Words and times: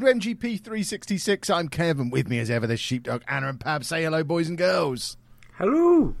Welcome 0.00 0.20
to 0.20 0.34
MGP 0.34 0.62
366. 0.62 1.50
I'm 1.50 1.68
Kevin. 1.68 2.10
With 2.10 2.28
me 2.28 2.38
as 2.38 2.50
ever, 2.50 2.66
there's 2.66 2.80
Sheepdog, 2.80 3.22
Anna, 3.28 3.48
and 3.48 3.58
Pab. 3.60 3.84
Say 3.84 4.02
hello, 4.02 4.22
boys 4.24 4.48
and 4.48 4.56
girls. 4.58 5.16
Hello. 5.58 6.14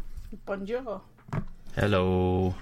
Bonjour. 0.46 1.00
Hello. 1.74 2.54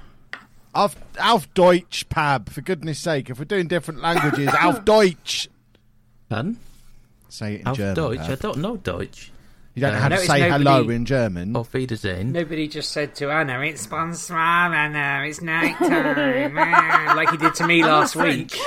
Auf, 0.75 0.97
auf 1.21 1.53
Deutsch, 1.55 2.09
Pab. 2.09 2.49
For 2.51 2.61
goodness 2.61 2.99
sake, 2.99 3.31
if 3.31 3.39
we're 3.39 3.45
doing 3.45 3.67
different 3.69 4.01
languages, 4.01 4.49
auf 4.63 4.85
Deutsch. 4.85 5.49
Pardon? 6.29 6.59
Say 7.29 7.55
it 7.57 7.67
in 7.67 7.75
German. 7.75 7.75
Auf 7.75 7.77
German. 7.77 7.95
Deutsch? 7.95 8.31
I 8.31 8.35
don't 8.37 8.59
know 8.59 8.77
Deutsch. 8.77 9.33
You 9.75 9.83
don't 9.83 9.93
know 9.93 9.99
Uh, 9.99 10.03
how 10.03 10.09
to 10.09 10.19
say 10.19 10.41
nobody- 10.49 10.65
hello 10.65 10.89
in 10.91 11.05
German. 11.05 11.57
Auf 11.57 11.73
Wiedersehen. 11.73 12.33
Nobody 12.33 12.69
just 12.69 12.91
said 12.93 13.15
to 13.17 13.31
Anna, 13.31 13.61
it's 13.61 13.87
bonsoir, 13.87 14.75
Anna, 14.75 15.25
it's 15.27 15.41
night 15.41 15.77
time. 15.79 16.57
ah," 16.59 17.13
like 17.17 17.31
he 17.31 17.37
did 17.37 17.55
to 17.57 17.67
me 17.67 17.85
last 17.85 18.17
week. 18.17 18.59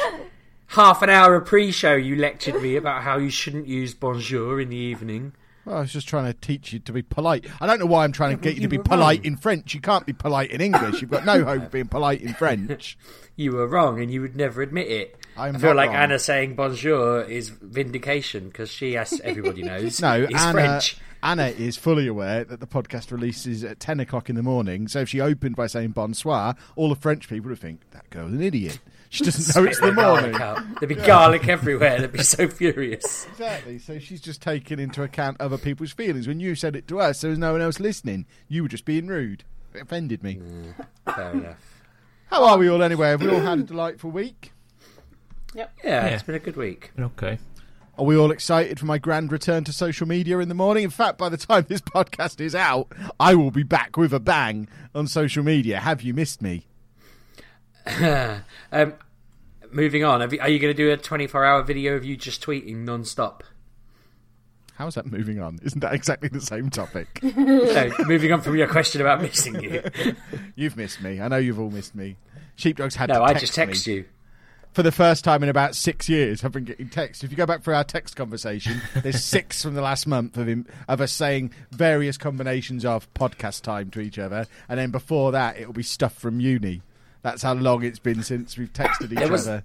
Half 0.72 1.02
an 1.02 1.10
hour 1.10 1.36
of 1.36 1.46
pre 1.46 1.70
show, 1.72 1.96
you 1.96 2.16
lectured 2.16 2.62
me 2.62 2.78
about 2.78 3.04
how 3.04 3.18
you 3.18 3.30
shouldn't 3.30 3.68
use 3.68 3.94
bonjour 3.94 4.60
in 4.62 4.70
the 4.70 4.78
evening. 4.78 5.34
Well, 5.66 5.76
I 5.76 5.82
was 5.82 5.92
just 5.92 6.08
trying 6.08 6.32
to 6.32 6.34
teach 6.34 6.72
you 6.72 6.80
to 6.80 6.94
be 6.94 7.02
polite. 7.02 7.46
I 7.60 7.68
don't 7.68 7.78
know 7.78 7.86
why 7.86 8.06
I'm 8.06 8.14
trying 8.14 8.38
to 8.38 8.42
get 8.42 8.56
you 8.56 8.62
to 8.62 8.68
be 8.70 8.78
polite 8.78 9.20
wrong. 9.20 9.26
in 9.26 9.36
French. 9.38 9.74
You 9.76 9.82
can't 9.82 10.06
be 10.06 10.14
polite 10.14 10.50
in 10.50 10.62
English. 10.62 11.02
You've 11.02 11.12
got 11.12 11.26
no 11.26 11.44
hope 11.46 11.64
of 11.64 11.72
being 11.72 11.88
polite 11.88 12.22
in 12.22 12.34
French. 12.34 12.98
You 13.36 13.52
were 13.52 13.68
wrong 13.68 14.02
and 14.02 14.10
you 14.10 14.22
would 14.22 14.36
never 14.38 14.62
admit 14.62 14.88
it. 14.88 15.18
I'm 15.38 15.58
I 15.58 15.60
feel 15.60 15.76
like 15.76 15.90
wrong. 15.90 15.98
Anna 15.98 16.20
saying 16.20 16.56
bonjour 16.56 17.22
is 17.24 17.50
vindication 17.50 18.48
because 18.48 18.72
she, 18.72 18.96
as 18.96 19.20
everybody 19.26 19.64
knows, 19.64 20.02
No, 20.02 20.24
is 20.24 20.42
Anna, 20.42 20.52
French. 20.54 20.98
Anna 21.22 21.48
is 21.48 21.76
fully 21.78 22.08
aware 22.08 22.44
that 22.46 22.62
the 22.62 22.68
podcast 22.68 23.12
releases 23.12 23.64
at 23.66 23.80
10 23.82 24.00
o'clock 24.00 24.30
in 24.30 24.36
the 24.36 24.44
morning. 24.44 24.88
So 24.88 25.02
if 25.02 25.10
she 25.10 25.20
opened 25.20 25.58
by 25.58 25.68
saying 25.68 25.90
bonsoir, 25.92 26.56
all 26.76 26.88
the 26.90 26.96
French 26.96 27.28
people 27.30 27.50
would 27.50 27.60
think, 27.60 27.82
that 27.92 28.10
girl's 28.10 28.32
an 28.32 28.42
idiot. 28.42 28.80
She 29.12 29.26
doesn't 29.26 29.54
know 29.54 29.70
it's 29.70 29.78
the 29.82 29.92
their 29.92 29.94
morning. 29.94 30.36
out. 30.36 30.64
There'd 30.80 30.88
be 30.88 30.96
garlic 30.96 31.46
everywhere. 31.50 32.00
They'd 32.00 32.14
be 32.14 32.24
so 32.24 32.48
furious. 32.48 33.28
Exactly. 33.32 33.78
So 33.78 34.00
she's 34.00 34.22
just 34.22 34.42
taking 34.42 34.80
into 34.80 35.04
account 35.04 35.36
other 35.42 35.58
people's 35.58 35.92
feelings. 35.92 36.30
When 36.30 36.40
you 36.40 36.56
said 36.56 36.78
it 36.78 36.88
to 36.88 37.02
us, 37.02 37.20
there 37.20 37.30
was 37.30 37.38
no 37.38 37.52
one 37.52 37.62
else 37.62 37.82
listening. 37.82 38.26
You 38.48 38.64
were 38.64 38.70
just 38.70 38.86
being 38.86 39.08
rude. 39.08 39.44
It 39.74 39.82
offended 39.82 40.24
me. 40.24 40.40
Fair 41.14 41.32
enough. 41.32 41.58
How 42.28 42.46
are 42.46 42.58
we 42.58 42.70
all 42.70 42.82
anyway? 42.82 43.10
Have 43.10 43.22
we 43.22 43.28
all 43.28 43.42
had 43.42 43.60
a 43.60 43.64
delightful 43.64 44.12
week? 44.12 44.54
Yeah, 45.54 45.68
yeah, 45.84 46.06
it's 46.06 46.24
been 46.24 46.36
a 46.36 46.40
good 46.40 46.56
week. 46.56 46.92
Okay. 46.98 47.38
Are 47.98 48.06
we 48.06 48.16
all 48.16 48.32
excited 48.32 48.80
for 48.80 48.86
my 48.86 48.98
grand 48.98 49.30
return 49.30 49.66
to 49.66 49.74
social 49.74 50.08
media 50.08 50.40
in 50.40 50.48
the 50.48 50.56
morning? 50.56 50.86
In 50.86 50.90
fact, 50.90 51.18
by 51.18 51.28
the 51.28 51.36
time 51.36 51.66
this 51.68 51.82
podcast 51.82 52.40
is 52.40 52.56
out, 52.56 52.90
I 53.20 53.36
will 53.36 53.52
be 53.52 53.64
back 53.64 53.98
with 53.98 54.14
a 54.14 54.22
bang 54.22 54.70
on 54.96 55.08
social 55.08 55.44
media. 55.44 55.82
Have 55.82 56.02
you 56.02 56.14
missed 56.14 56.42
me? 56.42 56.68
um, 58.72 58.94
moving 59.74 60.04
on, 60.04 60.22
have 60.22 60.34
you, 60.34 60.40
are 60.40 60.50
you 60.50 60.60
going 60.60 60.74
to 60.74 60.78
do 60.78 60.92
a 60.92 60.98
24 60.98 61.46
hour 61.46 61.64
video 61.64 61.96
of 61.96 62.06
you 62.06 62.16
just 62.18 62.44
tweeting 62.44 62.78
non 62.86 63.04
stop? 63.06 63.44
How's 64.76 64.96
that 64.96 65.06
moving 65.06 65.40
on? 65.40 65.60
Isn't 65.64 65.82
that 65.82 65.94
exactly 65.94 66.30
the 66.30 66.42
same 66.42 66.70
topic? 66.72 67.20
no, 67.24 67.92
moving 68.06 68.32
on 68.32 68.42
from 68.42 68.56
your 68.56 68.68
question 68.68 69.00
about 69.00 69.22
missing 69.22 69.62
you. 69.62 69.84
you've 70.56 70.76
missed 70.76 71.02
me. 71.04 71.22
I 71.22 71.28
know 71.28 71.38
you've 71.38 71.60
all 71.60 71.70
missed 71.70 71.94
me. 71.94 72.16
Sheepdog's 72.56 72.96
had 72.96 73.10
No, 73.10 73.16
to 73.20 73.22
I 73.24 73.34
just 73.36 73.54
text 73.54 73.88
me. 73.88 73.94
you. 73.94 74.06
For 74.74 74.84
the 74.84 74.92
first 74.92 75.24
time 75.26 75.44
in 75.44 75.50
about 75.50 75.76
six 75.76 76.08
years, 76.08 76.44
I've 76.46 76.54
been 76.54 76.64
getting 76.64 76.88
texts. 76.90 77.24
If 77.24 77.30
you 77.30 77.38
go 77.38 77.46
back 77.46 77.62
through 77.62 77.76
our 77.76 77.84
text 77.84 78.16
conversation, 78.16 78.82
there's 79.04 79.22
six 79.24 79.62
from 79.62 79.74
the 79.76 79.82
last 79.82 80.08
month 80.08 80.38
of 80.38 80.48
him 80.48 80.66
of 80.88 81.02
us 81.02 81.12
saying 81.12 81.52
various 81.72 82.18
combinations 82.18 82.86
of 82.86 83.14
podcast 83.14 83.64
time 83.64 83.92
to 83.92 84.00
each 84.00 84.18
other, 84.18 84.48
and 84.70 84.80
then 84.80 84.90
before 84.90 85.34
that, 85.34 85.60
it'll 85.60 85.74
be 85.74 85.84
stuff 85.84 86.14
from 86.14 86.40
uni. 86.40 86.82
That's 87.24 87.42
how 87.44 87.54
long 87.54 87.84
it's 87.84 88.00
been 88.00 88.24
since 88.24 88.58
we've 88.58 88.72
texted 88.74 89.12
each 89.12 89.20
There 89.20 89.30
was- 89.30 89.48
other. 89.48 89.64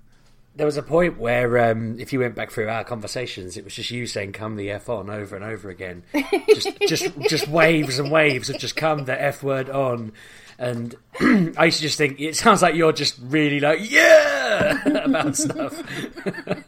There 0.56 0.65
was 0.65 0.78
a 0.78 0.83
point 0.83 1.19
where, 1.19 1.71
um, 1.71 2.00
if 2.00 2.15
you 2.15 2.21
went 2.21 2.34
back 2.34 2.50
through 2.50 2.71
our 2.71 2.83
conversations, 2.83 3.59
it 3.59 3.65
was 3.65 3.75
just 3.75 3.91
you 3.91 4.06
saying 4.06 4.33
"come 4.33 4.56
the 4.56 4.71
f 4.71 4.89
on" 4.89 5.11
over 5.11 5.37
and 5.37 5.44
over 5.44 5.69
again. 5.69 6.03
Just, 6.49 6.71
just, 6.89 7.19
just 7.28 7.47
waves 7.49 7.99
and 7.99 8.11
waves 8.11 8.49
of 8.49 8.56
just 8.59 8.75
"come 8.75 9.05
the 9.05 9.21
f 9.22 9.43
word 9.43 9.69
on." 9.69 10.12
And 10.59 10.94
I 11.21 11.67
used 11.67 11.77
to 11.77 11.83
just 11.83 11.99
think 11.99 12.19
it 12.19 12.37
sounds 12.37 12.62
like 12.62 12.75
you're 12.75 12.93
just 12.94 13.19
really 13.21 13.61
like 13.61 13.81
yeah 13.91 14.83
about 15.05 15.37
stuff. 15.37 15.77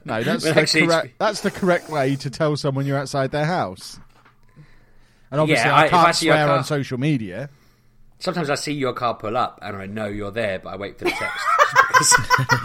No, 0.04 0.22
that's 0.22 0.44
the 0.44 0.50
actually 0.54 0.82
it's- 0.82 0.86
correct. 1.00 1.14
That's 1.18 1.40
the 1.40 1.50
correct 1.50 1.88
way 1.88 2.14
to 2.16 2.28
tell 2.28 2.58
someone 2.58 2.84
you're 2.84 2.98
outside 2.98 3.30
their 3.30 3.46
house. 3.46 3.98
And 5.30 5.40
obviously, 5.40 5.64
Yeah, 5.64 5.74
I, 5.74 5.84
I- 5.84 5.88
can't 5.88 6.14
see 6.14 6.26
your 6.26 6.34
swear 6.34 6.46
car- 6.46 6.58
on 6.58 6.64
social 6.64 6.98
media. 6.98 7.48
Sometimes 8.20 8.50
I 8.50 8.56
see 8.56 8.72
your 8.72 8.92
car 8.92 9.14
pull 9.14 9.36
up 9.36 9.60
and 9.62 9.76
I 9.76 9.86
know 9.86 10.06
you're 10.06 10.30
there, 10.32 10.58
but 10.58 10.70
I 10.70 10.76
wait 10.76 10.98
for 10.98 11.04
the 11.04 11.10
text. 11.10 11.44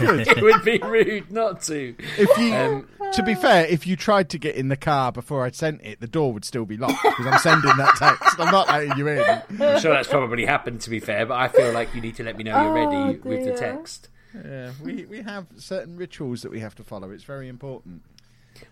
it 0.00 0.42
would 0.42 0.64
be 0.64 0.78
rude 0.78 1.30
not 1.30 1.62
to. 1.62 1.94
If 2.18 2.38
you, 2.38 2.54
Um, 2.54 2.88
to 3.12 3.22
be 3.22 3.34
fair, 3.34 3.64
if 3.66 3.86
you 3.86 3.94
tried 3.96 4.30
to 4.30 4.38
get 4.38 4.56
in 4.56 4.68
the 4.68 4.76
car 4.76 5.12
before 5.12 5.44
I'd 5.44 5.54
sent 5.54 5.82
it, 5.82 6.00
the 6.00 6.06
door 6.08 6.32
would 6.32 6.44
still 6.44 6.64
be 6.64 6.76
locked 6.76 7.02
because 7.02 7.26
I'm 7.26 7.38
sending 7.38 7.76
that 7.76 7.94
text. 7.96 8.40
I'm 8.40 8.50
not 8.52 8.66
letting 8.68 8.96
you 8.98 9.06
in. 9.08 9.20
I'm 9.60 9.80
sure 9.80 9.92
that's 9.92 10.08
probably 10.08 10.44
happened, 10.44 10.80
to 10.82 10.90
be 10.90 10.98
fair, 11.00 11.24
but 11.26 11.34
I 11.34 11.48
feel 11.48 11.72
like 11.72 11.94
you 11.94 12.00
need 12.00 12.16
to 12.16 12.24
let 12.24 12.36
me 12.36 12.44
know 12.44 12.60
you're 12.62 12.74
ready 12.74 13.18
with 13.20 13.44
the 13.44 13.52
text. 13.52 14.08
Yeah, 14.34 14.72
we 14.82 15.04
we 15.04 15.22
have 15.22 15.46
certain 15.56 15.96
rituals 15.96 16.42
that 16.42 16.50
we 16.50 16.58
have 16.58 16.74
to 16.76 16.82
follow. 16.82 17.10
It's 17.12 17.22
very 17.22 17.48
important. 17.48 18.02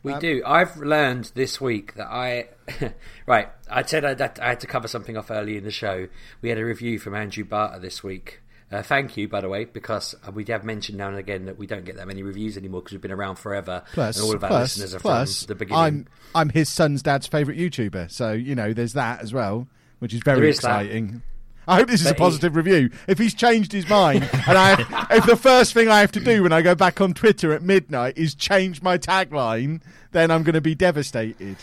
We 0.02 0.14
do. 0.18 0.42
I've 0.46 0.76
learned 0.76 1.32
this 1.34 1.60
week 1.60 1.94
that 1.94 2.08
I. 2.08 2.48
right, 3.26 3.48
I 3.70 3.82
said 3.82 4.04
I, 4.04 4.14
that 4.14 4.38
I 4.40 4.50
had 4.50 4.60
to 4.60 4.66
cover 4.66 4.88
something 4.88 5.16
off 5.16 5.30
early 5.30 5.56
in 5.56 5.64
the 5.64 5.70
show. 5.70 6.08
We 6.40 6.48
had 6.48 6.58
a 6.58 6.64
review 6.64 6.98
from 6.98 7.14
Andrew 7.14 7.44
Barter 7.44 7.78
this 7.78 8.02
week. 8.02 8.40
Uh, 8.70 8.82
thank 8.82 9.18
you, 9.18 9.28
by 9.28 9.40
the 9.42 9.50
way, 9.50 9.66
because 9.66 10.14
we 10.32 10.44
have 10.46 10.64
mentioned 10.64 10.96
now 10.96 11.08
and 11.08 11.18
again 11.18 11.44
that 11.44 11.58
we 11.58 11.66
don't 11.66 11.84
get 11.84 11.96
that 11.96 12.06
many 12.06 12.22
reviews 12.22 12.56
anymore 12.56 12.80
because 12.80 12.92
we've 12.92 13.02
been 13.02 13.12
around 13.12 13.36
forever, 13.36 13.82
Plus, 13.92 14.16
and 14.16 14.24
all 14.24 14.34
of 14.34 14.42
our 14.42 14.48
plus, 14.48 14.78
listeners 14.78 14.94
are 14.94 15.00
plus, 15.00 15.40
from 15.42 15.48
the 15.48 15.54
beginning. 15.56 15.82
I'm 15.82 16.06
I'm 16.34 16.48
his 16.48 16.70
son's 16.70 17.02
dad's 17.02 17.26
favourite 17.26 17.58
YouTuber, 17.58 18.10
so 18.10 18.32
you 18.32 18.54
know 18.54 18.72
there's 18.72 18.94
that 18.94 19.20
as 19.20 19.34
well, 19.34 19.68
which 19.98 20.14
is 20.14 20.20
very 20.24 20.48
exciting. 20.48 21.06
that. 21.08 21.20
I 21.68 21.76
hope 21.76 21.88
this 21.88 22.00
is 22.00 22.06
a 22.06 22.10
But 22.10 22.16
he- 22.16 22.20
positive 22.24 22.56
review. 22.56 22.90
If 23.06 23.18
he's 23.18 23.34
changed 23.34 23.72
his 23.72 23.88
mind, 23.88 24.28
and 24.48 24.58
I, 24.58 25.06
if 25.12 25.26
the 25.26 25.36
first 25.36 25.72
thing 25.74 25.88
I 25.88 26.00
have 26.00 26.12
to 26.12 26.20
do 26.20 26.42
when 26.42 26.52
I 26.52 26.62
go 26.62 26.74
back 26.74 27.00
on 27.00 27.14
Twitter 27.14 27.52
at 27.52 27.62
midnight 27.62 28.18
is 28.18 28.34
change 28.34 28.82
my 28.82 28.98
tagline, 28.98 29.80
then 30.10 30.30
I'm 30.30 30.42
going 30.42 30.54
to 30.54 30.60
be 30.60 30.74
devastated. 30.74 31.56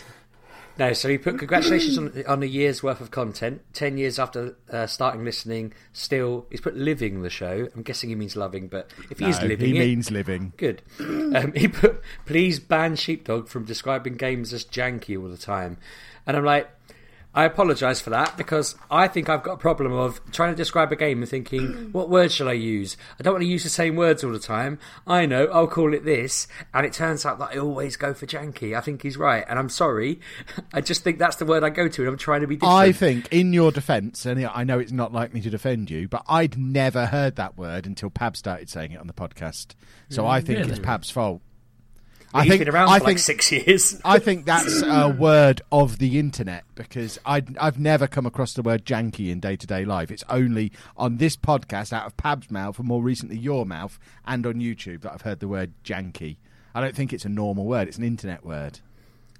No, 0.78 0.94
so 0.94 1.10
he 1.10 1.18
put 1.18 1.36
congratulations 1.38 1.98
on, 1.98 2.24
on 2.26 2.42
a 2.42 2.46
year's 2.46 2.82
worth 2.82 3.02
of 3.02 3.10
content. 3.10 3.60
Ten 3.74 3.98
years 3.98 4.18
after 4.18 4.56
uh, 4.72 4.86
starting 4.86 5.24
listening, 5.26 5.74
still 5.92 6.46
he's 6.48 6.62
put 6.62 6.74
living 6.74 7.20
the 7.20 7.28
show. 7.28 7.68
I'm 7.76 7.82
guessing 7.82 8.08
he 8.08 8.14
means 8.16 8.34
loving, 8.34 8.68
but 8.68 8.90
if 9.10 9.18
he 9.18 9.26
is 9.26 9.42
living 9.42 9.74
he 9.74 9.76
it, 9.76 9.80
means 9.80 10.10
living. 10.10 10.54
good. 10.56 10.80
Um, 11.00 11.52
he 11.52 11.68
put 11.68 12.00
please 12.26 12.58
ban 12.58 12.96
Sheepdog 12.96 13.46
from 13.48 13.64
describing 13.64 14.14
games 14.14 14.52
as 14.52 14.64
janky 14.64 15.20
all 15.20 15.28
the 15.28 15.36
time, 15.36 15.76
and 16.26 16.36
I'm 16.36 16.44
like, 16.44 16.68
I 17.34 17.44
apologise 17.44 18.00
for 18.00 18.10
that 18.10 18.36
because 18.36 18.74
I 18.90 19.06
think 19.06 19.28
I've 19.28 19.42
got 19.42 19.52
a 19.52 19.56
problem 19.56 19.92
of 19.92 20.20
trying 20.32 20.52
to 20.52 20.56
describe 20.56 20.90
a 20.90 20.96
game 20.96 21.22
and 21.22 21.28
thinking, 21.28 21.88
what 21.92 22.10
word 22.10 22.32
shall 22.32 22.48
I 22.48 22.54
use? 22.54 22.96
I 23.18 23.22
don't 23.22 23.34
want 23.34 23.42
to 23.42 23.48
use 23.48 23.62
the 23.62 23.68
same 23.68 23.94
words 23.94 24.24
all 24.24 24.32
the 24.32 24.40
time. 24.40 24.78
I 25.06 25.26
know, 25.26 25.46
I'll 25.46 25.68
call 25.68 25.94
it 25.94 26.04
this. 26.04 26.48
And 26.74 26.84
it 26.84 26.92
turns 26.92 27.24
out 27.24 27.38
that 27.38 27.50
I 27.52 27.58
always 27.58 27.96
go 27.96 28.14
for 28.14 28.26
janky. 28.26 28.76
I 28.76 28.80
think 28.80 29.02
he's 29.02 29.16
right. 29.16 29.44
And 29.48 29.58
I'm 29.58 29.68
sorry. 29.68 30.20
I 30.72 30.80
just 30.80 31.04
think 31.04 31.18
that's 31.18 31.36
the 31.36 31.44
word 31.44 31.62
I 31.62 31.70
go 31.70 31.88
to 31.88 32.02
and 32.02 32.08
I'm 32.08 32.18
trying 32.18 32.40
to 32.40 32.48
be 32.48 32.56
different. 32.56 32.74
I 32.74 32.92
think, 32.92 33.28
in 33.30 33.52
your 33.52 33.70
defence, 33.70 34.26
and 34.26 34.44
I 34.44 34.64
know 34.64 34.78
it's 34.80 34.92
not 34.92 35.12
like 35.12 35.32
me 35.32 35.40
to 35.42 35.50
defend 35.50 35.90
you, 35.90 36.08
but 36.08 36.24
I'd 36.28 36.58
never 36.58 37.06
heard 37.06 37.36
that 37.36 37.56
word 37.56 37.86
until 37.86 38.10
Pab 38.10 38.36
started 38.36 38.68
saying 38.68 38.92
it 38.92 39.00
on 39.00 39.06
the 39.06 39.12
podcast. 39.12 39.74
So 40.08 40.26
I 40.26 40.40
mm, 40.40 40.46
think 40.46 40.58
it's? 40.68 40.80
Pab's 40.80 41.10
fault. 41.10 41.42
He's 42.32 42.42
I 42.42 42.46
think, 42.46 42.60
been 42.60 42.68
around 42.72 42.88
I 42.90 42.98
for 42.98 43.06
think, 43.06 43.16
like 43.16 43.18
six 43.18 43.50
years. 43.50 44.00
I 44.04 44.20
think 44.20 44.46
that's 44.46 44.82
a 44.82 45.08
word 45.08 45.62
of 45.72 45.98
the 45.98 46.16
internet 46.18 46.62
because 46.76 47.18
I, 47.26 47.42
I've 47.58 47.80
never 47.80 48.06
come 48.06 48.24
across 48.24 48.52
the 48.52 48.62
word 48.62 48.84
janky 48.84 49.30
in 49.30 49.40
day 49.40 49.56
to 49.56 49.66
day 49.66 49.84
life. 49.84 50.12
It's 50.12 50.22
only 50.28 50.70
on 50.96 51.16
this 51.16 51.36
podcast, 51.36 51.92
out 51.92 52.06
of 52.06 52.16
Pab's 52.16 52.48
mouth, 52.48 52.78
and 52.78 52.86
more 52.86 53.02
recently 53.02 53.36
your 53.36 53.66
mouth, 53.66 53.98
and 54.24 54.46
on 54.46 54.54
YouTube 54.54 55.02
that 55.02 55.12
I've 55.12 55.22
heard 55.22 55.40
the 55.40 55.48
word 55.48 55.72
janky. 55.84 56.36
I 56.72 56.80
don't 56.80 56.94
think 56.94 57.12
it's 57.12 57.24
a 57.24 57.28
normal 57.28 57.64
word, 57.64 57.88
it's 57.88 57.98
an 57.98 58.04
internet 58.04 58.44
word. 58.44 58.78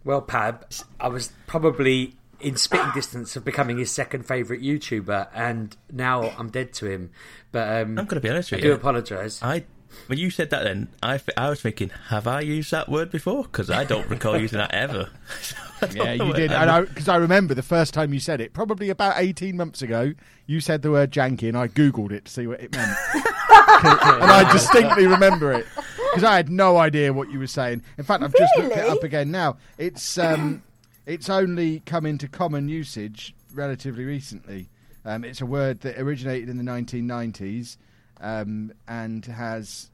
Well, 0.04 0.22
Pab, 0.22 0.82
I 0.98 1.08
was 1.08 1.32
probably 1.46 2.16
in 2.40 2.56
spitting 2.56 2.90
distance 2.92 3.36
of 3.36 3.44
becoming 3.44 3.78
his 3.78 3.92
second 3.92 4.26
favourite 4.26 4.62
YouTuber, 4.62 5.28
and 5.32 5.76
now 5.92 6.30
I'm 6.38 6.50
dead 6.50 6.72
to 6.74 6.86
him. 6.86 7.10
But 7.52 7.68
um, 7.68 7.98
I'm 7.98 8.06
going 8.06 8.08
to 8.08 8.20
be 8.20 8.30
honest 8.30 8.50
with 8.50 8.64
you 8.64 8.70
I 8.70 8.74
do 8.74 8.80
apologise. 8.80 9.42
I 9.42 9.64
when 10.06 10.18
you 10.18 10.30
said 10.30 10.50
that, 10.50 10.64
then 10.64 10.88
I, 11.02 11.18
th- 11.18 11.36
I 11.36 11.50
was 11.50 11.60
thinking, 11.60 11.90
have 12.08 12.26
I 12.26 12.40
used 12.40 12.70
that 12.70 12.88
word 12.88 13.10
before? 13.10 13.44
Because 13.44 13.70
I 13.70 13.84
don't 13.84 14.08
recall 14.08 14.38
using 14.40 14.58
that 14.58 14.72
ever. 14.72 15.10
I 15.82 15.86
don't 15.86 15.96
Yeah, 15.96 16.12
you 16.12 16.32
did. 16.32 16.52
And 16.52 16.88
because 16.88 17.08
I, 17.08 17.16
remember 17.16 17.54
the 17.54 17.62
first 17.62 17.94
time 17.94 18.12
you 18.12 18.20
said 18.20 18.40
it, 18.40 18.52
probably 18.52 18.90
about 18.90 19.14
18 19.16 19.56
months 19.56 19.82
ago, 19.82 20.12
you 20.46 20.60
said 20.60 20.82
the 20.82 20.90
word 20.90 21.10
janky, 21.10 21.48
and 21.48 21.56
I 21.56 21.68
Googled 21.68 22.12
it 22.12 22.26
to 22.26 22.30
see 22.30 22.46
what 22.46 22.60
it 22.60 22.74
meant. 22.74 22.96
and 23.14 24.30
I 24.30 24.50
distinctly 24.52 25.06
remember 25.06 25.52
it 25.52 25.66
because 26.10 26.24
I 26.24 26.36
had 26.36 26.50
no 26.50 26.76
idea 26.76 27.12
what 27.12 27.30
you 27.30 27.38
were 27.38 27.46
saying. 27.46 27.82
In 27.98 28.04
fact, 28.04 28.22
I've 28.22 28.34
just 28.34 28.56
looked 28.58 28.76
it 28.76 28.84
up 28.84 29.02
again 29.02 29.30
now. 29.30 29.56
It's 29.78 30.18
um, 30.18 30.62
it's 31.06 31.30
only 31.30 31.80
come 31.86 32.04
into 32.04 32.28
common 32.28 32.68
usage 32.68 33.34
relatively 33.54 34.04
recently. 34.04 34.68
Um, 35.04 35.24
it's 35.24 35.40
a 35.40 35.46
word 35.46 35.80
that 35.80 35.98
originated 35.98 36.48
in 36.48 36.58
the 36.58 36.64
1990s 36.64 37.76
um, 38.20 38.72
and 38.88 39.24
has 39.26 39.90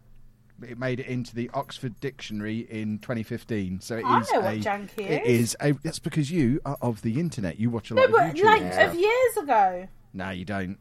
it 0.62 0.78
made 0.78 1.00
it 1.00 1.06
into 1.06 1.34
the 1.34 1.50
Oxford 1.52 2.00
Dictionary 2.00 2.60
in 2.70 2.98
2015. 3.00 3.80
So 3.80 3.96
it 3.98 4.04
I 4.06 4.20
is 4.20 4.32
know 4.32 4.40
what 4.40 4.54
a, 4.54 4.58
janky 4.58 5.00
It 5.00 5.26
is. 5.26 5.40
is 5.50 5.56
a, 5.60 5.72
that's 5.82 5.98
because 5.98 6.30
you 6.30 6.60
are 6.64 6.78
of 6.80 7.02
the 7.02 7.20
internet. 7.20 7.60
You 7.60 7.68
watch 7.68 7.90
a 7.90 7.94
No, 7.94 8.02
lot 8.02 8.06
of 8.10 8.12
but 8.16 8.34
YouTube. 8.36 8.44
like 8.44 8.62
and 8.62 8.90
of 8.90 8.94
years 8.98 9.36
ago. 9.36 9.88
No, 10.14 10.30
you 10.30 10.44
don't. 10.46 10.78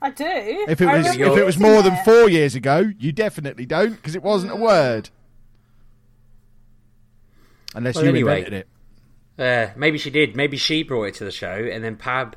I 0.00 0.10
do. 0.10 0.24
If 0.26 0.80
it 0.80 0.88
I 0.88 0.96
was 0.98 1.06
if 1.08 1.20
it 1.20 1.44
was 1.44 1.56
using 1.56 1.62
more 1.72 1.82
than 1.82 1.96
four 2.04 2.28
years 2.30 2.54
ago, 2.54 2.90
you 2.98 3.12
definitely 3.12 3.66
don't 3.66 3.90
because 3.96 4.14
it 4.14 4.22
wasn't 4.22 4.52
a 4.52 4.56
word. 4.56 5.10
Unless 7.74 7.96
Well, 7.96 8.04
you 8.04 8.10
anyway. 8.10 8.38
invented 8.44 8.54
it. 8.54 8.68
Uh, 9.38 9.72
maybe 9.76 9.98
she 9.98 10.10
did. 10.10 10.34
Maybe 10.36 10.56
she 10.56 10.82
brought 10.82 11.04
it 11.04 11.14
to 11.16 11.24
the 11.24 11.30
show, 11.30 11.48
and 11.70 11.84
then 11.84 11.96
Pab 11.96 12.34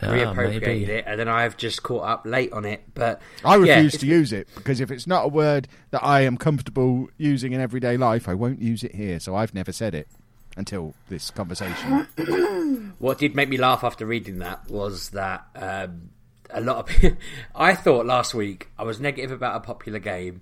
Ah, 0.00 0.06
reappropriated 0.06 0.62
maybe. 0.62 0.84
it, 0.92 1.04
and 1.06 1.18
then 1.18 1.28
I've 1.28 1.56
just 1.56 1.82
caught 1.82 2.04
up 2.04 2.22
late 2.24 2.52
on 2.52 2.64
it. 2.64 2.82
But 2.94 3.20
I 3.44 3.56
refuse 3.56 3.94
it's- 3.94 4.00
to 4.00 4.06
use 4.06 4.32
it 4.32 4.48
because 4.54 4.80
if 4.80 4.90
it's 4.90 5.06
not 5.06 5.24
a 5.24 5.28
word 5.28 5.66
that 5.90 6.04
I 6.04 6.20
am 6.20 6.36
comfortable 6.36 7.08
using 7.16 7.52
in 7.52 7.60
everyday 7.60 7.96
life, 7.96 8.28
I 8.28 8.34
won't 8.34 8.60
use 8.62 8.84
it 8.84 8.94
here. 8.94 9.18
So 9.18 9.34
I've 9.34 9.54
never 9.54 9.72
said 9.72 9.94
it 9.94 10.08
until 10.56 10.94
this 11.08 11.30
conversation. 11.30 12.06
What 12.98 13.18
did 13.18 13.34
make 13.36 13.48
me 13.48 13.56
laugh 13.58 13.84
after 13.84 14.04
reading 14.06 14.38
that 14.40 14.68
was 14.68 15.10
that 15.10 15.46
um, 15.54 16.10
a 16.50 16.60
lot 16.60 16.78
of 16.78 16.86
people, 16.86 17.16
I 17.54 17.74
thought 17.74 18.06
last 18.06 18.34
week 18.34 18.68
I 18.78 18.82
was 18.82 18.98
negative 19.00 19.30
about 19.30 19.56
a 19.56 19.60
popular 19.60 19.98
game, 20.00 20.40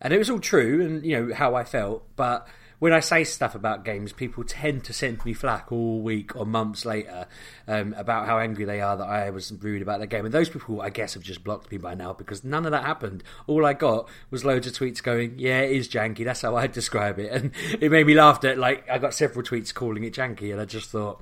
and 0.00 0.12
it 0.12 0.18
was 0.18 0.30
all 0.30 0.38
true, 0.38 0.82
and 0.84 1.04
you 1.04 1.16
know 1.28 1.34
how 1.34 1.54
I 1.54 1.64
felt. 1.64 2.04
But 2.16 2.46
when 2.78 2.92
I 2.92 3.00
say 3.00 3.24
stuff 3.24 3.54
about 3.54 3.84
games, 3.84 4.12
people 4.12 4.44
tend 4.44 4.84
to 4.84 4.92
send 4.92 5.24
me 5.24 5.32
flack 5.32 5.72
all 5.72 6.00
week 6.00 6.36
or 6.36 6.46
months 6.46 6.84
later 6.84 7.26
um, 7.66 7.92
about 7.94 8.26
how 8.26 8.38
angry 8.38 8.64
they 8.64 8.80
are 8.80 8.96
that 8.96 9.08
I 9.08 9.30
was 9.30 9.52
rude 9.52 9.82
about 9.82 9.98
the 9.98 10.06
game. 10.06 10.24
And 10.24 10.32
those 10.32 10.48
people, 10.48 10.80
I 10.80 10.90
guess, 10.90 11.14
have 11.14 11.22
just 11.22 11.42
blocked 11.42 11.72
me 11.72 11.78
by 11.78 11.94
now 11.94 12.12
because 12.12 12.44
none 12.44 12.64
of 12.66 12.72
that 12.72 12.84
happened. 12.84 13.24
All 13.46 13.66
I 13.66 13.72
got 13.72 14.08
was 14.30 14.44
loads 14.44 14.66
of 14.66 14.74
tweets 14.74 15.02
going, 15.02 15.34
"Yeah, 15.38 15.60
it 15.60 15.72
is 15.72 15.88
janky." 15.88 16.24
That's 16.24 16.42
how 16.42 16.56
I 16.56 16.68
describe 16.68 17.18
it, 17.18 17.32
and 17.42 17.52
it 17.80 17.90
made 17.90 18.06
me 18.06 18.14
laugh. 18.14 18.42
That 18.42 18.58
like 18.58 18.88
I 18.88 18.98
got 18.98 19.14
several 19.14 19.44
tweets 19.44 19.74
calling 19.74 20.04
it 20.04 20.14
janky, 20.14 20.52
and 20.52 20.60
I 20.60 20.64
just 20.64 20.90
thought. 20.90 21.20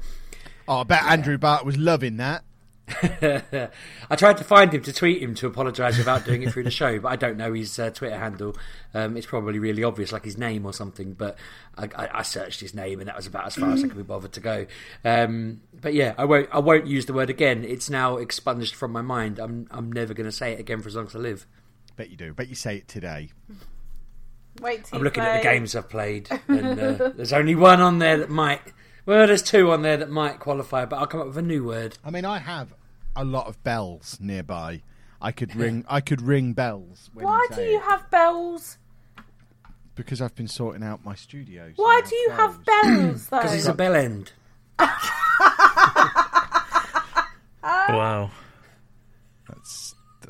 oh, 0.69 0.81
I 0.81 0.85
bet 0.85 1.03
Andrew 1.05 1.39
Bart 1.39 1.65
was 1.65 1.79
loving 1.79 2.19
that. 2.19 2.45
I 3.03 4.17
tried 4.17 4.37
to 4.37 4.45
find 4.45 4.73
him 4.73 4.83
to 4.83 4.93
tweet 4.93 5.21
him 5.21 5.35
to 5.37 5.49
apologise 5.49 5.99
without 5.99 6.25
doing 6.25 6.43
it 6.43 6.53
through 6.53 6.63
the 6.63 6.71
show, 6.71 7.01
but 7.01 7.09
I 7.09 7.17
don't 7.17 7.37
know 7.37 7.53
his 7.53 7.79
uh, 7.79 7.91
Twitter 7.91 8.17
handle. 8.17 8.57
Um, 8.95 9.17
it's 9.17 9.27
probably 9.27 9.59
really 9.59 9.83
obvious, 9.83 10.13
like 10.13 10.25
his 10.25 10.39
name 10.39 10.65
or 10.65 10.73
something. 10.73 11.15
But 11.15 11.37
I, 11.77 11.89
I, 11.97 12.19
I 12.19 12.23
searched 12.23 12.61
his 12.61 12.75
name, 12.75 13.01
and 13.01 13.09
that 13.09 13.17
was 13.17 13.27
about 13.27 13.47
as 13.47 13.57
far 13.57 13.71
as 13.71 13.83
I 13.83 13.89
could 13.89 13.97
be 13.97 14.05
bothered 14.05 14.33
to 14.33 14.41
go. 14.41 14.67
Um, 15.05 15.63
but 15.81 15.95
yeah, 15.95 16.15
I 16.17 16.25
won't. 16.27 16.49
I 16.53 16.61
won't 16.61 16.87
use 16.87 17.07
the 17.07 17.13
word 17.13 17.29
again. 17.29 17.65
It's 17.65 17.91
now 17.91 18.19
expunged 18.19 18.75
from 18.75 18.93
my 18.93 19.03
mind. 19.03 19.41
I'm. 19.41 19.67
I'm 19.73 19.91
never 19.91 20.15
going 20.15 20.27
to 20.29 20.33
say 20.33 20.53
it 20.53 20.61
again 20.61 20.81
for 20.81 20.89
as 20.89 20.95
long 20.95 21.07
as 21.07 21.17
I 21.17 21.19
live. 21.19 21.47
Bet 21.97 22.11
you 22.11 22.17
do. 22.17 22.35
Bet 22.35 22.49
you 22.49 22.55
say 22.55 22.77
it 22.77 22.89
today. 22.89 23.31
Wait 24.61 24.85
till 24.85 24.97
I'm 24.97 25.01
you 25.01 25.05
looking 25.05 25.25
at 25.25 25.39
the 25.39 25.43
games 25.43 25.75
I've 25.75 25.89
played, 25.89 26.31
and 26.47 26.81
uh, 26.81 27.11
there's 27.17 27.33
only 27.33 27.57
one 27.57 27.81
on 27.81 27.99
there 27.99 28.19
that 28.19 28.31
might. 28.31 28.61
Well, 29.07 29.27
there's 29.27 29.43
two 29.43 29.71
on 29.71 29.83
there 29.83 29.97
that 29.99 30.11
might 30.11 30.41
qualify, 30.41 30.85
but 30.85 30.97
I'll 30.97 31.07
come 31.07 31.21
up 31.21 31.29
with 31.29 31.39
a 31.39 31.43
new 31.43 31.65
word. 31.65 31.99
I 32.05 32.11
mean, 32.11 32.25
I 32.25 32.39
have 32.39 32.75
a 33.17 33.25
lot 33.25 33.47
of 33.47 33.63
bells 33.65 34.19
nearby. 34.21 34.83
I 35.21 35.33
could 35.33 35.57
ring. 35.63 35.85
I 35.89 36.01
could 36.01 36.21
ring 36.23 36.53
bells. 36.53 37.11
When 37.15 37.25
Why 37.25 37.47
do 37.49 37.55
say 37.57 37.71
you 37.73 37.79
it, 37.79 37.85
have 37.85 38.11
bells? 38.11 38.79
Because 39.95 40.21
I've 40.21 40.35
been 40.35 40.49
sorting 40.49 40.83
out 40.83 41.05
my 41.05 41.15
studio. 41.15 41.73
so 41.75 41.83
Why 41.83 42.03
I 42.05 42.09
do 42.09 42.15
you 42.15 42.31
have 42.33 42.65
bells. 42.65 42.85
bells 42.85 43.27
though? 43.31 43.39
Because 43.39 43.55
it's 43.55 43.67
a 43.67 43.75
bell 43.75 43.95
end. 43.97 44.33
Wow. 47.63 48.31
That's 49.49 49.86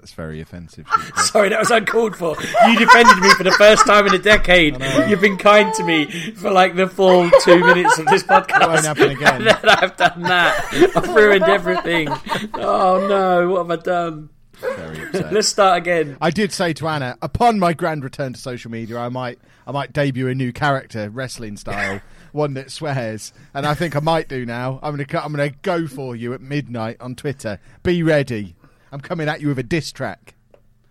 that's 0.07 0.15
very 0.15 0.41
offensive. 0.41 0.87
Sorry, 1.17 1.49
that 1.49 1.59
was 1.59 1.73
uncalled 1.73 2.15
for. 2.15 2.37
You 2.69 2.79
defended 2.79 3.19
me 3.19 3.29
for 3.35 3.43
the 3.43 3.51
first 3.59 3.85
time 3.87 4.07
in 4.07 4.15
a 4.15 4.19
decade. 4.19 4.81
You've 5.09 5.21
been 5.21 5.37
kind 5.37 5.75
to 5.75 5.83
me 5.83 6.07
for 6.37 6.53
like 6.53 6.77
the 6.77 6.87
full 6.87 7.29
two 7.43 7.59
minutes 7.59 7.99
of 7.99 8.07
this 8.07 8.23
podcast. 8.25 8.69
won't 8.69 8.85
happen 8.85 9.11
again. 9.11 9.27
And 9.47 9.47
then 9.47 9.69
I've 9.69 9.97
done 9.97 10.23
that. 10.23 10.65
I've 10.97 11.15
ruined 11.15 11.45
everything. 11.45 12.09
Oh 12.55 13.07
no, 13.09 13.51
what 13.51 13.69
have 13.69 13.81
I 13.81 13.83
done? 13.83 14.29
very 14.61 15.03
upset. 15.03 15.33
Let's 15.33 15.49
start 15.49 15.79
again. 15.79 16.17
I 16.21 16.31
did 16.31 16.53
say 16.53 16.73
to 16.75 16.89
Anna, 16.89 17.17
upon 17.21 17.59
my 17.59 17.73
grand 17.73 18.05
return 18.05 18.33
to 18.33 18.41
social 18.41 18.71
media, 18.71 18.99
I 18.99 19.09
might 19.09 19.39
I 19.67 19.73
might 19.73 19.93
debut 19.93 20.29
a 20.29 20.35
new 20.35 20.53
character, 20.53 21.11
wrestling 21.11 21.57
style, 21.57 22.01
one 22.33 22.55
that 22.55 22.71
swears, 22.71 23.33
and 23.55 23.67
I 23.67 23.75
think 23.75 23.97
I 23.97 24.01
might 24.01 24.29
do 24.29 24.47
now. 24.47 24.79
I'm 24.83 24.97
gonna 24.97 25.25
I'm 25.25 25.33
gonna 25.33 25.51
go 25.63 25.89
for 25.89 26.15
you 26.15 26.33
at 26.33 26.41
midnight 26.41 26.99
on 27.01 27.17
Twitter. 27.17 27.59
Be 27.83 28.05
ready. 28.05 28.55
I'm 28.93 29.01
coming 29.01 29.29
at 29.29 29.41
you 29.41 29.49
with 29.49 29.59
a 29.59 29.63
diss 29.63 29.93
track. 29.93 30.35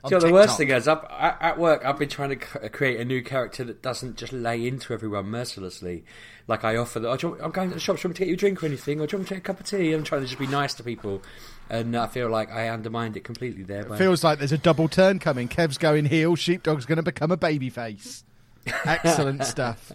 you 0.03 0.11
know, 0.11 0.19
the 0.19 0.31
worst 0.31 0.57
thing 0.57 0.69
is, 0.69 0.87
I've, 0.87 1.03
at 1.09 1.57
work, 1.57 1.83
I've 1.85 1.97
been 1.97 2.09
trying 2.09 2.29
to 2.29 2.35
create 2.69 2.99
a 2.99 3.05
new 3.05 3.23
character 3.23 3.63
that 3.63 3.81
doesn't 3.81 4.17
just 4.17 4.33
lay 4.33 4.67
into 4.67 4.93
everyone 4.93 5.27
mercilessly. 5.27 6.03
Like 6.47 6.63
I 6.63 6.75
offer, 6.75 6.99
the, 6.99 7.09
oh, 7.09 7.37
I'm 7.41 7.51
going 7.51 7.69
to 7.69 7.75
the 7.75 7.79
shop. 7.79 7.95
Do 7.95 8.01
you 8.01 8.09
want 8.09 8.11
me 8.11 8.13
to 8.13 8.19
get 8.19 8.27
you 8.27 8.33
a 8.35 8.37
drink 8.37 8.61
or 8.61 8.67
anything? 8.67 9.01
Or 9.01 9.07
do 9.07 9.13
you 9.15 9.17
want 9.19 9.25
me 9.25 9.29
to 9.29 9.33
take 9.35 9.43
a 9.43 9.53
cup 9.53 9.59
of 9.59 9.65
tea? 9.65 9.93
I'm 9.93 10.03
trying 10.03 10.21
to 10.21 10.27
just 10.27 10.37
be 10.39 10.45
nice 10.45 10.75
to 10.75 10.83
people, 10.83 11.23
and 11.71 11.95
I 11.95 12.05
feel 12.07 12.29
like 12.29 12.51
I 12.51 12.69
undermined 12.69 13.17
it 13.17 13.23
completely 13.23 13.63
there. 13.63 13.83
By, 13.85 13.97
Feels 13.97 14.23
like 14.23 14.37
there's 14.37 14.51
a 14.51 14.57
double 14.59 14.87
turn 14.87 15.17
coming. 15.17 15.47
Kev's 15.47 15.79
going 15.79 16.05
heel. 16.05 16.35
Sheepdog's 16.35 16.85
going 16.85 16.97
to 16.97 17.03
become 17.03 17.31
a 17.31 17.37
baby 17.37 17.71
face. 17.71 18.23
Excellent 18.85 19.43
stuff. 19.45 19.91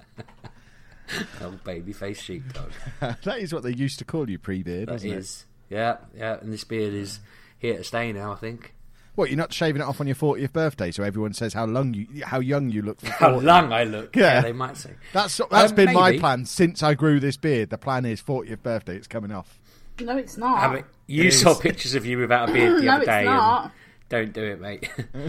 oh, 1.40 1.50
baby 1.64 1.92
face 1.92 2.20
sheepdog. 2.20 2.72
that 3.00 3.38
is 3.38 3.52
what 3.52 3.62
they 3.62 3.72
used 3.72 3.98
to 4.00 4.04
call 4.04 4.28
you 4.28 4.38
pre-beard, 4.38 4.88
That 4.88 5.04
it? 5.04 5.12
is, 5.12 5.44
yeah, 5.68 5.98
yeah. 6.16 6.38
And 6.40 6.52
this 6.52 6.64
beard 6.64 6.94
is 6.94 7.20
here 7.60 7.76
to 7.76 7.84
stay 7.84 8.12
now. 8.12 8.32
I 8.32 8.36
think. 8.36 8.74
What 9.16 9.28
you're 9.28 9.36
not 9.36 9.52
shaving 9.52 9.82
it 9.82 9.84
off 9.84 10.00
on 10.00 10.06
your 10.06 10.16
40th 10.16 10.52
birthday, 10.52 10.90
so 10.92 11.02
everyone 11.02 11.34
says 11.34 11.52
how 11.52 11.66
long 11.66 11.92
you, 11.94 12.06
how 12.24 12.38
young 12.40 12.70
you 12.70 12.80
look. 12.80 13.00
For 13.00 13.10
How 13.10 13.38
long 13.38 13.72
I 13.72 13.84
look? 13.84 14.14
Yeah. 14.16 14.34
Yeah, 14.34 14.40
they 14.40 14.52
might 14.52 14.76
say. 14.76 14.94
That's 15.12 15.38
that's 15.50 15.70
Um, 15.72 15.76
been 15.76 15.92
my 15.92 16.16
plan 16.18 16.46
since 16.46 16.82
I 16.82 16.94
grew 16.94 17.20
this 17.20 17.36
beard. 17.36 17.70
The 17.70 17.76
plan 17.78 18.04
is 18.06 18.22
40th 18.22 18.62
birthday. 18.62 18.96
It's 18.96 19.06
coming 19.08 19.30
off. 19.32 19.58
No, 20.00 20.16
it's 20.16 20.38
not. 20.38 20.58
I 20.58 20.74
mean, 20.74 20.84
you 21.06 21.24
It 21.24 21.32
saw 21.32 21.50
is. 21.50 21.58
pictures 21.58 21.94
of 21.94 22.06
you 22.06 22.18
without 22.18 22.48
a 22.48 22.52
beard 22.52 22.80
the 22.80 22.84
No, 22.86 22.92
other 22.92 23.02
it's 23.02 23.06
day. 23.08 23.24
not. 23.24 23.64
And 23.64 23.72
don't 24.08 24.32
do 24.32 24.44
it, 24.44 24.60
mate. 24.60 24.88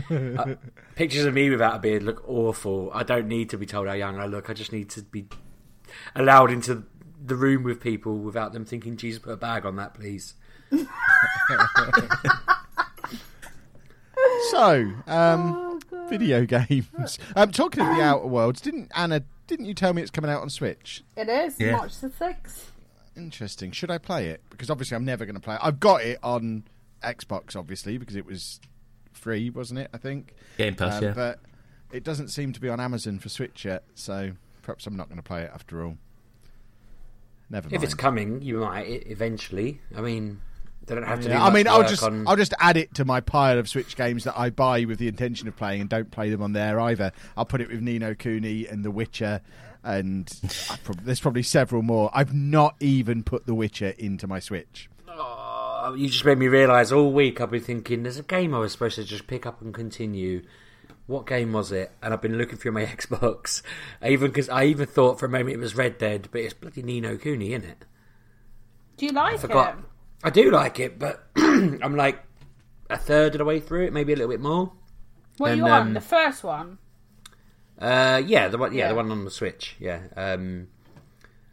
Uh, 0.40 0.56
pictures 0.96 1.26
of 1.26 1.34
me 1.34 1.50
without 1.50 1.76
a 1.76 1.80
beard 1.80 2.04
look 2.04 2.24
awful. 2.28 2.92
I 2.94 3.04
don't 3.04 3.28
need 3.28 3.50
to 3.50 3.58
be 3.58 3.66
told 3.66 3.88
how 3.88 3.94
young 3.94 4.18
I 4.20 4.26
look. 4.28 4.50
I 4.50 4.54
just 4.54 4.72
need 4.72 4.90
to 4.92 5.02
be 5.02 5.26
allowed 6.16 6.52
into 6.52 6.84
the 7.24 7.36
room 7.36 7.64
with 7.64 7.82
people 7.82 8.18
without 8.18 8.54
them 8.54 8.64
thinking, 8.66 8.96
Jesus, 8.96 9.20
put 9.22 9.32
a 9.34 9.38
bag 9.38 9.66
on 9.66 9.76
that, 9.78 9.94
please. 9.96 10.36
So, 14.52 14.92
Oh, 15.08 15.14
um, 15.14 15.80
video 16.10 16.46
games. 16.46 17.18
Um, 17.36 17.52
talking 17.52 17.82
of 17.86 17.96
the 17.96 18.02
Outer 18.04 18.28
Worlds, 18.28 18.60
didn't 18.62 18.92
Anna? 18.96 19.24
Didn't 19.48 19.66
you 19.66 19.74
tell 19.74 19.94
me 19.94 20.02
it's 20.02 20.12
coming 20.12 20.30
out 20.30 20.42
on 20.42 20.50
Switch? 20.50 21.04
It 21.16 21.30
is 21.30 21.60
Yeah. 21.60 21.78
March 21.78 21.98
the 22.00 22.10
sixth. 22.12 22.72
Interesting. 23.16 23.72
Should 23.72 23.90
I 23.92 23.98
play 23.98 24.28
it? 24.30 24.42
Because 24.50 24.70
obviously 24.70 24.96
I'm 24.96 25.06
never 25.06 25.26
going 25.26 25.36
to 25.36 25.42
play 25.42 25.56
it. 25.56 25.62
I've 25.64 25.80
got 25.80 26.02
it 26.04 26.20
on 26.22 26.64
Xbox, 27.04 27.56
obviously, 27.56 27.98
because 27.98 28.16
it 28.16 28.26
was 28.26 28.60
free, 29.14 29.50
wasn't 29.50 29.80
it? 29.80 29.90
I 29.94 29.98
think. 29.98 30.34
Game 30.58 30.76
Pass, 30.76 30.98
Um, 30.98 31.04
yeah. 31.04 31.12
But 31.14 31.40
it 31.92 32.04
doesn't 32.04 32.28
seem 32.30 32.52
to 32.54 32.60
be 32.62 32.70
on 32.70 32.80
Amazon 32.80 33.20
for 33.20 33.30
Switch 33.30 33.66
yet, 33.66 33.84
so 33.96 34.34
perhaps 34.64 34.86
I'm 34.88 34.96
not 34.96 35.08
going 35.08 35.18
to 35.18 35.24
play 35.24 35.44
it 35.44 35.52
after 35.54 35.84
all. 35.84 35.98
Never 37.50 37.68
mind. 37.68 37.74
If 37.76 37.84
it's 37.84 37.94
coming, 37.94 38.42
you 38.42 38.60
might 38.60 39.04
eventually. 39.08 39.82
I 39.96 40.02
mean, 40.02 40.42
they 40.88 40.96
don't 40.96 41.04
have 41.06 41.20
to. 41.22 41.28
do 41.28 41.34
Yeah, 41.34 41.44
I 41.44 41.50
mean, 41.52 41.68
I'll 41.68 41.88
just 41.88 42.04
on- 42.04 42.28
I'll 42.28 42.36
just 42.36 42.54
add 42.60 42.76
it 42.78 42.94
to 42.96 43.06
my 43.06 43.22
pile 43.22 43.58
of 43.60 43.70
Switch 43.70 43.96
games 43.96 44.24
that 44.24 44.38
I 44.38 44.50
buy 44.50 44.86
with 44.86 44.98
the 45.00 45.08
intention 45.08 45.48
of 45.48 45.56
playing 45.56 45.82
and 45.82 45.90
don't 45.90 46.12
play 46.12 46.30
them 46.30 46.42
on 46.42 46.54
there 46.54 46.80
either. 46.80 47.12
I'll 47.38 47.46
put 47.46 47.62
it 47.62 47.70
with 47.70 47.82
Ni 47.82 48.00
no 48.00 48.16
Kuni 48.16 48.66
and 48.68 48.84
The 48.84 48.92
Witcher, 48.92 49.42
and 49.84 50.32
I 50.70 50.78
prob- 50.84 51.02
there's 51.04 51.20
probably 51.20 51.44
several 51.44 51.82
more. 51.82 52.10
I've 52.14 52.34
not 52.34 52.76
even 52.80 53.24
put 53.24 53.46
The 53.46 53.54
Witcher 53.56 53.94
into 53.98 54.28
my 54.28 54.40
Switch. 54.40 54.90
Oh, 55.08 55.94
you 55.98 56.08
just 56.10 56.26
made 56.26 56.38
me 56.38 56.48
realise 56.48 56.92
all 56.92 57.12
week 57.12 57.42
I've 57.42 57.50
been 57.52 57.62
thinking 57.62 58.04
there's 58.04 58.20
a 58.20 58.24
game 58.24 58.54
I 58.54 58.60
was 58.60 58.72
supposed 58.72 58.96
to 58.96 59.04
just 59.04 59.28
pick 59.28 59.46
up 59.46 59.62
and 59.62 59.74
continue. 59.74 60.44
What 61.08 61.26
game 61.26 61.52
was 61.54 61.72
it? 61.72 61.92
And 62.02 62.14
I've 62.14 62.22
been 62.22 62.38
looking 62.38 62.58
through 62.58 62.72
my 62.74 62.86
Xbox. 62.86 63.62
I 64.02 64.10
even 64.10 64.30
because 64.32 64.48
I 64.50 64.66
even 64.66 64.86
thought 64.88 65.20
for 65.20 65.26
a 65.26 65.30
moment 65.30 65.56
it 65.56 65.60
was 65.60 65.76
Red 65.76 65.98
Dead, 65.98 66.30
but 66.32 66.42
it's 66.42 66.54
bloody 66.54 66.84
Ni 66.84 67.02
no 67.02 67.18
Kuni, 67.18 67.54
isn't 67.54 67.68
it? 67.70 67.86
Do 68.98 69.06
you 69.08 69.12
like 69.12 69.34
I 69.34 69.38
forgot. 69.38 69.80
it? 69.80 69.86
I 70.24 70.30
do 70.30 70.52
like 70.52 70.80
it, 70.80 71.00
but 71.00 71.28
I'm 71.36 71.96
like 71.96 72.22
a 72.90 72.98
third 72.98 73.34
of 73.36 73.40
the 73.40 73.46
way 73.46 73.60
through 73.60 73.86
it, 73.86 73.94
maybe 73.94 74.14
a 74.14 74.16
little 74.16 74.32
bit 74.32 74.42
more. 74.42 74.72
What 75.38 75.48
are 75.50 75.52
And, 75.54 75.58
you 75.60 75.66
on? 75.68 75.82
um, 75.88 75.94
The 75.94 76.02
first 76.02 76.44
one? 76.44 76.78
Uh, 77.80 78.22
yeah, 78.26 78.48
the 78.48 78.58
one, 78.58 78.74
yeah, 78.74 78.80
Yeah. 78.82 78.88
the 78.90 78.96
one 78.96 79.12
on 79.12 79.26
the 79.26 79.32
Switch. 79.32 79.76
Yeah, 79.80 80.02
um, 80.16 80.68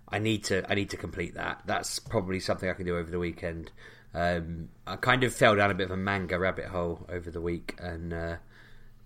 I 0.08 0.18
need 0.18 0.44
to, 0.44 0.70
I 0.70 0.74
need 0.74 0.90
to 0.90 0.96
complete 0.96 1.34
that. 1.34 1.62
That's 1.64 1.98
probably 1.98 2.40
something 2.40 2.68
I 2.68 2.74
can 2.74 2.84
do 2.86 2.96
over 2.98 3.10
the 3.10 3.18
weekend. 3.18 3.70
Um, 4.14 4.68
I 4.86 4.96
kind 4.96 5.24
of 5.24 5.34
fell 5.34 5.54
down 5.56 5.70
a 5.70 5.74
bit 5.74 5.84
of 5.86 5.90
a 5.92 5.96
manga 5.96 6.38
rabbit 6.38 6.66
hole 6.66 7.06
over 7.08 7.30
the 7.30 7.40
week, 7.40 7.74
and 7.78 8.12
uh, 8.12 8.36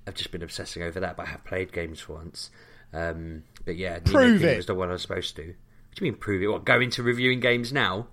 I've 0.06 0.14
just 0.14 0.32
been 0.32 0.42
obsessing 0.42 0.82
over 0.82 0.98
that. 1.00 1.16
But 1.16 1.26
I 1.26 1.30
have 1.30 1.44
played 1.44 1.72
games 1.72 2.00
for 2.00 2.14
once. 2.14 2.50
Um, 2.92 3.44
but 3.64 3.76
yeah, 3.76 3.98
Ni 4.06 4.12
no 4.12 4.18
Prove 4.18 4.44
it. 4.44 4.56
was 4.56 4.66
the 4.66 4.74
one 4.74 4.88
I 4.88 4.92
was 4.92 5.02
supposed 5.02 5.36
to. 5.36 5.42
What 5.46 5.54
do 5.96 6.04
you 6.04 6.10
mean 6.12 6.20
prove 6.20 6.42
it? 6.42 6.46
What 6.48 6.64
go 6.64 6.80
into 6.80 7.02
reviewing 7.02 7.40
games 7.40 7.72
now? 7.72 8.08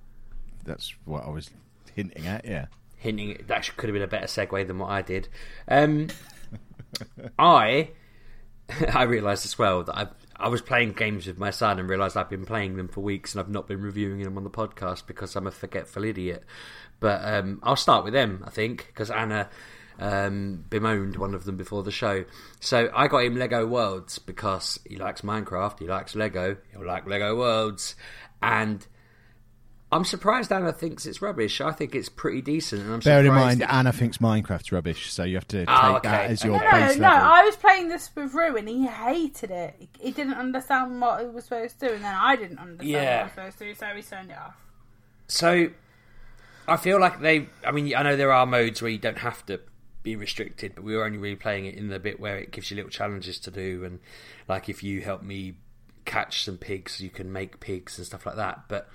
That's 0.69 0.93
what 1.05 1.25
I 1.25 1.29
was 1.29 1.49
hinting 1.95 2.27
at. 2.27 2.45
Yeah. 2.45 2.67
hinting 2.97 3.43
that 3.47 3.69
could 3.75 3.89
have 3.89 3.93
been 3.93 4.03
a 4.03 4.07
better 4.07 4.27
segue 4.27 4.67
than 4.67 4.79
what 4.79 4.91
I 4.91 5.01
did. 5.01 5.27
Um, 5.67 6.07
I 7.39 7.89
I 8.93 9.03
realised 9.03 9.45
as 9.45 9.57
well 9.57 9.83
that 9.83 9.97
I 9.97 10.07
I 10.35 10.47
was 10.47 10.61
playing 10.61 10.93
games 10.93 11.27
with 11.27 11.37
my 11.37 11.49
son 11.49 11.79
and 11.79 11.89
realised 11.89 12.15
I've 12.15 12.29
been 12.29 12.45
playing 12.45 12.77
them 12.77 12.87
for 12.87 13.01
weeks 13.01 13.33
and 13.33 13.41
I've 13.41 13.49
not 13.49 13.67
been 13.67 13.81
reviewing 13.81 14.23
them 14.23 14.37
on 14.37 14.45
the 14.45 14.49
podcast 14.49 15.05
because 15.05 15.35
I'm 15.35 15.47
a 15.47 15.51
forgetful 15.51 16.05
idiot. 16.05 16.43
But 17.01 17.21
um, 17.25 17.59
I'll 17.61 17.75
start 17.75 18.05
with 18.05 18.13
them, 18.13 18.43
I 18.45 18.49
think, 18.49 18.87
because 18.87 19.11
Anna 19.11 19.49
um, 19.99 20.63
bemoaned 20.69 21.17
one 21.17 21.33
of 21.33 21.43
them 21.43 21.57
before 21.57 21.83
the 21.83 21.91
show. 21.91 22.23
So 22.61 22.89
I 22.93 23.07
got 23.07 23.25
him 23.25 23.35
Lego 23.35 23.65
Worlds 23.67 24.19
because 24.19 24.79
he 24.87 24.95
likes 24.95 25.21
Minecraft, 25.21 25.79
he 25.79 25.87
likes 25.87 26.15
Lego, 26.15 26.55
he'll 26.71 26.85
like 26.85 27.05
Lego 27.05 27.35
Worlds, 27.35 27.95
and 28.41 28.85
I'm 29.91 30.05
surprised 30.05 30.51
Anna 30.51 30.71
thinks 30.71 31.07
it's 31.07 31.19
rubbish. 31.19 31.61
I 31.61 31.71
think 31.71 31.95
it's 31.95 32.09
pretty 32.09 32.41
decent. 32.41 32.83
And 32.83 32.93
I'm 32.93 32.99
Bear 32.99 33.21
in 33.25 33.33
mind, 33.33 33.61
that- 33.61 33.73
Anna 33.73 33.91
thinks 33.91 34.19
Minecraft's 34.19 34.71
rubbish, 34.71 35.11
so 35.11 35.23
you 35.23 35.33
have 35.35 35.47
to 35.47 35.65
ah, 35.67 35.81
take 35.81 35.83
Oh, 35.93 35.95
okay. 35.97 36.09
that 36.09 36.29
as 36.29 36.43
your 36.43 36.55
Okay. 36.57 36.65
No, 36.65 36.71
base 36.87 36.97
no, 36.97 37.07
level. 37.07 37.27
I 37.27 37.43
was 37.43 37.55
playing 37.55 37.89
this 37.89 38.09
with 38.15 38.33
Rue 38.35 38.55
and 38.55 38.69
he 38.69 38.85
hated 38.85 39.49
it. 39.49 39.75
He- 39.79 39.89
He 39.99 40.11
didn't 40.11 40.35
understand 40.35 41.01
what 41.01 41.21
it 41.21 41.33
was 41.33 41.45
supposed 41.45 41.79
to 41.79 41.87
do, 41.87 41.93
and 41.95 42.03
then 42.03 42.15
I 42.15 42.35
didn't 42.35 42.59
understand 42.59 42.89
Yeah. 42.89 43.01
what 43.01 43.19
I 43.19 43.23
was 43.23 43.31
supposed 43.33 43.57
to 43.57 43.65
do, 43.65 43.73
so 43.73 43.85
he 43.95 44.01
turned 44.03 44.29
it 44.31 44.37
off. 44.37 44.55
So 45.27 45.69
I 46.67 46.77
feel 46.77 46.99
like 46.99 47.19
they. 47.21 47.47
I 47.65 47.71
mean, 47.71 47.95
I 47.95 48.03
know 48.03 48.15
there 48.15 48.31
are 48.31 48.45
modes 48.45 48.81
where 48.83 48.91
you 48.91 48.99
don't 48.99 49.17
have 49.17 49.43
to 49.47 49.59
be 50.03 50.15
restricted, 50.15 50.75
but 50.75 50.83
we 50.83 50.95
were 50.95 51.03
only 51.03 51.17
really 51.17 51.35
playing 51.35 51.65
it 51.65 51.73
in 51.75 51.89
the 51.89 51.99
bit 51.99 52.19
where 52.19 52.37
it 52.37 52.51
gives 52.51 52.69
you 52.69 52.75
little 52.75 52.91
challenges 52.91 53.39
to 53.39 53.49
do, 53.51 53.83
and 53.83 53.99
like 54.47 54.69
if 54.69 54.83
you 54.83 55.01
help 55.01 55.23
me 55.23 55.55
catch 56.05 56.43
some 56.45 56.57
pigs, 56.57 57.01
you 57.01 57.09
can 57.09 57.33
make 57.33 57.59
pigs 57.59 57.97
and 57.97 58.05
stuff 58.05 58.25
like 58.27 58.35
that. 58.35 58.65
But 58.67 58.87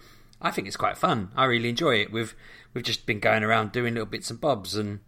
I 0.45 0.51
think 0.51 0.69
it's 0.69 0.77
quite 0.77 0.99
fun. 0.99 1.31
I 1.35 1.47
really 1.47 1.71
enjoy 1.71 1.97
it. 1.97 2.13
We've 2.13 2.37
we've 2.75 2.85
just 2.85 3.07
been 3.07 3.19
going 3.19 3.43
around 3.43 3.73
doing 3.73 3.95
little 3.95 4.07
bits 4.07 4.31
and 4.31 4.39
bobs, 4.39 4.77
and 4.77 5.01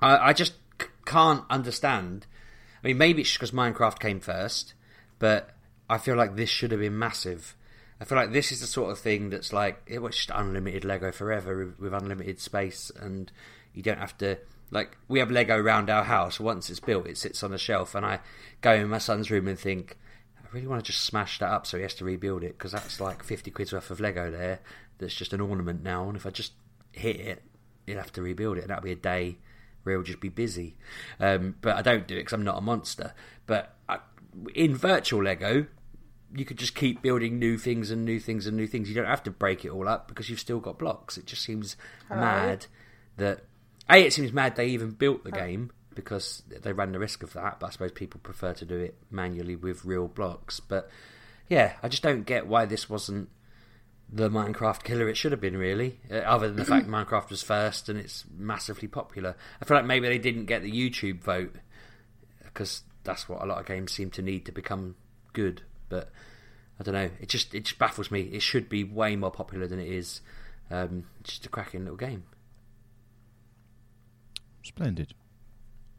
I, 0.00 0.30
I 0.30 0.32
just 0.32 0.54
c- 0.82 0.88
can't 1.04 1.44
understand. 1.48 2.26
I 2.82 2.88
mean, 2.88 2.98
maybe 2.98 3.22
it's 3.22 3.32
because 3.32 3.52
Minecraft 3.52 4.00
came 4.00 4.18
first, 4.18 4.74
but 5.20 5.50
I 5.88 5.98
feel 5.98 6.16
like 6.16 6.34
this 6.34 6.50
should 6.50 6.72
have 6.72 6.80
been 6.80 6.98
massive. 6.98 7.54
I 8.00 8.04
feel 8.04 8.18
like 8.18 8.32
this 8.32 8.50
is 8.50 8.60
the 8.60 8.66
sort 8.66 8.90
of 8.90 8.98
thing 8.98 9.30
that's 9.30 9.52
like 9.52 9.82
eh, 9.88 9.94
it 9.94 10.02
was 10.02 10.16
just 10.16 10.30
unlimited 10.34 10.84
Lego 10.84 11.12
forever 11.12 11.66
with, 11.66 11.78
with 11.78 11.94
unlimited 11.94 12.40
space, 12.40 12.90
and 13.00 13.30
you 13.72 13.84
don't 13.84 14.00
have 14.00 14.18
to 14.18 14.36
like 14.72 14.98
we 15.06 15.20
have 15.20 15.30
Lego 15.30 15.56
around 15.56 15.90
our 15.90 16.04
house. 16.04 16.40
Once 16.40 16.70
it's 16.70 16.80
built, 16.80 17.06
it 17.06 17.16
sits 17.16 17.44
on 17.44 17.52
a 17.52 17.58
shelf, 17.58 17.94
and 17.94 18.04
I 18.04 18.18
go 18.62 18.74
in 18.74 18.88
my 18.88 18.98
son's 18.98 19.30
room 19.30 19.46
and 19.46 19.56
think, 19.58 19.96
I 20.46 20.54
really 20.54 20.66
want 20.66 20.84
to 20.84 20.92
just 20.92 21.04
smash 21.04 21.38
that 21.40 21.50
up 21.50 21.66
so 21.66 21.76
he 21.76 21.82
has 21.82 21.94
to 21.94 22.04
rebuild 22.04 22.44
it 22.44 22.56
because 22.56 22.72
that's 22.72 23.00
like 23.00 23.22
fifty 23.24 23.50
quid's 23.50 23.72
worth 23.72 23.90
of 23.90 24.00
Lego 24.00 24.30
there. 24.30 24.60
That's 24.98 25.14
just 25.14 25.32
an 25.32 25.40
ornament 25.40 25.82
now, 25.82 26.08
and 26.08 26.16
if 26.16 26.24
I 26.24 26.30
just 26.30 26.52
hit 26.92 27.16
it, 27.16 27.42
he'll 27.86 27.98
have 27.98 28.12
to 28.12 28.22
rebuild 28.22 28.58
it, 28.58 28.62
and 28.62 28.70
that'll 28.70 28.84
be 28.84 28.92
a 28.92 28.96
day 28.96 29.38
where 29.82 29.96
he'll 29.96 30.04
just 30.04 30.20
be 30.20 30.28
busy. 30.28 30.76
Um, 31.20 31.56
but 31.60 31.76
I 31.76 31.82
don't 31.82 32.06
do 32.06 32.14
it 32.14 32.20
because 32.20 32.32
I'm 32.32 32.44
not 32.44 32.58
a 32.58 32.60
monster. 32.60 33.14
But 33.46 33.76
I, 33.88 33.98
in 34.54 34.74
virtual 34.74 35.22
Lego, 35.22 35.66
you 36.34 36.44
could 36.44 36.58
just 36.58 36.74
keep 36.74 37.02
building 37.02 37.38
new 37.38 37.58
things 37.58 37.90
and 37.90 38.04
new 38.04 38.18
things 38.18 38.46
and 38.46 38.56
new 38.56 38.66
things. 38.66 38.88
You 38.88 38.94
don't 38.94 39.06
have 39.06 39.22
to 39.24 39.30
break 39.30 39.64
it 39.64 39.70
all 39.70 39.88
up 39.88 40.08
because 40.08 40.30
you've 40.30 40.40
still 40.40 40.60
got 40.60 40.78
blocks. 40.78 41.18
It 41.18 41.26
just 41.26 41.42
seems 41.42 41.76
mad 42.10 42.66
that 43.16 43.44
a. 43.88 43.98
It 43.98 44.12
seems 44.12 44.32
mad 44.32 44.56
they 44.56 44.68
even 44.68 44.90
built 44.90 45.24
the 45.24 45.32
game 45.32 45.70
because 45.96 46.44
they 46.48 46.72
ran 46.72 46.92
the 46.92 47.00
risk 47.00 47.24
of 47.24 47.32
that. 47.32 47.58
But 47.58 47.66
I 47.66 47.70
suppose 47.70 47.90
people 47.90 48.20
prefer 48.22 48.52
to 48.54 48.64
do 48.64 48.78
it 48.78 48.94
manually 49.10 49.56
with 49.56 49.84
real 49.84 50.06
blocks. 50.06 50.60
But 50.60 50.88
yeah, 51.48 51.72
I 51.82 51.88
just 51.88 52.04
don't 52.04 52.24
get 52.24 52.46
why 52.46 52.66
this 52.66 52.88
wasn't 52.88 53.30
the 54.08 54.30
Minecraft 54.30 54.84
killer 54.84 55.08
it 55.08 55.16
should 55.16 55.32
have 55.32 55.40
been, 55.40 55.56
really. 55.56 55.98
Uh, 56.08 56.18
other 56.18 56.46
than 56.46 56.56
the 56.56 56.64
fact 56.64 56.86
Minecraft 56.88 57.30
was 57.30 57.42
first 57.42 57.88
and 57.88 57.98
it's 57.98 58.24
massively 58.36 58.86
popular. 58.86 59.34
I 59.60 59.64
feel 59.64 59.76
like 59.76 59.86
maybe 59.86 60.06
they 60.08 60.18
didn't 60.18 60.44
get 60.44 60.62
the 60.62 60.70
YouTube 60.70 61.22
vote 61.22 61.56
because 62.44 62.82
that's 63.02 63.28
what 63.28 63.42
a 63.42 63.46
lot 63.46 63.58
of 63.58 63.66
games 63.66 63.92
seem 63.92 64.10
to 64.10 64.22
need 64.22 64.46
to 64.46 64.52
become 64.52 64.94
good. 65.32 65.62
But 65.88 66.10
I 66.78 66.84
don't 66.84 66.94
know. 66.94 67.10
It 67.20 67.28
just 67.28 67.54
it 67.54 67.64
just 67.64 67.78
baffles 67.78 68.10
me. 68.10 68.22
It 68.22 68.42
should 68.42 68.68
be 68.68 68.84
way 68.84 69.16
more 69.16 69.30
popular 69.30 69.66
than 69.66 69.80
it 69.80 69.88
is. 69.88 70.20
Um, 70.70 71.04
it's 71.20 71.30
just 71.30 71.46
a 71.46 71.48
cracking 71.48 71.82
little 71.82 71.96
game. 71.96 72.24
Splendid. 74.62 75.14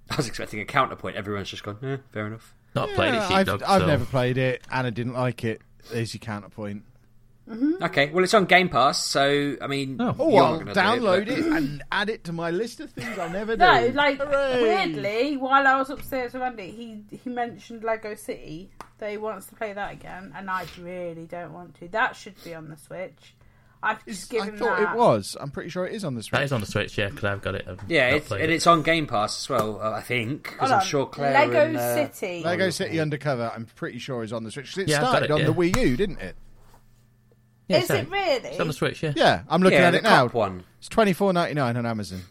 I 0.11 0.15
was 0.15 0.27
expecting 0.27 0.59
a 0.59 0.65
counterpoint. 0.65 1.15
Everyone's 1.15 1.49
just 1.49 1.63
gone. 1.63 1.77
Eh, 1.83 1.97
fair 2.11 2.27
enough. 2.27 2.53
Not 2.75 2.89
played 2.89 3.13
it, 3.15 3.21
I've, 3.21 3.37
Sheepdog. 3.39 3.63
I've 3.63 3.81
so- 3.81 3.87
never 3.87 4.05
played 4.05 4.37
it. 4.37 4.61
Anna 4.71 4.91
didn't 4.91 5.13
like 5.13 5.43
it. 5.43 5.61
There's 5.91 6.13
your 6.13 6.19
counterpoint. 6.19 6.83
Okay, 7.81 8.09
well 8.09 8.25
it's 8.25 8.33
on 8.33 8.43
Game 8.43 8.67
Pass, 8.67 9.05
so 9.05 9.55
I 9.61 9.67
mean, 9.67 9.95
Oh. 10.01 10.13
Oh, 10.19 10.29
you're 10.33 10.43
I'll 10.43 10.59
gonna 10.59 10.73
do 10.73 10.79
download 10.81 11.27
but- 11.27 11.37
it, 11.37 11.45
and 11.45 11.81
add 11.93 12.09
it 12.09 12.25
to 12.25 12.33
my 12.33 12.51
list 12.51 12.81
of 12.81 12.91
things 12.91 13.17
I'll 13.17 13.29
never 13.29 13.55
do. 13.55 13.59
No, 13.63 13.91
like 13.95 14.17
Hooray! 14.17 14.61
weirdly, 14.61 15.37
while 15.37 15.65
I 15.65 15.77
was 15.77 15.89
upstairs 15.89 16.33
with 16.33 16.41
Andy, 16.41 16.71
he 16.71 17.17
he 17.23 17.29
mentioned 17.29 17.83
Lego 17.85 18.15
City. 18.15 18.69
That 18.97 19.11
he 19.11 19.17
wants 19.17 19.45
to 19.47 19.55
play 19.55 19.71
that 19.73 19.93
again, 19.93 20.33
and 20.35 20.49
I 20.49 20.65
really 20.81 21.25
don't 21.25 21.53
want 21.53 21.75
to. 21.75 21.87
That 21.89 22.15
should 22.17 22.35
be 22.43 22.53
on 22.53 22.67
the 22.69 22.75
Switch. 22.77 23.35
I 23.83 23.93
could 23.93 24.07
just 24.13 24.29
give 24.29 24.41
I 24.41 24.49
thought 24.49 24.79
that. 24.79 24.93
it 24.93 24.97
was. 24.97 25.37
I'm 25.39 25.51
pretty 25.51 25.69
sure 25.69 25.85
it 25.85 25.93
is 25.93 26.03
on 26.03 26.15
the 26.15 26.23
Switch. 26.23 26.31
That 26.39 26.43
is 26.45 26.51
on 26.51 26.59
the 26.61 26.65
Switch, 26.65 26.97
yeah, 26.97 27.09
because 27.09 27.23
I've 27.25 27.41
got 27.41 27.55
it. 27.55 27.65
I've 27.67 27.79
Yeah, 27.87 28.09
it's, 28.09 28.31
and 28.31 28.41
it. 28.41 28.49
it's 28.49 28.65
on 28.67 28.81
Game 28.81 29.05
Pass 29.05 29.43
as 29.43 29.49
well. 29.49 29.79
Uh, 29.81 29.91
I 29.91 30.01
think 30.01 30.43
because 30.43 30.71
I'm 30.71 30.81
sure 30.83 31.05
Claire 31.05 31.33
Lego 31.33 31.65
and, 31.67 31.77
uh, 31.77 31.95
City. 32.11 32.41
Lego 32.43 32.69
City 32.71 32.99
Undercover, 32.99 33.51
I'm 33.55 33.65
pretty 33.75 33.99
sure 33.99 34.23
is 34.23 34.33
on 34.33 34.43
the 34.43 34.51
Switch. 34.51 34.73
'Cause 34.73 34.83
It 34.83 34.89
Yeah, 34.89 34.99
started 34.99 35.25
it, 35.25 35.31
on 35.31 35.43
the. 35.45 35.53
Wii 35.53 35.77
U, 35.79 35.95
didn't 35.95 36.19
it? 36.19 36.35
Yeah, 37.67 37.77
Is 37.79 37.87
so- 37.87 37.95
it 37.95 38.09
really? 38.09 38.49
It's 38.49 38.59
on 38.59 38.67
the 38.67 38.73
Switch, 38.73 39.03
yeah. 39.03 39.13
Yeah, 39.15 39.41
I'm 39.49 39.61
looking 39.61 39.77
yeah, 39.79 39.87
at 39.87 39.91
the 39.91 39.97
it 39.97 40.03
now. 40.03 40.27
one. 40.27 40.63
It's 40.79 40.87
twenty 40.89 41.13
four 41.13 41.31
ninety 41.33 41.53
nine 41.53 41.77
on 41.77 41.85
Amazon. 41.85 42.21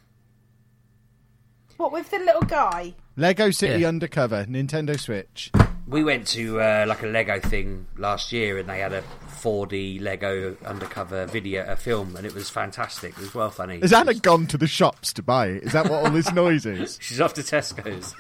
What 1.76 1.92
with 1.92 2.10
the 2.10 2.18
little 2.18 2.42
guy? 2.42 2.94
Lego 3.16 3.50
City 3.50 3.82
Yeah. 3.82 3.88
Undercover, 3.88 4.46
Nintendo 4.46 4.98
Switch. 4.98 5.52
We 5.88 6.02
went 6.02 6.26
to 6.28 6.61
uh, 6.61 6.85
like 6.88 7.02
a 7.05 7.07
Lego 7.07 7.38
thing 7.38 7.87
last 7.97 8.33
year, 8.33 8.59
and 8.59 8.69
they 8.69 8.81
had 8.81 8.93
a 8.93 9.02
4D 9.40 10.00
Lego 10.00 10.57
undercover 10.64 11.26
video, 11.26 11.64
a 11.71 11.76
film, 11.76 12.16
and 12.16 12.26
it 12.26 12.35
was 12.35 12.50
fantastic. 12.50 13.12
It 13.12 13.19
was 13.19 13.35
well 13.35 13.50
funny. 13.50 13.78
Has 13.81 13.93
Anna 13.93 14.14
gone 14.14 14.49
to 14.49 14.59
the 14.59 14.66
shops 14.66 15.12
to 15.12 15.23
buy 15.23 15.47
it? 15.47 15.62
Is 15.62 15.73
that 15.73 15.88
what 15.88 16.05
all 16.05 16.11
this 16.11 16.33
noise 16.33 16.66
is? 16.66 16.99
She's 17.02 17.21
off 17.21 17.35
to 17.35 17.43
Tesco's. 17.43 18.16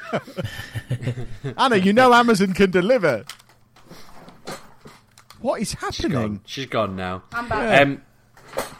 Anna, 1.58 1.76
you 1.76 1.92
know 1.92 2.14
Amazon 2.14 2.52
can 2.54 2.70
deliver. 2.70 3.24
What 5.40 5.60
is 5.60 5.72
happening? 5.74 6.12
Gone. 6.12 6.40
She's 6.46 6.66
gone 6.66 6.94
now. 6.94 7.24
I'm 7.32 7.48
back. 7.48 7.82
Um, 7.82 8.02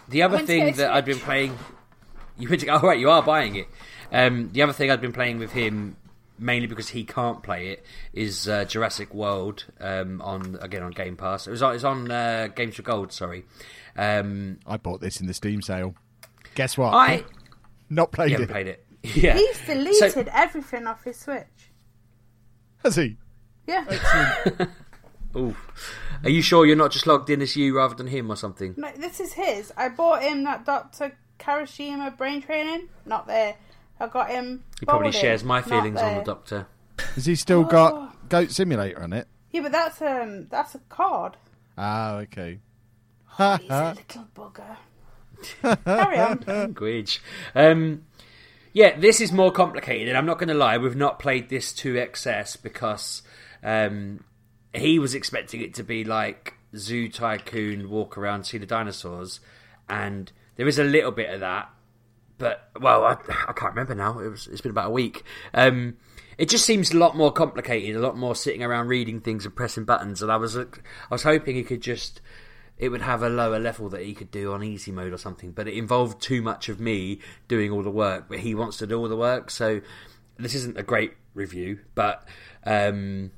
the 0.09 0.23
other 0.23 0.39
thing 0.39 0.75
that 0.77 0.93
I'd 0.93 1.05
been 1.05 1.19
playing, 1.19 1.59
you 2.39 2.49
went 2.49 2.61
to, 2.63 2.69
oh 2.69 2.81
right, 2.81 2.99
you 2.99 3.11
are 3.11 3.23
buying 3.23 3.57
it. 3.57 3.69
Um, 4.13 4.51
the 4.53 4.63
other 4.63 4.73
thing 4.73 4.91
I'd 4.91 5.01
been 5.01 5.13
playing 5.13 5.39
with 5.39 5.51
him 5.51 5.97
mainly 6.39 6.67
because 6.67 6.89
he 6.91 7.05
can't 7.05 7.43
play 7.43 7.69
it, 7.69 7.85
is 8.13 8.49
uh, 8.49 8.65
Jurassic 8.65 9.13
World 9.15 9.65
um, 9.81 10.21
on 10.23 10.59
again 10.61 10.83
on 10.83 10.93
Game 10.93 11.17
Pass. 11.17 11.47
It 11.47 11.51
was 11.51 11.63
on, 11.63 11.71
it 11.71 11.75
was 11.75 11.85
on 11.85 12.11
uh, 12.11 12.49
Games 12.55 12.77
for 12.77 12.83
Gold. 12.83 13.13
Sorry, 13.13 13.45
um, 13.97 14.59
I 14.67 14.77
bought 14.77 15.01
this 15.01 15.21
in 15.21 15.27
the 15.27 15.35
Steam 15.35 15.63
sale. 15.63 15.95
Guess 16.55 16.79
what? 16.79 16.95
I 16.95 17.25
Not 17.91 18.13
played 18.13 18.31
you 18.31 18.37
it. 18.37 18.41
haven't 18.41 18.53
played 18.55 18.67
it. 18.69 18.83
Yeah, 19.15 19.37
He's 19.37 19.57
So- 19.61 19.75
deleted 19.75 20.29
everything 20.33 20.87
off 20.87 21.05
his 21.05 21.17
Switch. 21.19 21.71
Has 22.83 22.97
he? 22.97 23.17
Yeah. 23.67 23.85
Ooh. 25.37 25.55
Are 26.25 26.31
you 26.31 26.41
sure 26.43 26.65
you're 26.67 26.77
not 26.77 26.91
just 26.93 27.07
logged 27.07 27.29
in 27.31 27.43
as 27.43 27.55
you 27.57 27.77
rather 27.77 27.95
than 27.95 28.07
him 28.07 28.31
or 28.31 28.37
something? 28.37 28.75
No, 28.77 28.91
this 28.97 29.21
is 29.21 29.35
his. 29.35 29.73
I 29.77 29.91
bought 29.91 30.23
him 30.23 30.45
that 30.45 30.65
Dr. 30.65 31.13
Kawashima 31.39 32.17
brain 32.17 32.41
training. 32.43 32.89
Not 33.05 33.27
there. 33.27 33.57
I 34.01 34.07
got 34.09 34.31
him. 34.31 34.65
He 34.81 34.87
probably 34.87 35.11
Bowling. 35.11 35.21
shares 35.21 35.43
my 35.45 35.63
feelings 35.63 36.01
on 36.01 36.17
the. 36.19 36.23
Doctor. 36.23 36.67
Has 37.15 37.27
he 37.27 37.35
still 37.35 37.61
Oh. 37.61 37.65
got 37.65 38.29
Goat 38.29 38.51
Simulator 38.51 39.03
on 39.03 39.13
it? 39.13 39.27
Yeah, 39.51 39.63
but 39.63 39.73
that's 39.73 40.03
um 40.03 40.47
that's 40.51 40.75
a 40.75 40.79
card. 40.89 41.37
Ah, 41.79 42.17
okay. 42.19 42.61
He's 43.39 43.71
a 43.71 43.95
little 43.97 44.27
bugger. 44.35 44.77
Carry 45.85 46.19
on. 46.19 46.43
Language. 46.47 47.23
Um, 47.55 48.03
yeah, 48.73 48.99
this 48.99 49.21
is 49.21 49.33
more 49.33 49.53
complicated, 49.53 50.09
and 50.09 50.17
I'm 50.17 50.27
not 50.27 50.39
going 50.39 50.49
to 50.49 50.55
lie, 50.55 50.77
we've 50.79 50.97
not 50.97 51.19
played 51.19 51.49
this 51.49 51.73
to 51.75 51.97
excess 51.99 52.57
because 52.57 53.23
um, 53.63 54.25
he 54.75 54.99
was 54.99 55.15
expecting 55.15 55.61
it 55.63 55.75
to 55.75 55.83
be 55.83 56.05
like 56.05 56.55
Zoo 56.77 57.09
Tycoon, 57.11 57.89
walk 57.91 58.17
around, 58.19 58.45
see 58.45 58.59
the 58.59 58.67
dinosaurs, 58.67 59.41
and 59.89 60.31
there 60.57 60.67
is 60.69 60.79
a 60.79 60.85
little 60.85 61.11
bit 61.13 61.31
of 61.33 61.41
that, 61.41 61.71
but 62.39 62.71
well, 62.81 63.05
I, 63.05 63.13
I 63.49 63.53
can't 63.53 63.75
remember 63.75 63.95
now. 63.95 64.19
It 64.19 64.29
was 64.29 64.47
it's 64.47 64.61
been 64.61 64.71
about 64.71 64.89
a 64.89 64.93
week. 64.93 65.25
Um, 65.55 65.97
it 66.39 66.49
just 66.49 66.67
seems 66.67 66.93
a 66.93 66.99
lot 66.99 67.17
more 67.17 67.33
complicated, 67.33 67.97
a 67.97 68.01
lot 68.01 68.17
more 68.17 68.35
sitting 68.35 68.63
around 68.63 68.89
reading 68.89 69.21
things 69.21 69.47
and 69.47 69.57
pressing 69.57 69.85
buttons. 69.85 70.23
And 70.23 70.31
I 70.31 70.37
was 70.37 70.57
I 70.57 70.67
was 71.11 71.23
hoping 71.23 71.57
he 71.57 71.63
could 71.63 71.81
just 71.81 72.21
it 72.79 72.91
would 72.91 73.03
have 73.03 73.23
a 73.23 73.29
lower 73.29 73.59
level 73.59 73.89
that 73.89 74.03
he 74.03 74.13
could 74.13 74.31
do 74.31 74.53
on 74.53 74.63
easy 74.63 74.93
mode 74.93 75.13
or 75.13 75.19
something. 75.19 75.53
But 75.53 75.69
it 75.69 75.75
involved 75.75 76.21
too 76.21 76.43
much 76.43 76.69
of 76.69 76.79
me 76.79 77.21
doing 77.49 77.71
all 77.71 77.83
the 77.83 77.91
work. 77.91 78.27
But 78.29 78.41
he 78.41 78.55
wants 78.55 78.77
to 78.79 78.87
do 78.87 78.99
all 78.99 79.09
the 79.09 79.17
work, 79.17 79.51
so 79.51 79.81
this 80.39 80.55
isn't 80.55 80.79
a 80.79 80.83
great 80.83 81.15
review. 81.35 81.81
But 81.95 82.29
um, 82.65 83.31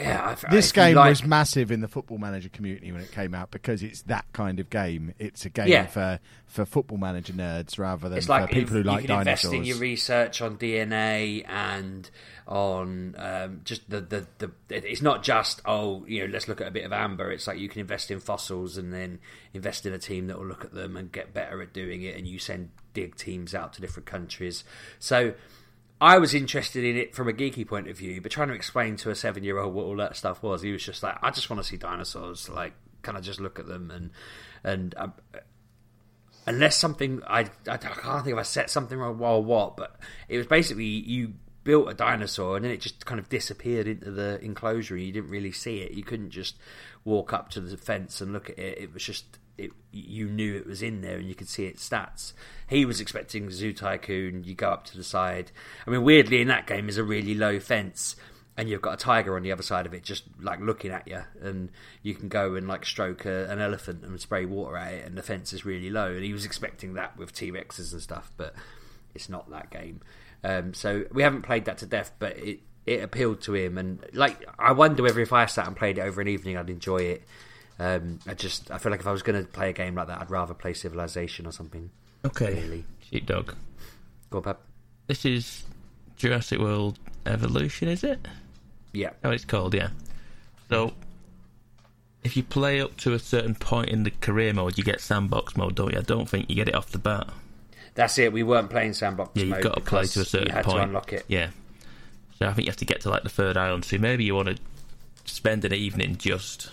yeah, 0.00 0.36
I- 0.46 0.50
This 0.50 0.68
you 0.70 0.74
game 0.74 0.96
like- 0.96 1.10
was 1.10 1.24
massive 1.24 1.70
in 1.70 1.80
the 1.80 1.88
Football 1.88 2.18
Manager 2.18 2.48
community 2.48 2.90
when 2.92 3.00
it 3.02 3.12
came 3.12 3.34
out 3.34 3.50
because 3.50 3.82
it's 3.82 4.02
that 4.02 4.24
kind 4.32 4.58
of 4.60 4.70
game. 4.70 5.14
It's 5.18 5.44
a 5.44 5.50
game 5.50 5.68
Yeah. 5.68 5.86
for, 5.86 6.18
for 6.46 6.64
Football 6.64 6.98
Manager 6.98 7.32
nerds 7.32 7.78
rather 7.78 8.08
than 8.08 8.18
It's 8.18 8.28
like 8.28 8.48
for 8.48 8.54
people 8.54 8.76
who 8.76 8.82
like 8.82 9.02
you 9.02 9.08
can 9.08 9.18
dinosaurs. 9.24 9.44
invest 9.52 9.54
in 9.54 9.64
your 9.64 9.78
research 9.78 10.40
on 10.42 10.56
DNA 10.58 11.44
and 11.48 12.10
on 12.48 13.14
um, 13.18 13.60
just 13.64 13.88
the, 13.88 14.00
the 14.00 14.26
the 14.38 14.50
it's 14.70 15.02
not 15.02 15.22
just 15.22 15.62
oh 15.66 16.04
you 16.08 16.20
know 16.26 16.32
let's 16.32 16.48
look 16.48 16.60
at 16.60 16.66
a 16.66 16.70
bit 16.72 16.84
of 16.84 16.92
amber. 16.92 17.30
It's 17.30 17.46
like 17.46 17.58
you 17.58 17.68
can 17.68 17.80
invest 17.80 18.10
in 18.10 18.18
fossils 18.18 18.76
and 18.76 18.92
then 18.92 19.20
invest 19.54 19.86
in 19.86 19.92
a 19.92 19.98
team 19.98 20.26
that 20.26 20.38
will 20.38 20.46
look 20.46 20.64
at 20.64 20.72
them 20.74 20.96
and 20.96 21.12
get 21.12 21.32
better 21.32 21.62
at 21.62 21.72
doing 21.72 22.02
it. 22.02 22.16
And 22.16 22.26
you 22.26 22.38
send 22.40 22.70
dig 22.92 23.14
teams 23.16 23.54
out 23.54 23.72
to 23.74 23.80
different 23.80 24.06
countries. 24.06 24.64
So. 24.98 25.34
I 26.00 26.18
was 26.18 26.34
interested 26.34 26.84
in 26.84 26.96
it 26.96 27.14
from 27.14 27.28
a 27.28 27.32
geeky 27.32 27.66
point 27.66 27.88
of 27.88 27.98
view, 27.98 28.20
but 28.20 28.32
trying 28.32 28.48
to 28.48 28.54
explain 28.54 28.96
to 28.96 29.10
a 29.10 29.14
seven-year-old 29.14 29.74
what 29.74 29.84
all 29.84 29.96
that 29.96 30.16
stuff 30.16 30.42
was, 30.42 30.62
he 30.62 30.72
was 30.72 30.82
just 30.82 31.02
like, 31.02 31.16
"I 31.22 31.30
just 31.30 31.50
want 31.50 31.62
to 31.62 31.68
see 31.68 31.76
dinosaurs. 31.76 32.48
Like, 32.48 32.72
can 33.02 33.16
I 33.16 33.20
just 33.20 33.40
look 33.40 33.58
at 33.58 33.66
them?" 33.66 33.90
And 33.90 34.10
and 34.64 34.94
um, 34.96 35.12
unless 36.46 36.76
something 36.76 37.22
I, 37.26 37.46
I 37.68 37.76
can't 37.76 38.24
think 38.24 38.34
if 38.34 38.38
I 38.38 38.42
set 38.42 38.70
something 38.70 38.98
wrong 38.98 39.20
or 39.20 39.44
what, 39.44 39.76
but 39.76 39.96
it 40.28 40.38
was 40.38 40.46
basically 40.46 40.84
you 40.84 41.34
built 41.64 41.90
a 41.90 41.94
dinosaur 41.94 42.56
and 42.56 42.64
then 42.64 42.72
it 42.72 42.80
just 42.80 43.04
kind 43.04 43.20
of 43.20 43.28
disappeared 43.28 43.86
into 43.86 44.10
the 44.10 44.40
enclosure. 44.42 44.94
and 44.96 45.04
You 45.04 45.12
didn't 45.12 45.30
really 45.30 45.52
see 45.52 45.80
it. 45.80 45.92
You 45.92 46.02
couldn't 46.02 46.30
just 46.30 46.56
walk 47.04 47.32
up 47.32 47.50
to 47.50 47.60
the 47.60 47.76
fence 47.76 48.20
and 48.20 48.32
look 48.32 48.50
at 48.50 48.58
it. 48.58 48.78
It 48.78 48.94
was 48.94 49.04
just 49.04 49.38
it. 49.60 49.70
You 49.92 50.28
knew 50.28 50.56
it 50.56 50.66
was 50.66 50.82
in 50.82 51.00
there 51.00 51.18
and 51.18 51.28
you 51.28 51.34
could 51.34 51.48
see 51.48 51.66
its 51.66 51.88
stats. 51.88 52.32
He 52.68 52.84
was 52.84 53.00
expecting 53.00 53.50
Zoo 53.50 53.72
Tycoon. 53.72 54.44
You 54.44 54.54
go 54.54 54.70
up 54.70 54.84
to 54.86 54.96
the 54.96 55.04
side. 55.04 55.50
I 55.86 55.90
mean, 55.90 56.02
weirdly, 56.02 56.40
in 56.40 56.48
that 56.48 56.66
game 56.66 56.88
is 56.88 56.98
a 56.98 57.04
really 57.04 57.34
low 57.34 57.58
fence 57.60 58.16
and 58.60 58.68
you've 58.68 58.82
got 58.82 58.92
a 58.92 58.96
tiger 58.96 59.36
on 59.36 59.42
the 59.42 59.52
other 59.52 59.62
side 59.62 59.86
of 59.86 59.94
it 59.94 60.02
just 60.02 60.24
like 60.40 60.60
looking 60.60 60.90
at 60.90 61.08
you 61.08 61.22
and 61.40 61.70
you 62.02 62.14
can 62.14 62.28
go 62.28 62.56
and 62.56 62.68
like 62.68 62.84
stroke 62.84 63.24
a, 63.24 63.46
an 63.46 63.58
elephant 63.58 64.04
and 64.04 64.20
spray 64.20 64.44
water 64.44 64.76
at 64.76 64.92
it 64.92 65.06
and 65.06 65.16
the 65.16 65.22
fence 65.22 65.54
is 65.54 65.64
really 65.64 65.88
low 65.88 66.12
and 66.12 66.22
he 66.22 66.32
was 66.34 66.44
expecting 66.44 66.92
that 66.94 67.16
with 67.16 67.32
t-rexes 67.32 67.92
and 67.92 68.02
stuff 68.02 68.30
but 68.36 68.54
it's 69.14 69.30
not 69.30 69.48
that 69.50 69.70
game 69.70 70.00
um, 70.44 70.74
so 70.74 71.04
we 71.10 71.22
haven't 71.22 71.42
played 71.42 71.64
that 71.64 71.78
to 71.78 71.86
death 71.86 72.12
but 72.18 72.36
it 72.36 72.60
it 72.84 73.02
appealed 73.02 73.40
to 73.40 73.54
him 73.54 73.78
and 73.78 74.04
like 74.12 74.44
i 74.58 74.72
wonder 74.72 75.02
whether 75.02 75.20
if 75.20 75.32
i 75.32 75.46
sat 75.46 75.66
and 75.66 75.76
played 75.76 75.96
it 75.96 76.02
over 76.02 76.20
an 76.20 76.28
evening 76.28 76.56
i'd 76.56 76.70
enjoy 76.70 76.98
it 76.98 77.22
um, 77.80 78.18
i 78.28 78.34
just 78.34 78.70
i 78.70 78.78
feel 78.78 78.92
like 78.92 79.00
if 79.00 79.06
i 79.06 79.12
was 79.12 79.22
going 79.22 79.42
to 79.44 79.50
play 79.50 79.70
a 79.70 79.72
game 79.72 79.96
like 79.96 80.06
that 80.06 80.20
i'd 80.20 80.30
rather 80.30 80.54
play 80.54 80.72
civilization 80.72 81.46
or 81.46 81.52
something 81.52 81.90
Okay, 82.24 82.52
Really? 82.62 82.84
sheepdog. 83.10 83.54
go 84.28 84.38
on 84.38 84.44
Pep. 84.44 84.60
This 85.06 85.24
is 85.24 85.64
Jurassic 86.16 86.58
World 86.60 86.98
Evolution, 87.24 87.88
is 87.88 88.04
it? 88.04 88.28
yeah 88.92 89.10
Oh, 89.24 89.30
it's 89.30 89.46
called, 89.46 89.74
yeah. 89.74 89.88
So, 90.68 90.92
if 92.22 92.36
you 92.36 92.42
play 92.42 92.78
up 92.82 92.96
to 92.98 93.14
a 93.14 93.18
certain 93.18 93.54
point 93.54 93.88
in 93.88 94.02
the 94.02 94.10
career 94.10 94.52
mode, 94.52 94.76
you 94.76 94.84
get 94.84 95.00
sandbox 95.00 95.56
mode, 95.56 95.74
don't 95.76 95.92
you? 95.94 95.98
I 95.98 96.02
don't 96.02 96.28
think 96.28 96.50
you 96.50 96.56
get 96.56 96.68
it 96.68 96.74
off 96.74 96.90
the 96.90 96.98
bat. 96.98 97.28
that's 97.94 98.18
it 98.18 98.32
we 98.34 98.42
weren't 98.42 98.68
playing 98.68 98.92
sandbox 98.92 99.30
Yeah, 99.34 99.44
you've 99.56 99.62
got 99.62 99.76
to 99.76 99.80
play 99.80 100.04
to 100.04 100.20
a 100.20 100.24
certain 100.26 100.48
you 100.48 100.52
had 100.54 100.66
point. 100.66 100.76
to 100.76 100.82
unlock 100.82 101.12
it 101.14 101.24
Yeah. 101.26 101.48
So 102.38 102.46
I 102.46 102.52
think 102.52 102.66
you 102.66 102.70
have 102.70 102.76
to 102.76 102.84
get 102.84 103.00
to 103.02 103.08
like 103.10 103.22
the 103.22 103.28
third 103.30 103.56
island. 103.56 103.86
So 103.86 103.96
maybe 103.96 104.24
you 104.24 104.34
want 104.34 104.48
to 104.48 104.58
spend 105.24 105.64
an 105.64 105.72
evening 105.72 106.16
just 106.16 106.70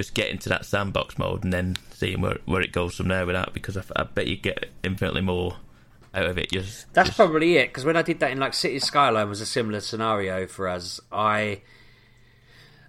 just 0.00 0.14
getting 0.14 0.38
to 0.38 0.48
that 0.48 0.64
sandbox 0.64 1.18
mode 1.18 1.44
and 1.44 1.52
then 1.52 1.76
seeing 1.92 2.22
where 2.22 2.38
where 2.46 2.62
it 2.62 2.72
goes 2.72 2.94
from 2.96 3.08
there 3.08 3.26
with 3.26 3.34
that 3.34 3.52
because 3.52 3.76
I, 3.76 3.82
I 3.94 4.04
bet 4.04 4.26
you 4.26 4.36
get 4.36 4.70
infinitely 4.82 5.20
more 5.20 5.56
out 6.14 6.24
of 6.24 6.38
it. 6.38 6.50
Just 6.50 6.92
That's 6.94 7.10
just- 7.10 7.16
probably 7.18 7.56
it. 7.58 7.68
Because 7.68 7.84
when 7.84 7.96
I 7.98 8.02
did 8.02 8.18
that 8.20 8.30
in 8.30 8.38
like 8.40 8.54
City 8.54 8.78
Skyline 8.78 9.28
was 9.28 9.42
a 9.42 9.46
similar 9.46 9.80
scenario 9.80 10.46
for 10.46 10.68
us. 10.68 11.00
I 11.12 11.60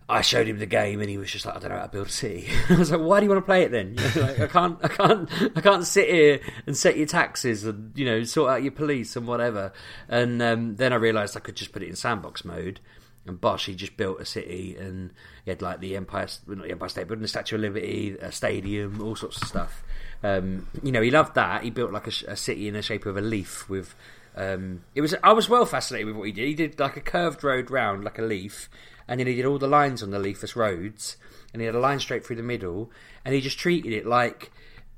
I 0.08 0.22
showed 0.22 0.48
him 0.48 0.60
the 0.60 0.66
game 0.66 1.00
and 1.02 1.10
he 1.10 1.18
was 1.18 1.32
just 1.32 1.46
like, 1.46 1.56
I 1.56 1.60
don't 1.60 1.70
know 1.72 1.78
how 1.78 1.86
to 1.86 1.92
build 1.92 2.08
a 2.08 2.12
city. 2.12 2.48
I 2.70 2.76
was 2.76 2.92
like, 2.92 3.00
why 3.02 3.20
do 3.20 3.26
you 3.26 3.30
want 3.30 3.42
to 3.42 3.46
play 3.46 3.64
it 3.64 3.72
then? 3.72 3.96
You 4.16 4.22
know, 4.22 4.28
like, 4.28 4.40
I 4.40 4.48
can't, 4.48 4.78
I 4.84 4.88
can't, 4.88 5.30
I 5.58 5.62
can't 5.62 5.86
sit 5.88 6.10
here 6.10 6.40
and 6.66 6.76
set 6.78 6.98
your 6.98 7.08
taxes 7.08 7.66
and 7.66 7.92
you 7.96 8.06
know 8.06 8.24
sort 8.24 8.52
out 8.52 8.64
your 8.64 8.72
police 8.72 9.16
and 9.18 9.28
whatever. 9.28 9.74
And 10.08 10.42
um, 10.42 10.76
then 10.78 10.94
I 10.94 10.96
realised 10.96 11.36
I 11.36 11.42
could 11.42 11.56
just 11.56 11.74
put 11.74 11.84
it 11.84 11.90
in 11.90 11.96
sandbox 11.98 12.46
mode. 12.46 12.80
And 13.26 13.40
Bosch, 13.40 13.68
he 13.68 13.76
just 13.76 13.98
built 13.98 14.20
a 14.20 14.26
city 14.26 14.76
and 14.80 15.12
he 15.46 15.52
had 15.52 15.62
like 15.62 15.80
the 15.80 15.96
Empire, 15.96 16.28
not 16.48 16.64
the 16.64 16.72
Empire 16.72 16.90
State 16.90 17.08
Building, 17.08 17.22
the 17.22 17.28
Statue 17.28 17.56
of 17.56 17.62
Liberty, 17.62 18.18
a 18.20 18.32
stadium, 18.32 19.00
all 19.02 19.16
sorts 19.16 19.42
of 19.42 19.48
stuff. 19.48 19.84
Um, 20.24 20.68
you 20.84 20.92
know, 20.92 21.02
he 21.02 21.12
loved 21.12 21.36
that. 21.36 21.64
He 21.64 21.70
built 21.70 21.92
like 21.92 22.08
a, 22.08 22.12
a 22.28 22.36
city 22.36 22.68
in 22.68 22.74
the 22.74 22.82
shape 22.82 23.06
of 23.06 23.18
a 23.18 23.22
leaf 23.22 23.70
with. 23.70 23.96
Um, 24.36 24.84
it 24.96 25.02
was. 25.02 25.14
I 25.24 25.34
was 25.34 25.50
well 25.50 25.66
fascinated 25.66 26.08
with 26.08 26.16
what 26.16 26.26
he 26.26 26.32
did. 26.32 26.48
He 26.48 26.54
did 26.54 26.80
like 26.80 26.96
a 26.96 27.02
curved 27.02 27.44
road 27.44 27.70
round, 27.70 28.04
like 28.04 28.18
a 28.18 28.24
leaf, 28.24 28.70
and 29.08 29.20
then 29.20 29.28
he 29.28 29.36
did 29.36 29.46
all 29.46 29.58
the 29.58 29.68
lines 29.68 30.02
on 30.02 30.12
the 30.12 30.20
leaf 30.20 30.44
as 30.44 30.56
roads, 30.56 31.18
and 31.54 31.62
he 31.62 31.66
had 31.66 31.76
a 31.76 31.80
line 31.80 32.00
straight 32.00 32.26
through 32.26 32.38
the 32.38 32.44
middle, 32.44 32.92
and 33.26 33.36
he 33.36 33.42
just 33.42 33.60
treated 33.60 33.92
it 33.94 34.06
like 34.06 34.52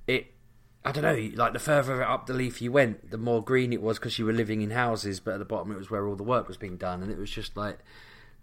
it. 0.08 0.28
I 0.86 0.92
don't 0.92 1.04
know, 1.04 1.32
like 1.36 1.54
the 1.54 1.60
further 1.60 2.04
up 2.04 2.28
the 2.28 2.34
leaf 2.34 2.62
you 2.62 2.72
went, 2.72 3.10
the 3.10 3.18
more 3.18 3.42
green 3.42 3.72
it 3.72 3.82
was 3.82 3.98
because 3.98 4.20
you 4.20 4.26
were 4.26 4.34
living 4.34 4.62
in 4.62 4.72
houses, 4.72 5.22
but 5.22 5.36
at 5.36 5.40
the 5.40 5.46
bottom 5.46 5.72
it 5.72 5.78
was 5.78 5.90
where 5.90 6.06
all 6.06 6.18
the 6.18 6.24
work 6.24 6.48
was 6.48 6.58
being 6.58 6.76
done, 6.76 7.02
and 7.02 7.10
it 7.10 7.18
was 7.18 7.32
just 7.32 7.56
like, 7.56 7.80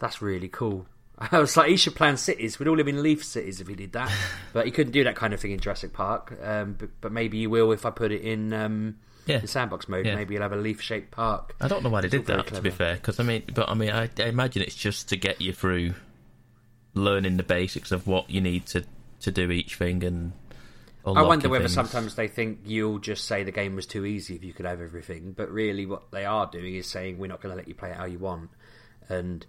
that's 0.01 0.21
really 0.21 0.49
cool. 0.49 0.87
I 1.19 1.39
was 1.39 1.57
like, 1.57 1.69
he 1.69 1.77
should 1.77 1.95
plan 1.95 2.17
cities. 2.17 2.59
We'd 2.59 2.67
all 2.69 2.77
live 2.77 2.89
in 2.89 3.03
leaf 3.03 3.23
cities 3.25 3.61
if 3.61 3.69
he 3.69 3.75
did 3.75 3.93
that, 3.93 4.11
but 4.53 4.65
he 4.65 4.73
couldn't 4.73 4.93
do 4.93 5.05
that 5.05 5.17
kind 5.17 5.33
of 5.35 5.41
thing 5.41 5.51
in 5.53 5.61
Jurassic 5.61 5.93
Park. 5.93 6.33
Um, 6.43 6.75
but, 6.79 6.89
but 7.01 7.13
maybe 7.13 7.39
he 7.39 7.47
will 7.47 7.73
if 7.73 7.85
I 7.85 7.91
put 7.91 8.11
it 8.11 8.23
in 8.23 8.53
um, 8.55 8.97
Yeah. 9.27 9.39
the 9.39 9.47
sandbox 9.47 9.89
mode. 9.89 10.07
Yeah. 10.07 10.17
Maybe 10.17 10.35
he'll 10.35 10.43
have 10.43 10.53
a 10.53 10.57
leaf-shaped 10.57 11.11
park. 11.11 11.55
I 11.61 11.69
don't 11.69 11.83
know 11.83 11.91
why 11.91 12.01
they 12.01 12.09
did 12.09 12.27
that. 12.27 12.47
To 12.49 12.63
be 12.63 12.71
fair, 12.71 12.95
because 12.95 13.21
I 13.21 13.23
mean, 13.25 13.43
but 13.55 13.69
I 13.69 13.75
mean, 13.75 13.91
I, 13.91 14.09
I 14.19 14.25
imagine 14.25 14.63
it's 14.63 14.75
just 14.75 15.11
to 15.11 15.17
get 15.17 15.41
you 15.43 15.53
through 15.53 15.93
learning 16.95 17.37
the 17.37 17.43
basics 17.43 17.93
of 17.93 18.07
what 18.07 18.31
you 18.31 18.41
need 18.41 18.67
to 18.67 18.85
to 19.21 19.31
do 19.31 19.51
each 19.51 19.77
thing 19.77 20.03
and. 20.05 20.33
I 21.03 21.23
wonder 21.23 21.49
whether 21.49 21.65
things. 21.65 21.75
sometimes 21.75 22.15
they 22.15 22.29
think 22.29 22.61
you'll 22.67 22.99
just 22.99 23.25
say 23.27 23.43
the 23.43 23.51
game 23.51 23.75
was 23.75 23.87
too 23.87 24.05
easy 24.05 24.37
if 24.37 24.45
you 24.45 24.53
could 24.53 24.67
have 24.67 24.83
everything, 24.83 25.33
but 25.33 25.51
really 25.51 25.87
what 25.87 26.11
they 26.11 26.27
are 26.27 26.47
doing 26.47 26.75
is 26.75 26.87
saying 26.87 27.17
we're 27.19 27.27
not 27.27 27.41
going 27.41 27.53
to 27.53 27.57
let 27.57 27.69
you 27.69 27.75
play 27.75 27.91
it 27.91 27.97
how 27.97 28.05
you 28.05 28.19
want, 28.19 28.51
and 29.09 29.47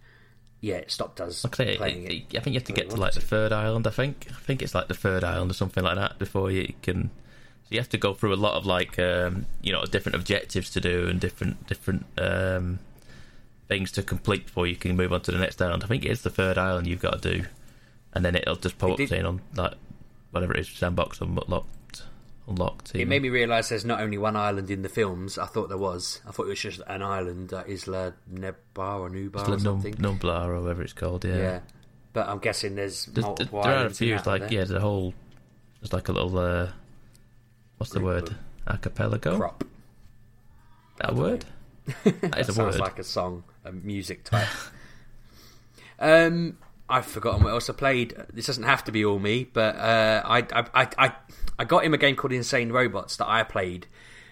yeah, 0.61 0.75
it 0.75 0.91
stopped 0.91 1.19
us 1.19 1.43
Like 1.43 1.59
I 1.59 1.65
say, 1.65 1.77
playing 1.77 2.03
it- 2.05 2.11
it. 2.11 2.37
I 2.37 2.39
think 2.41 2.53
you 2.53 2.59
have 2.59 2.67
to 2.67 2.73
get 2.73 2.89
to 2.91 2.95
like 2.95 3.13
the 3.13 3.21
third 3.21 3.51
island. 3.51 3.87
I 3.87 3.91
think 3.91 4.27
I 4.29 4.39
think 4.39 4.61
it's 4.61 4.73
like 4.75 4.87
the 4.87 4.93
third 4.93 5.23
island 5.23 5.51
or 5.51 5.53
something 5.55 5.83
like 5.83 5.95
that 5.95 6.17
before 6.19 6.49
you 6.51 6.73
can. 6.81 7.09
So 7.63 7.69
you 7.75 7.79
have 7.79 7.89
to 7.89 7.97
go 7.97 8.13
through 8.13 8.33
a 8.33 8.35
lot 8.35 8.55
of 8.55 8.65
like 8.65 8.97
um, 8.99 9.45
you 9.61 9.71
know 9.73 9.83
different 9.85 10.15
objectives 10.15 10.69
to 10.71 10.79
do 10.81 11.07
and 11.07 11.19
different 11.19 11.65
different 11.67 12.05
um, 12.17 12.79
things 13.67 13.91
to 13.93 14.03
complete 14.03 14.45
before 14.45 14.67
you 14.67 14.75
can 14.75 14.95
move 14.95 15.11
on 15.13 15.21
to 15.21 15.31
the 15.31 15.37
next 15.39 15.61
island. 15.61 15.83
I 15.83 15.87
think 15.87 16.05
it 16.05 16.11
is 16.11 16.21
the 16.21 16.29
third 16.29 16.57
island 16.57 16.87
you've 16.87 17.01
got 17.01 17.21
to 17.21 17.33
do, 17.37 17.45
and 18.13 18.23
then 18.23 18.35
it'll 18.35 18.55
just 18.55 18.77
pop 18.77 18.99
It 18.99 19.03
up 19.03 19.09
saying 19.09 19.25
on 19.25 19.41
like 19.55 19.73
whatever 20.31 20.53
it 20.53 20.59
is 20.59 20.69
sandbox 20.69 21.19
unlocked. 22.47 22.91
unlocked. 22.91 22.95
It 22.95 23.07
made 23.07 23.21
me 23.21 23.29
realise 23.29 23.69
there's 23.69 23.85
not 23.85 24.01
only 24.01 24.17
one 24.17 24.35
island 24.35 24.69
in 24.71 24.81
the 24.81 24.89
films. 24.89 25.37
I 25.37 25.45
thought 25.45 25.69
there 25.69 25.77
was. 25.77 26.21
I 26.27 26.31
thought 26.31 26.45
it 26.45 26.49
was 26.49 26.59
just 26.59 26.81
an 26.87 27.01
island, 27.01 27.53
uh, 27.53 27.63
Isla 27.67 28.13
Nebbar 28.33 28.99
or 28.99 29.09
Nubar 29.09 29.45
or 29.47 29.49
Num- 29.51 29.59
something. 29.59 29.93
Numblar 29.95 30.47
or 30.47 30.61
whatever 30.61 30.81
it's 30.83 30.93
called. 30.93 31.25
Yeah, 31.25 31.35
yeah. 31.37 31.59
But 32.13 32.27
I'm 32.27 32.39
guessing 32.39 32.75
there's, 32.75 33.05
There's, 33.05 33.25
multiple 33.25 33.61
there 33.63 33.71
there 33.71 33.79
are 33.81 33.85
a 33.85 33.87
in 33.87 33.93
few. 33.93 34.15
like 34.25 34.41
there? 34.41 34.51
yeah, 34.51 34.57
there's 34.59 34.71
a 34.71 34.79
whole. 34.81 35.13
There's 35.79 35.93
like 35.93 36.09
a 36.09 36.11
little. 36.11 36.37
Uh, 36.37 36.69
what's 37.77 37.91
the 37.93 37.99
Group 37.99 38.23
word? 38.29 38.35
Archipelago. 38.67 39.37
crop. 39.37 39.63
That 40.99 41.15
word? 41.15 41.45
That 42.03 42.37
is 42.39 42.49
a 42.49 42.53
Sounds 42.53 42.75
word. 42.75 42.79
like 42.79 42.99
a 42.99 43.03
song, 43.03 43.43
a 43.65 43.71
music 43.71 44.23
type. 44.25 44.47
um, 45.99 46.57
I've 46.89 47.05
forgotten 47.05 47.43
what 47.43 47.51
else 47.53 47.69
I 47.69 47.73
played. 47.73 48.15
This 48.33 48.45
doesn't 48.47 48.63
have 48.63 48.83
to 48.85 48.91
be 48.91 49.05
all 49.05 49.17
me, 49.19 49.45
but 49.51 49.75
uh, 49.77 50.21
I, 50.25 50.37
I, 50.53 50.65
I, 50.83 50.87
I, 50.97 51.13
I 51.61 51.63
got 51.63 51.85
him 51.85 51.93
a 51.93 51.97
game 51.99 52.15
called 52.15 52.33
Insane 52.33 52.71
Robots 52.71 53.17
that 53.17 53.29
I 53.29 53.43
played 53.43 53.85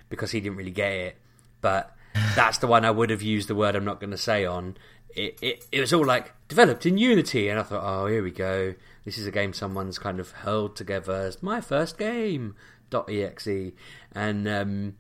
because 0.10 0.32
he 0.32 0.40
didn't 0.42 0.58
really 0.58 0.72
get 0.72 0.92
it. 0.92 1.18
But 1.62 1.96
that's 2.36 2.58
the 2.58 2.66
one 2.66 2.84
I 2.84 2.90
would 2.90 3.12
have 3.12 3.22
used 3.22 3.48
the 3.48 3.54
word 3.54 3.76
I'm 3.76 3.86
not 3.86 4.00
going 4.00 4.10
to 4.10 4.18
say 4.18 4.46
on. 4.46 4.78
It, 5.16 5.38
it, 5.40 5.66
it 5.72 5.80
was 5.80 5.94
all 5.94 6.04
like 6.04 6.34
developed 6.48 6.88
in 6.88 6.98
Unity, 6.98 7.48
and 7.48 7.60
I 7.60 7.64
thought, 7.64 7.84
oh, 7.84 8.08
here 8.08 8.24
we 8.24 8.32
go. 8.32 8.74
This 9.06 9.20
is 9.20 9.28
a 9.28 9.32
game 9.32 9.54
someone's 9.54 10.00
kind 10.00 10.20
of 10.20 10.32
held 10.32 10.76
together. 10.76 11.28
It's 11.28 11.44
my 11.44 11.62
first 11.62 12.00
game. 12.00 12.56
.exe, 12.92 13.74
and 14.14 14.48
um, 14.48 14.96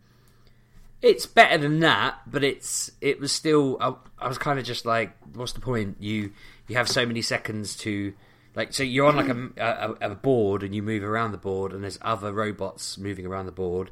it's 1.01 1.25
better 1.25 1.57
than 1.57 1.79
that, 1.79 2.19
but 2.27 2.43
it's 2.43 2.91
it 3.01 3.19
was 3.19 3.31
still. 3.31 3.77
I, 3.81 3.95
I 4.23 4.27
was 4.27 4.37
kind 4.37 4.59
of 4.59 4.65
just 4.65 4.85
like, 4.85 5.17
what's 5.33 5.53
the 5.53 5.59
point? 5.59 5.97
You 5.99 6.31
you 6.67 6.75
have 6.75 6.87
so 6.87 7.07
many 7.07 7.23
seconds 7.23 7.75
to 7.77 8.13
like. 8.55 8.73
So 8.73 8.83
you're 8.83 9.07
on 9.07 9.15
like 9.15 9.29
a, 9.57 9.95
a, 10.01 10.11
a 10.11 10.15
board 10.15 10.63
and 10.63 10.73
you 10.73 10.81
move 10.81 11.03
around 11.03 11.31
the 11.31 11.37
board, 11.37 11.73
and 11.73 11.83
there's 11.83 11.99
other 12.01 12.33
robots 12.33 12.97
moving 12.97 13.25
around 13.25 13.45
the 13.45 13.51
board, 13.51 13.91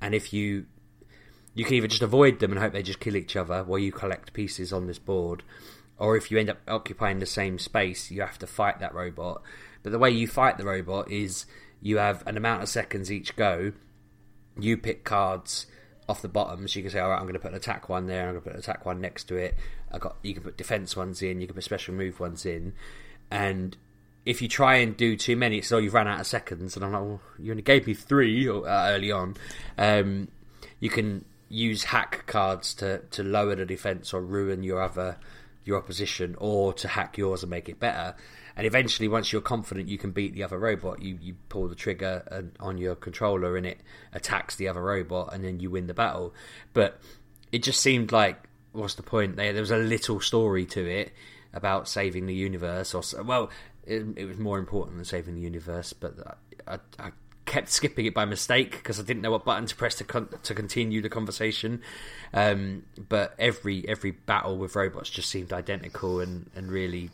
and 0.00 0.14
if 0.14 0.32
you 0.32 0.66
you 1.54 1.64
can 1.64 1.74
either 1.74 1.88
just 1.88 2.02
avoid 2.02 2.38
them 2.38 2.52
and 2.52 2.60
hope 2.60 2.72
they 2.72 2.82
just 2.82 3.00
kill 3.00 3.16
each 3.16 3.34
other 3.34 3.64
while 3.64 3.78
you 3.78 3.90
collect 3.90 4.34
pieces 4.34 4.72
on 4.72 4.86
this 4.86 4.98
board, 4.98 5.42
or 5.98 6.16
if 6.16 6.30
you 6.30 6.38
end 6.38 6.50
up 6.50 6.58
occupying 6.68 7.18
the 7.18 7.26
same 7.26 7.58
space, 7.58 8.10
you 8.10 8.20
have 8.20 8.38
to 8.38 8.46
fight 8.46 8.78
that 8.80 8.94
robot. 8.94 9.42
But 9.82 9.92
the 9.92 9.98
way 9.98 10.10
you 10.10 10.28
fight 10.28 10.58
the 10.58 10.66
robot 10.66 11.10
is 11.10 11.46
you 11.80 11.96
have 11.96 12.26
an 12.26 12.36
amount 12.36 12.62
of 12.62 12.68
seconds 12.68 13.10
each 13.10 13.36
go. 13.36 13.72
You 14.58 14.76
pick 14.76 15.04
cards 15.04 15.66
off 16.08 16.22
the 16.22 16.28
bottom, 16.28 16.68
so 16.68 16.78
you 16.78 16.82
can 16.82 16.92
say, 16.92 17.00
"All 17.00 17.08
right, 17.08 17.16
I'm 17.16 17.22
going 17.22 17.34
to 17.34 17.40
put 17.40 17.52
an 17.52 17.56
attack 17.56 17.88
one 17.88 18.06
there. 18.06 18.28
I'm 18.28 18.34
going 18.34 18.42
to 18.42 18.50
put 18.50 18.52
an 18.52 18.58
attack 18.58 18.84
one 18.84 19.00
next 19.00 19.24
to 19.24 19.36
it." 19.36 19.54
I 19.90 19.98
got 19.98 20.16
you 20.22 20.34
can 20.34 20.42
put 20.42 20.58
defense 20.58 20.94
ones 20.94 21.22
in. 21.22 21.40
You 21.40 21.46
can 21.46 21.54
put 21.54 21.64
special 21.64 21.94
move 21.94 22.20
ones 22.20 22.44
in, 22.44 22.74
and 23.30 23.76
if 24.26 24.42
you 24.42 24.48
try 24.48 24.76
and 24.76 24.96
do 24.96 25.16
too 25.16 25.36
many, 25.36 25.58
it's 25.58 25.72
oh 25.72 25.78
you've 25.78 25.94
run 25.94 26.08
out 26.08 26.20
of 26.20 26.26
seconds. 26.26 26.76
And 26.76 26.84
I'm 26.84 26.92
like, 26.92 27.02
well, 27.02 27.20
you 27.38 27.52
only 27.52 27.62
gave 27.62 27.86
me 27.86 27.94
three 27.94 28.46
uh, 28.48 28.62
early 28.66 29.12
on. 29.12 29.36
Um, 29.78 30.28
you 30.80 30.90
can 30.90 31.24
use 31.48 31.84
hack 31.84 32.24
cards 32.26 32.74
to 32.74 32.98
to 33.12 33.22
lower 33.22 33.54
the 33.54 33.64
defense 33.64 34.12
or 34.12 34.20
ruin 34.20 34.64
your 34.64 34.82
other 34.82 35.16
your 35.64 35.78
opposition, 35.78 36.36
or 36.38 36.72
to 36.72 36.88
hack 36.88 37.18
yours 37.18 37.42
and 37.42 37.50
make 37.50 37.68
it 37.68 37.80
better. 37.80 38.14
And 38.56 38.66
eventually, 38.66 39.08
once 39.08 39.32
you're 39.32 39.42
confident 39.42 39.88
you 39.88 39.98
can 39.98 40.12
beat 40.12 40.32
the 40.32 40.44
other 40.44 40.58
robot, 40.58 41.02
you, 41.02 41.18
you 41.20 41.34
pull 41.48 41.68
the 41.68 41.74
trigger 41.74 42.22
and, 42.30 42.52
on 42.60 42.78
your 42.78 42.94
controller 42.94 43.56
and 43.56 43.66
it 43.66 43.80
attacks 44.12 44.56
the 44.56 44.68
other 44.68 44.80
robot, 44.80 45.34
and 45.34 45.44
then 45.44 45.60
you 45.60 45.70
win 45.70 45.88
the 45.88 45.94
battle. 45.94 46.32
But 46.72 47.00
it 47.52 47.62
just 47.62 47.80
seemed 47.80 48.12
like, 48.12 48.48
what's 48.72 48.94
the 48.94 49.02
point? 49.02 49.36
There, 49.36 49.52
there 49.52 49.60
was 49.60 49.72
a 49.72 49.76
little 49.76 50.20
story 50.20 50.66
to 50.66 50.88
it 50.88 51.12
about 51.52 51.88
saving 51.88 52.26
the 52.26 52.34
universe, 52.34 52.94
or 52.94 53.02
well, 53.24 53.50
it, 53.86 54.04
it 54.16 54.24
was 54.24 54.38
more 54.38 54.58
important 54.58 54.96
than 54.96 55.04
saving 55.04 55.34
the 55.34 55.40
universe. 55.40 55.92
But 55.92 56.14
I, 56.66 56.74
I, 56.74 56.78
I 56.98 57.10
kept 57.46 57.70
skipping 57.70 58.06
it 58.06 58.14
by 58.14 58.24
mistake 58.24 58.72
because 58.72 59.00
I 59.00 59.04
didn't 59.04 59.22
know 59.22 59.30
what 59.30 59.44
button 59.44 59.66
to 59.66 59.76
press 59.76 59.94
to 59.96 60.04
con- 60.04 60.28
to 60.42 60.54
continue 60.54 61.00
the 61.00 61.08
conversation. 61.08 61.80
Um, 62.34 62.82
but 63.08 63.34
every 63.38 63.88
every 63.88 64.10
battle 64.10 64.58
with 64.58 64.76
robots 64.76 65.08
just 65.08 65.30
seemed 65.30 65.52
identical 65.52 66.20
and, 66.20 66.50
and 66.54 66.70
really 66.70 67.10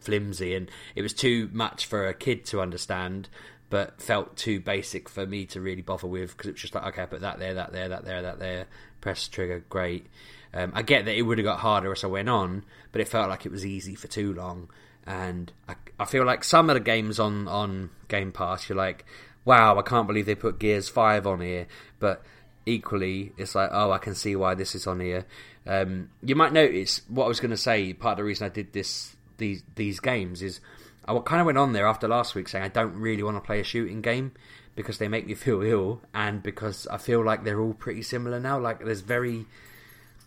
flimsy, 0.00 0.54
and 0.54 0.70
it 0.94 1.02
was 1.02 1.12
too 1.12 1.50
much 1.52 1.86
for 1.86 2.06
a 2.06 2.14
kid 2.14 2.44
to 2.46 2.60
understand, 2.60 3.28
but 3.70 4.00
felt 4.00 4.36
too 4.36 4.60
basic 4.60 5.08
for 5.08 5.26
me 5.26 5.44
to 5.46 5.60
really 5.60 5.82
bother 5.82 6.06
with 6.06 6.36
because 6.36 6.48
it 6.48 6.52
was 6.52 6.62
just 6.62 6.74
like, 6.74 6.86
okay, 6.86 7.02
I 7.02 7.06
put 7.06 7.20
that 7.20 7.38
there, 7.38 7.54
that 7.54 7.72
there, 7.72 7.88
that 7.88 8.04
there, 8.04 8.22
that 8.22 8.38
there, 8.38 8.66
press 9.00 9.28
trigger, 9.28 9.64
great. 9.68 10.06
Um, 10.54 10.72
I 10.74 10.82
get 10.82 11.04
that 11.04 11.14
it 11.14 11.22
would 11.22 11.38
have 11.38 11.44
got 11.44 11.58
harder 11.58 11.92
as 11.92 12.02
I 12.02 12.06
went 12.06 12.30
on, 12.30 12.64
but 12.92 13.00
it 13.00 13.08
felt 13.08 13.28
like 13.28 13.44
it 13.44 13.52
was 13.52 13.66
easy 13.66 13.94
for 13.94 14.06
too 14.06 14.32
long. 14.32 14.70
And 15.06 15.52
I, 15.68 15.74
I 15.98 16.04
feel 16.04 16.24
like 16.24 16.44
some 16.44 16.68
of 16.70 16.74
the 16.74 16.80
games 16.80 17.18
on, 17.18 17.48
on 17.48 17.90
Game 18.08 18.32
Pass, 18.32 18.68
you're 18.68 18.76
like, 18.76 19.04
wow, 19.44 19.78
I 19.78 19.82
can't 19.82 20.06
believe 20.06 20.26
they 20.26 20.34
put 20.34 20.58
Gears 20.58 20.88
5 20.88 21.26
on 21.26 21.40
here. 21.40 21.66
But 21.98 22.22
equally, 22.66 23.32
it's 23.38 23.54
like, 23.54 23.70
oh, 23.72 23.92
I 23.92 23.98
can 23.98 24.14
see 24.14 24.36
why 24.36 24.54
this 24.54 24.74
is 24.74 24.86
on 24.86 25.00
here. 25.00 25.24
Um, 25.66 26.10
you 26.22 26.34
might 26.34 26.52
notice 26.52 27.00
what 27.08 27.24
I 27.24 27.28
was 27.28 27.40
going 27.40 27.50
to 27.50 27.56
say. 27.56 27.92
Part 27.92 28.12
of 28.12 28.18
the 28.18 28.24
reason 28.24 28.46
I 28.46 28.50
did 28.50 28.72
this 28.72 29.16
these 29.38 29.62
these 29.74 30.00
games 30.00 30.42
is 30.42 30.60
I 31.06 31.18
kind 31.18 31.40
of 31.40 31.46
went 31.46 31.58
on 31.58 31.72
there 31.72 31.86
after 31.86 32.08
last 32.08 32.34
week 32.34 32.48
saying 32.48 32.64
I 32.64 32.68
don't 32.68 32.94
really 32.94 33.22
want 33.22 33.36
to 33.36 33.40
play 33.40 33.60
a 33.60 33.64
shooting 33.64 34.00
game 34.00 34.32
because 34.74 34.98
they 34.98 35.08
make 35.08 35.26
me 35.26 35.34
feel 35.34 35.62
ill, 35.62 36.02
and 36.14 36.42
because 36.42 36.86
I 36.86 36.98
feel 36.98 37.24
like 37.24 37.44
they're 37.44 37.60
all 37.60 37.74
pretty 37.74 38.02
similar 38.02 38.40
now. 38.40 38.58
Like 38.58 38.84
there's 38.84 39.00
very 39.00 39.46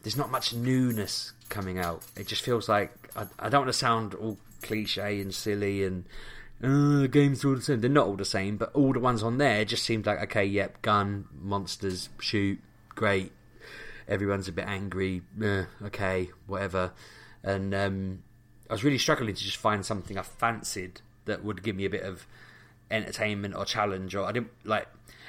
there's 0.04 0.18
not 0.18 0.32
much 0.32 0.54
newness 0.54 1.34
coming 1.50 1.78
out. 1.78 2.04
It 2.16 2.28
just 2.28 2.42
feels 2.42 2.70
like 2.70 2.92
I, 3.16 3.28
I 3.38 3.50
don't 3.50 3.62
want 3.62 3.74
to 3.74 3.80
sound 3.80 4.14
all 4.16 4.38
cliche 4.62 5.20
and 5.22 5.34
silly 5.34 5.84
and 5.84 6.06
uh, 6.62 7.00
the 7.02 7.08
games 7.08 7.46
are 7.46 7.50
all 7.50 7.56
the 7.56 7.62
same. 7.62 7.80
They're 7.80 7.90
not 7.90 8.08
all 8.08 8.18
the 8.18 8.26
same, 8.26 8.58
but 8.58 8.74
all 8.74 8.92
the 8.92 9.00
ones 9.00 9.24
on 9.24 9.38
there 9.38 9.64
just 9.64 9.84
seemed 9.84 10.06
like 10.06 10.22
okay, 10.24 10.44
yep, 10.44 10.82
gun, 10.82 11.26
monsters, 11.34 12.10
shoot, 12.20 12.60
great. 12.90 13.32
Everyone's 14.08 14.48
a 14.48 14.52
bit 14.52 14.66
angry. 14.68 15.22
Uh, 15.42 15.66
okay, 15.84 16.30
whatever. 16.48 16.92
And 17.44 17.74
um, 17.74 18.24
I 18.70 18.74
was 18.74 18.84
really 18.84 18.98
struggling 18.98 19.36
to 19.36 19.42
just 19.42 19.58
find 19.58 19.86
something 19.86 20.18
I 20.18 20.24
fancied 20.24 21.02
that 21.26 21.44
would 21.44 21.64
give 21.64 21.76
me 21.76 21.86
a 21.86 21.90
bit 21.90 22.04
of 22.04 22.28
entertainment 22.92 23.56
or 23.56 23.64
challenge. 23.64 24.16
Or 24.16 24.26
I 24.26 24.32
didn't 24.34 24.52
like. 24.66 24.88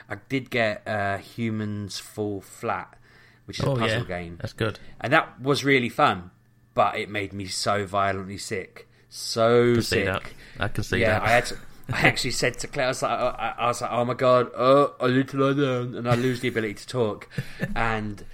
I 0.08 0.16
did 0.28 0.50
get 0.50 0.82
uh, 0.88 1.18
Humans 1.18 2.00
Fall 2.00 2.40
Flat, 2.40 2.96
which 3.44 3.60
is 3.60 3.66
oh 3.66 3.76
a 3.76 3.78
puzzle 3.78 3.98
yeah, 4.00 4.04
game 4.04 4.38
that's 4.40 4.52
good. 4.52 4.80
and 5.00 5.12
that 5.12 5.40
was 5.40 5.64
really 5.64 5.88
fun. 5.88 6.32
But 6.74 6.96
it 6.96 7.08
made 7.08 7.32
me 7.32 7.46
so 7.46 7.86
violently 7.86 8.38
sick, 8.38 8.88
so 9.10 9.74
see 9.74 9.82
sick. 9.82 10.04
that. 10.06 10.22
I 10.58 10.68
can 10.68 10.84
see 10.84 11.00
yeah, 11.00 11.18
that. 11.18 11.22
I 11.22 11.28
had. 11.28 11.46
To, 11.46 11.56
I 11.92 12.00
actually 12.08 12.30
said 12.30 12.58
to 12.60 12.68
Claire, 12.68 12.86
I 12.86 12.88
was 12.88 13.02
like, 13.02 13.18
I, 13.18 13.54
I 13.58 13.66
was 13.66 13.82
like, 13.82 13.90
oh 13.92 14.04
my 14.04 14.14
god, 14.14 14.50
oh, 14.56 14.94
I 15.00 15.08
need 15.08 15.28
to 15.28 15.36
lie 15.36 15.52
down, 15.52 15.94
and 15.96 16.08
I 16.08 16.14
lose 16.14 16.40
the 16.40 16.48
ability 16.48 16.74
to 16.74 16.86
talk, 16.86 17.28
and. 17.76 18.24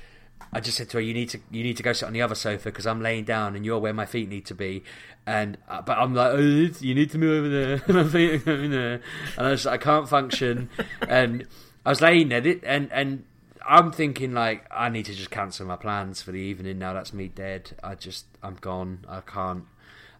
I 0.52 0.60
just 0.60 0.78
said 0.78 0.88
to 0.90 0.98
her, 0.98 1.00
"You 1.02 1.12
need 1.12 1.28
to, 1.30 1.40
you 1.50 1.62
need 1.62 1.76
to 1.76 1.82
go 1.82 1.92
sit 1.92 2.06
on 2.06 2.14
the 2.14 2.22
other 2.22 2.36
sofa 2.36 2.66
because 2.66 2.86
I'm 2.86 3.02
laying 3.02 3.24
down 3.24 3.56
and 3.56 3.66
you're 3.66 3.80
where 3.80 3.92
my 3.92 4.06
feet 4.06 4.28
need 4.28 4.46
to 4.46 4.54
be." 4.54 4.84
And 5.26 5.58
uh, 5.68 5.82
but 5.82 5.98
I'm 5.98 6.14
like, 6.14 6.32
oh, 6.32 6.38
you, 6.38 6.62
need 6.62 6.74
to, 6.76 6.86
"You 6.86 6.94
need 6.94 7.10
to 7.10 7.18
move 7.18 7.44
over 7.44 7.48
there, 7.48 7.82
my 8.02 8.08
feet 8.08 8.44
going 8.44 8.70
there," 8.70 9.02
and 9.36 9.46
I 9.46 9.50
was 9.50 9.66
like, 9.66 9.82
"I 9.82 9.84
can't 9.84 10.08
function." 10.08 10.70
and 11.06 11.46
I 11.84 11.90
was 11.90 12.00
laying 12.00 12.28
there, 12.28 12.42
and 12.62 12.90
and 12.90 13.24
I'm 13.68 13.90
thinking 13.90 14.32
like, 14.32 14.64
I 14.70 14.88
need 14.88 15.06
to 15.06 15.14
just 15.14 15.30
cancel 15.30 15.66
my 15.66 15.76
plans 15.76 16.22
for 16.22 16.30
the 16.32 16.38
evening 16.38 16.78
now. 16.78 16.92
That's 16.92 17.12
me 17.12 17.28
dead. 17.28 17.72
I 17.82 17.94
just, 17.94 18.26
I'm 18.42 18.54
gone. 18.54 19.04
I 19.08 19.20
can't, 19.20 19.64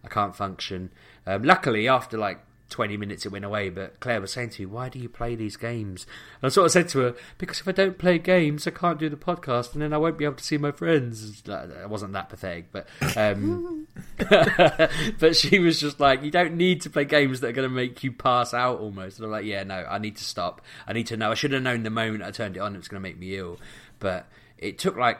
I 0.07 0.13
can't 0.13 0.35
function. 0.35 0.89
Um, 1.25 1.43
luckily, 1.43 1.89
after 1.89 2.17
like 2.17 2.39
20 2.69 2.95
minutes, 2.95 3.25
it 3.25 3.31
went 3.31 3.43
away. 3.43 3.69
But 3.69 3.99
Claire 3.99 4.21
was 4.21 4.31
saying 4.31 4.51
to 4.51 4.61
me, 4.61 4.65
"Why 4.65 4.87
do 4.87 4.99
you 4.99 5.09
play 5.09 5.35
these 5.35 5.57
games?" 5.57 6.07
And 6.41 6.47
I 6.47 6.49
sort 6.49 6.65
of 6.65 6.71
said 6.71 6.87
to 6.89 6.99
her, 6.99 7.15
"Because 7.37 7.59
if 7.59 7.67
I 7.67 7.73
don't 7.73 7.97
play 7.97 8.19
games, 8.19 8.65
I 8.65 8.71
can't 8.71 8.99
do 8.99 9.09
the 9.09 9.17
podcast, 9.17 9.73
and 9.73 9.81
then 9.81 9.91
I 9.91 9.97
won't 9.97 10.17
be 10.17 10.23
able 10.23 10.35
to 10.35 10.43
see 10.43 10.57
my 10.57 10.71
friends." 10.71 11.43
It 11.45 11.89
wasn't 11.89 12.13
that 12.13 12.29
pathetic, 12.29 12.71
but 12.71 12.87
um, 13.17 13.87
but 15.19 15.35
she 15.35 15.59
was 15.59 15.81
just 15.81 15.99
like, 15.99 16.23
"You 16.23 16.31
don't 16.31 16.55
need 16.55 16.81
to 16.83 16.89
play 16.89 17.03
games 17.03 17.41
that 17.41 17.49
are 17.49 17.53
going 17.53 17.69
to 17.69 17.75
make 17.75 18.01
you 18.05 18.13
pass 18.13 18.53
out 18.53 18.79
almost." 18.79 19.17
And 19.17 19.25
I'm 19.25 19.31
like, 19.31 19.45
"Yeah, 19.45 19.63
no, 19.63 19.85
I 19.89 19.97
need 19.97 20.15
to 20.17 20.23
stop. 20.23 20.61
I 20.87 20.93
need 20.93 21.07
to 21.07 21.17
know. 21.17 21.31
I 21.31 21.33
should 21.33 21.51
have 21.51 21.63
known 21.63 21.83
the 21.83 21.89
moment 21.89 22.23
I 22.23 22.31
turned 22.31 22.55
it 22.55 22.61
on 22.61 22.75
it 22.75 22.77
was 22.77 22.87
going 22.87 23.01
to 23.01 23.07
make 23.07 23.19
me 23.19 23.35
ill." 23.35 23.59
But 23.99 24.27
it 24.57 24.79
took 24.79 24.95
like 24.95 25.19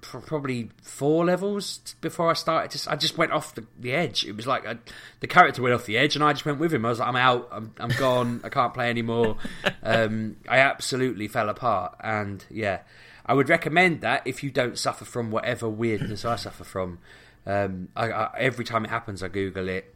probably 0.00 0.70
four 0.82 1.24
levels 1.24 1.78
before 2.00 2.30
I 2.30 2.34
started. 2.34 2.70
Just 2.70 2.88
I 2.88 2.96
just 2.96 3.18
went 3.18 3.32
off 3.32 3.54
the, 3.54 3.66
the 3.78 3.92
edge. 3.92 4.24
It 4.24 4.36
was 4.36 4.46
like 4.46 4.66
I, 4.66 4.78
the 5.20 5.26
character 5.26 5.62
went 5.62 5.74
off 5.74 5.86
the 5.86 5.98
edge, 5.98 6.14
and 6.14 6.24
I 6.24 6.32
just 6.32 6.44
went 6.44 6.58
with 6.58 6.72
him. 6.72 6.84
I 6.84 6.90
was 6.90 6.98
like, 6.98 7.08
I'm 7.08 7.16
out. 7.16 7.48
I'm 7.52 7.72
I'm 7.78 7.90
gone. 7.90 8.40
I 8.44 8.48
can't 8.48 8.74
play 8.74 8.90
anymore. 8.90 9.36
Um, 9.82 10.36
I 10.48 10.58
absolutely 10.58 11.26
fell 11.26 11.48
apart, 11.48 11.96
and 12.00 12.44
yeah, 12.50 12.80
I 13.24 13.32
would 13.32 13.48
recommend 13.48 14.02
that 14.02 14.26
if 14.26 14.42
you 14.42 14.50
don't 14.50 14.78
suffer 14.78 15.04
from 15.04 15.30
whatever 15.30 15.68
weirdness 15.68 16.24
I 16.24 16.36
suffer 16.36 16.64
from. 16.64 16.98
Um, 17.46 17.88
I, 17.96 18.10
I, 18.10 18.38
every 18.38 18.64
time 18.64 18.84
it 18.84 18.88
happens, 18.90 19.22
I 19.22 19.28
Google 19.28 19.68
it. 19.68 19.94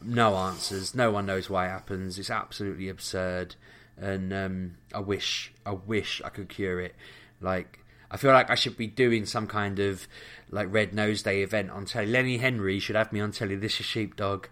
No 0.00 0.36
answers. 0.36 0.94
No 0.94 1.10
one 1.10 1.26
knows 1.26 1.50
why 1.50 1.66
it 1.66 1.70
happens. 1.70 2.18
It's 2.18 2.30
absolutely 2.30 2.88
absurd, 2.88 3.56
and 3.98 4.32
um, 4.32 4.74
I 4.94 5.00
wish, 5.00 5.52
I 5.66 5.72
wish 5.72 6.22
I 6.24 6.30
could 6.30 6.48
cure 6.48 6.80
it. 6.80 6.94
Like 7.40 7.79
I 8.10 8.16
feel 8.16 8.32
like 8.32 8.50
I 8.50 8.54
should 8.56 8.76
be 8.76 8.86
doing 8.86 9.24
some 9.26 9.46
kind 9.46 9.78
of 9.78 10.06
like 10.50 10.66
Red 10.72 10.92
Nose 10.94 11.22
Day 11.22 11.42
event 11.42 11.70
on 11.70 11.84
telly. 11.84 12.06
Lenny 12.06 12.38
Henry 12.38 12.78
should 12.80 12.96
have 12.96 13.12
me 13.12 13.20
on 13.20 13.32
telly. 13.32 13.54
This 13.56 13.78
is 13.80 13.86
Sheepdog. 13.86 14.48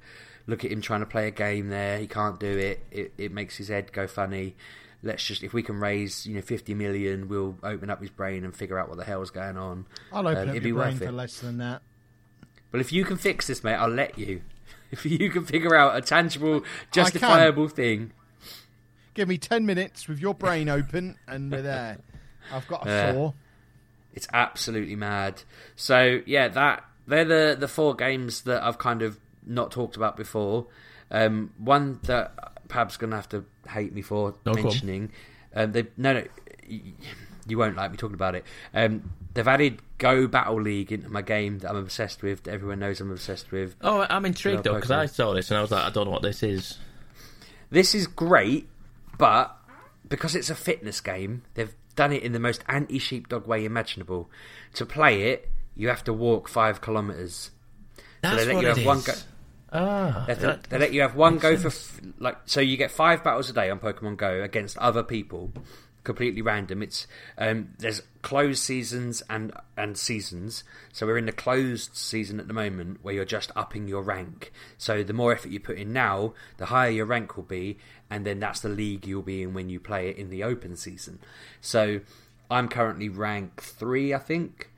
Look 0.46 0.64
at 0.64 0.70
him 0.72 0.80
trying 0.80 1.00
to 1.00 1.06
play 1.06 1.26
a 1.28 1.30
game 1.32 1.68
there. 1.68 1.98
He 1.98 2.06
can't 2.06 2.38
do 2.40 2.56
it. 2.56 2.86
It, 2.90 3.12
it 3.18 3.32
makes 3.32 3.56
his 3.56 3.68
head 3.68 3.92
go 3.92 4.06
funny. 4.06 4.56
let's 5.02 5.24
just 5.24 5.42
if 5.44 5.52
we 5.52 5.62
can 5.62 5.78
raise 5.78 6.26
you 6.26 6.34
know 6.36 6.40
50 6.42 6.74
million, 6.74 7.28
we'll 7.28 7.56
open 7.62 7.90
up 7.90 8.00
his 8.00 8.10
brain 8.10 8.44
and 8.44 8.54
figure 8.56 8.78
out 8.78 8.88
what 8.88 8.96
the 8.98 9.04
hell's 9.04 9.30
going 9.30 9.56
on. 9.56 9.86
I'll 10.12 10.26
open 10.26 10.42
Um, 10.44 10.48
up 10.50 10.54
it'd 10.56 10.64
your 10.64 10.74
be 10.74 10.78
brain 10.78 10.92
worth 10.94 10.98
for 10.98 11.04
it. 11.04 11.12
less 11.12 11.40
than 11.40 11.58
that. 11.58 11.82
But 12.70 12.80
if 12.80 12.92
you 12.92 13.04
can 13.04 13.16
fix 13.16 13.46
this, 13.46 13.64
mate, 13.64 13.74
I'll 13.74 13.88
let 13.88 14.18
you. 14.18 14.42
If 14.90 15.04
you 15.04 15.28
can 15.28 15.44
figure 15.44 15.74
out 15.76 15.96
a 15.96 16.00
tangible, 16.00 16.64
justifiable 16.92 17.68
thing, 17.68 18.12
Give 19.12 19.28
me 19.28 19.36
ten 19.36 19.66
minutes 19.66 20.08
with 20.08 20.18
your 20.18 20.34
brain 20.34 20.68
open, 20.70 21.16
and 21.26 21.50
we're 21.52 21.60
there. 21.60 21.98
I've 22.50 22.66
got 22.68 22.86
a 22.86 22.90
Yeah. 22.90 23.12
saw. 23.12 23.32
It's 24.18 24.26
absolutely 24.32 24.96
mad. 24.96 25.42
So 25.76 26.22
yeah, 26.26 26.48
that 26.48 26.84
they're 27.06 27.24
the 27.24 27.56
the 27.56 27.68
four 27.68 27.94
games 27.94 28.42
that 28.42 28.64
I've 28.64 28.76
kind 28.78 29.02
of 29.02 29.16
not 29.46 29.70
talked 29.70 29.94
about 29.94 30.16
before. 30.16 30.66
Um, 31.12 31.52
one 31.56 32.00
that 32.02 32.68
Pab's 32.68 32.96
gonna 32.96 33.14
have 33.14 33.28
to 33.28 33.44
hate 33.68 33.92
me 33.92 34.02
for 34.02 34.34
No, 34.44 34.54
mentioning. 34.54 35.12
Um, 35.54 35.70
they 35.70 35.86
no 35.96 36.14
no, 36.14 36.24
you 37.46 37.56
won't 37.56 37.76
like 37.76 37.92
me 37.92 37.96
talking 37.96 38.14
about 38.14 38.34
it. 38.34 38.44
Um, 38.74 39.12
they've 39.34 39.46
added 39.46 39.80
Go 39.98 40.26
Battle 40.26 40.60
League 40.60 40.90
into 40.90 41.08
my 41.08 41.22
game 41.22 41.60
that 41.60 41.70
I'm 41.70 41.76
obsessed 41.76 42.20
with. 42.20 42.42
That 42.42 42.54
everyone 42.54 42.80
knows 42.80 43.00
I'm 43.00 43.12
obsessed 43.12 43.52
with. 43.52 43.76
Oh, 43.82 44.04
I'm 44.10 44.26
intrigued 44.26 44.64
though 44.64 44.74
because 44.74 44.90
I 44.90 45.06
saw 45.06 45.32
this 45.32 45.52
and 45.52 45.58
I 45.58 45.60
was 45.60 45.70
like, 45.70 45.84
I 45.84 45.90
don't 45.90 46.06
know 46.06 46.10
what 46.10 46.22
this 46.22 46.42
is. 46.42 46.76
This 47.70 47.94
is 47.94 48.08
great, 48.08 48.68
but 49.16 49.56
because 50.08 50.34
it's 50.34 50.50
a 50.50 50.56
fitness 50.56 51.00
game, 51.00 51.42
they've 51.54 51.72
done 51.98 52.12
it 52.12 52.22
in 52.22 52.32
the 52.32 52.38
most 52.48 52.62
anti 52.68 52.98
sheepdog 52.98 53.46
way 53.46 53.64
imaginable. 53.64 54.30
To 54.74 54.86
play 54.86 55.14
it, 55.32 55.48
you 55.74 55.88
have 55.88 56.04
to 56.04 56.12
walk 56.12 56.48
five 56.48 56.80
kilometers. 56.80 57.50
That's 58.22 58.46
let 58.46 58.54
what 58.54 58.62
you 58.62 58.68
it 58.70 58.76
have 58.78 58.86
one 58.86 58.98
is. 58.98 59.06
go- 59.06 59.12
Ah, 59.70 60.24
They, 60.26 60.34
to- 60.34 60.40
that- 60.40 60.62
they 60.70 60.78
let 60.78 60.92
you 60.94 61.02
have 61.02 61.14
one 61.14 61.38
go 61.38 61.56
for 61.58 61.68
f- 61.68 62.00
like 62.18 62.38
so 62.46 62.60
you 62.60 62.76
get 62.78 62.90
five 62.90 63.22
battles 63.22 63.50
a 63.50 63.52
day 63.52 63.68
on 63.68 63.78
Pokemon 63.80 64.16
Go 64.16 64.42
against 64.42 64.78
other 64.78 65.02
people, 65.02 65.52
completely 66.04 66.40
random. 66.40 66.82
It's 66.82 67.06
um, 67.36 67.74
there's 67.78 68.00
closed 68.22 68.62
seasons 68.62 69.22
and 69.28 69.52
and 69.76 69.98
seasons. 69.98 70.64
So 70.92 71.06
we're 71.06 71.18
in 71.18 71.26
the 71.26 71.32
closed 71.32 71.94
season 71.96 72.40
at 72.40 72.48
the 72.48 72.54
moment 72.54 73.00
where 73.02 73.12
you're 73.14 73.26
just 73.38 73.50
upping 73.54 73.88
your 73.88 74.02
rank. 74.02 74.52
So 74.78 75.02
the 75.04 75.12
more 75.12 75.32
effort 75.32 75.50
you 75.52 75.60
put 75.60 75.76
in 75.76 75.92
now, 75.92 76.32
the 76.56 76.66
higher 76.66 76.90
your 76.90 77.04
rank 77.06 77.36
will 77.36 77.44
be, 77.44 77.76
and 78.10 78.24
then 78.24 78.40
that's 78.40 78.60
the 78.60 78.68
league 78.68 79.06
you'll 79.06 79.22
be 79.22 79.42
in 79.42 79.54
when 79.54 79.68
you 79.68 79.80
play 79.80 80.08
it 80.08 80.16
in 80.16 80.30
the 80.30 80.42
open 80.44 80.76
season. 80.76 81.18
So 81.60 82.00
I'm 82.50 82.68
currently 82.68 83.08
rank 83.08 83.62
three, 83.62 84.14
I 84.14 84.18
think. 84.18 84.70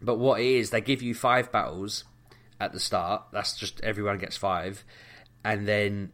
But 0.00 0.16
what 0.16 0.40
it 0.40 0.46
is, 0.46 0.70
they 0.70 0.80
give 0.80 1.02
you 1.02 1.14
five 1.14 1.52
battles 1.52 2.04
at 2.58 2.72
the 2.72 2.80
start. 2.80 3.24
That's 3.32 3.56
just 3.56 3.80
everyone 3.82 4.18
gets 4.18 4.36
five, 4.36 4.84
and 5.44 5.68
then 5.68 6.12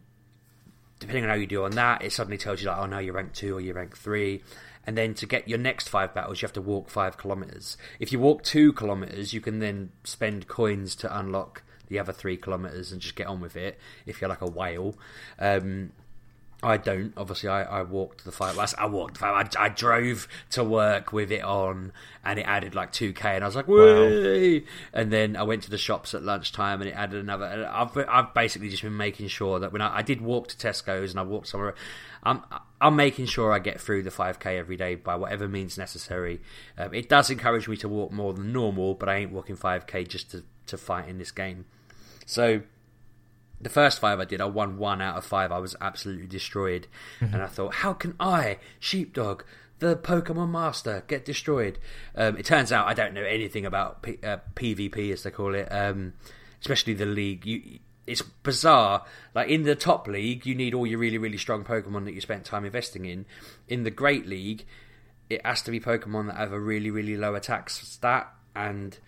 depending 0.98 1.24
on 1.24 1.30
how 1.30 1.36
you 1.36 1.46
do 1.46 1.64
on 1.64 1.72
that, 1.72 2.02
it 2.02 2.12
suddenly 2.12 2.38
tells 2.38 2.62
you 2.62 2.68
like, 2.68 2.78
oh 2.78 2.86
no, 2.86 2.98
you're 2.98 3.14
rank 3.14 3.32
two 3.32 3.56
or 3.56 3.60
you're 3.60 3.74
rank 3.74 3.96
three. 3.96 4.42
And 4.86 4.96
then 4.96 5.14
to 5.14 5.26
get 5.26 5.48
your 5.48 5.58
next 5.58 5.88
five 5.88 6.14
battles, 6.14 6.40
you 6.40 6.46
have 6.46 6.52
to 6.54 6.60
walk 6.60 6.90
five 6.90 7.16
kilometers. 7.16 7.76
If 7.98 8.12
you 8.12 8.20
walk 8.20 8.44
two 8.44 8.72
kilometers, 8.72 9.34
you 9.34 9.40
can 9.40 9.58
then 9.58 9.90
spend 10.04 10.46
coins 10.46 10.94
to 10.96 11.18
unlock 11.18 11.62
the 11.88 11.98
other 11.98 12.12
three 12.12 12.36
kilometers 12.36 12.92
and 12.92 13.00
just 13.00 13.16
get 13.16 13.26
on 13.26 13.40
with 13.40 13.56
it. 13.56 13.78
If 14.06 14.20
you're 14.20 14.30
like 14.30 14.42
a 14.42 14.50
whale, 14.50 14.96
um, 15.40 15.90
I 16.62 16.78
don't. 16.78 17.12
Obviously, 17.16 17.50
I, 17.50 17.62
I 17.64 17.82
walked 17.82 18.24
the 18.24 18.32
five. 18.32 18.56
Last, 18.56 18.74
I 18.78 18.86
walked 18.86 19.14
the 19.14 19.20
five. 19.20 19.50
I, 19.56 19.64
I 19.64 19.68
drove 19.68 20.26
to 20.50 20.64
work 20.64 21.12
with 21.12 21.30
it 21.30 21.44
on, 21.44 21.92
and 22.24 22.38
it 22.38 22.42
added 22.42 22.74
like 22.74 22.92
two 22.92 23.12
k, 23.12 23.34
and 23.34 23.44
I 23.44 23.46
was 23.46 23.54
like, 23.54 23.68
"Way!" 23.68 24.64
And 24.92 25.12
then 25.12 25.36
I 25.36 25.42
went 25.42 25.62
to 25.64 25.70
the 25.70 25.78
shops 25.78 26.14
at 26.14 26.22
lunchtime, 26.22 26.80
and 26.80 26.88
it 26.88 26.94
added 26.94 27.20
another. 27.20 27.44
And 27.44 27.66
I've 27.66 27.96
I've 28.08 28.32
basically 28.32 28.70
just 28.70 28.82
been 28.82 28.96
making 28.96 29.28
sure 29.28 29.60
that 29.60 29.72
when 29.72 29.82
I, 29.82 29.98
I 29.98 30.02
did 30.02 30.22
walk 30.22 30.48
to 30.48 30.56
Tesco's 30.56 31.10
and 31.10 31.20
I 31.20 31.24
walked 31.24 31.48
somewhere, 31.48 31.74
I'm 32.22 32.42
I'm 32.80 32.96
making 32.96 33.26
sure 33.26 33.52
I 33.52 33.58
get 33.58 33.78
through 33.78 34.02
the 34.02 34.10
five 34.10 34.38
k 34.40 34.58
every 34.58 34.76
day 34.76 34.94
by 34.94 35.14
whatever 35.14 35.46
means 35.48 35.76
necessary. 35.76 36.40
Um, 36.78 36.94
it 36.94 37.08
does 37.08 37.30
encourage 37.30 37.68
me 37.68 37.76
to 37.76 37.88
walk 37.88 38.12
more 38.12 38.32
than 38.32 38.52
normal, 38.52 38.94
but 38.94 39.10
I 39.10 39.16
ain't 39.16 39.30
walking 39.30 39.56
five 39.56 39.86
k 39.86 40.04
just 40.04 40.30
to 40.30 40.42
to 40.66 40.78
fight 40.78 41.06
in 41.06 41.18
this 41.18 41.30
game. 41.30 41.66
So 42.24 42.62
the 43.60 43.68
first 43.68 44.00
five 44.00 44.20
I 44.20 44.24
did, 44.24 44.40
I 44.40 44.46
won 44.46 44.78
one 44.78 45.00
out 45.00 45.16
of 45.16 45.24
five. 45.24 45.52
I 45.52 45.58
was 45.58 45.74
absolutely 45.80 46.26
destroyed, 46.26 46.86
and 47.20 47.42
I 47.42 47.46
thought, 47.46 47.74
how 47.76 47.92
can 47.92 48.14
I, 48.20 48.58
Sheepdog, 48.78 49.44
the 49.78 49.96
Pokemon 49.96 50.50
Master, 50.50 51.04
get 51.06 51.24
destroyed? 51.24 51.78
Um, 52.14 52.36
it 52.36 52.44
turns 52.44 52.72
out 52.72 52.86
I 52.86 52.94
don't 52.94 53.14
know 53.14 53.22
anything 53.24 53.64
about 53.64 54.02
P- 54.02 54.18
uh, 54.22 54.38
PvP, 54.54 55.12
as 55.12 55.22
they 55.22 55.30
call 55.30 55.54
it, 55.54 55.68
um, 55.70 56.12
especially 56.60 56.94
the 56.94 57.06
league. 57.06 57.46
You, 57.46 57.78
it's 58.06 58.22
bizarre. 58.22 59.04
Like 59.34 59.48
in 59.48 59.62
the 59.64 59.74
top 59.74 60.06
league, 60.06 60.46
you 60.46 60.54
need 60.54 60.74
all 60.74 60.86
your 60.86 60.98
really, 60.98 61.18
really 61.18 61.38
strong 61.38 61.64
Pokemon 61.64 62.04
that 62.04 62.12
you 62.12 62.20
spent 62.20 62.44
time 62.44 62.64
investing 62.64 63.04
in. 63.04 63.26
In 63.68 63.82
the 63.82 63.90
Great 63.90 64.26
League, 64.26 64.64
it 65.28 65.44
has 65.44 65.62
to 65.62 65.70
be 65.70 65.80
Pokemon 65.80 66.28
that 66.28 66.36
have 66.36 66.52
a 66.52 66.60
really, 66.60 66.90
really 66.90 67.16
low 67.16 67.34
attack 67.34 67.68
stat 67.70 68.32
and 68.54 68.98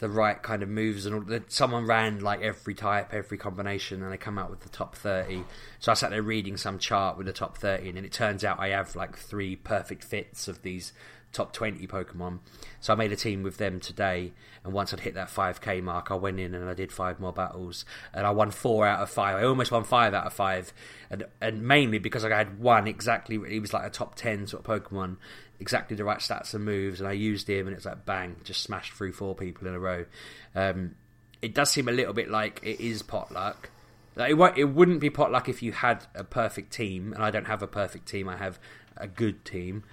the 0.00 0.08
right 0.08 0.42
kind 0.42 0.62
of 0.62 0.68
moves 0.68 1.04
and 1.04 1.14
all 1.14 1.40
someone 1.48 1.84
ran 1.84 2.20
like 2.20 2.40
every 2.40 2.72
type 2.72 3.12
every 3.12 3.36
combination 3.36 4.02
and 4.02 4.10
they 4.10 4.16
come 4.16 4.38
out 4.38 4.48
with 4.48 4.60
the 4.60 4.68
top 4.70 4.96
30 4.96 5.44
so 5.78 5.92
i 5.92 5.94
sat 5.94 6.08
there 6.08 6.22
reading 6.22 6.56
some 6.56 6.78
chart 6.78 7.18
with 7.18 7.26
the 7.26 7.34
top 7.34 7.58
30 7.58 7.90
and 7.90 7.98
it 7.98 8.10
turns 8.10 8.42
out 8.42 8.58
i 8.58 8.68
have 8.68 8.96
like 8.96 9.18
three 9.18 9.56
perfect 9.56 10.02
fits 10.02 10.48
of 10.48 10.62
these 10.62 10.94
top 11.32 11.52
20 11.52 11.86
pokemon 11.86 12.40
so 12.80 12.92
i 12.92 12.96
made 12.96 13.12
a 13.12 13.16
team 13.16 13.42
with 13.42 13.56
them 13.56 13.78
today 13.78 14.32
and 14.64 14.72
once 14.72 14.92
i'd 14.92 15.00
hit 15.00 15.14
that 15.14 15.28
5k 15.28 15.82
mark 15.82 16.10
i 16.10 16.14
went 16.14 16.40
in 16.40 16.54
and 16.54 16.68
i 16.68 16.74
did 16.74 16.90
five 16.90 17.20
more 17.20 17.32
battles 17.32 17.84
and 18.12 18.26
i 18.26 18.30
won 18.30 18.50
four 18.50 18.86
out 18.86 19.00
of 19.00 19.08
five 19.08 19.36
i 19.36 19.44
almost 19.44 19.70
won 19.70 19.84
five 19.84 20.12
out 20.12 20.26
of 20.26 20.32
five 20.32 20.72
and, 21.08 21.24
and 21.40 21.62
mainly 21.62 21.98
because 21.98 22.24
i 22.24 22.28
had 22.28 22.58
one 22.58 22.88
exactly 22.88 23.38
he 23.48 23.60
was 23.60 23.72
like 23.72 23.86
a 23.86 23.90
top 23.90 24.16
10 24.16 24.48
sort 24.48 24.66
of 24.66 24.82
pokemon 24.82 25.16
exactly 25.60 25.94
the 25.94 26.04
right 26.04 26.18
stats 26.18 26.54
and 26.54 26.64
moves, 26.64 27.00
and 27.00 27.08
I 27.08 27.12
used 27.12 27.48
him, 27.48 27.68
and 27.68 27.76
it's 27.76 27.84
like 27.84 28.04
bang, 28.06 28.36
just 28.42 28.62
smashed 28.62 28.94
through 28.94 29.12
four 29.12 29.34
people 29.34 29.68
in 29.68 29.74
a 29.74 29.78
row. 29.78 30.06
Um, 30.54 30.96
it 31.42 31.54
does 31.54 31.70
seem 31.70 31.86
a 31.86 31.92
little 31.92 32.14
bit 32.14 32.30
like 32.30 32.60
it 32.62 32.80
is 32.80 33.02
potluck. 33.02 33.70
Like, 34.16 34.32
it, 34.32 34.58
it 34.58 34.64
wouldn't 34.64 35.00
be 35.00 35.10
potluck 35.10 35.48
if 35.48 35.62
you 35.62 35.72
had 35.72 36.06
a 36.14 36.24
perfect 36.24 36.72
team, 36.72 37.12
and 37.12 37.22
I 37.22 37.30
don't 37.30 37.46
have 37.46 37.62
a 37.62 37.68
perfect 37.68 38.08
team. 38.08 38.28
I 38.28 38.36
have 38.38 38.58
a 38.96 39.06
good 39.06 39.44
team, 39.44 39.84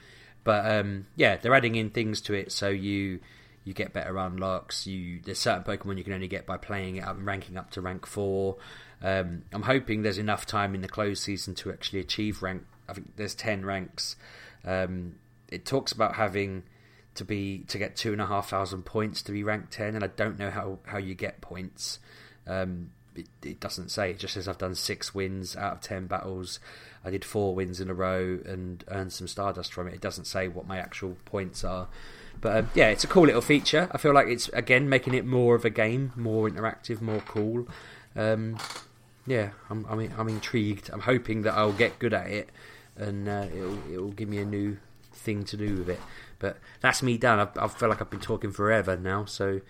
but 0.48 0.66
um, 0.66 1.08
yeah, 1.18 1.36
they're 1.36 1.54
adding 1.54 1.76
in 1.76 1.90
things 1.90 2.22
to 2.22 2.34
it, 2.34 2.54
so 2.54 2.70
you 2.70 3.20
you 3.66 3.74
get 3.74 3.92
better 3.92 4.18
unlocks. 4.18 4.88
You 4.88 5.20
there's 5.26 5.40
certain 5.40 5.64
Pokemon 5.64 5.98
you 5.98 6.06
can 6.06 6.14
only 6.14 6.30
get 6.30 6.46
by 6.46 6.56
playing 6.56 6.96
it 6.96 7.04
up 7.04 7.18
and 7.18 7.26
ranking 7.26 7.58
up 7.58 7.70
to 7.72 7.82
rank 7.82 8.06
four. 8.06 8.56
Um, 9.04 9.44
I'm 9.52 9.64
hoping 9.64 10.04
there's 10.04 10.18
enough 10.18 10.46
time 10.46 10.74
in 10.74 10.80
the 10.80 10.88
closed 10.88 11.22
season 11.22 11.54
to 11.56 11.70
actually 11.70 12.00
achieve 12.00 12.42
rank. 12.42 12.64
I 12.88 12.94
think 12.94 13.18
there's 13.18 13.36
ten 13.36 13.66
ranks. 13.66 14.16
Um, 14.64 15.16
it 15.50 15.66
talks 15.66 15.92
about 15.92 16.16
having 16.16 16.64
to 17.16 17.26
be 17.26 17.66
to 17.68 17.78
get 17.78 17.98
two 17.98 18.14
and 18.14 18.22
a 18.22 18.26
half 18.26 18.50
thousand 18.50 18.84
points 18.84 19.22
to 19.24 19.34
be 19.34 19.44
ranked 19.44 19.74
ten, 19.74 19.96
and 19.96 20.04
I 20.04 20.08
don't 20.08 20.40
know 20.40 20.50
how 20.50 20.80
how 20.86 20.98
you 20.98 21.14
get 21.14 21.42
points. 21.42 22.00
Um, 22.48 22.92
it, 23.18 23.28
it 23.44 23.60
doesn't 23.60 23.90
say. 23.90 24.12
It 24.12 24.20
just 24.20 24.36
says 24.36 24.48
I've 24.48 24.58
done 24.58 24.76
six 24.76 25.14
wins 25.14 25.58
out 25.58 25.74
of 25.74 25.82
ten 25.82 26.08
battles. 26.08 26.62
I 27.04 27.10
did 27.10 27.24
four 27.24 27.56
wins 27.56 27.80
in 27.80 27.90
a 27.90 27.94
row 27.94 28.40
and 28.46 28.84
earned 28.90 29.14
some 29.14 29.28
stardust 29.28 29.74
from 29.74 29.88
it. 29.88 29.94
It 29.94 30.02
doesn't 30.02 30.26
say 30.26 30.48
what 30.48 30.68
my 30.68 30.78
actual 30.78 31.18
points 31.26 31.64
are. 31.64 31.88
But 32.42 32.58
um, 32.58 32.70
yeah, 32.76 32.90
it's 32.90 33.04
a 33.04 33.08
cool 33.08 33.26
little 33.26 33.42
feature. 33.42 33.90
I 33.92 33.98
feel 33.98 34.14
like 34.14 34.28
it's 34.28 34.48
again 34.50 34.90
making 34.90 35.14
it 35.14 35.26
more 35.26 35.56
of 35.56 35.66
a 35.66 35.70
game, 35.70 36.14
more 36.16 36.50
interactive, 36.50 37.02
more 37.02 37.22
cool. 37.22 37.68
Um, 38.16 38.58
yeah, 39.26 39.52
I'm, 39.70 39.86
I'm 39.90 40.12
I'm 40.18 40.30
intrigued. 40.30 40.90
I'm 40.92 41.02
hoping 41.02 41.42
that 41.44 41.54
I'll 41.54 41.74
get 41.74 41.98
good 42.00 42.14
at 42.14 42.28
it, 42.28 42.50
and 42.96 43.28
uh, 43.28 43.48
it'll 43.54 43.92
it'll 43.92 44.12
give 44.12 44.30
me 44.30 44.38
a 44.38 44.46
new 44.46 44.78
thing 45.14 45.46
to 45.46 45.58
do 45.58 45.78
with 45.78 45.90
it. 45.90 46.00
But 46.40 46.58
that's 46.82 47.02
me 47.02 47.18
done. 47.18 47.40
I, 47.40 47.66
I 47.66 47.68
feel 47.68 47.90
like 47.90 48.02
I've 48.02 48.10
been 48.12 48.20
talking 48.20 48.52
forever 48.52 48.96
now. 48.96 49.26
So 49.26 49.62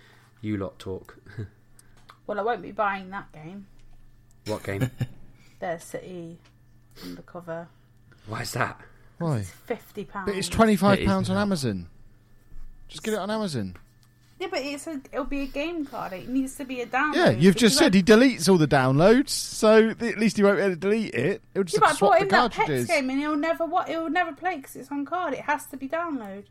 you 0.42 0.58
lot 0.58 0.78
talk. 0.80 1.18
Well, 2.28 2.40
I 2.40 2.42
won't 2.42 2.62
be 2.62 2.74
buying 2.74 3.10
that 3.12 3.32
game. 3.32 3.68
what 4.48 4.62
game? 4.62 4.92
Their 5.62 5.80
City 5.80 6.40
Undercover. 7.04 7.68
Why 8.28 8.42
is 8.42 8.52
that? 8.54 8.80
Why? 9.20 9.42
Fifty 9.42 10.06
pounds. 10.06 10.30
But 10.30 10.38
it's 10.38 10.50
twenty 10.50 10.76
five 10.76 11.00
It 11.00 11.04
is 11.04 11.08
pounds 11.08 11.30
on. 11.30 11.38
Amazon. 11.38 11.88
Just 12.88 13.04
get 13.04 13.14
it 13.14 13.20
on 13.20 13.30
Amazon. 13.32 13.76
Yeah, 14.40 14.48
but 14.52 14.60
it's 14.60 14.86
a, 14.86 15.02
it'll 15.12 15.26
be 15.26 15.42
a 15.42 15.48
game 15.48 15.84
card. 15.88 16.14
It 16.14 16.30
needs 16.30 16.56
to 16.58 16.64
be 16.66 16.82
a 16.82 16.86
download. 16.86 17.16
Yeah, 17.16 17.30
you've 17.32 17.56
just 17.56 17.76
said 17.76 17.96
he 17.96 18.04
deletes 18.04 18.48
all 18.48 18.60
the 18.60 18.68
downloads, 18.68 19.30
so 19.30 19.94
th- 19.94 20.14
at 20.14 20.20
least 20.20 20.38
he 20.38 20.44
won't 20.44 20.58
be 20.58 20.62
able 20.64 20.76
to 20.76 20.80
delete 20.80 21.16
it. 21.16 21.42
It'll 21.56 21.64
just 21.64 21.74
Yeah, 21.78 21.80
but 21.80 21.90
I 21.90 21.94
swap 21.94 22.12
bought 22.12 22.18
the 22.20 22.24
him 22.26 22.30
that 22.30 22.52
Pex 22.52 22.88
game, 22.88 23.10
and 23.10 23.20
he'll 23.20 23.36
never 23.36 23.66
what 23.66 23.90
he'll 23.90 24.10
never 24.12 24.34
play 24.34 24.58
because 24.58 24.76
it's 24.76 24.92
on 24.92 25.06
card. 25.06 25.34
It 25.34 25.40
has 25.42 25.66
to 25.68 25.78
be 25.78 25.90
download. 25.90 26.44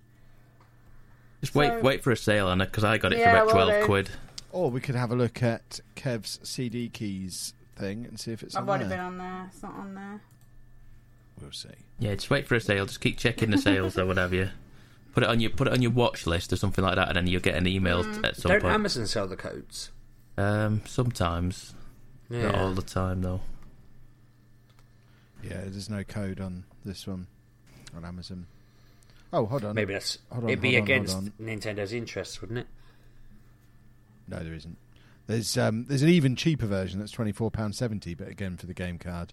Just 1.41 1.55
wait, 1.55 1.69
So- 1.69 1.81
wait 1.81 2.03
for 2.03 2.11
a 2.11 2.17
sale 2.17 2.49
on 2.49 2.61
it 2.61 2.67
because 2.67 2.83
I 2.83 2.99
got 2.99 3.13
it 3.13 3.19
Yeah, 3.21 3.31
for 3.31 3.37
about 3.37 3.47
will 3.47 3.53
twelve 3.53 3.81
do. 3.81 3.87
quid. 3.87 4.11
Or 4.51 4.71
we 4.71 4.81
could 4.81 4.95
have 4.97 5.13
a 5.13 5.17
look 5.17 5.43
at 5.43 5.81
Kev's 5.95 6.41
CDKeys 6.43 7.53
thing 7.77 8.05
and 8.07 8.19
see 8.19 8.33
if 8.33 8.43
it's 8.43 8.57
I've 8.57 8.63
on 8.65 8.69
already 8.69 8.85
there. 8.87 8.97
been 8.99 9.07
on 9.07 9.19
there. 9.19 9.47
It's 9.53 9.63
not 9.63 9.75
on 9.75 9.95
there. 9.95 10.21
We'll 11.41 11.53
see. 11.53 11.69
Yeah, 11.99 12.15
just 12.15 12.31
wait 12.31 12.47
for 12.47 12.55
a 12.55 12.61
sale. 12.61 12.87
Just 12.87 13.01
keep 13.01 13.19
checking 13.19 13.51
the 13.51 13.59
sales 13.59 13.99
or 13.99 14.07
whatever. 14.07 14.53
Put 15.13 15.23
it 15.23 15.29
on 15.29 15.41
your 15.41 15.51
put 15.51 15.67
it 15.67 15.73
on 15.73 15.83
your 15.83 15.91
watch 15.93 16.27
list 16.27 16.53
or 16.53 16.57
something 16.57 16.85
like 16.85 16.97
that, 16.97 17.09
and 17.09 17.17
then 17.17 17.27
you'll 17.27 17.41
get 17.41 17.55
an 17.57 17.67
email 17.67 18.05
Mm. 18.05 18.25
at 18.25 18.37
some 18.37 18.51
point. 18.51 18.53
Don't 18.55 18.61
point. 18.63 18.75
Amazon 18.75 19.07
sell 19.07 19.27
the 19.27 19.37
codes? 19.37 19.91
Um, 20.39 20.83
sometimes, 20.87 21.75
Yeah. 22.29 22.43
not 22.43 22.55
all 22.57 22.73
the 22.75 22.83
time 22.83 23.23
though. 23.23 23.41
Yeah, 25.43 25.61
there's 25.63 25.89
no 25.91 26.03
code 26.05 26.41
on 26.41 26.65
This 26.85 27.07
one 27.07 27.27
on 27.97 28.05
Amazon. 28.05 28.47
Oh, 29.33 29.47
hold 29.47 29.65
on. 29.65 29.75
Maybe 29.75 29.93
that's 29.93 30.19
Hold 30.31 30.45
on, 30.45 30.51
it'd 30.51 30.61
be 30.61 30.75
hold 30.75 30.83
on, 30.91 30.97
hold 30.97 31.01
against 31.07 31.17
on. 31.17 31.33
Nintendo's 31.41 31.93
interests, 31.93 32.41
wouldn't 32.41 32.61
it? 32.61 32.67
No, 34.29 34.39
there 34.41 34.55
isn't. 34.55 34.77
There's 35.27 35.57
um, 35.59 35.85
there's 35.87 36.03
an 36.03 36.09
even 36.09 36.37
cheaper 36.37 36.67
version 36.67 37.01
that's 37.01 37.11
twenty 37.13 37.33
four 37.33 37.51
pound 37.51 37.75
seventy, 37.75 38.15
but 38.15 38.29
again 38.29 38.57
for 38.57 38.67
the 38.67 38.75
game 38.75 38.99
card. 38.99 39.33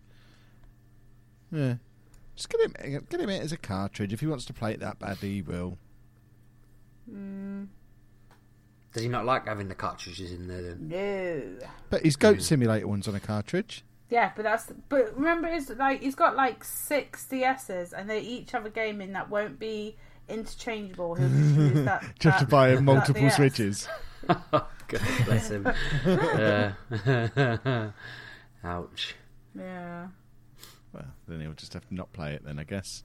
Yeah, 1.52 1.76
just 2.36 2.50
get 2.50 2.62
him 2.62 3.06
get 3.10 3.20
him 3.20 3.30
it 3.30 3.42
as 3.42 3.52
a 3.52 3.58
cartridge. 3.58 4.14
If 4.14 4.20
he 4.20 4.28
wants 4.28 4.46
to 4.46 4.54
play 4.54 4.72
it 4.74 4.80
that 4.80 5.00
badly, 5.00 5.30
he 5.34 5.42
will. 5.42 5.78
Does 8.94 9.02
he 9.04 9.10
not 9.10 9.26
like 9.26 9.48
having 9.48 9.68
the 9.68 9.76
cartridges 9.76 10.32
in 10.32 10.48
there? 10.48 10.62
Then 10.62 10.88
No. 10.88 11.68
But 11.90 12.04
his 12.04 12.16
Goat 12.16 12.42
Simulator 12.42 12.88
one's 12.88 13.08
on 13.08 13.16
a 13.16 13.20
cartridge. 13.20 13.84
Yeah, 14.10 14.32
but 14.36 14.44
that's 14.44 14.72
but 14.90 15.16
remember, 15.18 15.48
it's 15.48 15.70
like 15.72 16.02
he's 16.02 16.14
got 16.16 16.36
like 16.36 16.64
six 16.64 17.26
DSs, 17.30 17.94
and 17.94 18.08
they 18.10 18.20
each 18.20 18.52
have 18.52 18.66
a 18.66 18.70
game 18.70 19.02
in 19.02 19.14
that 19.14 19.30
won't 19.30 19.58
be 19.58 19.96
interchangeable. 20.30 21.16
He'll 21.16 21.30
just 21.30 21.56
use 21.56 21.86
that. 21.86 22.06
Just 22.20 22.40
to 22.40 22.46
buy 22.46 22.76
that 22.76 22.82
multiple 22.82 23.22
DS. 23.24 23.36
switches. 23.36 23.88
God 24.28 24.66
bless 25.26 25.50
him. 25.50 25.68
Uh, 26.06 26.72
ouch. 28.64 29.16
Yeah. 29.58 30.08
Well, 30.94 31.06
then 31.28 31.42
he'll 31.42 31.54
just 31.54 31.74
have 31.74 31.88
to 31.88 31.94
not 31.96 32.12
play 32.14 32.34
it 32.34 32.44
then, 32.46 32.60
I 32.60 32.64
guess. 32.64 33.04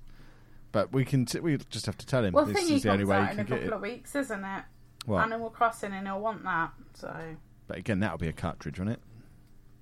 But 0.72 0.92
we 0.92 1.05
can 1.05 1.24
t- 1.24 1.40
we 1.40 1.57
just 1.70 1.87
have 1.87 1.96
to 1.98 2.07
tell 2.07 2.24
him 2.24 2.35
Well, 2.35 2.44
this 2.44 2.59
thingy 2.59 2.77
is 2.77 2.83
the 2.83 2.90
only 2.90 3.05
comes 3.05 3.09
way 3.11 3.16
out 3.16 3.27
he 3.29 3.33
in 3.33 3.40
a 3.40 3.44
get 3.44 3.48
couple 3.61 3.66
it. 3.68 3.72
of 3.72 3.81
weeks, 3.81 4.14
isn't 4.14 4.44
it? 4.44 4.64
What? 5.07 5.22
Animal 5.22 5.48
Crossing, 5.51 5.92
and 5.92 6.07
he'll 6.07 6.20
want 6.20 6.44
that. 6.44 6.72
So 6.94 7.37
But 7.66 7.79
again, 7.79 8.01
that'll 8.01 8.18
be 8.18 8.29
a 8.29 8.33
cartridge, 8.35 8.79
won't 8.79 8.90
it? 8.90 9.01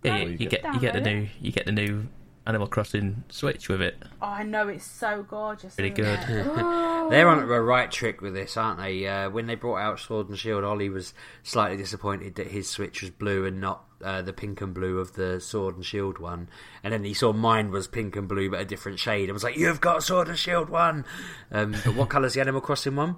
Yeah, 0.04 0.18
you, 0.18 0.24
you 0.26 0.30
you 0.32 0.38
get- 0.48 0.62
get 0.62 0.74
you 0.74 0.80
get 0.80 0.94
the 0.94 1.00
new 1.00 1.28
you 1.40 1.50
get 1.52 1.66
the 1.66 1.72
new 1.72 2.06
Animal 2.46 2.68
Crossing 2.68 3.24
Switch 3.28 3.68
with 3.68 3.82
it. 3.82 3.96
oh, 4.22 4.26
I 4.26 4.42
know 4.44 4.68
it's 4.68 4.84
so 4.86 5.24
gorgeous. 5.28 5.74
Pretty 5.74 6.00
isn't 6.00 6.26
good. 6.28 6.36
it? 6.46 6.46
They're 7.10 7.28
on 7.28 7.38
a 7.40 7.46
right 7.60 7.90
trick 7.90 8.20
with 8.20 8.34
this, 8.34 8.56
aren't 8.56 8.78
they? 8.80 9.06
Uh, 9.06 9.30
when 9.30 9.46
they 9.46 9.54
brought 9.56 9.78
out 9.78 9.98
Sword 10.00 10.28
and 10.28 10.38
Shield, 10.38 10.62
Ollie 10.64 10.88
was 10.88 11.12
slightly 11.42 11.76
disappointed 11.76 12.36
that 12.36 12.48
his 12.48 12.68
Switch 12.70 13.00
was 13.02 13.10
blue 13.10 13.44
and 13.44 13.60
not 13.60 13.84
uh, 14.04 14.22
the 14.22 14.32
pink 14.32 14.60
and 14.60 14.72
blue 14.74 14.98
of 14.98 15.14
the 15.14 15.40
Sword 15.40 15.74
and 15.76 15.84
Shield 15.84 16.18
one. 16.18 16.48
And 16.84 16.92
then 16.92 17.02
he 17.04 17.14
saw 17.14 17.32
mine 17.32 17.70
was 17.70 17.88
pink 17.88 18.14
and 18.16 18.28
blue 18.28 18.50
but 18.50 18.60
a 18.60 18.64
different 18.64 18.98
shade 19.00 19.24
and 19.24 19.32
was 19.34 19.42
like, 19.44 19.56
"You've 19.56 19.80
got 19.80 20.02
Sword 20.04 20.28
and 20.28 20.38
Shield 20.38 20.68
one." 20.70 21.04
Um, 21.50 21.72
but 21.84 21.94
what 21.94 22.08
colour's 22.10 22.34
the 22.34 22.40
Animal 22.40 22.60
Crossing 22.60 22.94
one? 22.96 23.16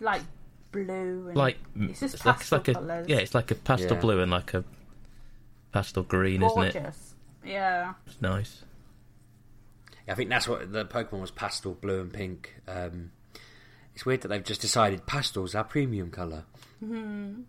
like 0.00 0.22
blue. 0.72 1.26
And 1.28 1.36
Like 1.36 1.58
it's 1.78 2.00
just 2.00 2.14
it's 2.16 2.26
like, 2.26 2.40
it's 2.40 2.50
pastel 2.50 2.58
like 2.58 2.68
a 2.68 2.74
colours. 2.74 3.08
yeah, 3.08 3.16
it's 3.18 3.34
like 3.34 3.50
a 3.52 3.54
pastel 3.54 3.94
Yeah. 3.94 4.00
blue 4.00 4.20
and 4.20 4.30
like 4.32 4.54
a 4.54 4.64
pastel 5.72 6.02
green, 6.02 6.42
isn't 6.42 6.62
it? 6.64 6.84
Gorgeous. 7.44 7.52
Yeah. 7.54 7.94
It's 8.06 8.20
nice. 8.20 8.62
I 10.06 10.14
think 10.14 10.28
that's 10.28 10.46
what 10.46 10.70
the 10.72 10.84
Pokemon 10.84 11.20
was 11.20 11.30
pastel 11.30 11.74
blue 11.74 12.00
and 12.00 12.12
pink. 12.12 12.54
Um, 12.68 13.12
it's 13.94 14.04
weird 14.04 14.20
that 14.22 14.28
they've 14.28 14.44
just 14.44 14.60
decided 14.60 15.06
pastel's 15.06 15.54
our 15.54 15.64
premium 15.64 16.10
color. 16.10 16.44
Hmm. 16.80 17.42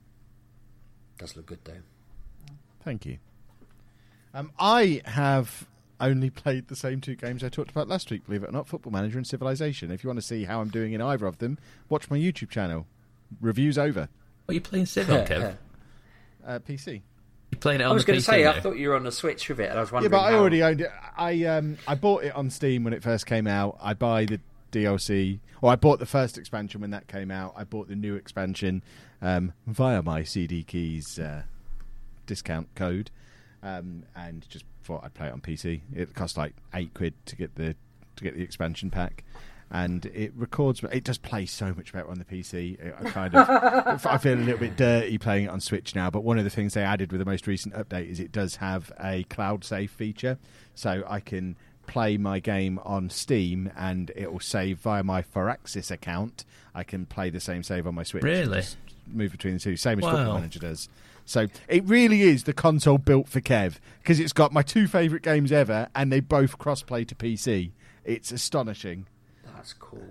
Does 1.18 1.36
look 1.36 1.48
good 1.48 1.60
though. 1.66 1.82
Thank 2.84 3.06
you. 3.06 3.18
Um, 4.34 4.52
I 4.60 5.02
have 5.06 5.66
only 6.00 6.30
played 6.30 6.68
the 6.68 6.76
same 6.76 7.02
two 7.02 7.16
games 7.16 7.44
I 7.44 7.50
talked 7.50 7.72
about 7.72 7.88
last 7.88 8.12
week, 8.12 8.26
believe 8.26 8.44
it 8.44 8.50
or 8.50 8.52
not 8.52 8.68
Football 8.68 8.92
Manager 8.92 9.18
and 9.18 9.26
Civilization. 9.26 9.92
If 9.92 10.04
you 10.04 10.10
want 10.10 10.20
to 10.20 10.26
see 10.26 10.44
how 10.44 10.62
I'm 10.62 10.70
doing 10.70 10.94
in 10.94 11.02
either 11.02 11.26
of 11.26 11.38
them, 11.40 11.58
watch 11.90 12.10
my 12.10 12.18
YouTube 12.18 12.50
channel. 12.50 12.86
Reviews 13.42 13.78
over. 13.78 14.08
What 14.46 14.52
are 14.52 14.56
you 14.56 14.62
playing 14.62 14.86
Civ 14.86 15.10
on, 15.10 15.26
Kev? 15.26 15.58
Uh, 16.46 16.60
PC. 16.60 17.02
You 17.66 17.70
playing 17.70 17.82
it 17.82 17.86
on 17.86 17.92
I 17.92 17.94
was 17.94 18.06
going 18.06 18.20
to 18.20 18.24
say, 18.26 18.44
now? 18.44 18.52
I 18.52 18.60
thought 18.60 18.78
you 18.78 18.90
were 18.90 18.96
on 18.96 19.04
the 19.04 19.12
Switch 19.12 19.50
with 19.50 19.60
it, 19.60 19.70
and 19.70 19.78
I 19.78 19.82
was 19.82 19.92
wondering. 19.92 20.12
Yeah, 20.12 20.18
wondering. 20.18 20.30
but 20.30 20.34
I 20.34 20.36
how- 20.36 20.40
already 20.42 20.64
owned 20.64 20.82
it. 20.82 20.92
I 21.18 21.44
um, 21.46 21.78
I 21.88 21.96
bought 21.96 22.24
it 22.24 22.36
on 22.36 22.50
Steam 22.50 22.84
when 22.84 22.94
it 22.94 23.02
first 23.04 23.26
came 23.26 23.48
out. 23.48 23.78
I 23.82 23.94
buy 23.94 24.26
the 24.26 24.40
DLC, 24.72 25.40
or 25.62 25.72
I 25.72 25.76
bought 25.76 26.00
the 26.00 26.06
first 26.06 26.38
expansion 26.38 26.82
when 26.82 26.92
that 26.92 27.08
came 27.08 27.32
out. 27.32 27.54
I 27.56 27.64
bought 27.64 27.88
the 27.88 27.96
new 27.96 28.16
expansion 28.16 28.84
um, 29.22 29.54
via 29.68 30.02
my 30.02 30.22
CDKeys 30.22 31.20
uh, 31.20 31.44
discount 32.28 32.68
code, 32.76 33.10
um, 33.64 34.04
and 34.16 34.48
just 34.50 34.66
thought 34.84 35.04
I'd 35.04 35.14
play 35.14 35.28
it 35.28 35.34
on 35.34 35.42
PC. 35.42 35.82
It 35.94 36.14
cost 36.14 36.38
like 36.38 36.54
eight 36.74 36.94
quid 36.94 37.14
to 37.26 37.36
get 37.36 37.56
the 37.56 37.76
to 38.16 38.24
get 38.24 38.36
the 38.36 38.44
expansion 38.44 38.92
pack. 38.92 39.24
And 39.72 40.06
it 40.08 40.32
records. 40.36 40.82
But 40.82 40.94
it 40.94 41.04
does 41.04 41.18
play 41.18 41.46
so 41.46 41.74
much 41.74 41.92
better 41.92 42.10
on 42.10 42.20
the 42.20 42.26
PC. 42.26 42.78
I 43.02 43.10
kind 43.10 43.36
of, 43.36 44.06
I 44.06 44.18
feel 44.18 44.36
a 44.36 44.40
little 44.42 44.60
bit 44.60 44.78
dirty 44.78 45.18
playing 45.18 45.46
it 45.46 45.50
on 45.50 45.60
Switch 45.60 45.96
now. 45.96 46.10
But 46.10 46.24
one 46.24 46.38
of 46.38 46.44
the 46.44 46.50
things 46.50 46.74
they 46.76 46.84
added 46.84 47.12
with 47.12 47.20
the 47.20 47.26
most 47.26 47.48
recent 47.48 47.74
update 47.74 48.10
is 48.10 48.20
it 48.20 48.32
does 48.32 48.58
have 48.58 48.92
a 49.04 49.24
cloud 49.24 49.64
save 49.64 49.92
feature, 49.92 50.38
so 50.76 51.04
I 51.08 51.20
can 51.20 51.56
play 51.88 52.18
my 52.18 52.40
game 52.40 52.80
on 52.84 53.10
Steam 53.10 53.72
and 53.78 54.12
it 54.16 54.32
will 54.32 54.40
save 54.40 54.80
via 54.80 55.04
my 55.04 55.22
Firaxis 55.22 55.92
account. 55.92 56.46
I 56.74 56.84
can 56.84 57.06
play 57.06 57.30
the 57.30 57.40
same 57.40 57.62
save 57.64 57.86
on 57.88 57.96
my 57.96 58.04
Switch. 58.04 58.24
Really? 58.24 58.62
Just 58.62 58.78
move 59.08 59.32
between 59.32 59.54
the 59.56 59.60
two, 59.60 59.76
same 59.78 60.00
as 60.00 60.04
Wow. 60.06 60.12
Football 60.16 60.34
Manager 60.36 60.60
does. 60.60 60.90
So 61.26 61.48
it 61.68 61.84
really 61.86 62.22
is 62.22 62.44
the 62.44 62.54
console 62.54 62.98
built 62.98 63.28
for 63.28 63.42
Kev 63.42 63.76
because 64.02 64.20
it's 64.20 64.34
got 64.34 64.52
my 64.54 64.62
two 64.62 64.88
favourite 64.88 65.24
games 65.24 65.52
ever, 65.52 65.90
and 65.96 66.12
they 66.12 66.20
both 66.20 66.58
cross-play 66.60 67.06
to 67.06 67.16
PC. 67.16 67.72
It's 68.04 68.32
astonishing. 68.32 69.08
That's 69.66 69.74
cool. 69.74 70.06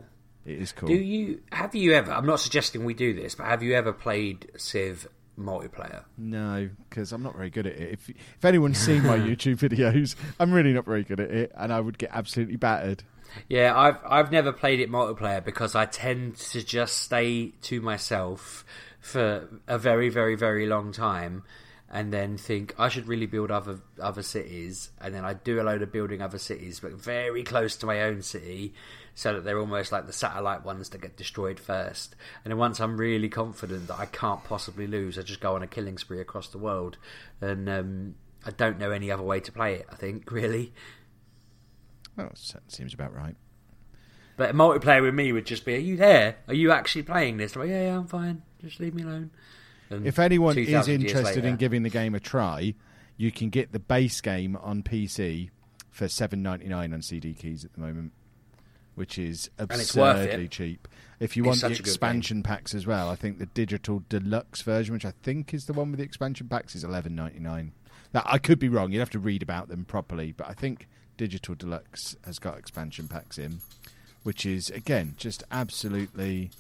It 0.45 0.61
is 0.61 0.73
cool. 0.73 0.89
Do 0.89 0.95
you 0.95 1.43
have 1.53 1.77
you 1.77 1.93
ever? 1.93 2.11
I'm 2.11 2.27
not 2.27 2.41
suggesting 2.41 2.85
we 2.85 2.93
do 2.93 3.15
this, 3.15 3.37
but 3.37 3.47
have 3.47 3.63
you 3.63 3.75
ever 3.75 3.93
played 3.93 4.51
Civ 4.57 5.07
multiplayer? 5.39 6.03
No, 6.19 6.69
because 6.89 7.13
I'm 7.13 7.23
not 7.23 7.37
very 7.37 7.51
good 7.51 7.69
at 7.69 7.75
it. 7.75 7.93
If 7.93 8.11
if 8.11 8.45
anyone's 8.45 8.79
seen 8.79 9.05
my 9.05 9.17
YouTube 9.17 9.59
videos, 9.59 10.17
I'm 10.41 10.53
really 10.53 10.73
not 10.73 10.87
very 10.87 11.05
good 11.05 11.21
at 11.21 11.31
it, 11.31 11.53
and 11.57 11.73
I 11.73 11.79
would 11.79 11.99
get 11.99 12.11
absolutely 12.13 12.57
battered. 12.57 13.05
Yeah, 13.49 13.79
I've 13.79 13.99
I've 14.05 14.33
never 14.33 14.51
played 14.53 14.81
it 14.81 14.91
multiplayer 14.91 15.43
because 15.45 15.77
I 15.77 15.87
tend 15.87 16.35
to 16.37 16.65
just 16.65 16.99
stay 16.99 17.53
to 17.63 17.81
myself 17.81 18.65
for 18.99 19.49
a 19.69 19.79
very 19.79 20.09
very 20.09 20.35
very 20.35 20.67
long 20.67 20.91
time, 20.91 21.45
and 21.89 22.13
then 22.13 22.39
think 22.39 22.75
I 22.77 22.89
should 22.89 23.07
really 23.07 23.27
build 23.27 23.53
other 23.53 23.79
other 24.01 24.23
cities, 24.23 24.91
and 25.01 25.15
then 25.15 25.25
I 25.25 25.35
do 25.35 25.61
a 25.61 25.63
load 25.63 25.83
of 25.83 25.93
building 25.93 26.23
other 26.23 26.39
cities, 26.39 26.81
but 26.81 26.95
very 26.95 27.45
close 27.45 27.77
to 27.77 27.87
my 27.87 28.03
own 28.03 28.21
city, 28.21 28.75
so 29.15 29.35
that 29.35 29.45
they're 29.45 29.59
almost 29.59 29.93
like 29.93 30.07
the 30.07 30.13
satellite 30.13 30.65
ones 30.65 30.89
that 30.91 31.01
get 31.01 31.17
destroyed 31.17 31.61
first. 31.61 32.17
And 32.45 32.51
then 32.51 32.59
once 32.59 32.81
I'm 32.81 32.97
really 32.97 33.29
confident 33.29 33.89
that 33.89 33.99
I 33.99 34.07
can't 34.07 34.43
possibly 34.45 34.87
lose, 34.87 35.19
I 35.19 35.23
just 35.23 35.41
go 35.41 35.55
on 35.55 35.63
a 35.63 35.67
killing 35.67 35.99
spree 35.99 36.21
across 36.21 36.49
the 36.49 36.59
world, 36.59 36.99
and 37.41 37.69
um, 37.69 38.15
I 38.45 38.51
don't 38.51 38.79
know 38.79 38.91
any 38.91 39.11
other 39.11 39.23
way 39.23 39.41
to 39.41 39.53
play 39.53 39.75
it. 39.75 39.87
I 39.91 39.97
think 39.97 40.31
really. 40.31 40.73
Well, 42.17 42.31
that 42.53 42.73
seems 42.73 42.95
about 42.95 43.15
right. 43.15 43.37
But 44.37 44.51
a 44.51 44.53
multiplayer 44.53 45.03
with 45.03 45.15
me 45.15 45.33
would 45.33 45.47
just 45.47 45.65
be, 45.65 45.75
"Are 45.75 45.79
you 45.79 45.97
there? 45.97 46.37
Are 46.49 46.55
you 46.55 46.73
actually 46.73 47.05
playing 47.05 47.37
this?" 47.37 47.55
Like, 47.55 47.69
yeah, 47.69 47.85
yeah, 47.85 47.99
I'm 47.99 48.07
fine. 48.07 48.43
Just 48.61 48.81
leave 48.81 48.95
me 48.95 49.03
alone. 49.03 49.31
And 49.91 50.07
If 50.07 50.19
anyone 50.19 50.59
is 50.59 50.67
2,000 50.67 51.01
years 51.01 51.13
interested 51.13 51.45
in 51.45 51.57
giving 51.57 51.83
the 51.83 51.91
game 51.91 52.15
a 52.15 52.21
try, 52.21 52.75
you 53.17 53.31
can 53.31 53.51
get 53.51 53.73
the 53.73 53.79
base 53.79 54.21
game 54.21 54.57
on 54.57 54.83
PC 54.83 55.51
for 55.91 56.09
seven 56.09 56.43
ninety 56.43 56.67
nine 56.67 56.93
on 56.93 57.01
CDKeys 57.01 57.65
at 57.65 57.73
the 57.75 57.81
moment, 57.81 58.13
which 58.95 59.19
is 59.19 59.51
it's 59.59 59.95
worth 59.97 60.17
it. 60.19 60.25
absurdly 60.25 60.49
cheap. 60.49 60.89
If 61.21 61.37
you 61.37 61.45
It's 61.45 61.47
want 61.47 61.57
the 61.57 61.69
such 61.69 61.81
a 61.81 61.83
good 61.83 61.89
expansion 61.89 62.43
packs 62.43 62.75
as 62.75 62.87
well, 62.87 63.09
I 63.09 63.17
think 63.17 63.39
the 63.39 63.47
digital 63.47 64.03
deluxe 64.09 64.63
version, 64.63 64.93
which 64.95 65.05
I 65.05 65.13
think 65.23 65.55
is 65.55 65.67
the 65.67 65.73
one 65.73 65.91
with 65.91 65.99
the 65.99 66.05
expansion 66.05 66.49
packs, 66.49 66.75
is 66.75 66.85
eleven 66.85 67.15
ninety 67.15 67.39
nine. 67.39 67.73
Now 68.13 68.23
I 68.27 68.39
could 68.39 68.59
be 68.59 68.69
wrong. 68.69 68.93
You'd 68.93 69.01
have 69.01 69.11
to 69.11 69.19
read 69.19 69.43
about 69.43 69.69
them 69.69 69.85
properly, 69.85 70.33
but 70.33 70.49
I 70.49 70.53
think 70.53 70.89
digital 71.17 71.55
deluxe 71.55 72.17
has 72.25 72.39
got 72.39 72.59
expansion 72.59 73.09
packs 73.09 73.39
in, 73.39 73.61
which 74.23 74.45
is 74.45 74.71
again 74.71 75.15
just 75.17 75.45
absolutely. 75.51 76.51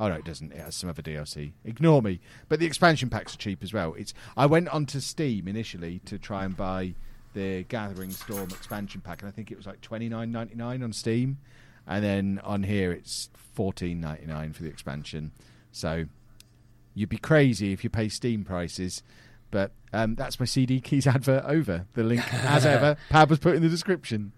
Oh 0.00 0.08
no, 0.08 0.14
it 0.14 0.24
doesn't. 0.24 0.52
It 0.52 0.60
has 0.60 0.76
some 0.76 0.88
other 0.88 1.02
DLC. 1.02 1.52
Ignore 1.64 2.02
me. 2.02 2.20
But 2.48 2.60
the 2.60 2.66
expansion 2.66 3.10
packs 3.10 3.34
are 3.34 3.38
cheap 3.38 3.62
as 3.62 3.72
well. 3.72 3.94
It's. 3.94 4.14
I 4.36 4.46
went 4.46 4.68
onto 4.68 5.00
Steam 5.00 5.48
initially 5.48 6.00
to 6.04 6.18
try 6.18 6.44
and 6.44 6.56
buy 6.56 6.94
the 7.38 7.62
Gathering 7.64 8.10
Storm 8.10 8.50
expansion 8.50 9.00
pack, 9.00 9.22
and 9.22 9.28
I 9.28 9.32
think 9.32 9.50
it 9.50 9.56
was 9.56 9.66
like 9.66 9.80
twenty 9.80 10.08
nine 10.08 10.32
ninety 10.32 10.56
nine 10.56 10.82
on 10.82 10.92
Steam, 10.92 11.38
and 11.86 12.04
then 12.04 12.40
on 12.42 12.64
here 12.64 12.90
it's 12.92 13.30
fourteen 13.34 14.00
ninety 14.00 14.26
nine 14.26 14.52
for 14.52 14.64
the 14.64 14.68
expansion. 14.68 15.30
So 15.70 16.06
you'd 16.94 17.08
be 17.08 17.18
crazy 17.18 17.72
if 17.72 17.84
you 17.84 17.90
pay 17.90 18.08
Steam 18.08 18.44
prices. 18.44 19.02
But 19.50 19.72
um, 19.92 20.14
that's 20.14 20.38
my 20.38 20.46
CDKeys 20.46 21.06
advert 21.14 21.44
over. 21.46 21.86
The 21.94 22.02
link, 22.02 22.22
as 22.34 22.66
ever, 22.66 22.96
Pab 23.10 23.30
was 23.30 23.38
put 23.38 23.54
in 23.54 23.62
the 23.62 23.68
description. 23.68 24.32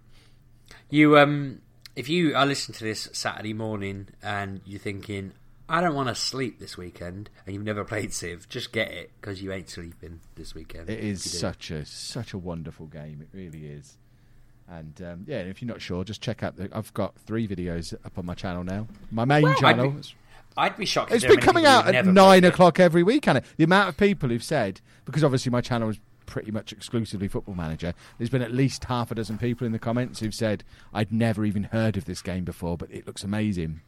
You 0.88 1.18
um, 1.18 1.62
if 1.96 2.08
you 2.08 2.36
are 2.36 2.46
listening 2.46 2.76
to 2.78 2.84
this 2.84 3.08
Saturday 3.12 3.54
morning 3.54 4.08
and 4.22 4.60
you're 4.64 4.78
thinking, 4.78 5.32
I 5.70 5.80
don't 5.80 5.94
want 5.94 6.08
to 6.08 6.14
sleep 6.14 6.58
this 6.58 6.76
weekend, 6.76 7.30
and 7.46 7.54
you've 7.54 7.64
never 7.64 7.84
played 7.84 8.12
Civ, 8.12 8.48
just 8.48 8.72
get 8.72 8.90
it 8.90 9.12
because 9.20 9.40
you 9.40 9.52
ain't 9.52 9.70
sleeping 9.70 10.20
this 10.34 10.54
weekend. 10.54 10.90
It 10.90 10.98
is 10.98 11.24
if 11.24 11.26
you 11.26 11.30
do. 11.32 11.38
such 11.38 11.70
a 11.70 11.84
such 11.86 12.32
a 12.32 12.38
wonderful 12.38 12.86
game. 12.86 13.20
It 13.22 13.28
really 13.36 13.66
is. 13.66 13.96
And 14.68 15.00
um, 15.02 15.24
yeah, 15.26 15.38
if 15.38 15.62
you're 15.62 15.68
not 15.68 15.80
sure, 15.80 16.02
just 16.04 16.20
check 16.20 16.42
out. 16.42 16.56
The, 16.56 16.68
I've 16.72 16.92
got 16.94 17.16
three 17.18 17.46
videos 17.48 17.94
up 18.04 18.18
on 18.18 18.26
my 18.26 18.34
channel 18.34 18.64
now. 18.64 18.86
My 19.10 19.24
main 19.24 19.42
Well, 19.42 19.52
I'd 19.52 19.58
channel. 19.58 19.90
be- 19.90 20.02
I'd 20.56 20.76
be 20.76 20.84
shocked. 20.84 21.12
It's 21.12 21.24
been 21.24 21.40
coming 21.40 21.64
out 21.64 21.86
at 21.94 22.04
nine 22.04 22.14
played 22.14 22.44
it. 22.44 22.48
o'clock 22.48 22.80
every 22.80 23.02
week, 23.04 23.28
and 23.28 23.40
the 23.56 23.64
amount 23.64 23.88
of 23.88 23.96
people 23.96 24.28
who've 24.28 24.42
said 24.42 24.80
because 25.04 25.22
obviously 25.22 25.50
my 25.50 25.60
channel 25.60 25.88
is 25.88 26.00
pretty 26.26 26.50
much 26.50 26.72
exclusively 26.72 27.28
Football 27.28 27.54
Manager. 27.54 27.94
There's 28.18 28.30
been 28.30 28.42
at 28.42 28.52
least 28.52 28.84
half 28.84 29.10
a 29.10 29.14
dozen 29.14 29.38
people 29.38 29.66
in 29.66 29.72
the 29.72 29.78
comments 29.78 30.18
who've 30.20 30.34
said, 30.34 30.64
"I'd 30.92 31.12
never 31.12 31.44
even 31.44 31.64
heard 31.64 31.96
of 31.96 32.04
this 32.04 32.22
game 32.22 32.44
before, 32.44 32.76
but 32.76 32.90
it 32.90 33.06
looks 33.06 33.22
amazing." 33.22 33.80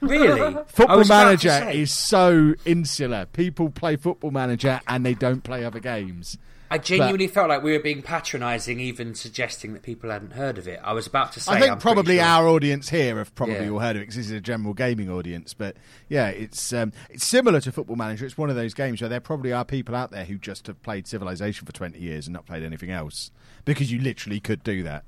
Really? 0.00 0.56
Football 0.66 0.98
was 0.98 1.08
about 1.08 1.40
to 1.40 1.46
Manager 1.48 1.70
is 1.70 1.92
so 1.92 2.54
insular. 2.64 3.26
People 3.26 3.70
play 3.70 3.96
Football 3.96 4.30
Manager 4.30 4.80
and 4.88 5.04
they 5.04 5.14
don't 5.14 5.42
play 5.42 5.64
other 5.64 5.80
games. 5.80 6.38
I 6.72 6.78
genuinely 6.78 7.26
felt 7.26 7.48
like 7.48 7.64
we 7.64 7.72
were 7.72 7.82
being 7.82 8.00
patronising, 8.00 8.78
even 8.78 9.16
suggesting 9.16 9.72
that 9.72 9.82
people 9.82 10.08
hadn't 10.10 10.34
heard 10.34 10.56
of 10.56 10.68
it. 10.68 10.78
I 10.84 10.92
was 10.92 11.08
about 11.08 11.32
to 11.32 11.40
say. 11.40 11.50
I 11.52 11.58
think 11.58 11.72
I'm 11.72 11.80
probably 11.80 12.18
sure- 12.18 12.24
our 12.24 12.46
audience 12.46 12.88
here 12.88 13.18
have 13.18 13.34
probably 13.34 13.56
Yeah. 13.64 13.70
all 13.70 13.80
heard 13.80 13.96
of 13.96 14.02
it 14.02 14.02
because 14.02 14.14
this 14.14 14.26
is 14.26 14.30
a 14.32 14.40
general 14.40 14.72
gaming 14.72 15.10
audience. 15.10 15.52
But 15.52 15.76
yeah, 16.08 16.28
it's 16.28 16.72
um, 16.72 16.92
it's 17.10 17.26
similar 17.26 17.60
to 17.62 17.72
Football 17.72 17.96
Manager. 17.96 18.24
It's 18.24 18.38
one 18.38 18.50
of 18.50 18.56
those 18.56 18.72
games 18.72 19.00
where 19.02 19.08
there 19.08 19.18
probably 19.18 19.52
are 19.52 19.64
people 19.64 19.96
out 19.96 20.12
there 20.12 20.24
who 20.24 20.38
just 20.38 20.68
have 20.68 20.80
played 20.84 21.08
Civilization 21.08 21.66
for 21.66 21.72
twenty 21.72 21.98
years 21.98 22.28
and 22.28 22.34
not 22.34 22.46
played 22.46 22.62
anything 22.62 22.92
else 22.92 23.32
because 23.64 23.90
you 23.90 23.98
literally 24.00 24.38
could 24.38 24.62
do 24.62 24.84
that. 24.84 25.02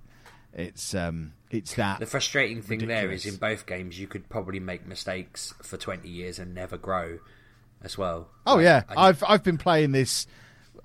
It's 0.52 0.96
um, 0.96 1.32
it's 1.52 1.74
that 1.74 2.00
The 2.00 2.06
frustrating 2.06 2.62
thing 2.62 2.78
there 2.80 2.88
ridiculous. 3.06 3.26
is 3.26 3.34
in 3.34 3.38
both 3.38 3.66
games 3.66 3.98
you 4.00 4.06
could 4.08 4.28
probably 4.28 4.58
make 4.60 4.86
mistakes 4.86 5.54
for 5.62 5.76
20 5.76 6.08
years 6.08 6.38
and 6.38 6.54
never 6.54 6.76
grow 6.76 7.18
as 7.82 7.96
well. 7.98 8.28
Oh 8.46 8.56
Like, 8.56 8.64
yeah, 8.64 8.82
I- 8.88 9.08
I've 9.08 9.22
I've 9.28 9.42
been 9.44 9.58
playing 9.58 9.92
this. 9.92 10.26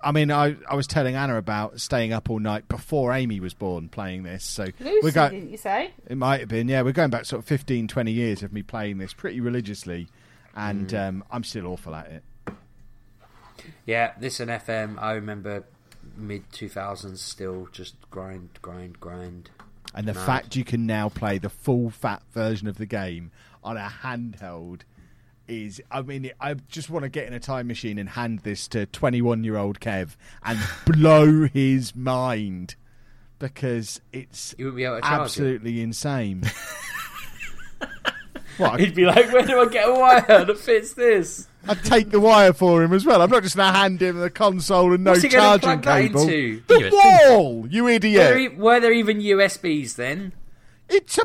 I 0.03 0.11
mean, 0.11 0.29
I, 0.29 0.55
I 0.69 0.75
was 0.75 0.85
telling 0.85 1.15
Anna 1.15 1.37
about 1.37 1.79
staying 1.81 2.13
up 2.13 2.29
all 2.29 2.37
night 2.39 2.67
before 2.67 3.13
Amy 3.13 3.39
was 3.39 3.55
born 3.55 3.89
playing 3.89 4.21
this. 4.23 4.43
So 4.43 4.65
Lucy, 4.79 4.99
we're 5.01 5.11
go- 5.11 5.29
didn't 5.29 5.49
you 5.49 5.57
say? 5.57 5.91
It 6.07 6.17
might 6.17 6.39
have 6.41 6.49
been, 6.49 6.67
yeah. 6.67 6.83
We're 6.83 6.91
going 6.91 7.09
back 7.09 7.25
sort 7.25 7.39
of 7.39 7.45
15, 7.45 7.87
20 7.87 8.11
years 8.11 8.43
of 8.43 8.53
me 8.53 8.61
playing 8.61 8.99
this 8.99 9.13
pretty 9.13 9.39
religiously, 9.39 10.07
and 10.55 10.89
Mm. 10.89 11.07
um, 11.07 11.23
I'm 11.31 11.43
still 11.43 11.65
awful 11.65 11.95
at 11.95 12.07
it. 12.11 12.23
Yeah, 13.85 14.11
this 14.19 14.39
and 14.39 14.51
FM, 14.51 15.01
I 15.01 15.13
remember 15.13 15.63
mid 16.15 16.49
2000s 16.51 17.17
still 17.17 17.67
just 17.71 17.95
grind, 18.11 18.49
grind, 18.61 18.99
grind. 18.99 19.49
And 19.97 20.07
the 20.07 20.13
Mad. 20.13 20.25
fact 20.27 20.55
you 20.55 20.63
can 20.63 20.85
now 20.85 21.09
play 21.09 21.39
the 21.39 21.49
full 21.49 21.89
fat 21.89 22.21
version 22.31 22.67
of 22.67 22.77
the 22.77 22.85
game 22.85 23.31
on 23.63 23.77
a 23.77 23.91
handheld 24.03 24.81
is, 25.47 25.81
I 25.89 26.03
mean, 26.03 26.29
I 26.39 26.53
just 26.53 26.91
want 26.91 27.01
to 27.01 27.09
get 27.09 27.25
in 27.25 27.33
a 27.33 27.39
time 27.39 27.65
machine 27.65 27.97
and 27.97 28.07
hand 28.09 28.41
this 28.41 28.67
to 28.67 28.85
21 28.85 29.43
year 29.43 29.57
old 29.57 29.79
Kev 29.79 30.15
and 30.45 30.59
blow 30.85 31.47
his 31.47 31.95
mind 31.95 32.75
because 33.39 33.99
it's 34.13 34.53
be 34.53 34.83
charge 34.83 34.99
it. 34.99 35.03
absolutely 35.03 35.81
insane. 35.81 36.43
what? 38.57 38.79
He'd 38.79 38.93
be 38.93 39.07
like, 39.07 39.33
where 39.33 39.47
do 39.47 39.59
I 39.59 39.65
get 39.65 39.89
a 39.89 39.93
wire 39.93 40.45
that 40.45 40.59
fits 40.59 40.93
this? 40.93 41.47
I'd 41.69 41.83
take 41.83 42.09
the 42.11 42.19
wire 42.19 42.53
for 42.53 42.83
him 42.83 42.93
as 42.93 43.05
well. 43.05 43.21
I'm 43.21 43.29
not 43.29 43.43
just 43.43 43.55
going 43.55 43.71
to 43.73 43.77
hand 43.77 44.01
him 44.01 44.17
the 44.17 44.29
console 44.29 44.93
and 44.93 45.03
no 45.03 45.11
What's 45.11 45.23
he 45.23 45.29
going 45.29 45.59
to 45.59 45.65
charging 45.65 45.81
plug 45.81 45.83
that 45.83 46.01
cable. 46.01 46.21
into? 46.21 46.61
The 46.67 46.73
USB. 46.75 46.91
wall, 47.37 47.67
you 47.67 47.83
Were 47.83 47.89
there, 47.99 48.37
idiot! 48.37 48.53
e- 48.53 48.55
were 48.55 48.79
there 48.79 48.93
even 48.93 49.19
USBs 49.19 49.95
then? 49.95 50.33
It's 50.89 51.17
a. 51.17 51.23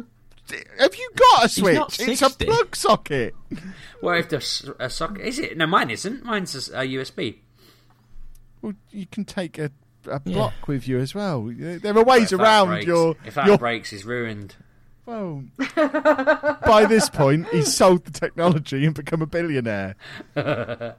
Have 0.78 0.94
you 0.96 1.10
got 1.16 1.44
a 1.46 1.48
switch? 1.48 2.00
It's 2.00 2.20
a 2.20 2.26
60. 2.26 2.44
plug 2.46 2.76
socket. 2.76 3.34
Well, 4.02 4.18
if 4.18 4.28
there's 4.28 4.68
a 4.78 4.90
socket, 4.90 5.24
is 5.24 5.38
it? 5.38 5.56
No, 5.56 5.66
mine 5.66 5.90
isn't. 5.90 6.24
Mine's 6.24 6.68
a, 6.70 6.80
a 6.80 6.84
USB. 6.84 7.36
Well, 8.60 8.74
you 8.90 9.06
can 9.06 9.24
take 9.24 9.58
a, 9.58 9.70
a 10.06 10.20
block 10.20 10.66
with 10.68 10.86
you 10.86 10.98
as 10.98 11.14
well. 11.14 11.50
There 11.56 11.96
are 11.96 12.04
ways 12.04 12.32
If 12.32 12.38
that 12.38 12.44
around 12.44 12.68
breaks- 12.68 12.86
your. 12.86 13.16
If 13.24 13.34
that 13.34 13.46
your 13.46 13.56
breaks, 13.58 13.90
he's 13.90 14.04
ruined. 14.04 14.56
Well, 15.06 15.44
by 15.76 16.86
this 16.88 17.08
point, 17.08 17.48
he's 17.48 17.74
sold 17.74 18.04
the 18.04 18.10
technology 18.12 18.84
and 18.84 18.94
become 18.94 19.22
a 19.22 19.26
billionaire. 19.26 19.96
Do 20.34 20.94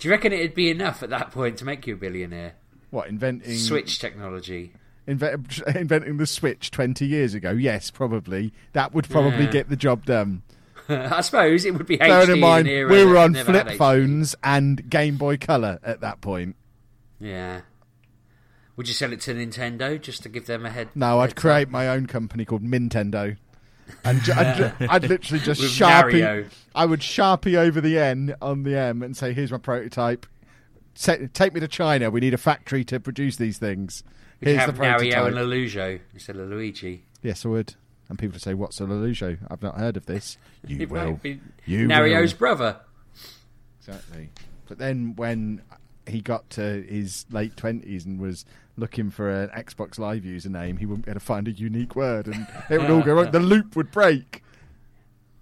you 0.00 0.10
reckon 0.10 0.32
it'd 0.32 0.54
be 0.54 0.70
enough 0.70 1.02
at 1.02 1.10
that 1.10 1.30
point 1.30 1.58
to 1.58 1.64
make 1.64 1.86
you 1.86 1.94
a 1.94 1.96
billionaire? 1.96 2.54
What 2.90 3.08
inventing 3.08 3.56
Switch 3.56 3.98
technology. 3.98 4.72
Invent, 5.06 5.58
inventing 5.74 6.16
the 6.16 6.26
switch 6.26 6.70
twenty 6.70 7.06
years 7.06 7.34
ago? 7.34 7.50
Yes, 7.50 7.90
probably. 7.90 8.52
That 8.72 8.94
would 8.94 9.08
probably 9.08 9.44
Yeah. 9.44 9.50
get 9.50 9.68
the 9.68 9.76
job 9.76 10.04
done. 10.06 10.42
I 10.88 11.20
suppose 11.22 11.64
it 11.64 11.72
would 11.74 11.86
be 11.86 11.96
Bearing 11.96 12.30
in 12.30 12.40
mind, 12.40 12.66
we 12.68 13.04
were 13.04 13.16
on 13.18 13.34
flip 13.34 13.70
phones 13.72 14.34
and 14.42 14.88
Game 14.90 15.16
Boy 15.16 15.36
Color 15.36 15.78
at 15.82 16.00
that 16.02 16.20
point. 16.20 16.56
Yeah. 17.18 17.62
Would 18.76 18.88
you 18.88 18.94
sell 18.94 19.12
it 19.12 19.20
to 19.22 19.34
Nintendo 19.34 20.00
just 20.00 20.22
to 20.24 20.28
give 20.28 20.46
them 20.46 20.66
a 20.66 20.70
head? 20.70 20.88
No, 20.94 21.20
I'd 21.20 21.30
heads 21.30 21.34
create 21.34 21.66
up? 21.68 21.72
my 21.72 21.88
own 21.88 22.06
company 22.06 22.44
called 22.44 22.62
Nintendo. 22.62 23.36
And 24.04 24.20
ju- 24.22 24.32
I'd, 24.32 24.56
ju- 24.56 24.72
I'd 24.90 25.08
literally 25.08 25.40
just 25.44 25.60
With 25.60 25.70
sharpie. 25.70 26.20
Mario. 26.22 26.46
I 26.74 26.86
would 26.86 27.00
sharpie 27.00 27.54
over 27.56 27.80
the 27.80 27.98
N 27.98 28.34
on 28.42 28.62
the 28.64 28.76
M 28.76 29.02
and 29.02 29.16
say, 29.16 29.32
"Here's 29.32 29.52
my 29.52 29.58
prototype. 29.58 30.26
Sa- 30.94 31.16
take 31.32 31.52
me 31.54 31.60
to 31.60 31.68
China. 31.68 32.10
We 32.10 32.20
need 32.20 32.34
a 32.34 32.38
factory 32.38 32.82
to 32.86 32.98
produce 32.98 33.36
these 33.36 33.58
things. 33.58 34.02
We 34.40 34.52
Here's 34.52 34.64
could 34.64 34.74
the 34.76 34.84
have 34.84 35.00
Mario 35.00 35.26
and 35.26 35.34
prototype." 35.36 35.48
Lollujo 35.48 36.00
instead 36.14 36.36
of 36.36 36.48
Luigi. 36.48 37.04
Yes, 37.22 37.44
I 37.44 37.48
would. 37.50 37.74
And 38.08 38.18
people 38.18 38.32
would 38.34 38.42
say, 38.42 38.54
"What's 38.54 38.80
a 38.80 38.84
Lollujo? 38.84 39.38
I've 39.50 39.62
not 39.62 39.76
heard 39.78 39.96
of 39.96 40.06
this." 40.06 40.36
You 40.66 40.80
It 40.80 40.90
will. 40.90 41.20
be 41.22 41.40
You 41.66 41.86
Mario's 41.86 42.32
will. 42.32 42.38
brother. 42.38 42.80
Exactly. 43.80 44.30
But 44.66 44.78
then 44.78 45.14
when 45.16 45.60
he 46.06 46.20
got 46.22 46.48
to 46.50 46.82
his 46.88 47.26
late 47.30 47.56
twenties 47.56 48.06
and 48.06 48.18
was 48.18 48.44
looking 48.76 49.10
for 49.10 49.30
an 49.30 49.48
Xbox 49.50 49.98
Live 49.98 50.22
username, 50.22 50.78
he 50.78 50.86
wouldn't 50.86 51.06
be 51.06 51.10
able 51.10 51.20
to 51.20 51.26
find 51.26 51.46
a 51.48 51.52
unique 51.52 51.94
word, 51.94 52.26
and 52.26 52.46
it 52.70 52.78
would 52.80 52.90
all 52.90 53.02
go 53.02 53.14
wrong. 53.14 53.30
The 53.30 53.40
loop 53.54 53.76
would 53.76 53.90
break. 53.90 54.42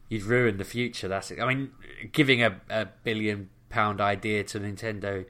You'd 0.08 0.24
ruin 0.24 0.58
the 0.58 0.64
future. 0.64 1.08
That's 1.08 1.30
it. 1.30 1.40
I 1.40 1.46
mean, 1.46 1.70
giving 2.12 2.42
a, 2.42 2.60
a 2.68 2.86
billion 3.04 3.48
pound 3.70 4.00
idea 4.00 4.44
to 4.44 4.60
Nintendo 4.60 5.24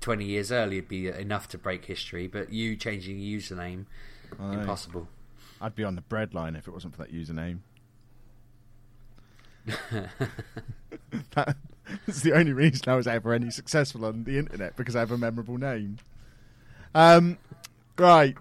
twenty 0.00 0.24
years 0.24 0.50
earlier 0.50 0.80
would 0.80 0.88
be 0.88 1.08
enough 1.08 1.48
to 1.48 1.58
break 1.58 1.84
history. 1.84 2.26
But 2.26 2.52
you 2.52 2.76
changing 2.76 3.20
your 3.20 3.40
username, 3.40 3.86
Aye. 4.40 4.54
impossible. 4.54 5.08
I'd 5.60 5.76
be 5.76 5.84
on 5.84 5.94
the 5.94 6.02
breadline 6.02 6.58
if 6.58 6.66
it 6.66 6.72
wasn't 6.72 6.96
for 6.96 7.02
that 7.02 7.12
username. 7.14 7.60
That's 12.06 12.22
the 12.22 12.32
only 12.32 12.52
reason 12.52 12.88
I 12.88 12.96
was 12.96 13.06
ever 13.06 13.32
any 13.32 13.50
successful 13.50 14.04
on 14.04 14.24
the 14.24 14.38
internet 14.38 14.76
because 14.76 14.96
I 14.96 15.00
have 15.00 15.10
a 15.10 15.18
memorable 15.18 15.58
name. 15.58 15.98
Um, 16.94 17.38
right, 17.98 18.36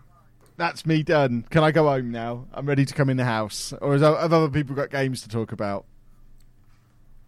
that's 0.57 0.85
me 0.85 1.03
done. 1.03 1.45
Can 1.49 1.63
I 1.63 1.71
go 1.71 1.85
home 1.85 2.11
now? 2.11 2.45
I'm 2.53 2.65
ready 2.65 2.85
to 2.85 2.93
come 2.93 3.09
in 3.09 3.17
the 3.17 3.25
house, 3.25 3.73
or 3.81 3.93
has, 3.93 4.01
have 4.01 4.33
other 4.33 4.49
people 4.49 4.75
got 4.75 4.89
games 4.89 5.21
to 5.23 5.29
talk 5.29 5.51
about? 5.51 5.85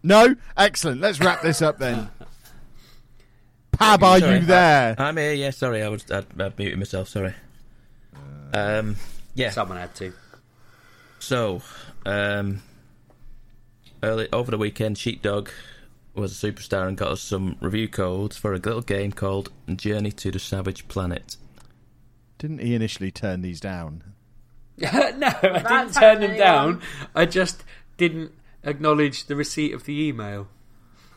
No, 0.02 0.36
excellent. 0.56 1.00
Let's 1.00 1.20
wrap 1.20 1.42
this 1.42 1.62
up 1.62 1.78
then. 1.78 2.08
Pab, 3.72 4.02
are 4.02 4.20
Sorry, 4.20 4.38
you 4.38 4.46
there? 4.46 4.94
I'm 4.98 5.16
here. 5.16 5.32
Yeah, 5.34 5.50
sorry, 5.50 5.82
I 5.82 5.88
was 5.88 6.10
I'd, 6.10 6.40
I'd 6.40 6.58
muted 6.58 6.78
myself. 6.78 7.08
Sorry. 7.08 7.34
Um, 8.54 8.96
yeah. 9.34 9.50
Someone 9.50 9.78
had 9.78 9.94
to. 9.96 10.12
So, 11.18 11.60
um, 12.06 12.62
early 14.02 14.28
over 14.32 14.50
the 14.50 14.58
weekend, 14.58 14.96
Sheepdog 14.96 15.50
was 16.16 16.42
a 16.42 16.46
superstar 16.52 16.88
and 16.88 16.96
got 16.96 17.12
us 17.12 17.20
some 17.20 17.56
review 17.60 17.88
codes 17.88 18.36
for 18.36 18.52
a 18.52 18.58
little 18.58 18.80
game 18.80 19.12
called 19.12 19.50
Journey 19.74 20.12
to 20.12 20.30
the 20.30 20.38
Savage 20.38 20.88
Planet. 20.88 21.36
Didn't 22.38 22.60
he 22.60 22.74
initially 22.74 23.10
turn 23.10 23.42
these 23.42 23.60
down? 23.60 24.02
no, 24.78 24.88
I 24.90 25.64
didn't 25.68 25.94
turn 25.94 26.20
them 26.20 26.32
um, 26.32 26.36
down. 26.36 26.82
I 27.14 27.24
just 27.24 27.64
didn't 27.96 28.32
acknowledge 28.62 29.24
the 29.26 29.36
receipt 29.36 29.72
of 29.72 29.84
the 29.84 30.08
email. 30.08 30.48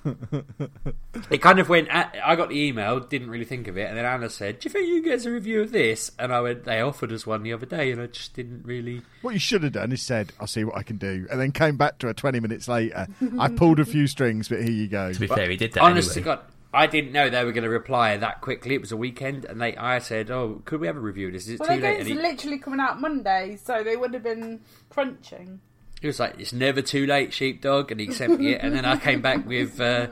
it 1.32 1.42
kind 1.42 1.60
of 1.60 1.70
went. 1.70 1.90
Uh, 1.94 2.08
I 2.24 2.36
got 2.36 2.50
the 2.50 2.60
email, 2.60 3.00
didn't 3.00 3.30
really 3.30 3.46
think 3.46 3.68
of 3.68 3.78
it, 3.78 3.88
and 3.88 3.98
then 3.98 4.06
Anna 4.06 4.30
said, 4.30 4.60
"Do 4.60 4.68
you 4.68 4.72
think 4.72 4.88
you 4.88 5.02
can 5.02 5.12
get 5.12 5.26
a 5.26 5.32
review 5.32 5.62
of 5.62 5.72
this?" 5.72 6.12
And 6.18 6.34
I 6.34 6.42
went, 6.42 6.64
"They 6.66 6.82
offered 6.82 7.12
us 7.12 7.26
one 7.26 7.44
the 7.44 7.54
other 7.54 7.66
day, 7.66 7.92
and 7.92 8.02
I 8.02 8.08
just 8.08 8.34
didn't 8.34 8.66
really." 8.66 9.02
What 9.22 9.34
you 9.34 9.40
should 9.40 9.64
have 9.64 9.74
done 9.74 9.92
is 9.92 10.02
said, 10.02 10.34
"I'll 10.40 10.48
see 10.48 10.64
what 10.64 10.78
I 10.78 10.84
can 10.84 10.98
do," 10.98 11.28
and 11.30 11.40
then 11.40 11.52
came 11.52 11.78
back 11.78 11.98
to 12.00 12.08
her 12.08 12.14
twenty 12.14 12.40
minutes 12.40 12.68
later. 12.68 13.08
I 13.38 13.50
pulled 13.50 13.80
a 13.80 13.86
few 13.86 14.08
strings, 14.08 14.50
but 14.50 14.62
here 14.62 14.72
you 14.72 14.88
go. 14.88 15.12
To 15.12 15.20
be 15.20 15.28
fair, 15.28 15.50
he 15.50 15.58
did 15.58 15.74
that 15.74 15.84
Honest 15.84 16.14
to 16.14 16.20
anyway. 16.20 16.36
God, 16.36 16.46
I 16.74 16.88
didn't 16.88 17.12
know 17.12 17.30
they 17.30 17.44
were 17.44 17.52
going 17.52 17.64
to 17.64 17.70
reply 17.70 18.16
that 18.18 18.42
quickly. 18.42 18.76
It 18.76 18.82
was 18.82 18.92
a 18.92 18.98
weekend, 18.98 19.46
and 19.46 19.60
they. 19.60 19.76
I 19.76 20.00
said, 20.00 20.30
"Oh, 20.30 20.62
could 20.66 20.80
we 20.80 20.88
have 20.88 20.98
a 20.98 21.02
review 21.02 21.28
of 21.28 21.34
this? 21.34 21.44
Is 21.44 21.56
it 21.56 21.60
Well, 21.60 21.70
too 21.70 21.82
their 21.82 21.92
late?" 21.92 22.00
And 22.00 22.08
game's 22.08 22.22
he, 22.22 22.28
literally 22.28 22.60
coming 22.60 22.80
out 22.80 23.02
Monday, 23.02 23.58
so 23.64 23.84
they 23.84 23.96
would 23.96 24.14
have 24.14 24.24
been 24.24 24.62
crunching. 24.90 25.62
He 26.02 26.08
was 26.08 26.20
like, 26.20 26.40
"It's 26.40 26.54
never 26.54 26.82
too 26.82 27.06
late, 27.06 27.34
sheepdog," 27.34 27.92
and 27.92 28.00
he 28.00 28.12
sent 28.12 28.40
me 28.40 28.54
it. 28.54 28.62
And 28.62 28.74
then 28.74 28.86
I 28.86 28.98
came 28.98 29.22
back 29.22 29.46
with, 29.46 29.80
uh, 29.82 30.08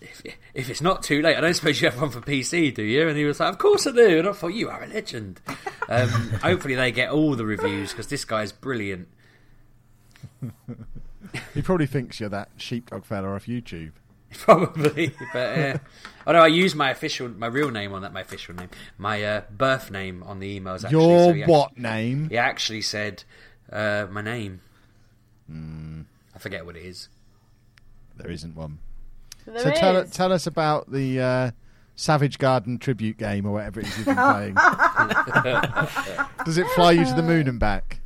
if, 0.00 0.22
"If 0.54 0.70
it's 0.70 0.80
not 0.80 1.02
too 1.02 1.20
late, 1.22 1.36
I 1.36 1.40
don't 1.40 1.54
suppose 1.54 1.80
you 1.80 1.90
have 1.90 2.00
one 2.00 2.10
for 2.10 2.20
PC, 2.20 2.70
do 2.74 2.82
you?" 2.82 3.08
And 3.08 3.16
he 3.16 3.24
was 3.24 3.40
like, 3.40 3.50
"Of 3.50 3.58
course 3.58 3.86
I 3.86 3.92
do." 3.92 4.18
And 4.20 4.28
I 4.28 4.32
thought, 4.32 4.54
"You 4.54 4.70
are 4.70 4.82
a 4.82 4.86
legend." 4.86 5.40
Um, 5.88 6.08
hopefully, 6.42 6.74
they 6.74 6.90
get 6.92 7.10
all 7.10 7.34
the 7.36 7.44
reviews 7.44 7.90
because 7.90 8.06
this 8.08 8.24
guy's 8.24 8.52
brilliant. 8.52 9.08
He 11.54 11.62
probably 11.62 11.86
thinks 11.86 12.20
you're 12.20 12.28
that 12.28 12.50
sheepdog 12.56 13.04
fella 13.04 13.34
off 13.34 13.46
YouTube. 13.46 13.92
Probably, 14.34 15.12
but 15.32 15.58
uh, 15.58 15.78
although 16.26 16.40
I 16.42 16.48
use 16.48 16.74
my 16.74 16.90
official, 16.90 17.28
my 17.28 17.46
real 17.46 17.70
name 17.70 17.92
on 17.92 18.02
that, 18.02 18.12
my 18.12 18.22
official 18.22 18.52
name, 18.54 18.68
my 18.98 19.22
uh, 19.22 19.42
birth 19.48 19.92
name 19.92 20.24
on 20.24 20.40
the 20.40 20.58
emails. 20.58 20.84
Actually, 20.84 20.90
Your 20.90 21.34
so 21.34 21.52
what 21.52 21.70
Actually, 21.70 21.82
name? 21.82 22.28
he 22.30 22.36
actually 22.36 22.82
said 22.82 23.22
uh, 23.70 24.06
my 24.10 24.22
name. 24.22 24.60
Hmm. 25.48 26.02
I 26.34 26.38
forget 26.38 26.64
what 26.66 26.76
it 26.76 26.84
is. 26.84 27.08
There 28.16 28.30
isn't 28.30 28.54
one. 28.56 28.78
So, 29.44 29.56
so 29.56 29.64
there 29.64 29.72
tell 29.74 30.04
tell 30.06 30.32
us 30.32 30.46
about 30.46 30.90
the 30.90 31.20
uh, 31.20 31.50
Savage 31.96 32.38
Garden 32.38 32.78
tribute 32.78 33.18
game 33.18 33.44
or 33.46 33.52
whatever 33.52 33.80
it 33.80 33.86
is 33.86 33.96
you've 33.98 34.06
been 34.06 34.16
playing? 34.16 34.54
Does 36.44 36.58
it 36.58 36.66
fly 36.68 36.92
you 36.92 37.04
to 37.04 37.14
the 37.14 37.22
moon 37.22 37.46
and 37.48 37.58
back? 37.60 38.00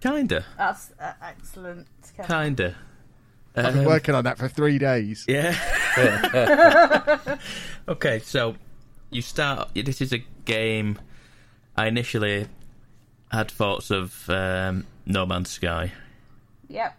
Kinda, 0.00 0.44
That's 0.56 0.92
uh, 1.00 1.12
excellent. 1.22 1.86
Kevin. 2.16 2.26
kinda. 2.26 2.74
I've 3.56 3.74
been 3.74 3.78
Um, 3.80 3.84
working 3.84 4.14
on 4.14 4.24
that 4.24 4.38
for 4.38 4.48
three 4.48 4.78
days. 4.78 5.24
Yeah. 5.28 5.54
okay, 7.88 8.20
so 8.20 8.54
you 9.10 9.20
start. 9.22 9.70
This 9.74 10.00
is 10.00 10.12
a 10.12 10.24
game. 10.44 10.98
I 11.76 11.86
initially 11.88 12.46
had 13.32 13.50
thoughts 13.50 13.90
of 13.90 14.28
um, 14.30 14.86
No 15.06 15.26
Man's 15.26 15.50
Sky. 15.50 15.92
Yep. 16.70 16.98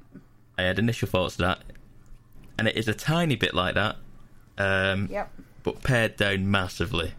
I 0.58 0.62
had 0.64 0.78
initial 0.78 1.08
thoughts 1.08 1.36
of 1.36 1.40
that, 1.40 1.64
and 2.60 2.68
it 2.68 2.76
is 2.78 2.88
a 2.88 2.94
tiny 2.94 3.36
bit 3.36 3.54
like 3.56 3.74
that, 3.76 3.96
um, 4.58 5.08
Yep. 5.10 5.32
but 5.64 5.82
pared 5.82 6.18
down 6.18 6.52
massively. 6.52 7.14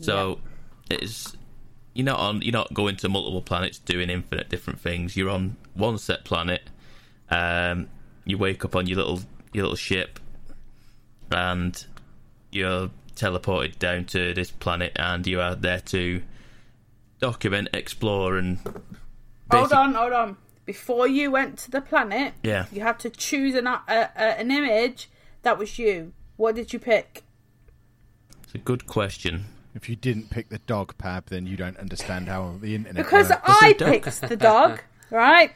So 0.00 0.40
it's 0.90 1.36
you're 1.92 2.06
not 2.06 2.18
on. 2.20 2.40
You're 2.40 2.52
not 2.52 2.72
going 2.72 2.96
to 2.96 3.08
multiple 3.10 3.42
planets 3.42 3.78
doing 3.78 4.08
infinite 4.08 4.48
different 4.48 4.80
things. 4.80 5.16
You're 5.16 5.28
on 5.28 5.56
one 5.74 5.98
set 5.98 6.24
planet. 6.24 6.70
Um, 7.28 7.88
you 8.24 8.38
wake 8.38 8.64
up 8.64 8.74
on 8.74 8.86
your 8.86 8.96
little 8.96 9.20
your 9.52 9.64
little 9.64 9.76
ship, 9.76 10.18
and 11.30 11.84
you're 12.50 12.90
teleported 13.16 13.78
down 13.78 14.04
to 14.06 14.32
this 14.32 14.50
planet, 14.50 14.92
and 14.96 15.26
you 15.26 15.40
are 15.40 15.54
there 15.54 15.80
to 15.80 16.22
document, 17.20 17.68
explore, 17.74 18.38
and 18.38 18.58
Hold 19.50 19.72
on, 19.72 19.92
hold 19.94 20.12
on. 20.12 20.36
Before 20.70 21.08
you 21.08 21.32
went 21.32 21.58
to 21.64 21.70
the 21.72 21.80
planet, 21.80 22.34
Yeah. 22.44 22.66
you 22.70 22.80
had 22.82 23.00
to 23.00 23.10
choose 23.10 23.56
an 23.56 23.66
uh, 23.66 23.80
uh, 23.88 24.04
an 24.42 24.52
image 24.52 25.10
that 25.42 25.58
was 25.58 25.80
you. 25.80 26.12
What 26.36 26.54
did 26.54 26.72
you 26.72 26.78
pick? 26.78 27.24
It's 28.44 28.54
a 28.54 28.58
good 28.58 28.86
question. 28.86 29.46
If 29.74 29.88
you 29.88 29.96
didn't 29.96 30.30
pick 30.30 30.48
the 30.48 30.58
dog, 30.74 30.94
Pab, 30.96 31.26
then 31.26 31.44
you 31.50 31.56
don't 31.56 31.76
understand 31.76 32.28
how 32.28 32.54
the 32.60 32.76
internet 32.76 33.04
Because 33.04 33.30
works. 33.30 33.42
I 33.44 33.72
picked 33.72 34.20
the 34.28 34.36
dog, 34.36 34.80
right? 35.10 35.50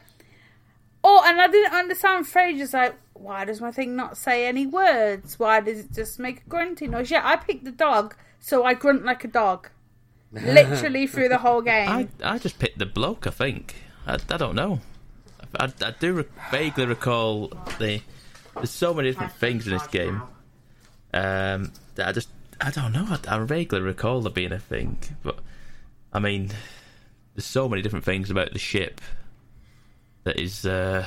Oh, 1.01 1.23
and 1.25 1.39
I 1.39 1.47
didn't 1.47 1.73
understand. 1.73 2.27
Fraser's 2.27 2.73
like, 2.73 2.95
why 3.13 3.45
does 3.45 3.61
my 3.61 3.71
thing 3.71 3.95
not 3.95 4.17
say 4.17 4.45
any 4.45 4.65
words? 4.67 5.39
Why 5.39 5.61
does 5.61 5.79
it 5.79 5.93
just 5.93 6.19
make 6.19 6.41
a 6.45 6.49
grunting 6.49 6.91
noise? 6.91 7.09
Yeah, 7.09 7.21
I 7.23 7.37
picked 7.37 7.63
the 7.63 7.71
dog, 7.71 8.15
so 8.41 8.65
I 8.65 8.73
grunt 8.73 9.05
like 9.05 9.23
a 9.23 9.29
dog. 9.29 9.69
Literally 10.33 11.07
through 11.07 11.29
the 11.29 11.37
whole 11.37 11.61
game. 11.61 11.87
I 11.89 12.07
I 12.21 12.37
just 12.37 12.59
picked 12.59 12.79
the 12.79 12.85
bloke. 12.85 13.25
I 13.25 13.31
think 13.31 13.75
I, 14.05 14.15
I 14.15 14.37
don't 14.43 14.55
know. 14.55 14.81
I, 15.59 15.71
I 15.85 15.91
do 15.99 16.13
re- 16.13 16.25
vaguely 16.51 16.85
recall 16.85 17.49
the. 17.79 18.01
There's 18.55 18.69
so 18.71 18.93
many 18.93 19.09
different 19.11 19.33
things 19.33 19.67
in 19.67 19.73
this 19.73 19.87
game. 19.87 20.21
Um, 21.13 21.71
that 21.95 22.07
I 22.07 22.11
just 22.11 22.29
I 22.61 22.71
don't 22.71 22.91
know. 22.93 23.05
I, 23.09 23.35
I 23.35 23.39
vaguely 23.43 23.81
recall 23.81 24.21
there 24.21 24.31
being 24.31 24.51
a 24.53 24.59
thing, 24.59 24.97
but 25.23 25.39
I 26.13 26.19
mean, 26.19 26.51
there's 27.35 27.45
so 27.45 27.67
many 27.69 27.81
different 27.81 28.05
things 28.05 28.29
about 28.31 28.53
the 28.53 28.59
ship 28.59 29.01
that 30.23 30.39
is 30.39 30.65
uh, 30.65 31.05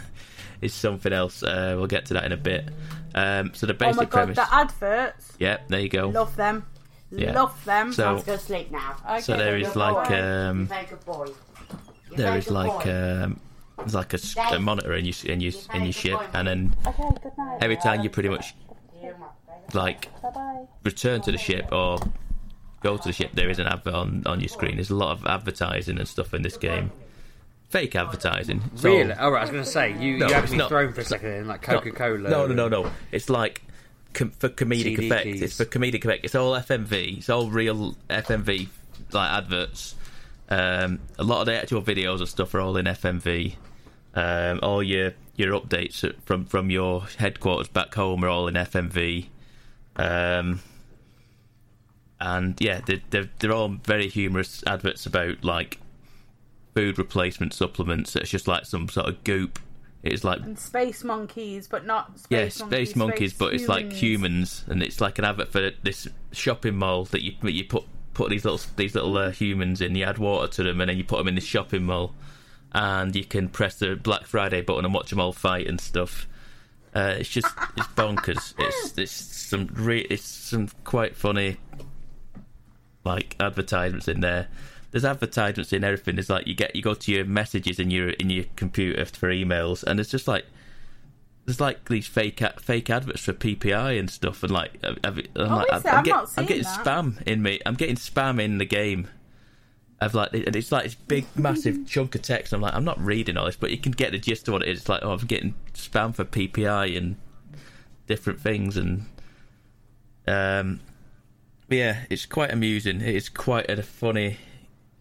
is 0.60 0.72
something 0.74 1.12
else. 1.12 1.42
Uh, 1.42 1.74
we'll 1.76 1.86
get 1.86 2.06
to 2.06 2.14
that 2.14 2.24
in 2.24 2.32
a 2.32 2.36
bit. 2.36 2.68
Um, 3.14 3.52
so 3.54 3.66
the 3.66 3.74
basic 3.74 3.98
oh 3.98 3.98
basic 3.98 3.98
my 3.98 4.04
god, 4.04 4.10
premise. 4.10 4.36
the 4.36 4.54
adverts. 4.54 5.32
yeah, 5.38 5.58
there 5.68 5.80
you 5.80 5.88
go. 5.88 6.08
Love 6.08 6.36
them. 6.36 6.66
Yeah. 7.10 7.32
Love 7.32 7.64
them. 7.64 7.92
So- 7.92 8.14
Let's 8.14 8.24
go 8.26 8.36
sleep 8.36 8.70
now. 8.70 8.96
Okay, 9.08 9.20
so 9.20 9.36
there 9.36 9.52
then 9.52 9.62
is 9.62 9.72
go 9.72 9.80
like 9.80 10.08
away. 10.10 10.20
um, 10.20 10.68
You're 10.70 10.78
a 10.80 10.84
good 10.86 11.04
boy. 11.04 11.26
You're 11.26 12.14
a 12.14 12.16
there 12.16 12.26
very 12.26 12.38
is 12.40 12.44
good 12.46 12.54
like 12.54 12.84
boy. 12.84 13.22
um, 13.22 13.40
there's 13.78 13.94
like 13.94 14.12
a 14.14 14.58
monitor 14.58 14.94
in 14.94 15.04
your 15.04 15.14
in 15.26 15.40
your 15.40 15.52
in 15.74 15.82
your 15.84 15.92
ship, 15.92 16.18
and 16.34 16.48
then 16.48 16.76
Okay, 16.86 17.02
good 17.22 17.32
night. 17.38 17.58
every 17.60 17.76
time 17.76 18.02
you 18.02 18.10
pretty 18.10 18.28
much 18.28 18.54
like 19.74 20.08
return 20.84 21.20
to 21.22 21.32
the 21.32 21.38
ship 21.38 21.68
or 21.72 21.98
go 22.82 22.96
to 22.96 23.08
the 23.08 23.12
ship, 23.12 23.30
there 23.34 23.50
is 23.50 23.58
an 23.58 23.66
advert 23.66 23.94
on, 23.94 24.22
on 24.26 24.40
your 24.40 24.48
screen. 24.48 24.76
There's 24.76 24.90
a 24.90 24.94
lot 24.94 25.12
of 25.12 25.26
advertising 25.26 25.98
and 25.98 26.06
stuff 26.06 26.34
in 26.34 26.42
this 26.42 26.56
game. 26.56 26.90
Fake 27.68 27.96
advertising. 27.96 28.62
It's 28.74 28.84
all- 28.84 28.92
Really? 28.92 29.12
Oh, 29.18 29.30
right, 29.30 29.40
I 29.40 29.42
was 29.42 29.50
going 29.50 29.64
to 29.64 29.68
say, 29.68 29.90
you, 29.98 30.18
No, 30.18 30.28
you 30.28 30.34
had 30.34 30.48
me 30.50 30.56
not- 30.56 30.68
thrown 30.68 30.92
for 30.92 31.00
a 31.00 31.04
second 31.04 31.32
in, 31.32 31.48
like 31.48 31.62
Coca 31.62 31.90
Cola. 31.90 32.18
No, 32.30 32.46
no, 32.46 32.54
no, 32.54 32.68
no. 32.68 32.90
It's 33.10 33.28
like 33.28 33.62
com- 34.14 34.30
for 34.30 34.48
comedic 34.48 34.82
CD 34.84 35.06
effect. 35.06 35.24
keys. 35.24 35.42
It's 35.42 35.56
for 35.56 35.64
comedic 35.64 36.04
effect. 36.04 36.24
It's 36.24 36.36
all 36.36 36.52
FMV. 36.54 37.18
It's 37.18 37.28
all 37.28 37.50
real 37.50 37.96
FMV 38.08 38.68
like 39.12 39.30
adverts. 39.30 39.96
Um, 40.48 41.00
a 41.18 41.24
lot 41.24 41.40
of 41.40 41.46
the 41.46 41.60
actual 41.60 41.82
videos 41.82 42.18
and 42.18 42.28
stuff 42.28 42.54
are 42.54 42.60
all 42.60 42.76
in 42.76 42.86
FMV. 42.86 43.54
Um, 44.14 44.60
all 44.62 44.82
your 44.82 45.12
your 45.36 45.58
updates 45.60 46.10
from 46.24 46.46
from 46.46 46.70
your 46.70 47.02
headquarters 47.18 47.68
back 47.68 47.94
home 47.94 48.24
are 48.24 48.28
all 48.28 48.48
in 48.48 48.54
FMV. 48.54 49.26
Um, 49.96 50.60
and 52.20 52.58
yeah, 52.60 52.80
they're, 52.86 53.00
they're 53.10 53.30
they're 53.38 53.52
all 53.52 53.68
very 53.68 54.08
humorous 54.08 54.62
adverts 54.66 55.04
about 55.06 55.44
like 55.44 55.78
food 56.74 56.98
replacement 56.98 57.52
supplements. 57.52 58.16
It's 58.16 58.30
just 58.30 58.48
like 58.48 58.64
some 58.66 58.88
sort 58.88 59.08
of 59.08 59.24
goop. 59.24 59.58
It's 60.02 60.22
like 60.22 60.40
And 60.40 60.58
space 60.58 61.02
monkeys, 61.02 61.66
but 61.66 61.84
not 61.84 62.18
space 62.18 62.30
yeah, 62.30 62.64
monkeys. 62.64 62.88
space 62.90 62.96
monkeys, 62.96 63.32
but 63.32 63.54
it's 63.54 63.68
like 63.68 63.92
humans. 63.92 64.00
humans, 64.00 64.64
and 64.68 64.82
it's 64.82 65.00
like 65.00 65.18
an 65.18 65.24
advert 65.24 65.48
for 65.48 65.70
this 65.82 66.06
shopping 66.32 66.76
mall 66.76 67.06
that 67.06 67.22
you 67.22 67.32
that 67.42 67.52
you 67.52 67.64
put 67.64 67.84
put 68.16 68.30
these 68.30 68.46
little 68.46 68.60
these 68.76 68.94
little 68.94 69.16
uh, 69.18 69.30
humans 69.30 69.82
in. 69.82 69.94
You 69.94 70.04
add 70.04 70.16
water 70.16 70.50
to 70.54 70.62
them, 70.62 70.80
and 70.80 70.88
then 70.88 70.96
you 70.96 71.04
put 71.04 71.18
them 71.18 71.28
in 71.28 71.34
this 71.34 71.44
shopping 71.44 71.84
mall, 71.84 72.14
and 72.72 73.14
you 73.14 73.24
can 73.24 73.50
press 73.50 73.78
the 73.78 73.94
Black 73.94 74.24
Friday 74.24 74.62
button 74.62 74.86
and 74.86 74.94
watch 74.94 75.10
them 75.10 75.20
all 75.20 75.34
fight 75.34 75.66
and 75.66 75.78
stuff. 75.78 76.26
Uh, 76.94 77.16
it's 77.18 77.28
just 77.28 77.46
it's 77.76 77.86
bonkers. 77.88 78.54
It's 78.58 78.96
it's 78.96 79.12
some 79.12 79.68
re- 79.74 80.06
it's 80.08 80.24
some 80.24 80.70
quite 80.84 81.14
funny 81.14 81.58
like 83.04 83.36
advertisements 83.38 84.08
in 84.08 84.20
there. 84.20 84.48
There's 84.92 85.04
advertisements 85.04 85.74
in 85.74 85.84
everything. 85.84 86.18
It's 86.18 86.30
like 86.30 86.46
you 86.46 86.54
get 86.54 86.74
you 86.74 86.80
go 86.80 86.94
to 86.94 87.12
your 87.12 87.26
messages 87.26 87.78
in 87.78 87.90
your 87.90 88.10
in 88.10 88.30
your 88.30 88.46
computer 88.56 89.04
for 89.04 89.28
emails, 89.28 89.84
and 89.84 90.00
it's 90.00 90.10
just 90.10 90.26
like 90.26 90.46
there's 91.46 91.60
like 91.60 91.88
these 91.88 92.06
fake 92.06 92.42
fake 92.60 92.90
adverts 92.90 93.20
for 93.22 93.32
PPI 93.32 93.98
and 93.98 94.10
stuff, 94.10 94.42
and 94.42 94.52
like 94.52 94.72
I've, 94.84 94.98
I've, 95.04 95.18
I'm 95.18 95.24
Oh, 95.36 95.56
like 95.56 95.72
I'm. 95.72 95.82
I'm, 95.86 96.04
get- 96.04 96.14
I'm 96.36 96.44
getting 96.46 96.62
that. 96.64 96.84
spam 96.84 97.22
in 97.22 97.40
me. 97.42 97.60
I'm 97.64 97.74
getting 97.74 97.96
spam 97.96 98.40
in 98.42 98.58
the 98.58 98.64
game. 98.66 99.08
Of 99.98 100.14
like, 100.14 100.34
and 100.34 100.54
it's 100.54 100.70
like 100.70 100.84
this 100.84 100.94
big, 100.94 101.24
massive 101.36 101.86
chunk 101.88 102.14
of 102.16 102.20
text. 102.22 102.52
I'm 102.52 102.60
like, 102.60 102.74
I'm 102.74 102.84
not 102.84 103.00
reading 103.02 103.38
all 103.38 103.46
this, 103.46 103.56
but 103.56 103.70
you 103.70 103.78
can 103.78 103.92
get 103.92 104.12
the 104.12 104.18
gist 104.18 104.46
of 104.46 104.52
what 104.52 104.62
it 104.62 104.68
is. 104.68 104.80
It's 104.80 104.88
like, 104.90 105.00
oh, 105.02 105.12
I'm 105.12 105.26
getting 105.26 105.54
spam 105.72 106.14
for 106.14 106.24
PPI 106.26 106.96
and 106.98 107.16
different 108.06 108.38
things, 108.40 108.76
and 108.76 109.06
um, 110.26 110.80
yeah, 111.70 112.04
it's 112.10 112.26
quite 112.26 112.52
amusing. 112.52 113.00
It's 113.00 113.28
quite 113.30 113.70
a 113.70 113.82
funny, 113.82 114.36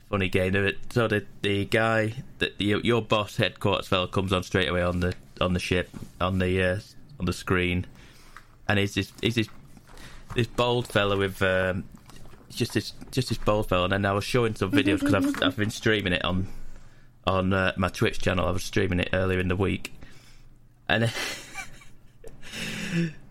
funny 0.10 0.30
game. 0.30 0.56
Of 0.56 0.66
it. 0.66 0.78
So 0.92 1.08
the 1.08 1.26
the 1.42 1.66
guy 1.66 2.14
that 2.40 2.58
the, 2.58 2.80
your 2.84 3.02
boss 3.02 3.36
headquarters 3.38 3.88
fellow 3.88 4.08
comes 4.08 4.32
on 4.32 4.44
straight 4.44 4.70
away 4.70 4.82
on 4.84 5.02
the 5.02 5.14
on 5.42 5.54
the 5.54 5.60
ship 5.60 5.90
on 6.20 6.40
the 6.40 6.62
uh, 6.62 6.80
on 7.20 7.26
the 7.26 7.34
screen, 7.34 7.86
and 8.68 8.80
he's 8.80 8.96
this 8.96 9.12
he's 9.22 9.36
this 9.36 9.50
this 10.36 10.48
bold 10.48 10.88
fellow 10.88 11.18
with 11.18 11.42
um, 11.42 11.86
just 12.50 12.74
this 12.74 12.94
just 13.12 13.30
this 13.30 13.38
bold 13.38 13.70
fellow. 13.70 13.86
And 13.86 14.06
I 14.06 14.14
was 14.14 14.24
showing 14.24 14.56
some 14.56 14.72
videos 14.72 15.00
because 15.00 15.14
I've 15.14 15.44
I've 15.44 15.58
been 15.58 15.72
streaming 15.72 16.14
it 16.14 16.24
on 16.26 16.48
on 17.26 17.54
uh, 17.54 17.74
my 17.78 17.90
Twitch 17.90 18.20
channel. 18.20 18.48
I 18.48 18.52
was 18.52 18.64
streaming 18.64 19.00
it 19.00 19.10
earlier 19.14 19.40
in 19.40 19.48
the 19.48 19.56
week, 19.56 19.94
and. 20.88 21.12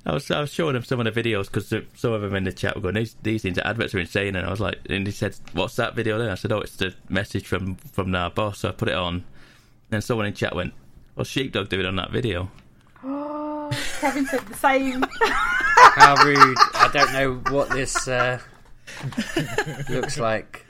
I 0.06 0.12
was, 0.12 0.30
I 0.30 0.40
was 0.40 0.52
showing 0.52 0.76
him 0.76 0.84
some 0.84 1.00
of 1.00 1.12
the 1.12 1.22
videos 1.22 1.46
because 1.46 1.68
some 1.94 2.12
of 2.12 2.20
them 2.20 2.34
in 2.34 2.44
the 2.44 2.52
chat 2.52 2.74
were 2.76 2.82
going, 2.82 2.96
these, 2.96 3.16
these 3.22 3.40
things, 3.42 3.56
adverts 3.58 3.94
are 3.94 3.98
insane. 3.98 4.36
And 4.36 4.46
I 4.46 4.50
was 4.50 4.60
like, 4.60 4.78
and 4.90 5.06
he 5.06 5.12
said, 5.12 5.34
what's 5.54 5.76
that 5.76 5.94
video 5.94 6.18
then? 6.18 6.28
I 6.28 6.34
said, 6.34 6.52
oh, 6.52 6.58
it's 6.58 6.76
the 6.76 6.94
message 7.08 7.46
from, 7.46 7.76
from 7.76 8.14
our 8.14 8.28
boss. 8.28 8.58
So 8.58 8.68
I 8.68 8.72
put 8.72 8.88
it 8.88 8.94
on. 8.94 9.24
And 9.90 10.04
someone 10.04 10.26
in 10.26 10.34
chat 10.34 10.54
went, 10.54 10.74
what's 11.14 11.30
Sheepdog 11.30 11.68
doing 11.68 11.86
on 11.86 11.96
that 11.96 12.10
video? 12.10 12.50
Kevin 14.00 14.26
said 14.26 14.40
the 14.46 14.54
same. 14.56 15.04
How 15.20 16.16
rude. 16.24 16.56
I 16.74 16.90
don't 16.92 17.12
know 17.12 17.52
what 17.52 17.70
this 17.70 18.08
uh, 18.08 18.38
looks 19.88 20.18
like. 20.18 20.66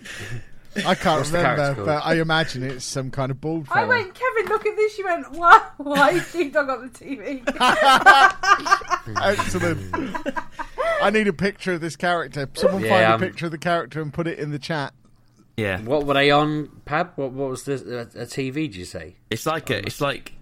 I 0.77 0.95
can't 0.97 1.19
What's 1.19 1.31
the 1.31 1.39
remember, 1.39 1.85
but 1.85 2.05
I 2.05 2.15
imagine 2.15 2.65
it's 2.65 2.85
some 2.85 3.13
kind 3.13 3.31
of 3.31 3.41
bald 3.41 3.69
I 3.71 3.85
went, 3.85 4.13
Kevin, 4.13 4.47
look 4.47 4.67
at 4.67 4.75
this. 4.75 4.99
You 4.99 5.05
went, 5.05 5.31
why? 5.33 5.61
Why 5.77 6.11
is 6.11 6.29
Sheepdog 6.31 6.69
on 6.69 6.91
the 6.93 6.99
TV? 6.99 7.43
Excellent. 9.23 10.27
I 11.01 11.11
need 11.11 11.29
a 11.29 11.33
picture 11.33 11.75
of 11.75 11.81
this 11.81 11.95
character. 11.95 12.49
Someone 12.55 12.83
Yeah, 12.83 13.11
find 13.13 13.23
a 13.23 13.27
picture 13.27 13.47
of 13.47 13.53
the 13.53 13.59
character 13.59 14.01
and 14.03 14.13
put 14.13 14.27
it 14.27 14.39
in 14.41 14.51
the 14.51 14.59
chat. 14.59 14.95
Yeah. 15.57 15.81
What 15.83 16.05
were 16.07 16.15
they 16.15 16.31
on, 16.31 16.69
Pab? 16.87 17.11
What, 17.17 17.33
what 17.33 17.51
was 17.51 17.65
this? 17.65 17.83
A, 17.83 18.01
a 18.23 18.27
TV, 18.27 18.55
did 18.55 18.77
you 18.77 18.85
say? 18.85 19.17
It's 19.31 19.47
like 19.47 19.71
a, 19.71 19.79
it's 19.87 20.01
like, 20.01 20.33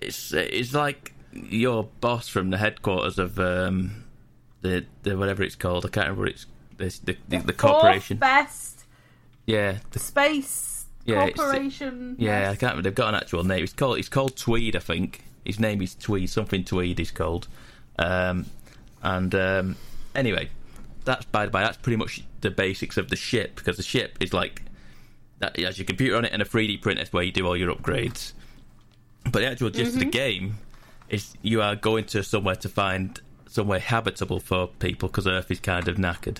it's, 0.00 0.32
it's 0.32 0.72
like 0.74 1.12
your 1.32 1.84
boss 2.00 2.28
from 2.28 2.50
the 2.50 2.58
headquarters 2.58 3.18
of, 3.18 3.38
um, 3.40 4.04
the, 4.60 4.86
the, 5.02 5.16
whatever 5.16 5.42
it's 5.42 5.56
called. 5.56 5.84
I 5.84 5.88
can't 5.88 6.06
remember 6.06 6.22
what 6.22 6.30
it's, 6.30 6.46
this, 6.76 6.98
the, 7.00 7.16
the, 7.28 7.38
the 7.38 7.52
corporation. 7.52 8.16
Best 8.18 8.84
Yeah. 9.46 9.78
The, 9.90 9.98
space 9.98 10.86
Yeah, 11.04 11.24
it's- 11.26 11.36
corporation. 11.36 12.16
Yeah, 12.18 12.42
I 12.50 12.56
can't. 12.56 12.62
remember. 12.72 12.82
They've 12.82 12.94
got 12.94 13.08
an 13.08 13.14
actual 13.16 13.44
name. 13.44 13.62
It's 13.64 13.72
called. 13.72 13.98
It's 13.98 14.08
called 14.08 14.36
Tweed, 14.36 14.76
I 14.76 14.80
think. 14.80 15.24
His 15.44 15.58
name 15.60 15.82
is 15.82 15.94
Tweed. 15.94 16.30
Something 16.30 16.64
Tweed. 16.64 16.98
is 17.00 17.10
called. 17.10 17.48
Um, 17.98 18.46
and 19.02 19.34
um, 19.34 19.76
anyway, 20.14 20.48
that's 21.04 21.24
by 21.26 21.44
the 21.46 21.50
by. 21.50 21.62
That's 21.62 21.76
pretty 21.76 21.96
much 21.96 22.22
the 22.40 22.50
basics 22.50 22.96
of 22.96 23.08
the 23.08 23.16
ship 23.16 23.56
because 23.56 23.76
the 23.76 23.82
ship 23.82 24.16
is 24.20 24.32
like 24.32 24.62
that. 25.38 25.58
It 25.58 25.64
has 25.64 25.78
your 25.78 25.86
computer 25.86 26.16
on 26.16 26.24
it 26.24 26.32
and 26.32 26.42
a 26.42 26.44
3D 26.44 26.82
printer 26.82 27.02
is 27.02 27.12
where 27.12 27.22
you 27.22 27.32
do 27.32 27.46
all 27.46 27.56
your 27.56 27.74
upgrades. 27.74 28.32
But 29.24 29.40
the 29.40 29.46
actual 29.46 29.70
gist 29.70 29.94
of 29.94 30.00
the 30.00 30.06
game 30.06 30.58
is 31.08 31.34
you 31.42 31.62
are 31.62 31.76
going 31.76 32.04
to 32.06 32.22
somewhere 32.22 32.56
to 32.56 32.68
find 32.68 33.20
somewhere 33.48 33.78
habitable 33.78 34.40
for 34.40 34.66
people 34.66 35.08
because 35.08 35.26
Earth 35.26 35.50
is 35.50 35.60
kind 35.60 35.88
of 35.88 35.96
knackered. 35.96 36.38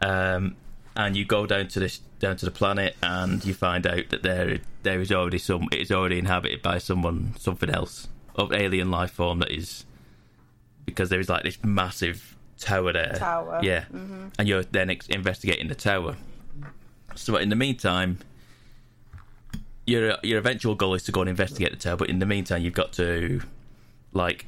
Um, 0.00 0.56
and 0.96 1.16
you 1.16 1.24
go 1.24 1.46
down 1.46 1.68
to 1.68 1.80
this 1.80 2.00
down 2.18 2.36
to 2.36 2.44
the 2.44 2.50
planet 2.50 2.96
and 3.02 3.44
you 3.44 3.54
find 3.54 3.86
out 3.86 4.08
that 4.10 4.22
there 4.22 4.58
there 4.82 5.00
is 5.00 5.12
already 5.12 5.38
some 5.38 5.68
it 5.72 5.78
is 5.78 5.92
already 5.92 6.18
inhabited 6.18 6.62
by 6.62 6.78
someone 6.78 7.34
something 7.38 7.70
else 7.70 8.08
of 8.34 8.52
alien 8.52 8.90
life 8.90 9.12
form 9.12 9.38
that 9.38 9.50
is 9.50 9.84
because 10.84 11.08
there 11.08 11.20
is 11.20 11.28
like 11.28 11.44
this 11.44 11.58
massive 11.62 12.36
tower 12.60 12.92
there. 12.92 13.14
Tower. 13.16 13.60
Yeah. 13.62 13.84
And 14.38 14.48
you're 14.48 14.62
then 14.62 14.90
ex- 14.90 15.08
investigating 15.08 15.68
the 15.68 15.74
tower. 15.74 16.16
So 17.14 17.36
in 17.36 17.48
the 17.48 17.56
meantime, 17.56 18.18
your 19.86 20.16
your 20.22 20.38
eventual 20.38 20.74
goal 20.74 20.94
is 20.94 21.02
to 21.04 21.12
go 21.12 21.20
and 21.20 21.28
investigate 21.28 21.72
the 21.72 21.78
tower, 21.78 21.96
but 21.96 22.08
in 22.08 22.18
the 22.18 22.26
meantime, 22.26 22.62
you've 22.62 22.74
got 22.74 22.92
to 22.94 23.42
like 24.12 24.46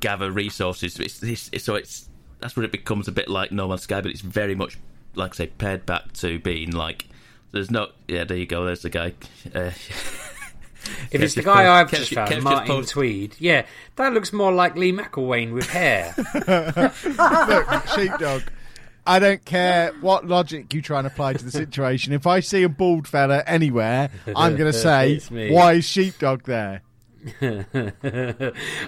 gather 0.00 0.30
resources. 0.30 0.98
It's, 0.98 1.22
it's, 1.22 1.64
so 1.64 1.74
it's 1.74 2.08
that's 2.40 2.56
where 2.56 2.64
it 2.64 2.72
becomes 2.72 3.08
a 3.08 3.12
bit 3.12 3.28
like 3.28 3.52
No 3.52 3.68
Man's 3.68 3.82
Sky, 3.82 4.00
but 4.00 4.10
it's 4.10 4.20
very 4.20 4.54
much 4.54 4.78
like 5.14 5.32
I 5.32 5.36
say 5.36 5.46
pared 5.46 5.86
back 5.86 6.12
to 6.14 6.38
being 6.38 6.70
like 6.72 7.06
there's 7.52 7.70
no 7.70 7.88
yeah. 8.06 8.24
There 8.24 8.36
you 8.36 8.46
go. 8.46 8.64
There's 8.64 8.82
the 8.82 8.90
guy. 8.90 9.14
Uh, 9.54 9.70
If 11.10 11.20
it's 11.22 11.34
the 11.34 11.42
guy 11.42 11.64
just 11.64 11.68
I've 11.68 11.88
post- 11.88 12.00
just 12.00 12.14
found, 12.14 12.30
just 12.30 12.44
Martin 12.44 12.66
post- 12.66 12.90
Tweed, 12.90 13.36
yeah, 13.38 13.66
that 13.96 14.12
looks 14.12 14.32
more 14.32 14.52
like 14.52 14.76
Lee 14.76 14.92
McElwain 14.92 15.52
with 15.52 15.68
hair. 15.68 16.14
Look, 16.34 17.86
sheepdog. 17.88 18.42
I 19.06 19.18
don't 19.18 19.42
care 19.44 19.92
what 20.02 20.26
logic 20.26 20.72
you 20.74 20.82
try 20.82 20.98
and 20.98 21.06
apply 21.06 21.32
to 21.32 21.44
the 21.44 21.50
situation. 21.50 22.12
If 22.12 22.26
I 22.26 22.40
see 22.40 22.62
a 22.62 22.68
bald 22.68 23.08
fella 23.08 23.42
anywhere, 23.46 24.10
I'm 24.36 24.56
going 24.56 24.70
to 24.72 24.78
say, 24.78 25.20
"Why 25.50 25.74
is 25.74 25.86
sheepdog 25.86 26.42
there?" 26.44 26.82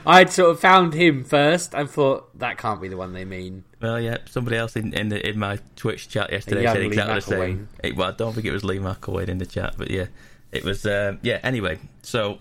I'd 0.06 0.30
sort 0.30 0.50
of 0.50 0.60
found 0.60 0.94
him 0.94 1.24
first 1.24 1.74
and 1.74 1.90
thought 1.90 2.38
that 2.38 2.58
can't 2.58 2.80
be 2.80 2.88
the 2.88 2.96
one 2.96 3.12
they 3.12 3.24
mean. 3.24 3.64
Well, 3.80 3.98
yeah, 4.00 4.18
somebody 4.26 4.56
else 4.56 4.76
in 4.76 4.92
in, 4.94 5.08
the, 5.08 5.26
in 5.26 5.38
my 5.38 5.58
Twitch 5.76 6.08
chat 6.08 6.30
yesterday 6.30 6.62
young 6.64 6.74
said 6.74 6.80
Lee 6.82 6.86
exactly 6.88 7.14
the 7.14 7.20
same. 7.22 7.68
It, 7.82 7.96
well, 7.96 8.08
I 8.08 8.12
don't 8.12 8.34
think 8.34 8.46
it 8.46 8.52
was 8.52 8.62
Lee 8.64 8.78
McElwain 8.78 9.28
in 9.28 9.38
the 9.38 9.46
chat, 9.46 9.74
but 9.76 9.90
yeah, 9.90 10.06
it 10.52 10.64
was. 10.64 10.84
Um, 10.86 11.18
yeah. 11.22 11.40
Anyway, 11.42 11.78
so 12.02 12.38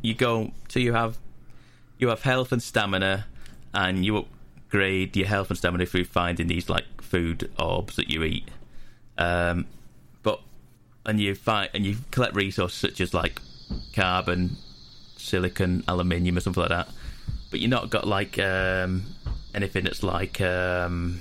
you 0.00 0.14
go, 0.14 0.52
so 0.68 0.80
you 0.80 0.92
have 0.92 1.18
you 1.98 2.08
have 2.08 2.22
health 2.22 2.52
and 2.52 2.62
stamina, 2.62 3.26
and 3.72 4.04
you 4.04 4.16
upgrade 4.16 5.16
your 5.16 5.26
health 5.26 5.50
and 5.50 5.58
stamina 5.58 5.86
through 5.86 6.04
finding 6.04 6.46
these 6.46 6.68
like 6.68 6.84
food 7.00 7.50
orbs 7.58 7.96
that 7.96 8.10
you 8.10 8.24
eat. 8.24 8.48
Um, 9.18 9.66
but 10.22 10.40
and 11.06 11.20
you 11.20 11.34
find 11.34 11.70
and 11.74 11.84
you 11.84 11.96
collect 12.10 12.34
resources 12.34 12.78
such 12.78 13.00
as 13.00 13.14
like 13.14 13.40
carbon, 13.94 14.56
silicon, 15.16 15.84
aluminium, 15.88 16.36
or 16.36 16.40
something 16.40 16.62
like 16.62 16.70
that. 16.70 16.88
But 17.50 17.60
you're 17.60 17.70
not 17.70 17.90
got 17.90 18.06
like 18.06 18.38
um, 18.38 19.04
anything 19.54 19.84
that's 19.84 20.02
like 20.02 20.40
um, 20.40 21.20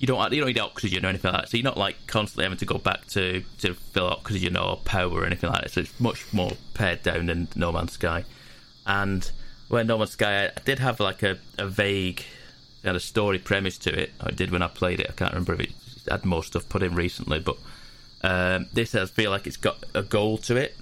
you 0.00 0.06
don't 0.06 0.32
you 0.32 0.40
don't 0.40 0.48
need 0.48 0.58
oxygen 0.58 1.04
or 1.04 1.08
anything 1.08 1.30
like 1.30 1.42
that. 1.42 1.48
So 1.50 1.56
you're 1.58 1.64
not 1.64 1.76
like 1.76 1.96
constantly 2.06 2.44
having 2.44 2.58
to 2.58 2.66
go 2.66 2.78
back 2.78 3.06
to 3.08 3.44
to 3.58 3.74
fill 3.74 4.08
oxygen 4.08 4.56
or 4.56 4.78
power 4.78 5.12
or 5.12 5.24
anything 5.26 5.50
like 5.50 5.62
that. 5.62 5.70
So 5.70 5.82
it's 5.82 6.00
much 6.00 6.32
more 6.32 6.52
pared 6.74 7.02
down 7.02 7.26
than 7.26 7.48
No 7.54 7.70
Man's 7.70 7.92
Sky. 7.92 8.24
And 8.86 9.30
when 9.68 9.86
No 9.86 9.98
Man's 9.98 10.12
Sky, 10.12 10.46
I 10.46 10.60
did 10.64 10.78
have 10.78 10.98
like 10.98 11.22
a, 11.22 11.38
a 11.58 11.66
vague 11.66 12.24
kind 12.82 12.96
of 12.96 13.02
story 13.02 13.38
premise 13.38 13.78
to 13.78 14.02
it. 14.02 14.10
I 14.20 14.30
did 14.30 14.50
when 14.50 14.62
I 14.62 14.68
played 14.68 15.00
it. 15.00 15.06
I 15.10 15.12
can't 15.12 15.32
remember 15.32 15.54
if 15.54 15.60
it 15.60 15.70
had 16.10 16.24
more 16.24 16.42
stuff 16.42 16.68
put 16.68 16.82
in 16.82 16.94
recently, 16.94 17.38
but 17.38 17.58
um, 18.22 18.66
this 18.72 18.92
has 18.92 19.10
feel 19.10 19.30
like 19.30 19.46
it's 19.46 19.58
got 19.58 19.84
a 19.94 20.02
goal 20.02 20.38
to 20.38 20.56
it. 20.56 20.76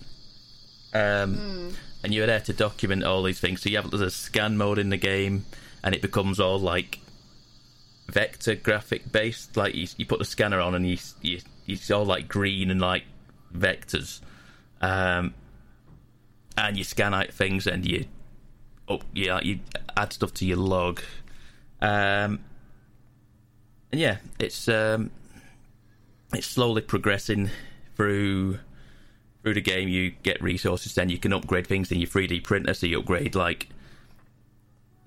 Um, 0.95 1.75
And 2.05 2.15
you're 2.15 2.27
there 2.27 2.41
to 2.41 2.53
document 2.53 3.03
all 3.03 3.25
these 3.25 3.41
things. 3.41 3.63
So 3.63 3.69
you 3.69 3.77
have 3.77 3.91
there's 3.91 4.01
a 4.01 4.11
scan 4.11 4.57
mode 4.57 4.79
in 4.79 4.91
the 4.91 4.97
game, 4.97 5.45
and 5.83 5.95
it 5.95 6.03
becomes 6.03 6.39
all 6.39 6.61
like 6.61 7.01
vector 8.09 8.55
graphic 8.55 9.11
based. 9.13 9.57
Like 9.57 9.75
you, 9.75 9.87
you 9.97 10.07
put 10.07 10.19
the 10.19 10.25
scanner 10.25 10.61
on, 10.61 10.75
and 10.75 10.87
you, 10.87 10.99
you 11.23 11.41
it's 11.67 11.91
all 11.91 12.05
like 12.05 12.29
green 12.29 12.71
and 12.71 12.81
like 12.81 13.05
vectors. 13.55 14.21
Um, 14.81 15.35
and 16.57 16.77
you 16.77 16.85
scan 16.85 17.15
out 17.15 17.33
things, 17.33 17.67
and 17.67 17.87
you 17.87 18.07
up 18.89 19.05
yeah 19.15 19.41
you 19.43 19.61
add 19.97 20.13
stuff 20.13 20.35
to 20.35 20.47
your 20.47 20.57
log. 20.57 21.01
Um, 21.81 22.41
and 23.93 24.01
yeah, 24.01 24.19
it's 24.39 24.69
um, 24.69 25.11
it's 26.33 26.47
slowly 26.47 26.83
progressing 26.83 27.51
through 27.97 28.59
through 29.43 29.55
the 29.55 29.61
game. 29.61 29.89
You 29.89 30.13
get 30.23 30.43
resources, 30.43 30.95
then 30.95 31.09
you 31.09 31.19
can 31.19 31.33
upgrade 31.33 31.67
things 31.67 31.93
in 31.93 31.99
your 31.99 32.09
3D 32.09 32.43
printer. 32.45 32.75
So 32.75 32.87
you 32.87 32.99
upgrade 32.99 33.35
like 33.35 33.69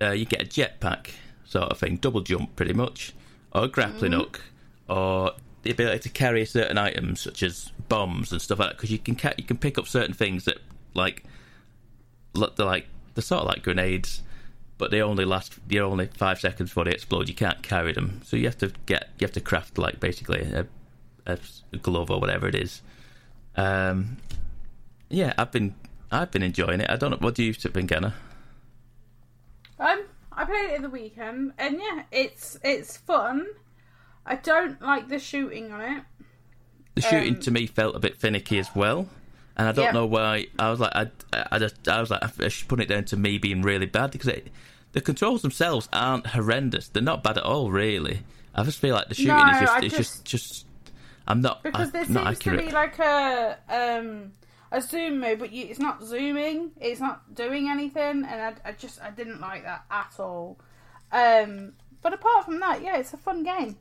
uh, 0.01 0.11
you 0.11 0.25
get 0.25 0.41
a 0.41 0.45
jetpack 0.45 1.11
sort 1.51 1.69
of 1.71 1.77
thing, 1.77 1.97
double 1.97 2.21
jump 2.21 2.55
pretty 2.55 2.73
much, 2.73 3.13
or 3.51 3.65
a 3.65 3.67
grappling 3.67 4.13
hook, 4.13 4.41
or 4.87 5.33
the 5.63 5.71
ability 5.71 5.99
to 5.99 6.09
carry 6.09 6.45
certain 6.45 6.77
items 6.77 7.19
such 7.19 7.43
as 7.43 7.71
bombs 7.89 8.31
and 8.31 8.41
stuff 8.41 8.59
like 8.59 8.69
that. 8.69 8.77
Because 8.77 8.91
you 8.91 8.99
can 8.99 9.15
ca- 9.15 9.33
you 9.37 9.43
can 9.43 9.57
pick 9.57 9.77
up 9.77 9.87
certain 9.87 10.13
things 10.13 10.45
that 10.45 10.57
like 10.93 11.23
look 12.33 12.55
they're 12.55 12.65
like 12.65 12.87
they're 13.13 13.21
sort 13.21 13.41
of 13.41 13.47
like 13.47 13.63
grenades, 13.63 14.21
but 14.77 14.91
they 14.91 15.01
only 15.01 15.25
last 15.25 15.53
you're 15.67 15.85
only 15.85 16.07
five 16.07 16.39
seconds 16.39 16.69
before 16.69 16.85
they 16.85 16.91
explode. 16.91 17.27
You 17.27 17.35
can't 17.35 17.61
carry 17.61 17.91
them, 17.91 18.21
so 18.23 18.37
you 18.37 18.45
have 18.45 18.57
to 18.59 18.71
get 18.85 19.09
you 19.19 19.25
have 19.25 19.33
to 19.33 19.41
craft 19.41 19.77
like 19.77 19.99
basically 19.99 20.41
a, 20.41 20.65
a 21.25 21.37
glove 21.77 22.09
or 22.09 22.19
whatever 22.19 22.47
it 22.47 22.55
is. 22.55 22.81
Um, 23.57 24.17
yeah, 25.09 25.33
I've 25.37 25.51
been 25.51 25.75
I've 26.11 26.31
been 26.31 26.43
enjoying 26.43 26.79
it. 26.79 26.89
I 26.89 26.95
don't 26.95 27.11
know 27.11 27.17
what 27.17 27.35
do 27.35 27.43
you 27.43 27.53
think, 27.53 27.91
Anna? 27.91 28.13
Um, 29.77 30.03
I 30.41 30.45
played 30.45 30.71
it 30.71 30.75
at 30.75 30.81
the 30.81 30.89
weekend, 30.89 31.53
and 31.57 31.79
yeah, 31.79 32.03
it's 32.11 32.57
it's 32.63 32.97
fun. 32.97 33.45
I 34.25 34.35
don't 34.35 34.81
like 34.81 35.07
the 35.09 35.19
shooting 35.19 35.71
on 35.71 35.81
it. 35.81 36.03
The 36.95 37.01
shooting 37.01 37.35
Um, 37.35 37.41
to 37.41 37.51
me 37.51 37.65
felt 37.67 37.95
a 37.95 37.99
bit 37.99 38.17
finicky 38.17 38.59
as 38.59 38.69
well, 38.75 39.07
and 39.57 39.67
I 39.67 39.71
don't 39.71 39.85
Yeah. 39.85 39.91
know 39.91 40.05
why. 40.05 40.47
I 40.59 40.69
was 40.69 40.79
like, 40.79 40.93
I, 40.95 41.07
I 41.51 41.59
just, 41.59 41.87
I 41.87 41.99
was 41.99 42.09
like, 42.11 42.21
I 42.41 42.47
should 42.49 42.67
put 42.67 42.79
it 42.81 42.87
down 42.87 43.05
to 43.05 43.17
me 43.17 43.37
being 43.37 43.61
really 43.61 43.85
bad 43.85 44.11
because 44.11 44.27
it, 44.27 44.47
the 44.91 45.01
controls 45.01 45.41
themselves 45.41 45.87
aren't 45.93 46.27
horrendous. 46.27 46.87
They're 46.89 47.01
not 47.01 47.23
bad 47.23 47.37
at 47.37 47.43
all, 47.43 47.71
really. 47.71 48.21
I 48.53 48.63
just 48.63 48.79
feel 48.79 48.93
like 48.93 49.07
the 49.07 49.15
shooting 49.15 49.35
No, 49.37 49.51
is 49.51 49.59
just, 49.59 49.73
I 49.73 49.79
it's 49.85 49.95
just, 49.95 50.25
just. 50.25 50.65
I'm 51.27 51.41
not, 51.41 51.63
because 51.63 51.87
I'm 51.87 51.91
there 51.91 52.01
not 52.09 52.25
seems 52.25 52.37
accurate. 52.37 52.59
to 52.61 52.65
be 52.65 52.71
like 52.73 52.99
a 52.99 53.57
um 53.69 54.33
a 54.71 54.81
zoom 54.81 55.19
mode, 55.19 55.39
but 55.39 55.51
you, 55.51 55.65
it's 55.65 55.79
not 55.79 56.03
zooming. 56.03 56.71
It's 56.79 56.99
not 57.01 57.35
doing 57.35 57.67
anything, 57.69 58.25
and 58.25 58.27
I, 58.41 58.53
I 58.65 58.71
just 58.71 59.01
I 59.01 59.09
didn't 59.11 59.41
like 59.41 59.63
that 59.63 59.83
at 59.91 60.13
all. 60.19 60.59
Um, 61.11 61.73
but 62.01 62.13
apart 62.13 62.45
from 62.45 62.59
that, 62.61 62.81
yeah, 62.81 62.97
it's 62.97 63.13
a 63.13 63.17
fun 63.17 63.43
game. 63.43 63.77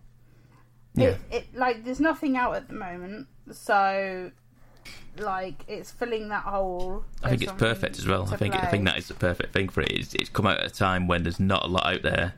yeah, 0.95 1.09
It, 1.11 1.19
it 1.31 1.55
like 1.55 1.85
there's 1.85 2.01
nothing 2.01 2.37
out 2.37 2.55
at 2.57 2.69
the 2.69 2.75
moment, 2.75 3.29
so 3.53 4.31
like 5.19 5.65
it's 5.69 5.91
filling 5.91 6.29
that 6.29 6.43
hole. 6.45 7.05
I 7.23 7.31
think 7.31 7.43
it's 7.43 7.53
perfect 7.53 7.99
as 7.99 8.07
well. 8.07 8.29
I 8.33 8.37
think 8.37 8.55
to 8.55 8.63
I 8.65 8.67
think 8.71 8.85
that 8.87 8.99
is 8.99 9.09
the 9.09 9.15
perfect 9.15 9.53
thing 9.53 9.69
for 9.69 9.83
it. 9.83 9.93
It's, 9.93 10.15
it's 10.15 10.29
come 10.29 10.47
out 10.47 10.59
at 10.61 10.67
a 10.67 10.71
time 10.75 11.07
when 11.07 11.23
there's 11.23 11.41
not 11.41 11.65
a 11.65 11.69
lot 11.69 11.87
out 11.87 12.03
there, 12.03 12.35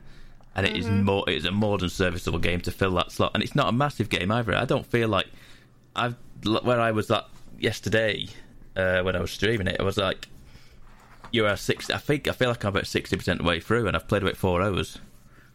and 0.55 0.65
it 0.65 0.75
is 0.77 0.85
Mm-hmm. 0.85 1.03
more. 1.03 1.23
It's 1.27 1.45
a 1.45 1.51
more 1.51 1.77
than 1.77 1.89
serviceable 1.89 2.39
game 2.39 2.61
to 2.61 2.71
fill 2.71 2.91
that 2.95 3.11
slot, 3.11 3.31
and 3.33 3.41
it's 3.41 3.55
not 3.55 3.67
a 3.69 3.71
massive 3.71 4.09
game 4.09 4.31
either. 4.31 4.55
I 4.55 4.65
don't 4.65 4.85
feel 4.85 5.07
like 5.07 5.27
I've 5.95 6.15
where 6.63 6.79
I 6.79 6.91
was 6.91 7.09
at 7.09 7.25
yesterday 7.59 8.27
uh, 8.75 9.01
when 9.01 9.15
I 9.15 9.19
was 9.21 9.31
streaming 9.31 9.67
it. 9.67 9.77
I 9.79 9.83
was 9.83 9.97
like, 9.97 10.27
you 11.31 11.45
are 11.45 11.55
six. 11.57 11.89
I 11.89 11.97
think 11.97 12.27
I 12.27 12.31
feel 12.31 12.49
like 12.49 12.63
I'm 12.63 12.69
about 12.69 12.87
sixty 12.87 13.15
percent 13.17 13.39
the 13.39 13.45
way 13.47 13.59
through, 13.59 13.87
and 13.87 13.95
I've 13.95 14.07
played 14.07 14.21
about 14.23 14.37
four 14.37 14.61
hours. 14.61 14.99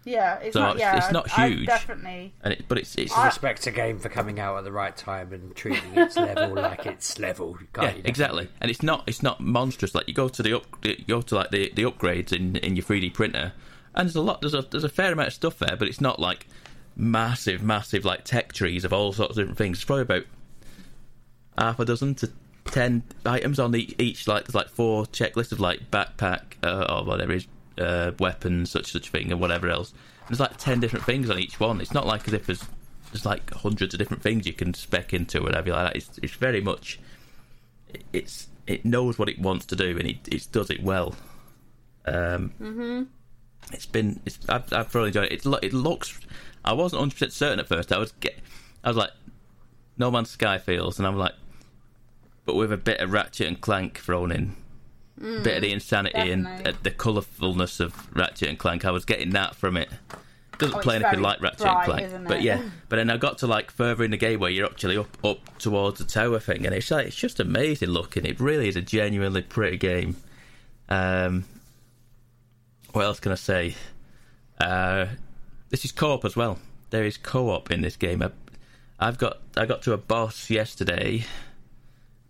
Yeah, 0.05 0.39
it's 0.39 0.55
So 0.55 0.61
not. 0.61 0.77
it's- 0.77 0.81
Yeah, 0.81 0.97
it's 1.05 1.13
not 1.13 1.39
I- 1.39 1.45
I 1.45 1.49
huge. 1.51 1.67
definitely. 1.67 2.33
And 2.43 2.53
it, 2.55 2.65
but 2.69 2.79
it's 2.79 2.95
it's 2.95 3.13
I- 3.15 3.27
Respect 3.27 3.67
a 3.67 3.71
game 3.71 3.99
for 3.99 4.09
coming 4.09 4.41
out 4.41 4.57
at 4.57 4.65
the 4.65 4.73
right 4.73 4.97
time 4.97 5.33
and 5.33 5.55
treating 5.55 5.95
its 5.97 6.17
level 6.17 6.55
like 6.55 6.87
it's 6.87 7.19
level. 7.19 7.59
Can't 7.75 7.89
yeah, 7.89 7.95
you? 7.97 8.03
exactly. 8.07 8.49
And 8.61 8.71
it's 8.71 8.83
not 8.83 9.05
it's 9.07 9.23
not 9.23 9.41
monstrous. 9.41 9.95
Like 9.95 10.09
you 10.09 10.15
go 10.15 10.29
to 10.29 10.43
the 10.43 10.57
up, 10.57 10.65
you 10.85 10.97
go 11.07 11.21
to 11.21 11.35
like 11.35 11.51
the, 11.51 11.71
the 11.75 11.83
upgrades 11.83 12.33
in 12.33 12.57
in 12.57 12.75
your 12.77 12.85
3D 12.85 13.13
printer, 13.13 13.53
and 13.95 14.07
there's 14.09 14.17
a 14.17 14.23
lot 14.23 14.41
there's 14.41 14.55
a 14.55 14.63
there's 14.63 14.85
a 14.85 14.89
fair 14.89 15.13
amount 15.13 15.29
of 15.29 15.35
stuff 15.35 15.59
there, 15.59 15.77
but 15.77 15.89
it's 15.89 16.01
not 16.01 16.19
like 16.19 16.47
massive 16.97 17.63
massive 17.63 18.05
like 18.05 18.25
tech 18.25 18.53
trees 18.53 18.85
of 18.85 18.93
all 18.93 19.13
sorts 19.13 19.33
of 19.33 19.37
different 19.37 19.59
things. 19.59 19.79
It's 19.79 19.85
probably 19.85 20.03
about 20.03 20.25
half 21.59 21.79
a 21.81 21.85
dozen 21.85 22.15
to 22.17 22.31
ten 22.71 23.03
items 23.27 23.59
on 23.59 23.73
the 23.73 23.95
each. 24.03 24.27
Like 24.27 24.45
there's 24.45 24.55
like 24.55 24.69
four 24.69 25.05
checklists 25.07 25.53
of 25.53 25.61
like 25.61 25.91
backpack 25.91 26.43
uh, 26.63 26.87
or 26.89 27.05
whatever 27.05 27.33
is, 27.33 27.47
uh, 27.79 28.13
weapons 28.19 28.71
such 28.71 28.93
such 28.93 29.09
thing 29.11 29.31
and 29.33 29.41
whatever 29.41 29.69
else. 29.69 29.93
There's 30.29 30.41
like 30.41 30.57
ten 30.59 30.81
different 30.81 31.05
things 31.05 31.31
on 31.31 31.39
each 31.39 31.59
one. 31.61 31.81
It's 31.81 31.93
not 31.95 32.07
like 32.07 32.27
as 32.29 32.35
if 32.35 32.47
there's 32.47 32.65
there's 33.13 33.25
like 33.27 33.51
hundreds 33.53 33.95
of 33.95 33.99
different 33.99 34.23
things 34.23 34.47
you 34.47 34.53
can 34.53 34.75
spec 34.75 35.15
into 35.15 35.39
or 35.39 35.43
whatever 35.45 35.71
like 35.71 35.93
that. 35.93 35.97
It's 35.97 36.19
it's 36.23 36.35
very 36.35 36.61
much 36.61 36.99
it's 38.13 38.49
it 38.67 38.85
knows 38.85 39.19
what 39.19 39.29
it 39.29 39.39
wants 39.39 39.65
to 39.67 39.77
do 39.77 39.97
and 39.99 40.07
it 40.07 40.29
it 40.29 40.47
does 40.53 40.71
it 40.71 40.83
well. 40.83 41.15
Um, 42.05 42.53
it's 43.73 43.87
been 43.87 44.21
it's 44.27 44.39
I've, 44.49 44.71
I've 44.73 44.95
really 44.95 45.09
enjoyed 45.09 45.25
it. 45.25 45.33
It, 45.33 45.47
lo- 45.47 45.59
it 45.63 45.73
looks. 45.73 46.19
I 46.65 46.73
wasn't 46.73 47.01
100 47.01 47.15
percent 47.15 47.33
certain 47.33 47.61
at 47.61 47.69
first. 47.69 47.93
I 47.93 47.99
was 47.99 48.13
get. 48.13 48.39
I 48.85 48.89
was 48.89 48.97
like, 48.97 49.11
No 49.97 50.11
Man's 50.11 50.31
Sky 50.31 50.59
feels, 50.59 50.99
and 50.99 51.07
I'm 51.07 51.17
like, 51.17 51.33
but 52.49 52.57
with 52.57 52.73
a 52.73 52.79
bit 52.79 52.99
of 53.01 53.13
Ratchet 53.13 53.47
and 53.47 53.61
Clank 53.61 53.99
thrown 53.99 54.33
in, 54.33 54.57
bit 55.19 55.57
of 55.57 55.61
the 55.61 55.71
insanity 55.71 56.33
and 56.33 56.47
uh, 56.67 56.73
the 56.83 56.91
colourfulness 56.91 57.79
of 57.79 58.09
Ratchet 58.17 58.49
and 58.49 58.59
Clank. 58.59 58.87
I 58.87 58.91
was 58.91 59.05
getting 59.05 59.33
that 59.33 59.55
from 59.55 59.77
it. 59.77 59.91
Doesn't 60.57 60.79
Oh, 60.79 60.81
play 60.81 60.97
anything 60.97 61.21
like 61.21 61.43
Ratchet 61.43 61.59
bright, 61.61 61.89
and 62.05 62.09
Clank, 62.11 62.27
but 62.29 62.41
yeah. 62.41 62.63
But 62.89 62.97
then 62.97 63.11
I 63.11 63.19
got 63.19 63.37
to 63.39 63.47
like 63.47 63.71
further 63.71 64.03
in 64.03 64.13
the 64.13 64.17
game 64.17 64.41
where 64.41 64.51
you're 64.51 64.65
actually 64.65 64.97
up 64.97 65.15
up 65.23 65.59
towards 65.59 65.99
the 65.99 66.07
tower 66.07 66.39
thing, 66.39 66.65
and 66.65 66.75
it's 66.75 66.91
like 66.91 67.09
it's 67.09 67.17
just 67.17 67.39
amazing 67.39 67.91
looking. 67.91 68.25
It 68.25 68.41
really 68.41 68.67
is 68.67 68.77
a 68.77 68.81
genuinely 68.81 69.43
pretty 69.43 69.77
game. 69.77 70.17
Um, 70.89 71.45
what 72.93 73.05
else 73.05 73.21
can 73.21 73.31
I 73.33 73.35
say? 73.35 73.75
Uh, 74.59 75.09
this 75.69 75.85
is 75.85 75.93
co-op 75.93 76.25
as 76.25 76.35
well. 76.35 76.59
There 76.89 77.05
is 77.05 77.19
co-op 77.19 77.71
in 77.71 77.83
this 77.83 77.97
game. 77.97 78.23
I, 78.23 78.31
I've 78.99 79.19
got 79.19 79.37
I 79.55 79.67
got 79.67 79.83
to 79.83 79.93
a 79.93 79.99
boss 79.99 80.49
yesterday, 80.49 81.27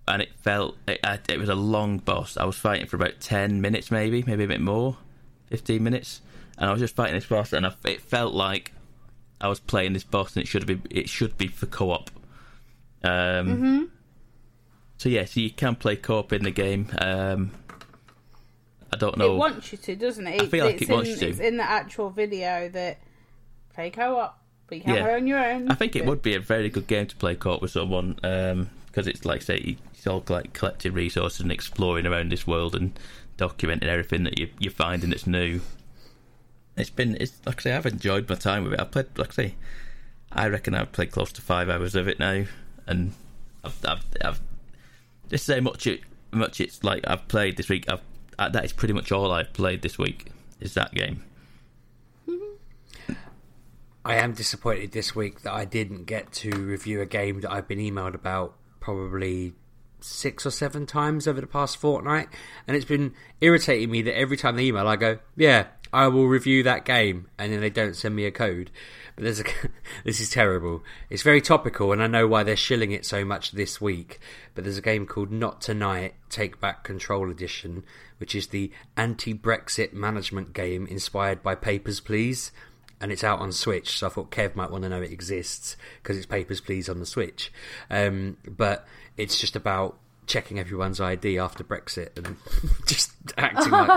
and 0.09 0.22
it 0.22 0.30
felt 0.42 0.76
it, 0.86 1.00
it 1.28 1.38
was 1.38 1.48
a 1.48 1.54
long 1.54 1.98
boss. 1.98 2.36
I 2.36 2.44
was 2.44 2.56
fighting 2.56 2.86
for 2.86 2.96
about 2.96 3.20
ten 3.20 3.61
minutes, 3.61 3.90
maybe, 3.90 4.22
maybe 4.26 4.44
a 4.44 4.48
bit 4.48 4.61
more, 4.61 4.96
fifteen 5.46 5.82
minutes, 5.84 6.20
and 6.56 6.68
I 6.68 6.72
was 6.72 6.80
just 6.80 6.96
fighting 6.96 7.14
this 7.14 7.26
boss, 7.26 7.52
and 7.52 7.66
I, 7.66 7.74
it 7.84 8.00
felt 8.00 8.34
like 8.34 8.72
I 9.40 9.48
was 9.48 9.61
playing 9.61 9.92
this 9.92 10.04
boss, 10.04 10.34
and 10.34 10.42
it 10.42 10.48
should 10.48 10.66
be 10.66 10.80
it 10.90 11.09
should 11.09 11.36
be 11.38 11.46
for 11.48 11.66
co-op. 11.66 12.11
Um, 13.04 13.90
So 14.96 15.09
yeah, 15.09 15.24
so 15.26 15.38
you 15.38 15.50
can 15.50 15.76
play 15.76 15.94
co-op 15.94 16.32
in 16.32 16.42
the 16.42 16.50
game. 16.50 16.88
Um, 16.98 17.52
I 18.92 18.96
don't 18.96 19.16
know. 19.16 19.34
It 19.34 19.38
wants 19.38 19.70
you 19.70 19.78
to, 19.78 19.94
doesn't 19.94 20.26
it? 20.26 20.40
I 20.40 20.46
feel 20.46 20.64
like 20.64 20.74
it's 20.80 20.90
it 20.90 20.92
wants 20.92 21.09
in, 21.11 21.14
you 21.14 21.20
to. 21.20 21.28
It's 21.28 21.38
in 21.38 21.56
the 21.59 21.62
actual 21.62 22.11
video 22.11 22.68
that 22.70 22.98
play 23.74 23.90
co-op, 23.90 24.42
but 24.66 24.78
you 24.78 24.82
can 24.82 24.94
Yeah. 24.96 25.02
play 25.02 25.14
on 25.14 25.26
your 25.28 25.38
own. 25.44 25.70
I 25.70 25.74
think 25.74 25.94
it 25.94 26.04
would 26.04 26.20
be 26.22 26.34
a 26.34 26.40
very 26.40 26.68
good 26.68 26.88
game 26.88 27.06
to 27.06 27.14
play 27.14 27.36
co-op 27.36 27.62
with 27.62 27.70
someone 27.70 28.18
because 28.89 29.07
it's 29.07 29.24
like 29.24 29.43
say 29.43 29.76
it's 29.93 30.07
all 30.07 30.24
like 30.28 30.53
collecting 30.53 30.93
resources 30.93 31.41
and 31.41 31.53
exploring 31.53 32.07
around 32.07 32.32
this 32.32 32.47
world 32.47 32.74
and 32.74 32.99
documenting 33.36 33.84
everything 33.84 34.24
that 34.24 34.39
you 34.39 34.49
you're 34.59 34.72
finding 34.72 35.11
that's 35.11 35.26
new. 35.26 35.61
It's 36.76 36.91
been 36.91 37.16
it's 37.20 37.39
like 37.47 37.61
I 37.61 37.62
say 37.62 37.72
I've 37.74 37.86
enjoyed 37.86 38.28
my 38.28 38.34
time 38.34 38.64
with 38.64 38.74
it. 38.74 38.80
I 38.80 38.84
played 38.84 39.07
like 39.16 39.30
I 39.30 39.34
say 39.34 39.55
I 40.32 40.49
reckon 40.49 40.74
I've 40.74 40.93
played 40.93 41.11
close 41.11 41.32
to 41.32 41.43
five 41.43 41.68
hours 41.68 41.95
of 41.95 42.09
it 42.09 42.18
now, 42.18 42.45
and 42.86 43.12
I've 43.64 43.78
I've, 43.84 44.05
I've 44.24 44.41
just 45.30 45.47
say 45.47 45.61
much 45.61 45.86
it 45.86 46.01
much 46.32 46.61
it's 46.61 46.82
like 46.84 47.05
I've 47.07 47.28
played 47.28 47.57
this 47.57 47.68
week. 47.68 47.84
I've 47.89 48.03
uh, 48.39 48.49
that 48.51 48.64
is 48.64 48.72
pretty 48.72 48.95
much 48.95 49.11
all 49.11 49.32
I've 49.32 49.53
played 49.53 49.82
this 49.82 49.99
week. 49.99 50.30
Is 50.61 50.74
that 50.74 50.95
game? 50.95 51.24
I 54.05 54.14
am 54.14 54.32
disappointed 54.32 54.93
this 54.93 55.14
week 55.14 55.43
that 55.43 55.53
I 55.53 55.64
didn't 55.64 56.05
get 56.05 56.32
to 56.34 56.51
review 56.51 57.03
a 57.03 57.07
game 57.07 57.41
that 57.43 57.53
I've 57.53 57.68
been 57.68 57.78
emailed 57.78 58.14
about 58.14 58.55
probably 58.89 59.53
six 60.01 60.47
or 60.47 60.51
seven 60.51 60.86
times 60.86 61.28
over 61.28 61.43
the 61.43 61.47
past 61.47 61.76
fortnight, 61.76 62.26
and 62.66 62.74
it's 62.74 62.86
been 62.86 63.12
irritating 63.43 63.91
me 63.91 64.01
that 64.01 64.18
every 64.18 64.34
time 64.39 64.57
they 64.57 64.64
email, 64.64 64.89
I 64.89 64.97
go, 64.97 65.18
"Yeah, 65.36 65.66
I 65.93 66.09
will 66.09 66.26
review 66.26 66.62
that 66.62 66.86
game," 66.86 67.28
and 67.36 67.53
then 67.53 67.61
they 67.61 67.68
don't 67.68 67.95
send 67.95 68.16
me 68.16 68.24
a 68.24 68.30
code. 68.30 68.70
But 69.14 69.24
there's 69.24 69.41
a 69.41 69.45
this 70.05 70.20
is 70.20 70.30
terrible. 70.30 70.82
It's 71.11 71.22
very 71.22 71.43
topical, 71.43 71.93
and 71.93 72.03
I 72.03 72.07
know 72.07 72.26
why 72.26 72.45
they're 72.45 72.57
shilling 72.57 72.93
it 72.93 73.05
so 73.05 73.26
much 73.26 73.53
this 73.53 73.78
week. 73.78 74.20
But 74.55 74.64
there's 74.64 74.78
a 74.78 74.82
game 74.82 75.05
called 75.05 75.30
Not 75.30 75.61
Tonight: 75.61 76.14
Take 76.30 76.59
Back 76.59 76.82
Control 76.82 77.30
Edition, 77.30 77.84
which 78.16 78.34
is 78.34 78.47
the 78.47 78.72
anti-Brexit 78.97 79.93
management 79.93 80.55
game 80.55 80.86
inspired 80.86 81.43
by 81.43 81.55
Papers, 81.57 82.01
Please 82.01 82.53
and 83.01 83.12
it's 83.12 83.24
out 83.24 83.40
on 83.40 83.53
Switch. 83.53 83.99
So 83.99 84.07
I 84.07 84.11
thought 84.11 84.30
Kev 84.30 84.55
might 84.55 84.70
want 84.70 84.84
to 84.84 84.88
know 84.88 85.03
it 85.03 85.12
exists 85.12 85.76
because 86.03 86.16
it's 86.16 86.26
Papers, 86.26 86.61
Please 86.61 86.88
on 86.88 86.99
the 86.99 87.07
Switch. 87.07 87.53
Um, 87.90 88.36
but 88.46 88.86
it's 89.16 89.38
just 89.40 89.57
about 89.57 89.99
checking 90.28 90.59
everyone's 90.59 91.01
ID 91.01 91.38
after 91.38 91.64
Brexit 91.64 92.16
and 92.18 92.36
just 92.86 93.12
acting 93.36 93.72
like. 93.72 93.88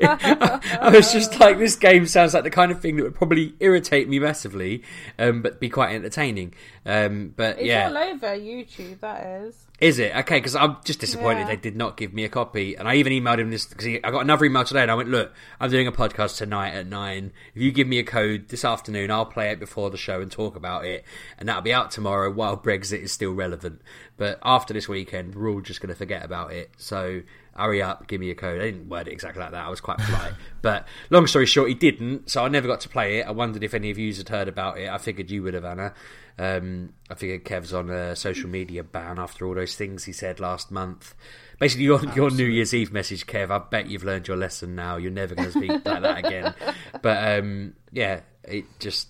I 0.80 0.90
was 0.90 1.12
just 1.12 1.38
like, 1.40 1.58
this 1.58 1.76
game 1.76 2.06
sounds 2.06 2.34
like 2.34 2.44
the 2.44 2.50
kind 2.50 2.72
of 2.72 2.80
thing 2.80 2.96
that 2.96 3.02
would 3.02 3.14
probably 3.14 3.54
irritate 3.60 4.08
me 4.08 4.18
massively, 4.18 4.82
um, 5.18 5.42
but 5.42 5.60
be 5.60 5.68
quite 5.68 5.94
entertaining. 5.94 6.54
Um, 6.86 7.34
but 7.36 7.58
It's 7.58 7.66
yeah, 7.66 7.88
all 7.88 7.98
over 7.98 8.28
YouTube. 8.28 9.00
That 9.00 9.26
is. 9.26 9.66
Is 9.82 9.98
it 9.98 10.14
okay? 10.14 10.38
Because 10.38 10.54
I'm 10.54 10.76
just 10.84 11.00
disappointed 11.00 11.40
Yeah. 11.40 11.46
they 11.48 11.56
did 11.56 11.76
not 11.76 11.96
give 11.96 12.14
me 12.14 12.24
a 12.24 12.28
copy, 12.28 12.76
and 12.76 12.86
I 12.88 12.94
even 12.94 13.12
emailed 13.12 13.40
him 13.40 13.50
this 13.50 13.66
because 13.66 13.84
I 13.86 14.10
got 14.10 14.20
another 14.20 14.44
email 14.44 14.64
today, 14.64 14.82
and 14.82 14.90
I 14.90 14.94
went, 14.94 15.08
"Look, 15.08 15.32
I'm 15.60 15.70
doing 15.70 15.88
a 15.88 15.92
podcast 15.92 16.38
tonight 16.38 16.70
at 16.70 16.86
nine. 16.86 17.32
If 17.54 17.60
you 17.60 17.72
give 17.72 17.88
me 17.88 17.98
a 17.98 18.04
code 18.04 18.48
this 18.48 18.64
afternoon, 18.64 19.10
I'll 19.10 19.26
play 19.26 19.50
it 19.50 19.58
before 19.58 19.90
the 19.90 19.96
show 19.96 20.20
and 20.20 20.30
talk 20.30 20.54
about 20.54 20.84
it, 20.86 21.04
and 21.36 21.48
that'll 21.48 21.62
be 21.62 21.74
out 21.74 21.90
tomorrow 21.90 22.30
while 22.30 22.56
Brexit 22.56 23.02
is 23.02 23.10
still 23.12 23.32
relevant. 23.32 23.82
But 24.16 24.38
after 24.44 24.72
this 24.72 24.88
weekend, 24.88 25.34
we're 25.34 25.50
all 25.50 25.60
just 25.60 25.80
going 25.80 25.88
to 25.92 25.96
forget 25.96 26.24
about 26.24 26.52
it. 26.52 26.70
So 26.76 27.22
hurry 27.56 27.82
up, 27.82 28.06
give 28.06 28.20
me 28.20 28.30
a 28.30 28.36
code." 28.36 28.60
I 28.60 28.66
didn't 28.66 28.88
word 28.88 29.08
it 29.08 29.12
exactly 29.12 29.42
like 29.42 29.50
that. 29.50 29.66
I 29.66 29.68
was 29.68 29.80
quite 29.80 29.98
polite, 29.98 30.34
but 30.62 30.86
long 31.10 31.26
story 31.26 31.46
short, 31.46 31.68
he 31.68 31.74
didn't. 31.74 32.30
So 32.30 32.44
I 32.44 32.48
never 32.48 32.68
got 32.68 32.80
to 32.82 32.88
play 32.88 33.18
it. 33.18 33.26
I 33.26 33.32
wondered 33.32 33.64
if 33.64 33.74
any 33.74 33.90
of 33.90 33.98
you 33.98 34.14
had 34.14 34.28
heard 34.28 34.46
about 34.48 34.78
it. 34.78 34.88
I 34.88 34.98
figured 34.98 35.28
you 35.30 35.42
would 35.42 35.54
have, 35.54 35.64
Anna. 35.64 35.92
Um, 36.38 36.94
I 37.10 37.14
figured 37.14 37.44
Kev's 37.44 37.72
on 37.74 37.90
a 37.90 38.16
social 38.16 38.48
media 38.48 38.82
ban 38.82 39.18
after 39.18 39.46
all 39.46 39.54
those 39.54 39.76
things 39.76 40.04
he 40.04 40.12
said 40.12 40.40
last 40.40 40.70
month. 40.70 41.14
Basically, 41.58 41.84
your, 41.84 42.04
your 42.14 42.30
New 42.30 42.46
Year's 42.46 42.74
Eve 42.74 42.92
message, 42.92 43.26
Kev. 43.26 43.50
I 43.50 43.58
bet 43.58 43.88
you've 43.88 44.04
learned 44.04 44.26
your 44.26 44.36
lesson 44.36 44.74
now. 44.74 44.96
You're 44.96 45.12
never 45.12 45.34
going 45.34 45.52
to 45.52 45.58
speak 45.58 45.70
like 45.70 45.84
that 45.84 46.18
again. 46.18 46.54
But 47.02 47.40
um, 47.40 47.74
yeah, 47.90 48.20
it 48.44 48.64
just. 48.78 49.08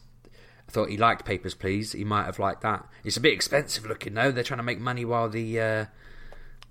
I 0.68 0.72
thought 0.72 0.88
he 0.88 0.96
liked 0.96 1.26
Papers, 1.26 1.54
Please. 1.54 1.92
He 1.92 2.04
might 2.04 2.24
have 2.24 2.38
liked 2.38 2.62
that. 2.62 2.86
It's 3.04 3.16
a 3.18 3.20
bit 3.20 3.32
expensive 3.34 3.84
looking 3.84 4.14
though. 4.14 4.30
They're 4.30 4.44
trying 4.44 4.58
to 4.58 4.64
make 4.64 4.80
money 4.80 5.04
while 5.04 5.28
the 5.28 5.60
uh, 5.60 5.84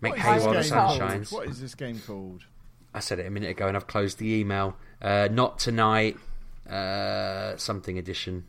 make 0.02 0.16
hay 0.16 0.40
while 0.40 0.54
the 0.54 0.64
sun 0.64 0.78
called? 0.78 0.98
shines. 0.98 1.32
What 1.32 1.48
is 1.48 1.62
this 1.62 1.76
game 1.76 2.00
called? 2.00 2.46
I 2.94 3.00
said 3.00 3.20
it 3.20 3.28
a 3.28 3.30
minute 3.30 3.52
ago, 3.52 3.68
and 3.68 3.78
I've 3.78 3.88
closed 3.88 4.18
the 4.18 4.34
email. 4.34 4.76
Uh, 5.02 5.28
not 5.32 5.60
tonight. 5.60 6.18
Uh, 6.68 7.56
something 7.58 7.98
edition. 7.98 8.46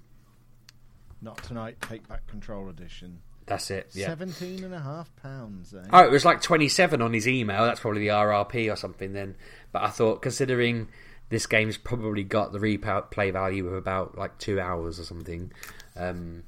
Not 1.23 1.43
tonight. 1.45 1.77
Take 1.81 2.07
back 2.09 2.27
control 2.27 2.69
edition. 2.69 3.21
That's 3.47 3.71
it. 3.71 3.91
Yeah. 3.93 4.07
Seventeen 4.07 4.65
and 4.65 4.75
a 4.75 4.81
half 4.81 5.15
pounds. 5.17 5.75
Eh? 5.75 5.89
Oh, 5.93 6.05
it 6.05 6.11
was 6.11 6.25
like 6.25 6.43
27 6.43 7.01
on 7.01 7.13
his 7.13 7.27
email. 7.29 7.65
That's 7.65 7.81
probably 7.81 8.01
the 8.01 8.09
RRP 8.09 8.73
or 8.73 8.77
something 8.77 9.13
then. 9.13 9.37
But 9.73 9.83
I 9.83 9.89
thought, 9.89 10.23
considering 10.23 10.89
this 11.29 11.47
game's 11.47 11.77
probably 11.77 12.25
got 12.25 12.53
the 12.53 12.59
replay 12.59 13.33
value 13.33 13.67
of 13.67 13.75
about 13.75 14.19
like 14.19 14.39
two 14.39 14.61
hours 14.61 15.01
or 15.01 15.05
something, 15.05 15.53
um, 15.97 16.43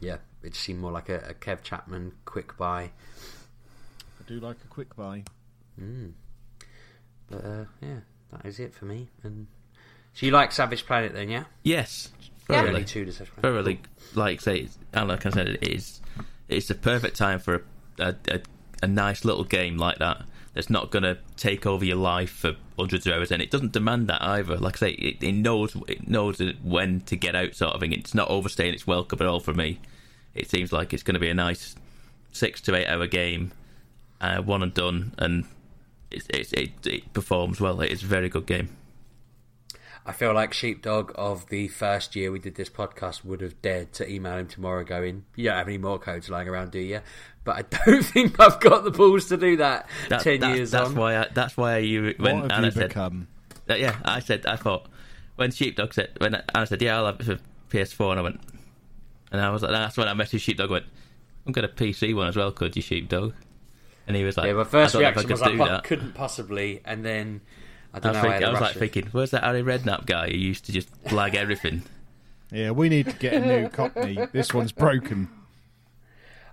yeah, 0.00 0.18
it 0.42 0.52
just 0.52 0.64
seemed 0.64 0.80
more 0.80 0.92
like 0.92 1.08
a, 1.08 1.18
a 1.30 1.34
Kev 1.34 1.62
Chapman 1.62 2.12
quick 2.24 2.56
buy. 2.56 2.90
I 4.20 4.24
do 4.26 4.40
like 4.40 4.56
a 4.64 4.68
quick 4.68 4.94
buy. 4.96 5.24
But 7.28 7.44
uh, 7.44 7.64
yeah, 7.80 8.00
that 8.32 8.46
is 8.46 8.58
it 8.58 8.74
for 8.74 8.84
me. 8.86 9.08
And 9.22 9.46
so 10.14 10.26
you 10.26 10.32
like 10.32 10.52
Savage 10.52 10.86
Planet 10.86 11.12
then, 11.12 11.28
yeah? 11.28 11.44
Yes, 11.62 12.10
Only 12.48 12.62
thoroughly. 12.62 12.84
two 12.84 13.04
to 13.04 13.12
Savage 13.12 13.32
Planet. 13.34 13.78
like 14.14 14.40
say 14.40 14.68
like 14.94 15.26
I 15.26 15.30
said 15.30 15.48
it 15.48 15.62
is 15.68 16.00
it's 16.48 16.68
the 16.68 16.74
perfect 16.74 17.16
time 17.16 17.38
for 17.40 17.64
a, 17.98 18.14
a, 18.28 18.40
a 18.82 18.86
nice 18.86 19.24
little 19.24 19.44
game 19.44 19.76
like 19.76 19.98
that 19.98 20.22
that's 20.54 20.70
not 20.70 20.90
going 20.90 21.02
to 21.02 21.18
take 21.36 21.66
over 21.66 21.84
your 21.84 21.96
life 21.96 22.30
for 22.30 22.56
hundreds 22.78 23.06
of 23.06 23.12
hours 23.12 23.30
and 23.30 23.42
it 23.42 23.50
doesn't 23.50 23.72
demand 23.72 24.08
that 24.08 24.22
either. 24.22 24.56
Like 24.56 24.76
I 24.76 24.78
say 24.78 24.90
it, 24.92 25.22
it 25.22 25.32
knows 25.32 25.76
it 25.86 26.08
knows 26.08 26.40
when 26.62 27.00
to 27.02 27.16
get 27.16 27.34
out 27.34 27.54
sort 27.54 27.74
of 27.74 27.80
thing. 27.80 27.92
It's 27.92 28.14
not 28.14 28.30
overstaying 28.30 28.72
its 28.72 28.86
welcome 28.86 29.20
at 29.20 29.26
all 29.26 29.40
for 29.40 29.52
me. 29.52 29.80
It 30.34 30.48
seems 30.48 30.72
like 30.72 30.94
it's 30.94 31.02
going 31.02 31.14
to 31.14 31.20
be 31.20 31.28
a 31.28 31.34
nice 31.34 31.74
six 32.32 32.60
to 32.62 32.74
eight 32.74 32.86
hour 32.86 33.06
game 33.06 33.52
uh, 34.20 34.38
one 34.38 34.62
and 34.62 34.72
done 34.72 35.12
and 35.18 35.44
it's, 36.10 36.26
it's, 36.30 36.52
it, 36.52 36.70
it 36.86 37.12
performs 37.12 37.60
well. 37.60 37.80
It's 37.82 38.02
a 38.02 38.06
very 38.06 38.28
good 38.28 38.46
game 38.46 38.74
I 40.08 40.12
feel 40.12 40.32
like 40.32 40.54
Sheepdog 40.54 41.12
of 41.16 41.48
the 41.48 41.66
first 41.66 42.14
year 42.14 42.30
we 42.30 42.38
did 42.38 42.54
this 42.54 42.70
podcast 42.70 43.24
would 43.24 43.40
have 43.40 43.60
dared 43.60 43.92
to 43.94 44.08
email 44.08 44.38
him 44.38 44.46
tomorrow 44.46 44.84
going, 44.84 45.24
You 45.34 45.46
don't 45.46 45.56
have 45.56 45.66
any 45.66 45.78
more 45.78 45.98
codes 45.98 46.30
lying 46.30 46.48
around, 46.48 46.70
do 46.70 46.78
you? 46.78 47.00
But 47.42 47.56
I 47.56 47.62
don't 47.86 48.02
think 48.04 48.38
I've 48.38 48.60
got 48.60 48.84
the 48.84 48.92
balls 48.92 49.26
to 49.28 49.36
do 49.36 49.56
that, 49.56 49.88
That- 50.08 50.20
10 50.22 50.40
that's, 50.40 50.56
years 50.56 50.70
that's 50.70 50.90
on. 50.90 50.94
why 50.94 51.16
I, 51.18 51.28
that's 51.34 51.56
why 51.56 51.78
you 51.78 52.14
when 52.18 52.42
what 52.42 52.50
have 52.52 52.58
Anna 52.58 52.66
you 52.68 52.72
said 52.72 52.88
become? 52.88 53.26
Uh, 53.68 53.74
yeah, 53.74 53.96
I 54.04 54.20
said 54.20 54.46
I 54.46 54.54
thought 54.54 54.86
when 55.34 55.50
Sheepdog 55.50 55.92
said 55.92 56.10
when 56.18 56.36
Anna 56.54 56.66
said 56.66 56.80
yeah 56.80 56.96
I'll 56.98 57.06
have 57.06 57.20
it 57.20 57.24
for 57.24 57.38
PS4 57.70 58.12
and 58.12 58.20
I 58.20 58.22
went 58.22 58.40
and 59.32 59.40
I 59.40 59.50
was 59.50 59.62
like 59.62 59.72
that's 59.72 59.96
when 59.96 60.06
I 60.06 60.14
messaged 60.14 60.40
Sheepdog 60.42 60.70
went 60.70 60.86
I'm 61.46 61.52
got 61.52 61.64
a 61.64 61.68
PC 61.68 62.14
one 62.14 62.28
as 62.28 62.36
well 62.36 62.52
could 62.52 62.76
you 62.76 62.82
Sheepdog 62.82 63.34
and 64.06 64.16
he 64.16 64.22
was 64.22 64.36
like 64.36 64.46
yeah, 64.46 64.52
my 64.52 64.64
first 64.64 64.94
I 64.94 65.00
don't 65.00 65.02
know 65.02 65.08
if 65.08 65.16
I 65.16 65.20
reaction 65.28 65.58
was 65.58 65.58
like, 65.58 65.82
do 65.82 65.88
couldn't 65.88 66.14
possibly. 66.14 66.80
And 66.84 67.04
then 67.04 67.40
I 67.96 67.98
I 67.98 68.00
don't 68.00 68.12
was, 68.14 68.22
know. 68.22 68.28
I, 68.28 68.32
thinking, 68.32 68.32
had 68.32 68.42
I 68.42 68.48
a 68.48 68.52
was 68.52 68.60
like 68.60 68.74
of- 68.74 68.78
thinking 68.80 69.06
where's 69.12 69.30
that 69.32 69.42
Harry 69.44 69.62
Redknapp 69.62 70.06
guy 70.06 70.30
who 70.30 70.36
used 70.36 70.66
to 70.66 70.72
just 70.72 70.92
blag 71.04 71.34
everything 71.34 71.82
Yeah, 72.52 72.70
we 72.70 72.88
need 72.88 73.06
to 73.06 73.12
get 73.12 73.32
a 73.34 73.40
new 73.40 73.68
Cockney. 73.68 74.18
This 74.32 74.54
one's 74.54 74.70
broken. 74.70 75.28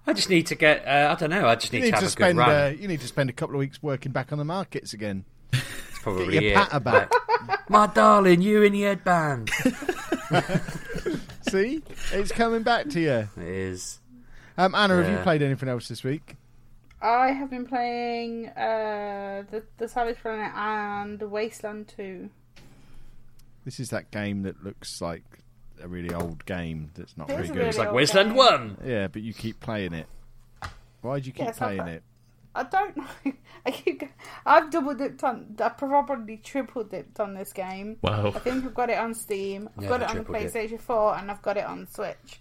I 0.07 0.13
just 0.13 0.27
need 0.29 0.47
to 0.47 0.55
get. 0.55 0.85
Uh, 0.87 1.13
I 1.15 1.19
don't 1.19 1.29
know. 1.29 1.47
I 1.47 1.53
just 1.55 1.71
need, 1.71 1.81
need 1.83 1.85
to 1.85 1.91
to 1.91 1.95
have 1.97 2.03
a 2.05 2.09
spend. 2.09 2.37
good 2.39 2.41
run. 2.41 2.49
Uh, 2.49 2.75
you 2.77 2.87
need 2.87 2.99
to 3.01 3.07
spend 3.07 3.29
a 3.29 3.33
couple 3.33 3.55
of 3.55 3.59
weeks 3.59 3.81
working 3.83 4.11
back 4.11 4.31
on 4.31 4.39
the 4.39 4.43
markets 4.43 4.93
again. 4.93 5.23
It's 5.53 5.99
probably 6.01 6.33
Get 6.33 6.43
your 6.43 6.51
it. 6.53 6.55
patter 6.55 6.79
back. 6.79 7.11
My 7.69 7.85
darling, 7.87 8.41
you 8.41 8.63
in 8.63 8.73
the 8.73 8.81
headband. 8.81 9.51
See, 11.49 11.83
it's 12.11 12.31
coming 12.31 12.63
back 12.63 12.89
to 12.89 12.99
you. 12.99 13.29
It 13.37 13.47
is. 13.47 13.99
Um, 14.57 14.73
Anna, 14.75 15.01
have 15.03 15.11
you 15.11 15.17
played 15.23 15.41
anything 15.43 15.69
else 15.69 15.87
this 15.87 16.03
week? 16.03 16.35
I 17.03 17.31
have 17.33 17.49
been 17.49 17.65
playing 17.65 18.47
uh, 18.47 19.43
the 19.51 19.63
the 19.77 19.87
Savage 19.87 20.17
Planet 20.21 20.51
and 20.55 21.21
Wasteland 21.29 21.89
Two. 21.89 22.29
This 23.65 23.79
is 23.79 23.89
that 23.89 24.09
game 24.11 24.43
that 24.43 24.63
looks 24.63 25.01
like 25.01 25.23
a 25.81 25.87
really 25.87 26.13
old 26.13 26.45
game 26.45 26.91
that's 26.95 27.17
not 27.17 27.29
It 27.29 27.33
very 27.33 27.43
is 27.43 27.49
a 27.49 27.53
good. 27.53 27.57
really 27.59 27.69
It's 27.69 27.77
like 27.77 27.87
old 27.89 27.95
Wasteland 27.95 28.29
game. 28.29 28.37
1. 28.37 28.77
Yeah, 28.85 29.07
but 29.07 29.21
you 29.21 29.33
keep 29.33 29.59
playing 29.59 29.93
it. 29.93 30.07
Why 31.01 31.19
do 31.19 31.27
you 31.27 31.33
keep 31.33 31.45
Yes, 31.45 31.61
I 31.61 31.65
playing 31.65 31.81
play- 31.83 31.93
it? 31.95 32.03
I 32.55 32.63
don't 32.63 32.95
know. 32.97 33.07
I 33.65 33.71
keep. 33.71 33.99
go- 34.01 34.07
I've 34.45 34.69
double 34.71 34.93
dipped 34.93 35.23
on. 35.23 35.55
I've 35.59 35.77
probably 35.77 36.37
triple 36.37 36.83
dipped 36.83 37.19
on 37.19 37.33
this 37.33 37.51
game. 37.51 37.97
Wow. 38.01 38.27
I 38.27 38.39
think 38.39 38.63
I've 38.65 38.73
got 38.75 38.89
it 38.89 38.97
on 38.97 39.13
Steam. 39.13 39.69
I've 39.77 39.87
got 39.89 40.01
it 40.01 40.09
on 40.09 40.17
the 40.17 40.23
triple 40.23 40.39
dip. 40.39 40.53
PlayStation 40.53 40.79
Four, 40.81 41.17
and 41.17 41.31
I've 41.31 41.41
got 41.41 41.57
it 41.57 41.65
on 41.65 41.87
Switch. 41.87 42.39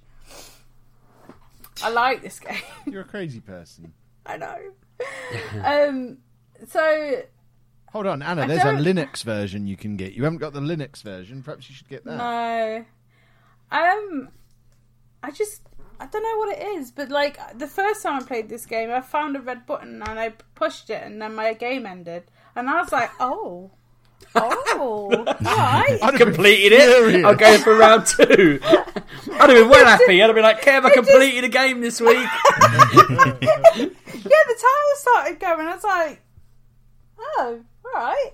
I 1.82 1.88
like 1.90 2.22
this 2.22 2.38
game. 2.40 2.60
You're 2.86 3.02
a 3.02 3.04
crazy 3.04 3.40
person. 3.40 3.92
I 4.26 4.36
know. 4.36 4.58
um. 5.64 6.18
So 6.68 7.22
Hold 7.92 8.06
on, 8.06 8.22
Anna. 8.22 8.42
I 8.42 8.46
there's 8.46 8.60
a 8.60 8.72
don't- 8.72 8.82
Linux 8.84 9.22
version 9.24 9.66
you 9.66 9.76
can 9.76 9.96
get. 9.96 10.12
You 10.12 10.24
haven't 10.24 10.38
got 10.38 10.52
the 10.52 10.60
Linux 10.60 11.02
version. 11.02 11.42
Perhaps 11.42 11.68
you 11.68 11.74
should 11.76 11.88
get 11.88 12.04
that. 12.04 12.16
No. 12.16 12.84
Um, 13.70 14.28
I 15.22 15.30
just 15.30 15.62
I 16.00 16.06
don't 16.06 16.22
know 16.22 16.38
what 16.38 16.56
it 16.58 16.62
is, 16.78 16.90
but 16.90 17.10
like 17.10 17.38
the 17.58 17.66
first 17.68 18.02
time 18.02 18.22
I 18.22 18.24
played 18.26 18.48
this 18.48 18.66
game, 18.66 18.90
I 18.90 19.00
found 19.00 19.36
a 19.36 19.40
red 19.40 19.66
button 19.66 20.02
and 20.02 20.18
I 20.18 20.30
pushed 20.54 20.88
it, 20.90 21.02
and 21.02 21.20
then 21.20 21.34
my 21.34 21.52
game 21.54 21.84
ended, 21.86 22.24
and 22.56 22.68
I 22.68 22.80
was 22.80 22.92
like, 22.92 23.10
oh, 23.20 23.70
oh, 24.34 25.24
right. 25.40 25.98
I'd 26.02 26.14
Completed 26.16 26.72
it. 26.72 27.24
I'm 27.24 27.36
going 27.36 27.60
for 27.60 27.76
round 27.76 28.06
two. 28.06 28.60
I'd 28.62 28.78
have 29.26 29.48
been 29.48 29.68
well 29.68 29.84
happy. 29.84 30.22
I'd 30.22 30.26
have 30.26 30.34
been 30.34 30.44
like, 30.44 30.62
Kev, 30.62 30.84
I 30.84 30.90
completed 30.90 31.44
a 31.44 31.48
game 31.48 31.80
this 31.80 32.00
week. 32.00 32.16
yeah, 32.16 32.28
the 33.76 34.58
timer 34.58 34.94
started 34.94 35.40
going. 35.40 35.66
I 35.66 35.74
was 35.74 35.84
like, 35.84 36.20
oh, 37.18 37.60
all 37.84 37.92
right. 37.92 38.30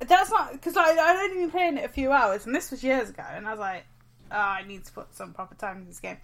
That's 0.00 0.30
not 0.30 0.52
because 0.52 0.74
like, 0.76 0.98
I'd 0.98 1.16
only 1.16 1.42
been 1.42 1.50
playing 1.50 1.78
it 1.78 1.84
a 1.84 1.88
few 1.88 2.12
hours, 2.12 2.46
and 2.46 2.54
this 2.54 2.70
was 2.70 2.82
years 2.84 3.10
ago, 3.10 3.24
and 3.30 3.46
I 3.46 3.50
was 3.50 3.60
like, 3.60 3.84
oh, 4.30 4.36
I 4.36 4.64
need 4.66 4.84
to 4.84 4.92
put 4.92 5.14
some 5.14 5.32
proper 5.32 5.54
time 5.54 5.78
in 5.78 5.86
this 5.86 6.00
game. 6.00 6.18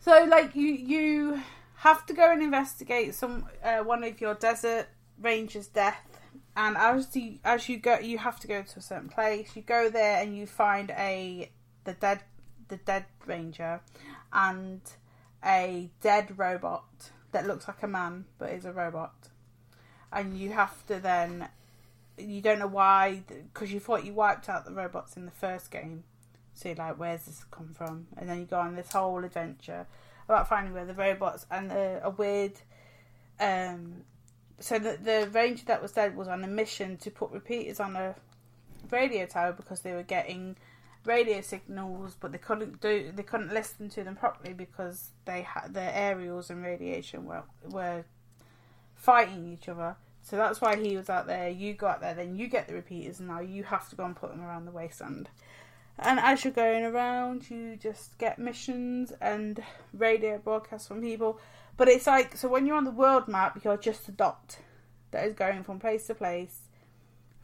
So, 0.00 0.24
like, 0.24 0.54
you 0.54 0.68
you 0.68 1.42
have 1.76 2.06
to 2.06 2.14
go 2.14 2.30
and 2.30 2.42
investigate 2.42 3.14
some 3.14 3.46
uh, 3.62 3.78
one 3.78 4.04
of 4.04 4.20
your 4.20 4.34
desert 4.34 4.88
rangers' 5.20 5.66
death, 5.66 6.09
and 6.56 6.76
as 6.76 7.14
you 7.14 7.38
as 7.44 7.68
you 7.68 7.78
go, 7.78 7.98
you 7.98 8.18
have 8.18 8.40
to 8.40 8.46
go 8.46 8.62
to 8.62 8.78
a 8.78 8.82
certain 8.82 9.08
place. 9.08 9.54
You 9.54 9.62
go 9.62 9.88
there 9.88 10.22
and 10.22 10.36
you 10.36 10.46
find 10.46 10.90
a 10.90 11.50
the 11.84 11.92
dead 11.92 12.22
the 12.68 12.76
dead 12.76 13.06
ranger, 13.26 13.80
and 14.32 14.80
a 15.44 15.90
dead 16.00 16.38
robot 16.38 17.10
that 17.32 17.46
looks 17.46 17.68
like 17.68 17.82
a 17.82 17.88
man 17.88 18.24
but 18.38 18.50
is 18.50 18.64
a 18.64 18.72
robot, 18.72 19.28
and 20.12 20.38
you 20.38 20.50
have 20.52 20.84
to 20.86 20.98
then 20.98 21.48
you 22.18 22.40
don't 22.40 22.58
know 22.58 22.66
why 22.66 23.22
because 23.28 23.72
you 23.72 23.80
thought 23.80 24.04
you 24.04 24.12
wiped 24.12 24.48
out 24.48 24.64
the 24.64 24.72
robots 24.72 25.16
in 25.16 25.24
the 25.24 25.30
first 25.32 25.70
game. 25.70 26.04
So 26.52 26.68
you're 26.68 26.76
like, 26.76 26.98
where's 26.98 27.24
this 27.24 27.44
come 27.50 27.72
from? 27.74 28.08
And 28.16 28.28
then 28.28 28.40
you 28.40 28.44
go 28.44 28.58
on 28.58 28.74
this 28.74 28.92
whole 28.92 29.24
adventure 29.24 29.86
about 30.28 30.48
finding 30.48 30.74
where 30.74 30.84
the 30.84 30.94
robots 30.94 31.46
and 31.50 31.70
a, 31.72 32.00
a 32.04 32.10
weird. 32.10 32.52
Um, 33.38 34.04
so 34.60 34.78
the 34.78 34.98
the 35.02 35.28
ranger 35.32 35.64
that 35.66 35.82
was 35.82 35.92
dead 35.92 36.16
was 36.16 36.28
on 36.28 36.44
a 36.44 36.48
mission 36.48 36.96
to 36.98 37.10
put 37.10 37.30
repeaters 37.30 37.80
on 37.80 37.96
a 37.96 38.14
radio 38.90 39.26
tower 39.26 39.52
because 39.52 39.80
they 39.80 39.92
were 39.92 40.02
getting 40.02 40.56
radio 41.04 41.40
signals, 41.40 42.16
but 42.20 42.32
they 42.32 42.38
couldn't 42.38 42.80
do 42.80 43.10
they 43.14 43.22
couldn't 43.22 43.52
listen 43.52 43.88
to 43.90 44.04
them 44.04 44.16
properly 44.16 44.52
because 44.52 45.10
they 45.24 45.42
had 45.42 45.74
their 45.74 45.92
aerials 45.94 46.50
and 46.50 46.62
radiation 46.62 47.24
were 47.24 47.42
were 47.64 48.04
fighting 48.94 49.52
each 49.52 49.68
other. 49.68 49.96
So 50.22 50.36
that's 50.36 50.60
why 50.60 50.76
he 50.76 50.96
was 50.96 51.08
out 51.08 51.26
there. 51.26 51.48
You 51.48 51.72
go 51.72 51.86
out 51.86 52.02
there, 52.02 52.14
then 52.14 52.36
you 52.36 52.46
get 52.46 52.68
the 52.68 52.74
repeaters, 52.74 53.18
and 53.20 53.28
now 53.28 53.40
you 53.40 53.64
have 53.64 53.88
to 53.88 53.96
go 53.96 54.04
and 54.04 54.14
put 54.14 54.30
them 54.30 54.42
around 54.42 54.66
the 54.66 54.70
wasteland. 54.70 55.30
And 55.98 56.18
as 56.20 56.44
you're 56.44 56.52
going 56.52 56.84
around, 56.84 57.50
you 57.50 57.76
just 57.76 58.16
get 58.18 58.38
missions 58.38 59.12
and 59.20 59.62
radio 59.92 60.38
broadcasts 60.38 60.88
from 60.88 61.00
people. 61.00 61.40
But 61.80 61.88
it's 61.88 62.06
like 62.06 62.36
so 62.36 62.46
when 62.46 62.66
you're 62.66 62.76
on 62.76 62.84
the 62.84 62.90
world 62.90 63.26
map, 63.26 63.64
you're 63.64 63.78
just 63.78 64.06
a 64.06 64.12
dot 64.12 64.58
that 65.12 65.24
is 65.24 65.32
going 65.32 65.64
from 65.64 65.78
place 65.80 66.06
to 66.08 66.14
place 66.14 66.58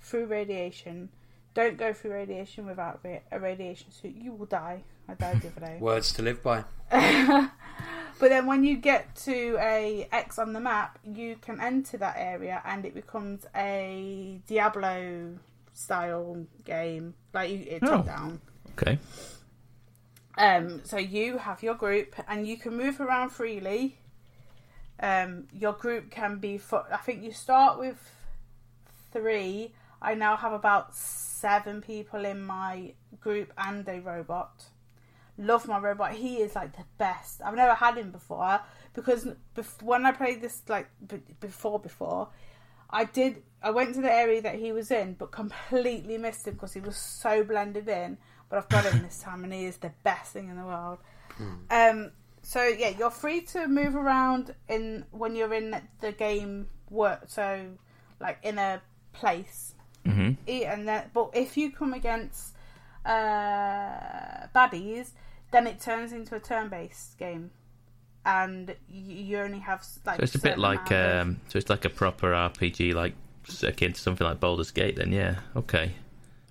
through 0.03 0.26
radiation. 0.26 1.09
Don't 1.55 1.78
go 1.78 1.95
through 1.95 2.12
radiation 2.12 2.66
without 2.66 3.01
a 3.32 3.41
radiation 3.41 3.91
suit. 3.91 4.14
You 4.14 4.34
will 4.34 4.45
die. 4.45 4.82
I 5.09 5.14
died 5.14 5.41
the 5.41 5.49
other 5.49 5.61
day. 5.61 5.78
Words 5.80 6.12
to 6.12 6.22
live 6.22 6.43
by. 6.43 6.64
But 8.18 8.28
then 8.28 8.45
when 8.45 8.62
you 8.62 8.76
get 8.76 9.16
to 9.24 9.57
a 9.59 10.07
X 10.12 10.39
on 10.39 10.53
the 10.53 10.61
map, 10.61 10.99
you 11.03 11.37
can 11.37 11.59
enter 11.59 11.97
that 11.97 12.16
area 12.18 12.61
and 12.66 12.84
it 12.84 12.95
becomes 12.95 13.47
a 13.57 14.43
Diablo 14.47 15.39
style 15.72 16.45
game. 16.66 17.14
Like 17.32 17.51
you, 17.51 17.64
it's 17.66 17.84
Oh. 17.84 17.97
top 17.97 18.05
down. 18.07 18.41
Okay. 18.72 18.99
Um, 20.37 20.82
so 20.84 20.99
you 20.99 21.39
have 21.39 21.62
your 21.62 21.74
group 21.74 22.14
and 22.28 22.47
you 22.47 22.59
can 22.59 22.76
move 22.76 23.01
around 23.01 23.30
freely. 23.30 23.97
Um, 25.01 25.49
your 25.53 25.73
group 25.73 26.11
can 26.11 26.39
be. 26.39 26.59
For, 26.59 26.85
I 26.93 26.97
think 26.99 27.23
you 27.23 27.33
start 27.33 27.79
with 27.79 27.99
three. 29.13 29.73
I 30.01 30.15
now 30.15 30.37
have 30.37 30.53
about 30.53 30.95
seven 30.95 31.81
people 31.81 32.25
in 32.25 32.45
my 32.45 32.93
group 33.21 33.53
and 33.57 33.87
a 33.89 34.01
robot. 34.01 34.65
Love 35.39 35.69
my 35.69 35.79
robot. 35.79 36.13
He 36.13 36.37
is 36.37 36.55
like 36.55 36.77
the 36.77 36.85
best. 36.99 37.43
I've 37.45 37.55
never 37.55 37.75
had 37.75 37.97
him 37.97 38.11
before 38.11 38.61
because 38.95 39.29
bef- 39.55 39.83
when 39.83 40.07
I 40.07 40.13
played 40.13 40.41
this 40.41 40.63
like 40.69 40.89
b- 41.07 41.21
before 41.41 41.79
before, 41.79 42.29
I 42.89 43.05
did. 43.05 43.43
I 43.63 43.71
went 43.71 43.95
to 43.97 44.01
the 44.01 44.13
area 44.13 44.41
that 44.43 44.55
he 44.55 44.73
was 44.73 44.91
in, 44.91 45.15
but 45.15 45.33
completely 45.33 46.17
missed 46.19 46.47
him 46.47 46.55
because 46.55 46.73
he 46.73 46.81
was 46.81 46.97
so 46.97 47.43
blended 47.45 47.89
in. 47.89 48.17
But 48.49 48.59
I've 48.59 48.69
got 48.69 48.85
him 48.85 49.03
this 49.03 49.21
time, 49.21 49.45
and 49.45 49.53
he 49.53 49.65
is 49.67 49.77
the 49.79 49.93
best 50.05 50.33
thing 50.33 50.49
in 50.49 50.57
the 50.57 50.65
world. 50.65 50.99
Um, 51.71 52.13
so 52.49 52.63
yeah, 52.63 52.91
you're 52.97 53.11
free 53.11 53.41
to 53.41 53.67
move 53.67 53.97
around 53.97 54.55
in 54.69 55.05
when 55.11 55.35
you're 55.35 55.53
in 55.53 55.75
the 56.01 56.13
game 56.13 56.69
work. 56.91 57.25
So 57.27 57.67
like 58.21 58.39
in 58.45 58.57
a 58.59 58.81
place, 59.13 59.75
hmm 60.05 60.31
E- 60.47 60.65
and 60.65 60.87
then 60.87 61.11
but 61.13 61.31
if 61.35 61.57
you 61.57 61.73
come 61.73 61.93
against 61.93 62.55
uh, 63.05 64.47
baddies, 64.55 65.11
then 65.51 65.67
it 65.67 65.81
turns 65.81 66.13
into 66.13 66.37
a 66.37 66.41
turn-based 66.41 67.19
game, 67.19 67.51
and 68.25 68.77
you, 68.89 69.15
you 69.17 69.39
only 69.39 69.59
have 69.59 69.85
like. 70.05 70.19
So 70.19 70.23
it's 70.23 70.37
a 70.37 70.39
bit 70.39 70.59
like 70.59 70.93
um, 70.93 71.41
so 71.49 71.59
it's 71.59 71.69
like 71.69 71.85
a 71.85 71.91
proper 71.91 72.29
RPG, 72.31 72.95
like 72.95 73.15
akin 73.65 73.93
to 73.93 74.01
something 74.01 74.25
like 74.25 74.39
Baldur's 74.39 74.71
Gate. 74.71 74.95
Then 74.95 75.11
yeah, 75.13 75.41
okay. 75.57 75.95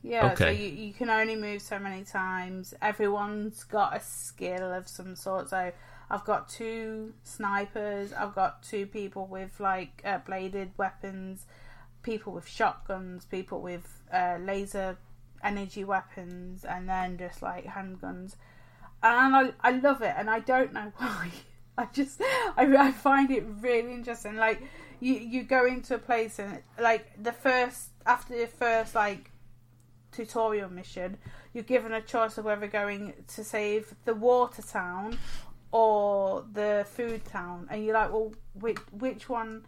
Yeah, 0.05 0.35
so 0.35 0.49
you, 0.49 0.67
you 0.67 0.93
can 0.93 1.09
only 1.09 1.35
move 1.35 1.61
so 1.63 1.79
many 1.79 2.03
times. 2.03 2.75
Everyone's 2.79 3.63
got 3.63 3.97
a 3.97 3.99
skill 3.99 4.71
of 4.71 4.87
some 4.87 5.15
sort. 5.15 5.49
So 5.49 5.71
I've 6.11 6.23
got 6.25 6.47
two 6.47 7.13
snipers. 7.23 8.13
I've 8.13 8.35
got 8.35 8.61
two 8.61 8.85
people 8.85 9.25
with 9.25 9.59
like 9.59 10.03
uh, 10.05 10.19
bladed 10.19 10.71
weapons. 10.77 11.45
People 12.03 12.33
with 12.33 12.47
shotguns. 12.47 13.25
People 13.25 13.61
with 13.61 14.03
uh, 14.13 14.37
laser 14.39 14.97
energy 15.43 15.83
weapons, 15.83 16.65
and 16.65 16.87
then 16.87 17.17
just 17.17 17.41
like 17.41 17.65
handguns. 17.65 18.35
And 19.01 19.35
I, 19.35 19.53
I 19.61 19.71
love 19.71 20.03
it, 20.03 20.13
and 20.15 20.29
I 20.29 20.39
don't 20.39 20.71
know 20.71 20.93
why. 20.97 21.31
I 21.77 21.85
just 21.91 22.21
I, 22.21 22.75
I 22.77 22.91
find 22.91 23.31
it 23.31 23.43
really 23.59 23.93
interesting. 23.93 24.35
Like 24.35 24.61
you 24.99 25.15
you 25.15 25.43
go 25.43 25.65
into 25.65 25.95
a 25.95 25.99
place 25.99 26.37
and 26.37 26.61
like 26.79 27.11
the 27.21 27.33
first 27.33 27.89
after 28.05 28.37
the 28.37 28.47
first 28.47 28.93
like 28.95 29.31
tutorial 30.15 30.69
mission, 30.69 31.17
you're 31.53 31.63
given 31.63 31.93
a 31.93 32.01
choice 32.01 32.37
of 32.37 32.45
whether 32.45 32.67
going 32.67 33.13
to 33.27 33.43
save 33.43 33.95
the 34.05 34.13
water 34.13 34.61
town 34.61 35.17
or 35.71 36.45
the 36.53 36.85
food 36.89 37.25
town, 37.25 37.67
and 37.69 37.83
you're 37.83 37.93
like, 37.93 38.11
well, 38.11 38.33
which 38.53 38.77
which 38.91 39.27
one 39.27 39.65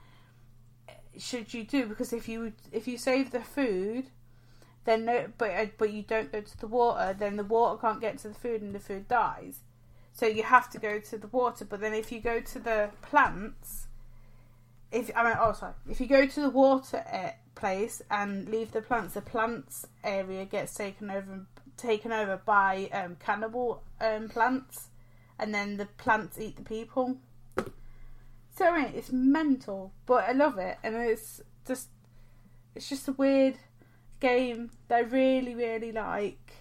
should 1.17 1.53
you 1.53 1.63
do? 1.63 1.85
Because 1.85 2.13
if 2.13 2.29
you 2.29 2.53
if 2.71 2.87
you 2.87 2.97
save 2.97 3.31
the 3.31 3.41
food, 3.41 4.05
then 4.85 5.05
no, 5.05 5.27
but 5.37 5.51
uh, 5.51 5.65
but 5.77 5.91
you 5.91 6.03
don't 6.03 6.31
go 6.31 6.41
to 6.41 6.57
the 6.57 6.67
water, 6.67 7.13
then 7.17 7.35
the 7.35 7.43
water 7.43 7.79
can't 7.81 7.99
get 7.99 8.17
to 8.19 8.29
the 8.29 8.33
food, 8.33 8.61
and 8.61 8.73
the 8.73 8.79
food 8.79 9.07
dies. 9.07 9.59
So 10.13 10.25
you 10.25 10.43
have 10.43 10.69
to 10.71 10.79
go 10.79 10.99
to 10.99 11.17
the 11.17 11.27
water. 11.27 11.65
But 11.65 11.81
then 11.81 11.93
if 11.93 12.11
you 12.11 12.19
go 12.19 12.39
to 12.39 12.59
the 12.59 12.89
plants, 13.01 13.87
if 14.91 15.11
I 15.15 15.23
mean, 15.23 15.37
oh 15.39 15.53
sorry, 15.53 15.73
if 15.89 15.99
you 15.99 16.07
go 16.07 16.25
to 16.25 16.41
the 16.41 16.49
water 16.49 17.03
place 17.57 18.01
and 18.09 18.47
leave 18.49 18.71
the 18.71 18.81
plants, 18.81 19.15
the 19.15 19.21
plants 19.21 19.85
area 20.03 20.45
gets 20.45 20.73
taken 20.75 21.09
over 21.09 21.45
taken 21.75 22.11
over 22.11 22.41
by 22.43 22.89
um, 22.91 23.15
cannibal 23.19 23.83
um, 24.01 24.29
plants, 24.29 24.87
and 25.39 25.53
then 25.53 25.77
the 25.77 25.85
plants 25.85 26.39
eat 26.39 26.55
the 26.55 26.63
people. 26.63 27.17
So 28.55 28.65
I 28.65 28.83
mean, 28.83 28.93
it's 28.95 29.11
mental, 29.11 29.93
but 30.05 30.23
I 30.27 30.31
love 30.31 30.57
it, 30.57 30.77
and 30.83 30.95
it's 30.95 31.41
just 31.67 31.89
it's 32.75 32.89
just 32.89 33.07
a 33.07 33.11
weird 33.11 33.55
game 34.19 34.71
that 34.87 34.95
I 34.95 35.01
really, 35.01 35.53
really 35.55 35.91
like, 35.91 36.53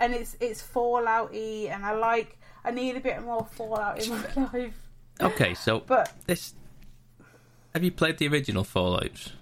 and 0.00 0.14
it's 0.14 0.36
it's 0.40 0.62
Fallout-y, 0.62 1.68
and 1.70 1.84
I 1.84 1.92
like. 1.92 2.36
I 2.62 2.70
need 2.72 2.94
a 2.94 3.00
bit 3.00 3.22
more 3.22 3.46
Fallout 3.52 4.04
in 4.04 4.10
my 4.10 4.26
life. 4.52 4.88
Okay, 5.20 5.54
so 5.54 5.80
But 5.80 6.12
this. 6.26 6.54
Have 7.72 7.84
you 7.84 7.92
played 7.92 8.18
the 8.18 8.26
original 8.26 8.64
Fallout's? 8.64 9.32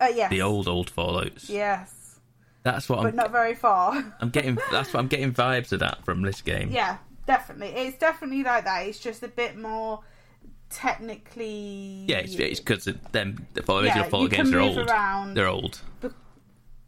Uh, 0.00 0.08
yes, 0.14 0.30
The 0.30 0.42
old 0.42 0.68
old 0.68 0.90
Fallout's. 0.90 1.48
yes, 1.50 2.18
That's 2.62 2.88
what 2.88 3.02
but 3.02 3.08
I'm. 3.08 3.16
not 3.16 3.32
very 3.32 3.54
far. 3.54 3.92
I'm 4.20 4.30
getting. 4.30 4.58
That's 4.70 4.92
what 4.92 5.00
I'm 5.00 5.08
getting 5.08 5.32
vibes 5.32 5.72
of 5.72 5.80
that 5.80 6.04
from 6.04 6.22
this 6.22 6.42
game. 6.42 6.70
Yeah, 6.70 6.98
definitely. 7.26 7.68
It's 7.68 7.98
definitely 7.98 8.42
like 8.42 8.64
that. 8.64 8.86
It's 8.86 8.98
just 8.98 9.22
a 9.22 9.28
bit 9.28 9.56
more 9.58 10.00
technically. 10.70 12.04
Yeah, 12.08 12.18
it's 12.18 12.34
it's 12.34 12.60
because 12.60 12.84
them 13.12 13.46
the 13.54 13.60
original 13.62 13.84
Yeah, 14.04 14.08
Fallout 14.08 14.30
games 14.30 14.52
are 14.52 14.60
old. 14.60 14.78
around. 14.78 15.34
They're 15.34 15.46
old. 15.48 15.80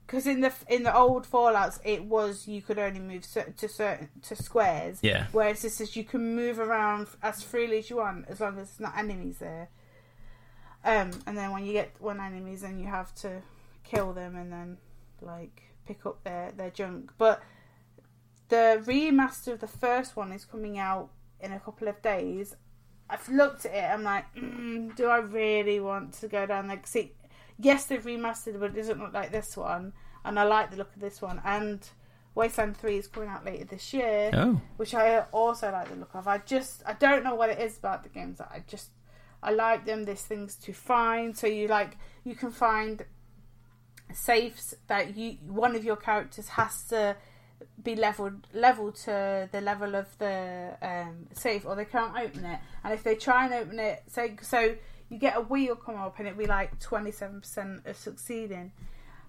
because 0.07 0.27
in 0.27 0.41
the 0.41 0.53
in 0.69 0.83
the 0.83 0.95
old 0.97 1.27
Fallout's, 1.27 1.81
it 1.85 2.05
was 2.05 2.47
you 2.49 2.63
could 2.63 2.79
only 2.79 3.01
move 3.01 3.23
to 3.57 3.69
certain 3.69 4.09
to 4.23 4.37
squares. 4.37 4.99
Yeah. 5.03 5.27
Whereas 5.33 5.63
this 5.63 5.81
is 5.81 5.97
you 5.97 6.05
can 6.05 6.35
move 6.35 6.59
around 6.59 7.09
as 7.23 7.43
freely 7.43 7.79
as 7.79 7.91
you 7.91 7.97
want 7.97 8.27
as 8.29 8.41
long 8.41 8.59
as 8.59 8.69
there's 8.69 8.81
not 8.81 8.97
enemies 8.99 9.39
there. 9.39 9.69
Um, 10.89 11.11
and 11.27 11.37
then 11.37 11.51
when 11.51 11.67
you 11.67 11.75
get 11.75 11.95
one 11.99 12.19
enemies, 12.19 12.63
then 12.63 12.79
you 12.79 12.87
have 12.87 13.15
to 13.17 13.43
kill 13.85 14.15
them 14.15 14.37
and 14.37 14.51
then 14.51 14.79
like 15.21 15.63
pick 15.87 16.07
up 16.07 16.25
their 16.25 16.51
their 16.57 16.71
junk. 16.71 17.13
But 17.19 17.43
the 18.49 18.83
remaster 18.87 19.53
of 19.53 19.61
the 19.61 19.67
first 19.67 20.17
one 20.17 20.33
is 20.33 20.47
coming 20.47 20.79
out 20.79 21.11
in 21.41 21.53
a 21.53 21.61
couple 21.61 21.89
of 21.89 22.01
days. 22.01 22.57
I've 23.11 23.29
looked 23.29 23.67
at 23.67 23.75
it. 23.75 23.85
I'm 23.85 24.03
like, 24.03 24.35
mm, 24.35 24.97
do 24.97 25.07
I 25.07 25.19
really 25.19 25.79
want 25.79 26.15
to 26.15 26.29
go 26.29 26.47
down 26.47 26.69
there? 26.69 26.81
See, 26.85 27.13
yes, 27.59 27.85
they've 27.85 28.03
remastered, 28.03 28.59
but 28.59 28.71
it 28.71 28.77
doesn't 28.77 28.99
look 28.99 29.13
like 29.13 29.31
this 29.31 29.59
one. 29.59 29.93
And 30.25 30.39
I 30.39 30.45
like 30.45 30.71
the 30.71 30.79
look 30.79 30.95
of 30.95 31.01
this 31.01 31.21
one. 31.21 31.41
And 31.45 31.87
Wasteland 32.35 32.79
Three 32.79 32.97
is 32.97 33.09
coming 33.09 33.29
out 33.29 33.45
later 33.45 33.65
this 33.65 33.93
year, 33.93 34.31
Oh, 34.33 34.61
which 34.79 34.95
I 34.95 35.21
also 35.33 35.71
like 35.71 35.91
the 35.91 35.97
look 35.97 36.15
of. 36.15 36.27
I 36.27 36.39
just, 36.39 36.83
I 36.87 36.95
don't 36.95 37.25
know 37.25 37.35
what 37.35 37.51
it 37.51 37.59
is 37.59 37.77
about 37.77 38.03
the 38.05 38.09
games 38.09 38.39
that 38.39 38.51
I 38.53 38.63
just, 38.67 38.91
I 39.43 39.53
like 39.53 39.87
them. 39.87 40.05
There's 40.05 40.23
things 40.23 40.57
to 40.57 40.73
find, 40.73 41.37
so 41.37 41.47
you 41.47 41.69
like, 41.69 41.97
you 42.25 42.35
can 42.35 42.51
find 42.51 43.05
safes 44.13 44.75
that 44.87 45.17
you 45.17 45.37
one 45.47 45.77
of 45.77 45.85
your 45.85 45.97
characters 45.97 46.49
has 46.49 46.83
to 46.85 47.17
be 47.83 47.95
leveled 47.95 48.47
level 48.53 48.93
to 48.93 49.49
the 49.51 49.61
level 49.61 49.95
of 49.95 50.07
the 50.19 50.77
um, 50.83 51.27
safe 51.33 51.65
or 51.67 51.75
they 51.77 51.85
can't 51.85 52.17
open 52.17 52.45
it. 52.45 52.59
And 52.85 52.95
if 52.95 53.03
they 53.03 53.15
try 53.15 53.45
and 53.45 53.55
open 53.55 53.79
it 53.79 54.03
so 54.09 54.29
so 54.43 54.77
you 55.09 55.19
get 55.19 55.37
a 55.37 55.41
wheel 55.41 55.75
come 55.75 55.97
up 55.97 56.19
and 56.19 56.29
it'll 56.29 56.39
be 56.39 56.47
like 56.47 56.79
27% 56.81 57.87
of 57.87 57.97
succeeding. 57.97 58.73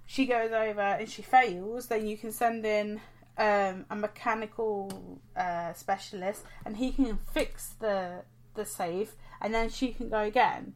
She 0.05 0.25
goes 0.25 0.51
over 0.51 0.81
and 0.81 1.09
she 1.09 1.21
fails 1.21 1.87
then 1.87 2.07
you 2.07 2.17
can 2.17 2.31
send 2.31 2.65
in 2.65 3.01
um, 3.37 3.85
a 3.89 3.95
mechanical 3.95 5.21
uh, 5.35 5.73
specialist 5.73 6.43
and 6.65 6.77
he 6.77 6.91
can 6.91 7.19
fix 7.33 7.69
the 7.79 8.23
the 8.55 8.65
safe 8.65 9.15
and 9.41 9.53
then 9.53 9.69
she 9.69 9.93
can 9.93 10.09
go 10.09 10.19
again 10.19 10.73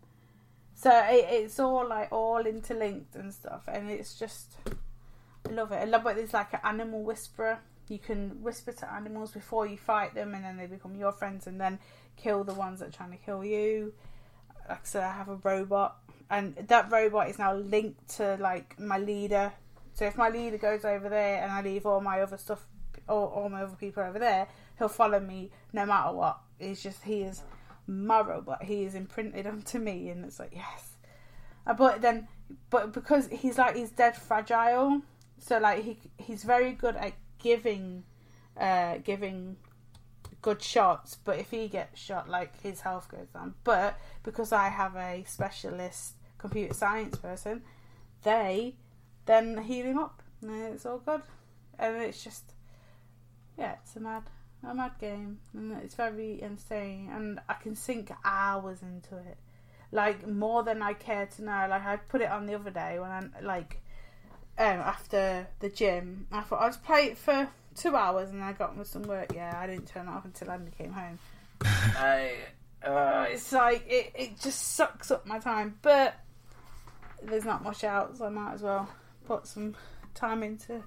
so 0.75 0.91
it, 1.09 1.27
it's 1.29 1.59
all 1.59 1.87
like 1.87 2.11
all 2.11 2.45
interlinked 2.45 3.15
and 3.15 3.33
stuff, 3.33 3.63
and 3.67 3.89
it's 3.89 4.17
just 4.17 4.57
I 5.47 5.51
love 5.51 5.71
it. 5.71 5.75
I 5.75 5.85
love 5.85 6.05
it. 6.07 6.15
There's 6.15 6.33
like 6.33 6.53
an 6.53 6.59
animal 6.63 7.03
whisperer. 7.03 7.59
You 7.87 7.99
can 7.99 8.41
whisper 8.41 8.71
to 8.71 8.91
animals 8.91 9.31
before 9.31 9.65
you 9.65 9.77
fight 9.77 10.13
them, 10.15 10.33
and 10.33 10.43
then 10.43 10.57
they 10.57 10.67
become 10.67 10.95
your 10.95 11.11
friends, 11.11 11.47
and 11.47 11.59
then 11.59 11.79
kill 12.17 12.43
the 12.43 12.53
ones 12.53 12.79
that 12.79 12.89
are 12.89 12.91
trying 12.91 13.11
to 13.11 13.17
kill 13.17 13.43
you. 13.45 13.93
Like 14.67 14.79
I 14.79 14.83
said, 14.83 15.03
I 15.03 15.13
have 15.13 15.29
a 15.29 15.35
robot, 15.35 15.97
and 16.29 16.55
that 16.55 16.91
robot 16.91 17.29
is 17.29 17.39
now 17.39 17.53
linked 17.55 18.15
to 18.17 18.37
like 18.39 18.79
my 18.79 18.97
leader. 18.97 19.53
So 19.93 20.05
if 20.05 20.17
my 20.17 20.29
leader 20.29 20.57
goes 20.57 20.85
over 20.85 21.07
there, 21.07 21.43
and 21.43 21.51
I 21.51 21.61
leave 21.61 21.85
all 21.85 22.01
my 22.01 22.21
other 22.21 22.37
stuff, 22.37 22.65
all, 23.07 23.27
all 23.27 23.49
my 23.49 23.63
other 23.63 23.75
people 23.75 24.03
over 24.03 24.17
there, 24.17 24.47
he'll 24.79 24.89
follow 24.89 25.19
me 25.19 25.51
no 25.71 25.85
matter 25.85 26.13
what. 26.13 26.39
It's 26.59 26.81
just 26.81 27.03
he 27.03 27.21
is 27.21 27.41
my 27.87 28.21
robot. 28.21 28.63
He 28.63 28.83
is 28.83 28.95
imprinted 28.95 29.47
onto 29.53 29.79
me, 29.79 30.09
and 30.09 30.25
it's 30.25 30.39
like 30.39 30.53
yes. 30.53 30.97
Uh, 31.65 31.73
But 31.73 32.01
then, 32.01 32.27
but 32.69 32.91
because 32.93 33.27
he's 33.27 33.57
like 33.57 33.75
he's 33.75 33.91
dead 33.91 34.15
fragile, 34.15 35.01
so 35.39 35.59
like 35.59 35.83
he 35.83 35.97
he's 36.17 36.43
very 36.43 36.73
good 36.73 36.95
at 36.95 37.13
giving, 37.39 38.03
uh, 38.59 38.97
giving 39.03 39.57
good 40.41 40.61
shots. 40.61 41.17
But 41.23 41.39
if 41.39 41.51
he 41.51 41.67
gets 41.67 41.99
shot, 41.99 42.29
like 42.29 42.61
his 42.61 42.81
health 42.81 43.09
goes 43.09 43.27
down. 43.33 43.55
But 43.63 43.99
because 44.23 44.51
I 44.51 44.69
have 44.69 44.95
a 44.95 45.23
specialist 45.27 46.15
computer 46.37 46.73
science 46.73 47.17
person, 47.17 47.63
they 48.23 48.75
then 49.25 49.57
heal 49.63 49.85
him 49.85 49.97
up, 49.97 50.21
and 50.41 50.73
it's 50.73 50.85
all 50.85 50.99
good. 50.99 51.21
And 51.79 51.95
it's 51.97 52.23
just, 52.23 52.53
yeah, 53.57 53.75
it's 53.81 53.95
a 53.95 53.99
mad 53.99 54.23
a 54.67 54.73
mad 54.73 54.93
game. 54.99 55.39
And 55.53 55.73
it's 55.83 55.95
very 55.95 56.41
insane. 56.41 57.09
And 57.13 57.39
I 57.49 57.53
can 57.53 57.75
sink 57.75 58.11
hours 58.23 58.81
into 58.81 59.17
it. 59.17 59.37
Like 59.91 60.27
more 60.27 60.63
than 60.63 60.81
I 60.81 60.93
care 60.93 61.25
to 61.25 61.43
know. 61.43 61.67
Like 61.69 61.85
I 61.85 61.97
put 61.97 62.21
it 62.21 62.29
on 62.29 62.45
the 62.45 62.55
other 62.55 62.71
day 62.71 62.99
when 62.99 63.11
I 63.11 63.41
like 63.41 63.81
um 64.57 64.79
after 64.79 65.47
the 65.59 65.69
gym. 65.69 66.27
I 66.31 66.41
thought 66.41 66.67
just 66.67 66.83
play 66.83 67.05
it 67.05 67.17
for 67.17 67.47
two 67.75 67.95
hours 67.95 68.29
and 68.29 68.43
I 68.43 68.53
got 68.53 68.75
with 68.75 68.87
some 68.87 69.03
work. 69.03 69.33
Yeah 69.35 69.53
I 69.55 69.67
didn't 69.67 69.87
turn 69.87 70.07
it 70.07 70.11
off 70.11 70.25
until 70.25 70.51
Andy 70.51 70.71
came 70.77 70.91
home. 70.91 71.19
I, 71.63 72.33
uh, 72.83 73.25
it's 73.29 73.51
like 73.51 73.85
it, 73.87 74.11
it 74.15 74.39
just 74.41 74.75
sucks 74.75 75.11
up 75.11 75.27
my 75.27 75.39
time. 75.39 75.77
But 75.81 76.15
there's 77.21 77.45
not 77.45 77.63
much 77.63 77.83
out 77.83 78.17
so 78.17 78.25
I 78.25 78.29
might 78.29 78.53
as 78.53 78.63
well 78.63 78.89
put 79.25 79.47
some 79.47 79.75
time 80.15 80.43
into 80.43 80.83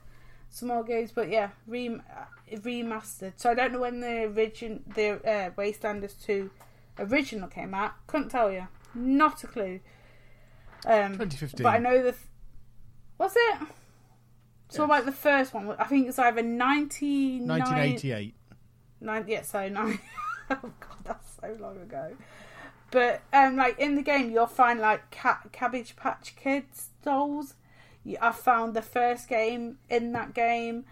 some 0.56 0.68
more 0.68 0.82
games 0.82 1.12
but 1.14 1.28
yeah 1.28 1.50
rem- 1.66 2.02
remastered. 2.50 3.34
So 3.36 3.50
I 3.50 3.54
don't 3.54 3.72
know 3.72 3.80
when 3.80 4.00
the 4.00 4.24
origin 4.24 4.82
the 4.94 5.14
uh, 5.16 5.50
Wastelanders 5.50 6.14
two 6.24 6.50
original 6.98 7.46
came 7.48 7.74
out. 7.74 7.92
Couldn't 8.06 8.30
tell 8.30 8.50
you. 8.50 8.66
Not 8.94 9.44
a 9.44 9.46
clue. 9.48 9.80
Um, 10.86 11.12
2015. 11.18 11.62
But 11.62 11.74
I 11.74 11.78
know 11.78 11.96
the. 12.02 12.12
Th- 12.12 12.22
was 13.18 13.32
it? 13.36 13.58
So 14.70 14.82
Yes. 14.84 14.88
like 14.88 15.04
the 15.04 15.12
first 15.12 15.52
one, 15.54 15.70
I 15.78 15.84
think 15.84 16.08
it's 16.08 16.18
either 16.18 16.42
99 16.42 17.46
1988. 17.46 18.34
Nine, 19.00 19.24
yeah, 19.28 19.42
so 19.42 19.68
nine. 19.68 19.98
oh 20.50 20.56
god, 20.62 20.96
that's 21.04 21.36
so 21.40 21.54
long 21.60 21.76
ago. 21.80 22.16
But 22.90 23.20
um, 23.32 23.56
like 23.56 23.78
in 23.78 23.94
the 23.94 24.02
game, 24.02 24.30
you'll 24.30 24.46
find 24.46 24.80
like 24.80 25.10
ca- 25.10 25.42
Cabbage 25.52 25.96
Patch 25.96 26.34
Kids 26.36 26.88
dolls. 27.04 27.54
I 28.20 28.32
found 28.32 28.74
the 28.74 28.82
first 28.82 29.28
game 29.28 29.78
in 29.88 30.12
that 30.12 30.34
game. 30.34 30.84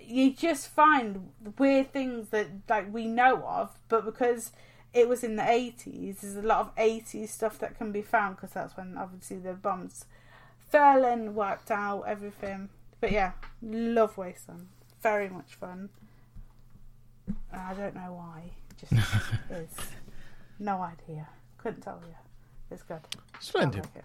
You 0.00 0.32
just 0.32 0.68
find 0.68 1.30
weird 1.58 1.92
things 1.92 2.28
that 2.28 2.48
like 2.68 2.92
we 2.92 3.06
know 3.06 3.42
of, 3.46 3.78
but 3.88 4.04
because 4.04 4.52
it 4.92 5.08
was 5.08 5.24
in 5.24 5.36
the 5.36 5.50
eighties, 5.50 6.18
there's 6.20 6.36
a 6.36 6.42
lot 6.42 6.60
of 6.60 6.70
eighties 6.76 7.32
stuff 7.32 7.58
that 7.58 7.76
can 7.76 7.90
be 7.90 8.02
found 8.02 8.36
because 8.36 8.50
that's 8.50 8.76
when 8.76 8.96
obviously 8.96 9.38
the 9.38 9.54
bombs 9.54 10.04
fell 10.70 11.04
and 11.04 11.34
wiped 11.34 11.70
out 11.70 12.02
everything. 12.06 12.68
But 13.00 13.12
yeah, 13.12 13.32
love 13.62 14.16
Wasteland. 14.16 14.68
Very 15.02 15.28
much 15.28 15.54
fun. 15.54 15.90
I 17.52 17.74
don't 17.74 17.94
know 17.94 18.12
why. 18.12 18.52
Just 18.78 18.92
is. 19.50 19.68
No 20.58 20.80
idea. 20.80 21.28
Couldn't 21.58 21.82
tell 21.82 22.00
you. 22.06 22.14
It's 22.70 22.82
good. 22.82 23.00
Splendid. 23.40 23.84
Like 23.84 23.96
it. 23.96 24.04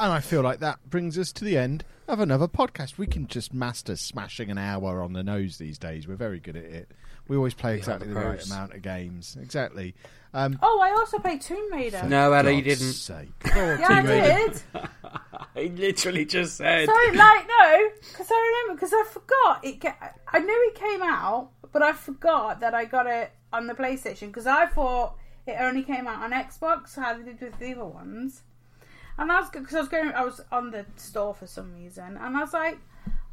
And 0.00 0.12
I 0.12 0.20
feel 0.20 0.40
like 0.42 0.60
that 0.60 0.78
brings 0.88 1.18
us 1.18 1.30
to 1.32 1.44
the 1.44 1.58
end 1.58 1.84
of 2.08 2.20
another 2.20 2.48
podcast. 2.48 2.96
We 2.96 3.06
can 3.06 3.26
just 3.26 3.52
master 3.52 3.96
smashing 3.96 4.50
an 4.50 4.56
hour 4.58 5.02
on 5.02 5.12
the 5.12 5.22
nose 5.22 5.58
these 5.58 5.76
days. 5.78 6.08
We're 6.08 6.16
very 6.16 6.40
good 6.40 6.56
at 6.56 6.64
it. 6.64 6.90
We 7.28 7.36
always 7.36 7.54
play 7.54 7.76
exactly 7.76 8.08
the 8.08 8.14
right 8.14 8.44
amount 8.46 8.72
of 8.74 8.82
games. 8.82 9.36
Exactly. 9.40 9.94
Um, 10.32 10.58
Oh, 10.62 10.80
I 10.82 10.90
also 10.92 11.18
played 11.18 11.42
Tomb 11.42 11.70
Raider. 11.72 12.02
No, 12.08 12.32
Anna, 12.32 12.50
you 12.50 12.62
didn't. 12.62 12.94
Sake. 12.94 13.28
Go 13.54 13.60
on, 13.60 13.78
Yeah, 13.78 13.86
I 13.88 14.00
Tomb 14.00 14.06
Raider. 14.06 14.48
did. 14.48 14.62
He 15.54 15.68
literally 15.68 16.24
just 16.24 16.56
said. 16.56 16.86
So, 16.86 16.92
like, 16.94 17.46
no, 17.48 17.88
because 18.08 18.28
I 18.30 18.62
remember, 18.64 18.80
because 18.80 18.92
I 18.94 19.04
forgot 19.10 19.64
it. 19.64 19.80
Ca- 19.80 20.12
I 20.28 20.38
knew 20.38 20.70
it 20.72 20.78
came 20.78 21.02
out, 21.02 21.50
but 21.72 21.82
I 21.82 21.92
forgot 21.92 22.60
that 22.60 22.72
I 22.72 22.84
got 22.84 23.06
it 23.06 23.32
on 23.52 23.66
the 23.66 23.74
PlayStation 23.74 24.28
because 24.28 24.46
I 24.46 24.66
thought 24.66 25.16
it 25.46 25.56
only 25.58 25.82
came 25.82 26.06
out 26.06 26.22
on 26.22 26.30
Xbox, 26.32 26.94
how 26.94 27.14
they 27.18 27.24
did 27.24 27.40
with 27.40 27.58
the 27.58 27.72
other 27.72 27.84
ones. 27.84 28.42
And 29.20 29.30
I 29.30 29.40
was 29.40 29.50
because 29.50 29.74
I 29.74 29.80
was 29.80 29.88
going, 29.90 30.12
I 30.12 30.24
was 30.24 30.40
on 30.50 30.70
the 30.70 30.86
store 30.96 31.34
for 31.34 31.46
some 31.46 31.74
reason, 31.74 32.16
and 32.16 32.36
I 32.36 32.40
was 32.40 32.54
like, 32.54 32.78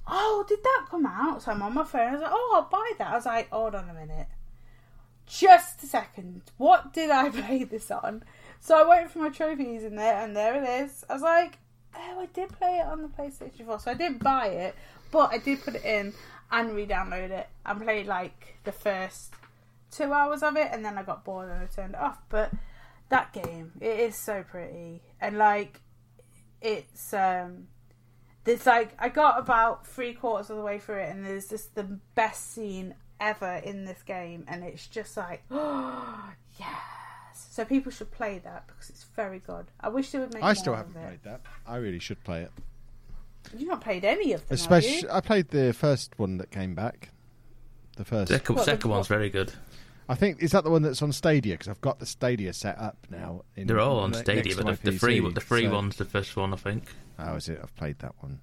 "Oh, 0.05 0.45
did 0.47 0.61
that 0.61 0.87
come 0.91 1.05
out?" 1.05 1.41
So 1.41 1.51
I'm 1.51 1.61
on 1.61 1.73
my 1.73 1.85
phone. 1.85 2.09
I 2.09 2.11
was 2.11 2.21
like, 2.21 2.31
"Oh, 2.33 2.53
I'll 2.55 2.69
buy 2.69 2.91
that." 2.97 3.11
I 3.11 3.15
was 3.15 3.25
like, 3.25 3.49
"Hold 3.51 3.73
on 3.73 3.89
a 3.89 3.93
minute." 3.93 4.27
Just 5.25 5.81
a 5.83 5.87
second. 5.87 6.41
What 6.57 6.91
did 6.91 7.09
I 7.09 7.29
play 7.41 7.63
this 7.63 7.89
on? 7.89 8.23
So 8.59 8.77
I 8.77 8.87
went 8.87 9.11
for 9.11 9.19
my 9.19 9.29
trophies 9.29 9.85
in 9.85 9.95
there, 9.95 10.21
and 10.21 10.35
there 10.35 10.61
it 10.61 10.83
is. 10.83 11.05
I 11.09 11.13
was 11.13 11.21
like, 11.21 11.57
oh, 11.95 12.19
I 12.19 12.25
did 12.27 12.49
play 12.49 12.79
it 12.79 12.85
on 12.85 13.01
the 13.01 13.07
PlayStation 13.07 13.65
4. 13.65 13.79
So 13.79 13.91
I 13.91 13.93
did 13.93 14.19
buy 14.19 14.47
it, 14.47 14.75
but 15.11 15.31
I 15.31 15.37
did 15.37 15.63
put 15.63 15.75
it 15.75 15.85
in 15.85 16.13
and 16.51 16.75
re 16.75 16.85
download 16.85 17.29
it 17.29 17.47
and 17.65 17.81
played 17.81 18.07
like 18.07 18.57
the 18.65 18.71
first 18.71 19.33
two 19.91 20.11
hours 20.11 20.43
of 20.43 20.57
it, 20.57 20.67
and 20.71 20.83
then 20.83 20.97
I 20.97 21.03
got 21.03 21.23
bored 21.23 21.49
and 21.49 21.61
I 21.61 21.65
turned 21.65 21.93
it 21.93 22.01
off. 22.01 22.19
But 22.29 22.51
that 23.09 23.33
game, 23.33 23.71
it 23.81 23.99
is 23.99 24.15
so 24.17 24.43
pretty. 24.43 25.01
And 25.21 25.37
like, 25.37 25.81
it's, 26.61 27.13
um, 27.13 27.67
there's 28.43 28.65
like 28.65 28.95
I 28.99 29.09
got 29.09 29.39
about 29.39 29.85
three 29.85 30.13
quarters 30.13 30.49
of 30.49 30.57
the 30.57 30.63
way 30.63 30.79
through 30.79 30.99
it, 30.99 31.09
and 31.09 31.25
there's 31.25 31.47
just 31.49 31.75
the 31.75 31.83
best 32.15 32.51
scene 32.53 32.95
ever 33.19 33.55
in 33.63 33.85
this 33.85 34.01
game, 34.03 34.45
and 34.47 34.63
it's 34.63 34.87
just 34.87 35.17
like, 35.17 35.43
oh 35.51 36.29
yes. 36.59 36.69
So 37.51 37.65
people 37.65 37.91
should 37.91 38.11
play 38.11 38.39
that 38.43 38.67
because 38.67 38.89
it's 38.89 39.03
very 39.15 39.39
good. 39.39 39.65
I 39.79 39.89
wish 39.89 40.11
they 40.11 40.19
would 40.19 40.33
make. 40.33 40.43
I 40.43 40.53
still 40.53 40.73
more 40.73 40.77
haven't 40.83 40.95
it. 41.01 41.05
played 41.05 41.23
that. 41.23 41.41
I 41.67 41.77
really 41.77 41.99
should 41.99 42.23
play 42.23 42.41
it. 42.43 42.51
You've 43.55 43.69
not 43.69 43.81
played 43.81 44.03
any 44.05 44.33
of 44.33 44.41
them, 44.41 44.49
have 44.49 44.59
Especially, 44.59 45.01
you? 45.01 45.09
I 45.11 45.21
played 45.21 45.49
the 45.49 45.71
first 45.73 46.17
one 46.17 46.37
that 46.37 46.51
came 46.51 46.73
back. 46.75 47.09
The 47.95 48.05
first. 48.05 48.29
Second, 48.31 48.55
What, 48.57 48.65
the- 48.65 48.87
one's 48.87 49.01
what- 49.01 49.07
very 49.07 49.29
good. 49.29 49.53
I 50.09 50.15
think 50.15 50.41
is 50.41 50.51
that 50.51 50.63
the 50.63 50.69
one 50.69 50.81
that's 50.83 51.01
on 51.01 51.11
Stadia 51.11 51.53
because 51.55 51.67
I've 51.67 51.81
got 51.81 51.99
the 51.99 52.05
Stadia 52.05 52.53
set 52.53 52.77
up 52.79 52.97
now. 53.09 53.43
In, 53.55 53.67
They're 53.67 53.79
all 53.79 53.99
on 53.99 54.11
ne- 54.11 54.19
Stadia, 54.19 54.55
but 54.55 54.65
my 54.65 54.71
the, 54.73 54.91
the 54.91 54.97
free 54.97 55.19
the 55.19 55.41
free 55.41 55.65
so- 55.65 55.73
one's 55.73 55.97
the 55.97 56.05
first 56.05 56.35
one, 56.37 56.53
I 56.53 56.57
think. 56.57 56.83
Oh, 57.19 57.35
is 57.35 57.49
it? 57.49 57.59
I've 57.61 57.75
played 57.75 57.99
that 57.99 58.13
one. 58.19 58.39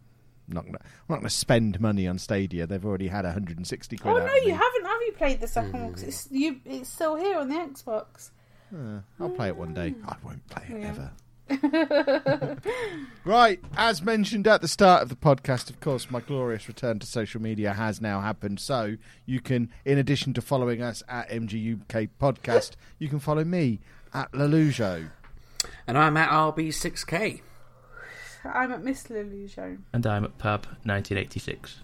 I'm 0.48 0.54
not 0.54 0.66
gonna. 0.66 0.78
I'm 0.82 0.88
not 1.08 1.16
gonna 1.20 1.30
spend 1.30 1.80
money 1.80 2.06
on 2.06 2.18
Stadia. 2.18 2.66
They've 2.66 2.84
already 2.84 3.08
had 3.08 3.24
160 3.24 3.96
quid. 3.96 4.12
Oh 4.12 4.16
out 4.18 4.26
no, 4.26 4.26
of 4.26 4.42
you 4.42 4.48
me. 4.48 4.50
haven't. 4.50 4.84
Have 4.84 5.00
you 5.06 5.12
played 5.16 5.40
the 5.40 5.48
second 5.48 5.82
one? 5.82 5.92
'Cause 5.94 6.02
it's 6.02 6.28
you. 6.30 6.60
It's 6.66 6.90
still 6.90 7.16
here 7.16 7.38
on 7.38 7.48
the 7.48 7.54
Xbox. 7.54 8.30
Uh, 8.74 9.00
I'll 9.20 9.30
play 9.30 9.48
it 9.48 9.56
one 9.56 9.72
day. 9.72 9.90
Hmm. 9.90 10.08
I 10.08 10.16
won't 10.22 10.46
play 10.48 10.64
it 10.68 10.84
ever. 10.84 11.10
right, 13.24 13.60
as 13.76 14.02
mentioned 14.02 14.46
at 14.46 14.60
the 14.62 14.68
start 14.68 15.02
of 15.02 15.08
the 15.08 15.16
podcast, 15.16 15.68
of 15.70 15.80
course, 15.80 16.10
my 16.10 16.20
glorious 16.20 16.68
return 16.68 16.98
to 16.98 17.06
social 17.06 17.40
media 17.40 17.72
has 17.74 18.00
now 18.00 18.20
happened. 18.20 18.60
So 18.60 18.96
you 19.26 19.40
can, 19.40 19.70
in 19.84 19.98
addition 19.98 20.32
to 20.34 20.40
following 20.40 20.82
us 20.82 21.02
at 21.08 21.28
MGUK 21.30 22.08
Podcast, 22.20 22.72
you 22.98 23.08
can 23.08 23.18
follow 23.18 23.44
me 23.44 23.80
at 24.12 24.32
Lollujo. 24.32 25.10
And 25.86 25.98
I'm 25.98 26.16
at 26.16 26.30
RB6K. 26.30 27.42
I'm 28.44 28.72
at 28.72 28.82
Miss 28.82 29.04
Lollujo. 29.04 29.78
And 29.92 30.06
I'm 30.06 30.24
at 30.24 30.38
Pab 30.38 30.66
1986. 30.84 31.80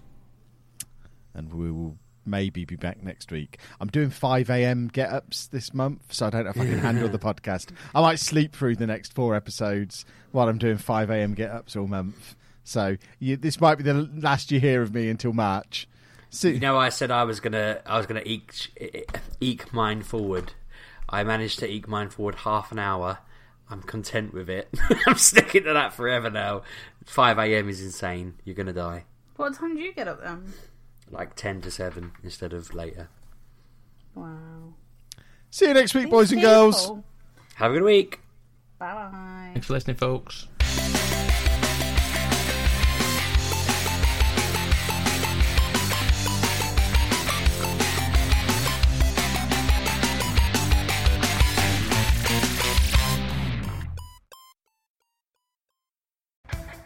and 1.33 1.53
we 1.53 1.71
will 1.71 1.97
maybe 2.25 2.65
be 2.65 2.75
back 2.75 3.01
next 3.03 3.31
week. 3.31 3.57
I'm 3.79 3.87
doing 3.89 4.09
5 4.09 4.49
a.m. 4.49 4.87
get 4.87 5.09
ups 5.11 5.47
this 5.47 5.73
month, 5.73 6.13
so 6.13 6.27
I 6.27 6.29
don't 6.29 6.43
know 6.45 6.49
if 6.51 6.59
I 6.59 6.65
can 6.65 6.79
handle 6.79 7.09
the 7.09 7.19
podcast. 7.19 7.69
I 7.95 8.01
might 8.01 8.19
sleep 8.19 8.55
through 8.55 8.75
the 8.75 8.87
next 8.87 9.13
four 9.13 9.35
episodes 9.35 10.05
while 10.31 10.47
I'm 10.47 10.57
doing 10.57 10.77
5 10.77 11.09
a.m. 11.09 11.33
get 11.33 11.51
ups 11.51 11.75
all 11.75 11.87
month. 11.87 12.35
So 12.63 12.97
you, 13.19 13.37
this 13.37 13.59
might 13.59 13.75
be 13.75 13.83
the 13.83 14.09
last 14.15 14.51
you 14.51 14.59
hear 14.59 14.81
of 14.81 14.93
me 14.93 15.09
until 15.09 15.33
March. 15.33 15.87
See, 16.29 16.51
You 16.51 16.59
know, 16.59 16.77
I 16.77 16.89
said 16.89 17.11
I 17.11 17.23
was 17.23 17.39
gonna, 17.39 17.81
I 17.85 17.97
was 17.97 18.05
gonna 18.05 18.23
eke, 18.25 18.53
eke 19.41 19.73
mine 19.73 20.01
forward. 20.01 20.53
I 21.09 21.23
managed 21.23 21.59
to 21.59 21.69
eke 21.69 21.87
mine 21.89 22.09
forward 22.09 22.35
half 22.35 22.71
an 22.71 22.79
hour. 22.79 23.17
I'm 23.69 23.81
content 23.81 24.33
with 24.33 24.49
it. 24.49 24.69
I'm 25.07 25.17
sticking 25.17 25.63
to 25.63 25.73
that 25.73 25.93
forever 25.93 26.29
now. 26.29 26.63
5 27.05 27.37
a.m. 27.39 27.67
is 27.69 27.81
insane. 27.81 28.35
You're 28.45 28.55
gonna 28.55 28.73
die. 28.73 29.05
What 29.37 29.55
time 29.55 29.75
do 29.75 29.81
you 29.81 29.93
get 29.93 30.07
up 30.07 30.21
then? 30.21 30.53
Like 31.11 31.35
10 31.35 31.61
to 31.61 31.71
7 31.71 32.11
instead 32.23 32.53
of 32.53 32.73
later. 32.73 33.09
Wow. 34.15 34.73
see 35.49 35.67
you 35.67 35.73
next 35.73 35.93
week, 35.93 36.09
boys 36.09 36.31
and 36.31 36.41
girls. 36.41 36.91
Have 37.55 37.71
a 37.71 37.73
good 37.75 37.83
week. 37.83 38.19
Bye 38.79 38.93
bye. 38.93 39.49
Thanks 39.53 39.67
for 39.67 39.73
listening, 39.73 39.97
folks. 39.97 40.47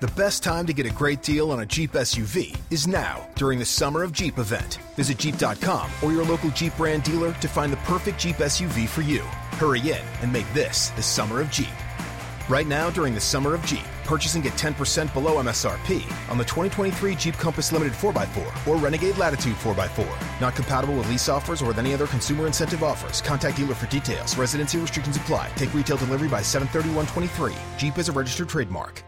The 0.02 0.08
best 0.08 0.44
time 0.44 0.68
to 0.68 0.74
get 0.74 0.86
a 0.86 0.90
great 0.90 1.22
deal 1.22 1.52
on 1.52 1.62
a 1.62 1.66
Jeep 1.66 1.94
SUV 1.94 2.54
is 2.70 2.86
now 2.86 3.26
during 3.36 3.60
the 3.60 3.66
Summer 3.66 4.04
of 4.04 4.12
Jeep 4.12 4.40
event. 4.40 4.78
Visit 4.98 5.18
Jeep.com 5.18 5.90
or 6.04 6.12
your 6.12 6.26
local 6.26 6.50
Jeep 6.50 6.76
brand 6.76 7.04
dealer 7.04 7.32
to 7.36 7.48
find 7.48 7.72
the 7.72 7.78
perfect 7.78 8.20
Jeep 8.20 8.36
SUV 8.36 8.90
for 8.90 9.04
you. 9.04 9.22
Hurry 9.56 9.80
in 9.80 10.04
and 10.22 10.34
make 10.34 10.52
this 10.54 10.90
the 10.98 11.02
Summer 11.02 11.40
of 11.40 11.50
Jeep. 11.50 11.72
Right 12.50 12.68
now, 12.68 12.90
during 12.90 13.14
the 13.14 13.22
Summer 13.22 13.56
of 13.56 13.66
Jeep, 13.66 13.86
purchase 14.04 14.36
and 14.36 14.44
get 14.44 14.52
10% 14.56 15.14
below 15.14 15.42
MSRP 15.42 16.04
on 16.30 16.38
the 16.38 16.44
2023 16.44 17.16
Jeep 17.16 17.36
Compass 17.36 17.72
Limited 17.72 17.94
4x4 17.94 18.68
or 18.68 18.76
Renegade 18.76 19.18
Latitude 19.18 19.56
4x4. 19.56 20.42
Not 20.42 20.56
compatible 20.56 20.96
with 20.96 21.08
lease 21.08 21.30
offers 21.30 21.62
or 21.62 21.68
with 21.68 21.78
any 21.78 21.94
other 21.94 22.08
consumer 22.08 22.48
incentive 22.48 22.84
offers. 22.84 23.22
Contact 23.22 23.56
dealer 23.56 23.76
for 23.76 23.88
details. 23.88 24.38
Residency 24.38 24.78
restrictions 24.78 25.16
apply. 25.16 25.52
Take 25.56 25.74
retail 25.74 25.96
delivery 25.96 26.28
by 26.28 26.42
731.23. 26.42 27.56
Jeep 27.78 27.98
is 27.98 28.10
a 28.10 28.12
registered 28.12 28.50
trademark. 28.50 29.02